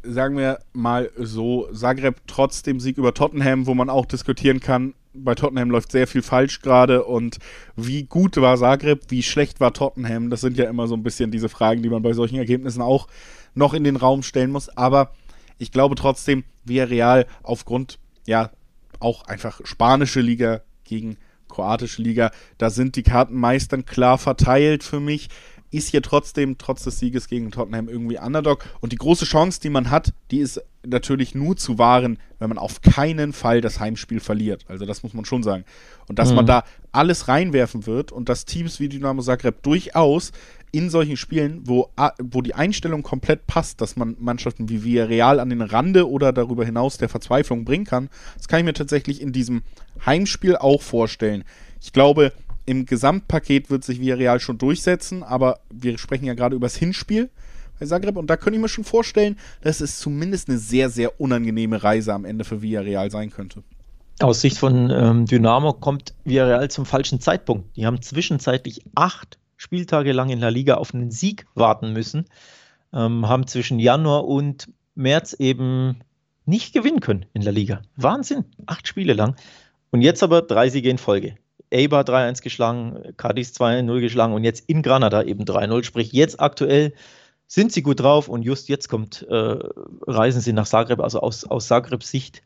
sagen 0.07 0.37
wir 0.37 0.59
mal 0.73 1.09
so, 1.17 1.67
Zagreb 1.73 2.21
trotz 2.27 2.63
dem 2.63 2.79
Sieg 2.79 2.97
über 2.97 3.13
Tottenham, 3.13 3.67
wo 3.67 3.73
man 3.73 3.89
auch 3.89 4.05
diskutieren 4.05 4.59
kann, 4.59 4.93
bei 5.13 5.35
Tottenham 5.35 5.71
läuft 5.71 5.91
sehr 5.91 6.07
viel 6.07 6.21
falsch 6.21 6.61
gerade 6.61 7.05
und 7.05 7.37
wie 7.75 8.03
gut 8.03 8.37
war 8.37 8.57
Zagreb, 8.57 9.03
wie 9.09 9.23
schlecht 9.23 9.59
war 9.59 9.73
Tottenham, 9.73 10.29
das 10.29 10.41
sind 10.41 10.57
ja 10.57 10.69
immer 10.69 10.87
so 10.87 10.95
ein 10.95 11.03
bisschen 11.03 11.31
diese 11.31 11.49
Fragen, 11.49 11.81
die 11.81 11.89
man 11.89 12.01
bei 12.01 12.13
solchen 12.13 12.37
Ergebnissen 12.37 12.81
auch 12.81 13.07
noch 13.53 13.73
in 13.73 13.83
den 13.83 13.95
Raum 13.95 14.23
stellen 14.23 14.51
muss, 14.51 14.69
aber 14.69 15.11
ich 15.57 15.71
glaube 15.71 15.95
trotzdem, 15.95 16.43
Villarreal 16.65 17.25
aufgrund, 17.43 17.99
ja, 18.27 18.51
auch 18.99 19.25
einfach 19.27 19.61
spanische 19.63 20.21
Liga 20.21 20.61
gegen 20.83 21.17
kroatische 21.47 22.01
Liga, 22.01 22.31
da 22.57 22.69
sind 22.69 22.95
die 22.95 23.03
Karten 23.03 23.35
meist 23.35 23.73
klar 23.85 24.17
verteilt 24.17 24.83
für 24.83 24.99
mich 24.99 25.29
ist 25.75 25.89
hier 25.89 26.01
trotzdem, 26.01 26.57
trotz 26.57 26.83
des 26.83 26.99
Sieges 26.99 27.27
gegen 27.27 27.51
Tottenham, 27.51 27.89
irgendwie 27.89 28.17
Underdog. 28.17 28.65
Und 28.81 28.91
die 28.91 28.97
große 28.97 29.25
Chance, 29.25 29.59
die 29.61 29.69
man 29.69 29.89
hat, 29.89 30.13
die 30.31 30.39
ist 30.39 30.61
natürlich 30.85 31.35
nur 31.35 31.57
zu 31.57 31.77
wahren, 31.77 32.19
wenn 32.39 32.49
man 32.49 32.57
auf 32.57 32.81
keinen 32.81 33.33
Fall 33.33 33.61
das 33.61 33.79
Heimspiel 33.79 34.19
verliert. 34.19 34.65
Also 34.67 34.85
das 34.85 35.03
muss 35.03 35.13
man 35.13 35.25
schon 35.25 35.43
sagen. 35.43 35.65
Und 36.07 36.19
dass 36.19 36.29
mhm. 36.29 36.35
man 36.37 36.45
da 36.45 36.63
alles 36.91 37.27
reinwerfen 37.27 37.85
wird 37.85 38.11
und 38.11 38.29
dass 38.29 38.45
Teams 38.45 38.79
wie 38.79 38.89
Dynamo 38.89 39.21
Zagreb 39.21 39.63
durchaus 39.63 40.31
in 40.71 40.89
solchen 40.89 41.17
Spielen, 41.17 41.61
wo, 41.65 41.89
wo 42.21 42.41
die 42.41 42.53
Einstellung 42.53 43.01
komplett 43.01 43.47
passt, 43.47 43.79
dass 43.81 43.95
man 43.95 44.15
Mannschaften 44.19 44.67
wie 44.67 44.83
Villarreal 44.83 45.39
an 45.39 45.49
den 45.49 45.61
Rande 45.61 46.09
oder 46.09 46.33
darüber 46.33 46.65
hinaus 46.65 46.97
der 46.97 47.09
Verzweiflung 47.09 47.63
bringen 47.63 47.85
kann, 47.85 48.09
das 48.37 48.47
kann 48.47 48.59
ich 48.59 48.65
mir 48.65 48.73
tatsächlich 48.73 49.21
in 49.21 49.31
diesem 49.31 49.63
Heimspiel 50.05 50.57
auch 50.57 50.81
vorstellen. 50.81 51.45
Ich 51.81 51.93
glaube, 51.93 52.33
im 52.65 52.85
Gesamtpaket 52.85 53.69
wird 53.69 53.83
sich 53.83 53.99
Villarreal 53.99 54.39
schon 54.39 54.57
durchsetzen, 54.57 55.23
aber 55.23 55.59
wir 55.71 55.97
sprechen 55.97 56.25
ja 56.25 56.33
gerade 56.33 56.55
über 56.55 56.65
das 56.65 56.75
Hinspiel 56.75 57.29
bei 57.79 57.85
Zagreb 57.85 58.17
und 58.17 58.27
da 58.29 58.37
könnte 58.37 58.55
ich 58.55 58.61
mir 58.61 58.69
schon 58.69 58.83
vorstellen, 58.83 59.37
dass 59.61 59.81
es 59.81 59.99
zumindest 59.99 60.49
eine 60.49 60.57
sehr, 60.57 60.89
sehr 60.89 61.19
unangenehme 61.19 61.83
Reise 61.83 62.13
am 62.13 62.25
Ende 62.25 62.45
für 62.45 62.61
Villarreal 62.61 63.11
sein 63.11 63.29
könnte. 63.29 63.63
Aus 64.19 64.41
Sicht 64.41 64.57
von 64.57 64.89
ähm, 64.89 65.25
Dynamo 65.25 65.73
kommt 65.73 66.13
Villarreal 66.23 66.71
zum 66.71 66.85
falschen 66.85 67.19
Zeitpunkt. 67.19 67.75
Die 67.75 67.85
haben 67.85 68.01
zwischenzeitlich 68.01 68.81
acht 68.95 69.37
Spieltage 69.57 70.13
lang 70.13 70.29
in 70.29 70.39
La 70.39 70.49
Liga 70.49 70.75
auf 70.75 70.93
einen 70.93 71.11
Sieg 71.11 71.45
warten 71.53 71.91
müssen, 71.91 72.25
ähm, 72.93 73.27
haben 73.27 73.45
zwischen 73.47 73.77
Januar 73.77 74.25
und 74.25 74.69
März 74.95 75.33
eben 75.33 75.99
nicht 76.45 76.73
gewinnen 76.73 77.01
können 77.01 77.25
in 77.33 77.41
La 77.41 77.51
Liga. 77.51 77.81
Wahnsinn, 77.97 78.45
acht 78.65 78.87
Spiele 78.87 79.13
lang. 79.13 79.35
Und 79.91 80.01
jetzt 80.01 80.23
aber 80.23 80.41
drei 80.41 80.69
Siege 80.69 80.89
in 80.89 80.97
Folge. 80.97 81.35
Eibar 81.75 82.03
3-1 82.03 82.41
geschlagen, 82.41 83.13
Cadiz 83.17 83.51
2-0 83.59 83.99
geschlagen 83.99 84.33
und 84.33 84.43
jetzt 84.43 84.69
in 84.69 84.81
Granada 84.81 85.23
eben 85.23 85.43
3-0. 85.43 85.83
Sprich, 85.83 86.11
jetzt 86.13 86.39
aktuell 86.39 86.93
sind 87.47 87.71
sie 87.71 87.81
gut 87.81 87.99
drauf 87.99 88.27
und 88.27 88.43
just 88.43 88.69
jetzt 88.69 88.89
kommt, 88.89 89.23
äh, 89.29 89.57
reisen 90.07 90.41
sie 90.41 90.53
nach 90.53 90.67
Zagreb, 90.67 90.99
also 90.99 91.19
aus, 91.19 91.45
aus 91.45 91.67
Zagrebs 91.67 92.09
Sicht 92.09 92.41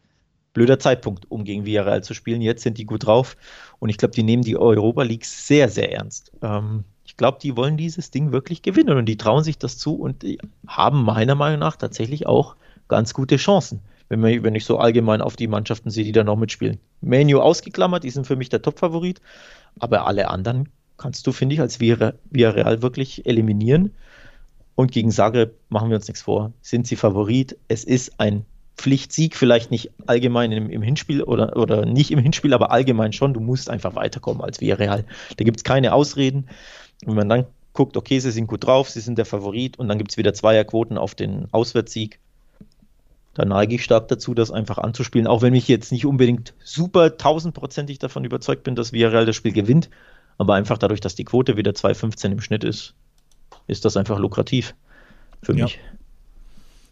blöder 0.54 0.80
Zeitpunkt, 0.80 1.30
um 1.30 1.44
gegen 1.44 1.66
Villarreal 1.66 2.04
zu 2.04 2.14
spielen. 2.14 2.42
Jetzt 2.42 2.64
sind 2.64 2.78
die 2.78 2.86
gut 2.86 3.06
drauf 3.06 3.38
und 3.80 3.90
ich 3.90 3.98
glaube, 3.98 4.16
die 4.16 4.24
nehmen 4.24 4.44
die 4.44 4.58
Europa 4.58 5.04
League 5.04 5.26
sehr, 5.26 5.70
sehr 5.70 5.94
ernst. 5.94 6.32
Ähm, 6.42 6.84
ich 7.06 7.18
glaube, 7.18 7.40
die 7.42 7.56
wollen 7.56 7.78
dieses 7.78 8.12
Ding 8.12 8.32
wirklich 8.32 8.62
gewinnen 8.62 8.98
und 8.98 9.06
die 9.06 9.18
trauen 9.18 9.44
sich 9.44 9.58
das 9.58 9.78
zu 9.78 9.96
und 9.96 10.26
haben 10.68 11.04
meiner 11.04 11.36
Meinung 11.36 11.60
nach 11.60 11.76
tatsächlich 11.76 12.28
auch 12.28 12.56
ganz 12.88 13.14
gute 13.14 13.38
Chancen, 13.38 13.82
wenn, 14.10 14.20
man, 14.20 14.44
wenn 14.44 14.56
ich 14.56 14.66
so 14.66 14.78
allgemein 14.78 15.22
auf 15.22 15.36
die 15.36 15.48
Mannschaften 15.48 15.90
sehe, 15.90 16.04
die 16.04 16.12
da 16.12 16.24
noch 16.24 16.36
mitspielen. 16.36 16.80
Menu 17.02 17.40
ausgeklammert, 17.40 18.04
die 18.04 18.10
sind 18.10 18.28
für 18.28 18.36
mich 18.36 18.50
der 18.50 18.62
Top-Favorit, 18.62 19.22
aber 19.80 20.06
alle 20.08 20.30
anderen 20.30 20.70
kannst 20.98 21.26
du, 21.26 21.32
finde 21.32 21.56
ich, 21.56 21.62
als 21.62 21.80
Villarreal 21.80 22.82
wirklich 22.82 23.26
eliminieren. 23.26 23.96
Und 24.76 24.92
gegen 24.92 25.12
Zagreb 25.12 25.56
machen 25.70 25.90
wir 25.90 25.98
uns 25.98 26.08
nichts 26.08 26.22
vor. 26.22 26.54
Sind 26.62 26.88
sie 26.88 26.96
Favorit? 26.96 27.58
Es 27.68 27.84
ist 27.84 28.20
ein 28.20 28.46
Pflichtsieg, 28.78 29.36
vielleicht 29.36 29.72
nicht 29.72 29.92
allgemein 30.08 30.52
im, 30.54 30.70
im, 30.70 30.82
Hinspiel 30.82 31.22
oder, 31.22 31.58
oder 31.58 31.86
nicht 31.86 32.12
im 32.12 32.20
Hinspiel, 32.20 32.54
aber 32.54 32.72
allgemein 32.72 33.12
schon. 33.12 33.34
Du 33.34 33.42
musst 33.42 33.70
einfach 33.70 33.96
weiterkommen 33.96 34.42
als 34.42 34.62
Villarreal. 34.62 35.06
Da 35.36 35.44
gibt 35.44 35.58
es 35.58 35.64
keine 35.64 35.94
Ausreden. 35.94 36.48
Wenn 37.06 37.16
man 37.16 37.30
dann 37.30 37.46
guckt, 37.74 37.98
okay, 37.98 38.20
sie 38.20 38.32
sind 38.32 38.48
gut 38.48 38.66
drauf, 38.66 38.90
sie 38.90 39.02
sind 39.02 39.18
der 39.18 39.26
Favorit 39.26 39.78
und 39.78 39.90
dann 39.90 39.98
gibt 39.98 40.12
es 40.12 40.18
wieder 40.18 40.34
Zweierquoten 40.34 40.98
auf 40.98 41.14
den 41.14 41.48
Auswärtssieg, 41.52 42.20
da 43.34 43.46
neige 43.46 43.76
ich 43.76 43.84
stark 43.84 44.08
dazu, 44.08 44.34
das 44.34 44.52
einfach 44.52 44.78
anzuspielen, 44.78 45.28
auch 45.28 45.42
wenn 45.42 45.54
ich 45.54 45.68
jetzt 45.68 45.92
nicht 45.92 46.06
unbedingt 46.06 46.54
super 46.64 47.18
tausendprozentig 47.18 48.00
davon 48.00 48.26
überzeugt 48.26 48.64
bin, 48.64 48.76
dass 48.76 48.92
Villarreal 48.92 49.26
das 49.26 49.36
Spiel 49.36 49.54
gewinnt, 49.54 49.90
aber 50.38 50.56
einfach 50.56 50.78
dadurch, 50.78 51.02
dass 51.02 51.16
die 51.16 51.26
Quote 51.26 51.58
wieder 51.58 51.72
2,15 51.72 52.32
im 52.32 52.42
Schnitt 52.42 52.64
ist, 52.64 52.96
ist 53.68 53.86
das 53.86 53.98
einfach 53.98 54.20
lukrativ 54.20 54.76
für 55.42 55.54
mich. 55.54 55.80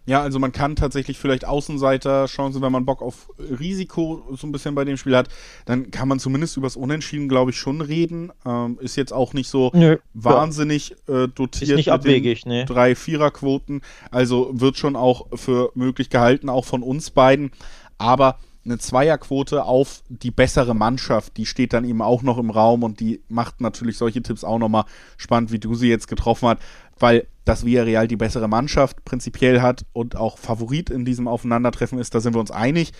Ja. 0.08 0.22
Also 0.22 0.40
man 0.40 0.52
kann 0.52 0.76
tatsächlich 0.76 1.20
vielleicht 1.20 1.46
Außenseiter-Chancen, 1.46 2.62
wenn 2.62 2.72
man 2.72 2.86
Bock 2.86 3.02
auf 3.02 3.30
Risiko 3.38 4.28
so 4.36 4.48
ein 4.48 4.52
bisschen 4.52 4.74
bei 4.74 4.86
dem 4.86 4.98
Spiel 4.98 5.16
hat, 5.16 5.30
dann 5.66 5.92
kann 5.92 6.08
man 6.08 6.20
zumindest 6.20 6.58
übers 6.58 6.76
Unentschieden, 6.76 7.30
glaube 7.30 7.52
ich, 7.52 7.58
schon 7.58 7.82
reden. 7.82 8.32
Ähm, 8.46 8.80
ist 8.82 8.96
jetzt 8.96 9.14
auch 9.14 9.34
nicht 9.34 9.50
so 9.50 9.70
Nö, 9.74 9.98
wahnsinnig 10.14 10.94
äh, 11.08 11.28
dotiert. 11.28 11.70
Ist 11.70 11.76
nicht 11.76 11.92
abwegig, 11.92 12.46
ne? 12.46 12.66
Drei 12.66 12.96
Viererquoten. 12.96 13.82
Also 14.10 14.50
wird 14.54 14.78
schon 14.78 14.96
auch 14.96 15.28
für 15.36 15.72
möglich 15.76 16.10
gehalten, 16.10 16.50
auch 16.50 16.66
von 16.66 16.82
uns 16.82 17.12
beiden. 17.12 17.52
Aber 17.98 18.40
eine 18.68 18.78
Zweierquote 18.78 19.64
auf 19.64 20.04
die 20.10 20.32
bessere 20.32 20.76
Mannschaft, 20.76 21.38
die 21.38 21.46
steht 21.46 21.74
dann 21.74 21.86
eben 21.86 22.02
auch 22.02 22.22
noch 22.22 22.38
im 22.38 22.50
Raum 22.50 22.84
und 22.84 23.00
die 23.00 23.22
macht 23.30 23.62
natürlich 23.62 23.98
solche 23.98 24.22
Tipps 24.22 24.44
auch 24.44 24.60
nochmal 24.60 24.86
spannend, 25.18 25.52
wie 25.52 25.60
du 25.60 25.74
sie 25.76 25.90
jetzt 25.90 26.08
getroffen 26.08 26.50
hast, 26.50 26.60
weil 27.00 27.28
dass 27.46 27.66
Villarreal 27.66 28.08
die 28.08 28.18
bessere 28.18 28.50
Mannschaft 28.50 29.06
prinzipiell 29.06 29.62
hat 29.62 29.86
und 29.94 30.18
auch 30.18 30.38
Favorit 30.38 30.90
in 30.90 31.06
diesem 31.06 31.28
Aufeinandertreffen 31.28 31.98
ist, 31.98 32.14
da 32.14 32.20
sind 32.20 32.36
wir 32.36 32.42
uns 32.42 32.52
einig. 32.52 32.92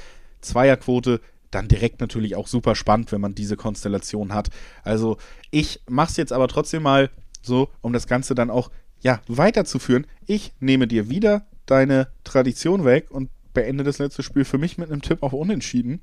Zweierquote 0.42 1.20
dann 1.52 1.68
direkt 1.68 2.02
natürlich 2.02 2.36
auch 2.36 2.48
super 2.48 2.76
spannend, 2.76 3.12
wenn 3.12 3.22
man 3.22 3.36
diese 3.36 3.58
Konstellation 3.58 4.34
hat. 4.34 4.50
Also 4.84 5.18
ich 5.52 5.82
mache 5.90 6.12
es 6.12 6.18
jetzt 6.18 6.34
aber 6.34 6.48
trotzdem 6.48 6.84
mal 6.84 7.10
so, 7.42 7.70
um 7.82 7.94
das 7.94 8.08
Ganze 8.08 8.36
dann 8.36 8.50
auch 8.50 8.72
ja, 9.02 9.22
weiterzuführen. 9.28 10.08
Ich 10.26 10.54
nehme 10.60 10.88
dir 10.88 11.10
wieder 11.10 11.46
deine 11.66 12.08
Tradition 12.24 12.86
weg 12.86 13.12
und 13.12 13.30
beende 13.58 13.84
das 13.84 13.98
letzte 13.98 14.22
Spiel 14.22 14.46
für 14.46 14.60
mich 14.60 14.78
mit 14.78 14.92
einem 14.92 15.02
Tipp 15.02 15.24
auf 15.24 15.34
Unentschieden. 15.34 16.00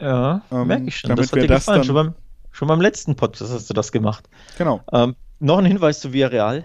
Ja, 0.00 0.42
ähm, 0.52 0.68
merke 0.68 0.86
ich 0.86 0.98
schon. 0.98 1.08
Damit 1.08 1.24
das 1.24 1.32
hat 1.32 1.42
dir 1.42 1.48
das 1.48 1.66
gefallen. 1.66 1.82
Schon 1.82 1.94
beim, 1.96 2.14
schon 2.52 2.68
beim 2.68 2.80
letzten 2.80 3.16
Podcast 3.16 3.52
hast 3.52 3.68
du 3.68 3.74
das 3.74 3.90
gemacht. 3.90 4.28
Genau. 4.56 4.82
Ähm, 4.92 5.16
noch 5.40 5.58
ein 5.58 5.64
Hinweis 5.64 5.98
zu 5.98 6.12
Villarreal. 6.12 6.64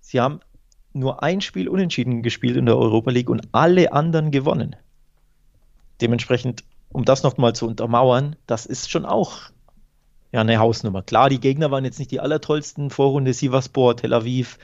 Sie 0.00 0.20
haben 0.20 0.40
nur 0.92 1.22
ein 1.22 1.40
Spiel 1.40 1.66
unentschieden 1.66 2.22
gespielt 2.22 2.58
in 2.58 2.66
der 2.66 2.76
Europa 2.76 3.10
League 3.10 3.30
und 3.30 3.48
alle 3.52 3.90
anderen 3.94 4.30
gewonnen. 4.30 4.76
Dementsprechend, 6.02 6.62
um 6.90 7.06
das 7.06 7.22
nochmal 7.22 7.54
zu 7.54 7.66
untermauern, 7.66 8.36
das 8.46 8.66
ist 8.66 8.90
schon 8.90 9.06
auch 9.06 9.50
ja, 10.30 10.42
eine 10.42 10.58
Hausnummer. 10.58 11.00
Klar, 11.00 11.30
die 11.30 11.40
Gegner 11.40 11.70
waren 11.70 11.86
jetzt 11.86 11.98
nicht 11.98 12.10
die 12.10 12.20
allertollsten. 12.20 12.90
Vorrunde 12.90 13.32
Sivaspor, 13.32 13.96
Tel 13.96 14.12
Aviv, 14.12 14.58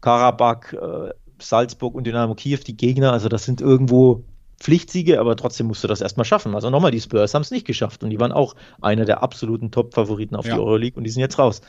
Karabakh, 0.00 0.72
äh, 0.72 1.10
Salzburg 1.38 1.94
und 1.94 2.06
Dynamo 2.06 2.34
Kiew, 2.34 2.60
die 2.66 2.76
Gegner. 2.76 3.12
Also 3.12 3.28
das 3.28 3.44
sind 3.44 3.60
irgendwo 3.60 4.24
Pflichtsiege, 4.62 5.18
aber 5.18 5.36
trotzdem 5.36 5.66
musst 5.66 5.82
du 5.82 5.88
das 5.88 6.00
erstmal 6.00 6.24
schaffen. 6.24 6.54
Also 6.54 6.70
nochmal, 6.70 6.92
die 6.92 7.00
Spurs 7.00 7.34
haben 7.34 7.42
es 7.42 7.50
nicht 7.50 7.66
geschafft 7.66 8.04
und 8.04 8.10
die 8.10 8.20
waren 8.20 8.32
auch 8.32 8.54
einer 8.80 9.04
der 9.04 9.22
absoluten 9.22 9.72
Top-Favoriten 9.72 10.36
auf 10.36 10.46
ja. 10.46 10.54
die 10.54 10.60
Euroleague 10.60 10.96
und 10.96 11.04
die 11.04 11.10
sind 11.10 11.20
jetzt 11.20 11.38
raus. 11.38 11.60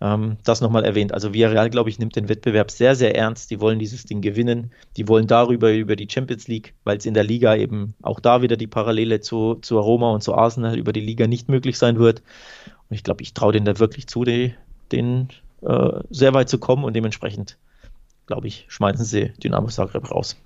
Ähm, 0.00 0.38
das 0.44 0.60
nochmal 0.60 0.84
erwähnt. 0.84 1.12
Also 1.12 1.34
Villarreal, 1.34 1.70
glaube 1.70 1.90
ich, 1.90 1.98
nimmt 1.98 2.16
den 2.16 2.28
Wettbewerb 2.28 2.70
sehr, 2.70 2.96
sehr 2.96 3.14
ernst. 3.14 3.50
Die 3.50 3.60
wollen 3.60 3.78
dieses 3.78 4.04
Ding 4.04 4.22
gewinnen. 4.22 4.72
Die 4.96 5.08
wollen 5.08 5.26
darüber 5.26 5.72
über 5.72 5.94
die 5.94 6.08
Champions 6.10 6.48
League, 6.48 6.74
weil 6.84 6.96
es 6.96 7.06
in 7.06 7.14
der 7.14 7.24
Liga 7.24 7.54
eben 7.54 7.94
auch 8.02 8.20
da 8.20 8.42
wieder 8.42 8.56
die 8.56 8.66
Parallele 8.66 9.20
zu, 9.20 9.56
zu 9.56 9.78
Aroma 9.78 10.10
und 10.10 10.22
zu 10.22 10.34
Arsenal 10.34 10.78
über 10.78 10.92
die 10.92 11.00
Liga 11.00 11.26
nicht 11.26 11.48
möglich 11.48 11.78
sein 11.78 11.98
wird. 11.98 12.22
Und 12.88 12.96
ich 12.96 13.04
glaube, 13.04 13.22
ich 13.22 13.34
traue 13.34 13.52
denen 13.52 13.66
da 13.66 13.78
wirklich 13.78 14.06
zu, 14.06 14.24
die, 14.24 14.54
denen 14.92 15.28
äh, 15.62 16.00
sehr 16.10 16.34
weit 16.34 16.48
zu 16.48 16.58
kommen 16.58 16.84
und 16.84 16.94
dementsprechend, 16.94 17.58
glaube 18.26 18.48
ich, 18.48 18.64
schmeißen 18.68 19.04
sie 19.04 19.32
Dynamo 19.42 19.68
Zagreb 19.68 20.10
raus. 20.10 20.36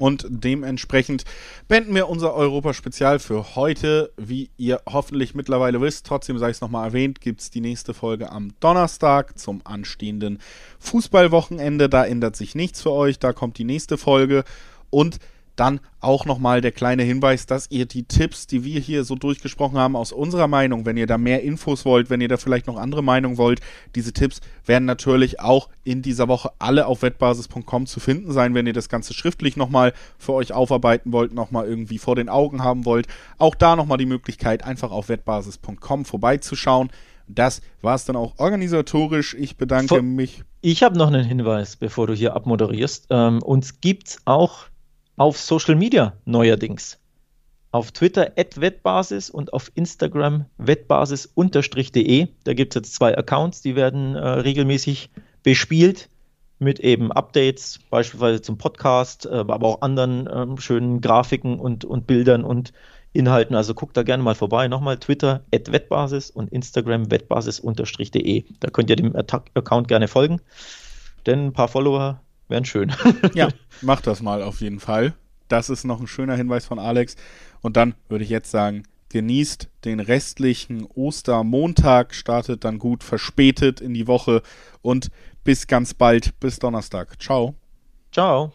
Und 0.00 0.26
dementsprechend 0.30 1.24
beenden 1.68 1.94
wir 1.94 2.08
unser 2.08 2.32
Europa-Spezial 2.32 3.18
für 3.18 3.54
heute. 3.54 4.10
Wie 4.16 4.48
ihr 4.56 4.80
hoffentlich 4.88 5.34
mittlerweile 5.34 5.82
wisst, 5.82 6.06
trotzdem 6.06 6.38
sei 6.38 6.48
es 6.48 6.62
nochmal 6.62 6.86
erwähnt, 6.86 7.20
gibt 7.20 7.42
es 7.42 7.50
die 7.50 7.60
nächste 7.60 7.92
Folge 7.92 8.32
am 8.32 8.54
Donnerstag 8.60 9.38
zum 9.38 9.60
anstehenden 9.64 10.38
Fußballwochenende. 10.78 11.90
Da 11.90 12.06
ändert 12.06 12.34
sich 12.34 12.54
nichts 12.54 12.80
für 12.80 12.92
euch. 12.92 13.18
Da 13.18 13.34
kommt 13.34 13.58
die 13.58 13.64
nächste 13.64 13.98
Folge. 13.98 14.44
Und 14.88 15.18
dann 15.60 15.80
auch 16.00 16.24
nochmal 16.24 16.62
der 16.62 16.72
kleine 16.72 17.02
Hinweis, 17.02 17.44
dass 17.44 17.70
ihr 17.70 17.84
die 17.84 18.04
Tipps, 18.04 18.46
die 18.46 18.64
wir 18.64 18.80
hier 18.80 19.04
so 19.04 19.14
durchgesprochen 19.14 19.76
haben, 19.76 19.94
aus 19.94 20.10
unserer 20.10 20.48
Meinung, 20.48 20.86
wenn 20.86 20.96
ihr 20.96 21.06
da 21.06 21.18
mehr 21.18 21.42
Infos 21.42 21.84
wollt, 21.84 22.08
wenn 22.08 22.22
ihr 22.22 22.28
da 22.28 22.38
vielleicht 22.38 22.66
noch 22.66 22.78
andere 22.78 23.02
Meinungen 23.02 23.36
wollt, 23.36 23.60
diese 23.94 24.14
Tipps 24.14 24.40
werden 24.64 24.86
natürlich 24.86 25.40
auch 25.40 25.68
in 25.84 26.00
dieser 26.00 26.28
Woche 26.28 26.50
alle 26.58 26.86
auf 26.86 27.02
wettbasis.com 27.02 27.84
zu 27.84 28.00
finden 28.00 28.32
sein, 28.32 28.54
wenn 28.54 28.66
ihr 28.66 28.72
das 28.72 28.88
Ganze 28.88 29.12
schriftlich 29.12 29.58
nochmal 29.58 29.92
für 30.18 30.32
euch 30.32 30.54
aufarbeiten 30.54 31.12
wollt, 31.12 31.34
nochmal 31.34 31.66
irgendwie 31.66 31.98
vor 31.98 32.16
den 32.16 32.30
Augen 32.30 32.64
haben 32.64 32.86
wollt. 32.86 33.06
Auch 33.36 33.54
da 33.54 33.76
nochmal 33.76 33.98
die 33.98 34.06
Möglichkeit, 34.06 34.64
einfach 34.64 34.90
auf 34.90 35.10
wettbasis.com 35.10 36.06
vorbeizuschauen. 36.06 36.88
Das 37.28 37.60
war 37.82 37.94
es 37.94 38.06
dann 38.06 38.16
auch 38.16 38.38
organisatorisch. 38.38 39.34
Ich 39.34 39.58
bedanke 39.58 39.88
vor 39.88 40.02
mich. 40.02 40.42
Ich 40.62 40.82
habe 40.82 40.96
noch 40.96 41.08
einen 41.08 41.24
Hinweis, 41.24 41.76
bevor 41.76 42.06
du 42.06 42.14
hier 42.14 42.34
abmoderierst. 42.34 43.08
Ähm, 43.10 43.42
uns 43.42 43.80
gibt 43.80 44.08
es 44.08 44.18
auch 44.24 44.69
auf 45.20 45.38
Social 45.38 45.74
Media 45.74 46.14
neuerdings. 46.24 46.98
Auf 47.72 47.92
Twitter 47.92 48.32
wettbasis 48.36 49.28
und 49.28 49.52
auf 49.52 49.70
Instagram 49.74 50.46
wettbasis-de. 50.56 52.28
Da 52.44 52.54
gibt 52.54 52.74
es 52.74 52.80
jetzt 52.80 52.94
zwei 52.94 53.18
Accounts, 53.18 53.60
die 53.60 53.76
werden 53.76 54.16
äh, 54.16 54.26
regelmäßig 54.26 55.10
bespielt. 55.42 56.08
mit 56.58 56.80
eben 56.80 57.12
Updates, 57.12 57.80
beispielsweise 57.90 58.40
zum 58.40 58.56
Podcast, 58.56 59.26
äh, 59.26 59.30
aber 59.30 59.62
auch 59.62 59.82
anderen 59.82 60.26
ähm, 60.32 60.58
schönen 60.58 61.02
Grafiken 61.02 61.60
und, 61.60 61.84
und 61.84 62.06
Bildern 62.06 62.42
und 62.42 62.72
Inhalten. 63.12 63.54
Also 63.54 63.74
guckt 63.74 63.98
da 63.98 64.02
gerne 64.02 64.22
mal 64.22 64.34
vorbei. 64.34 64.68
Nochmal 64.68 64.98
Twitter 64.98 65.44
at 65.54 65.70
Wettbasis 65.70 66.30
und 66.30 66.50
Instagram 66.50 67.10
wettbasis-de. 67.10 68.44
Da 68.58 68.70
könnt 68.70 68.88
ihr 68.88 68.96
dem 68.96 69.14
Account 69.14 69.88
gerne 69.88 70.08
folgen, 70.08 70.40
denn 71.26 71.48
ein 71.48 71.52
paar 71.52 71.68
Follower 71.68 72.22
wären 72.50 72.64
schön. 72.64 72.92
ja, 73.34 73.48
macht 73.80 74.06
das 74.06 74.20
mal 74.20 74.42
auf 74.42 74.60
jeden 74.60 74.80
Fall. 74.80 75.14
Das 75.48 75.70
ist 75.70 75.84
noch 75.84 76.00
ein 76.00 76.06
schöner 76.06 76.36
Hinweis 76.36 76.66
von 76.66 76.78
Alex. 76.78 77.16
Und 77.62 77.76
dann 77.76 77.94
würde 78.08 78.24
ich 78.24 78.30
jetzt 78.30 78.50
sagen, 78.50 78.84
genießt 79.10 79.68
den 79.84 80.00
restlichen 80.00 80.84
Ostermontag, 80.84 82.14
startet 82.14 82.64
dann 82.64 82.78
gut 82.78 83.02
verspätet 83.02 83.80
in 83.80 83.94
die 83.94 84.06
Woche 84.06 84.42
und 84.82 85.10
bis 85.44 85.66
ganz 85.66 85.94
bald, 85.94 86.38
bis 86.40 86.58
Donnerstag. 86.58 87.20
Ciao. 87.20 87.54
Ciao. 88.12 88.52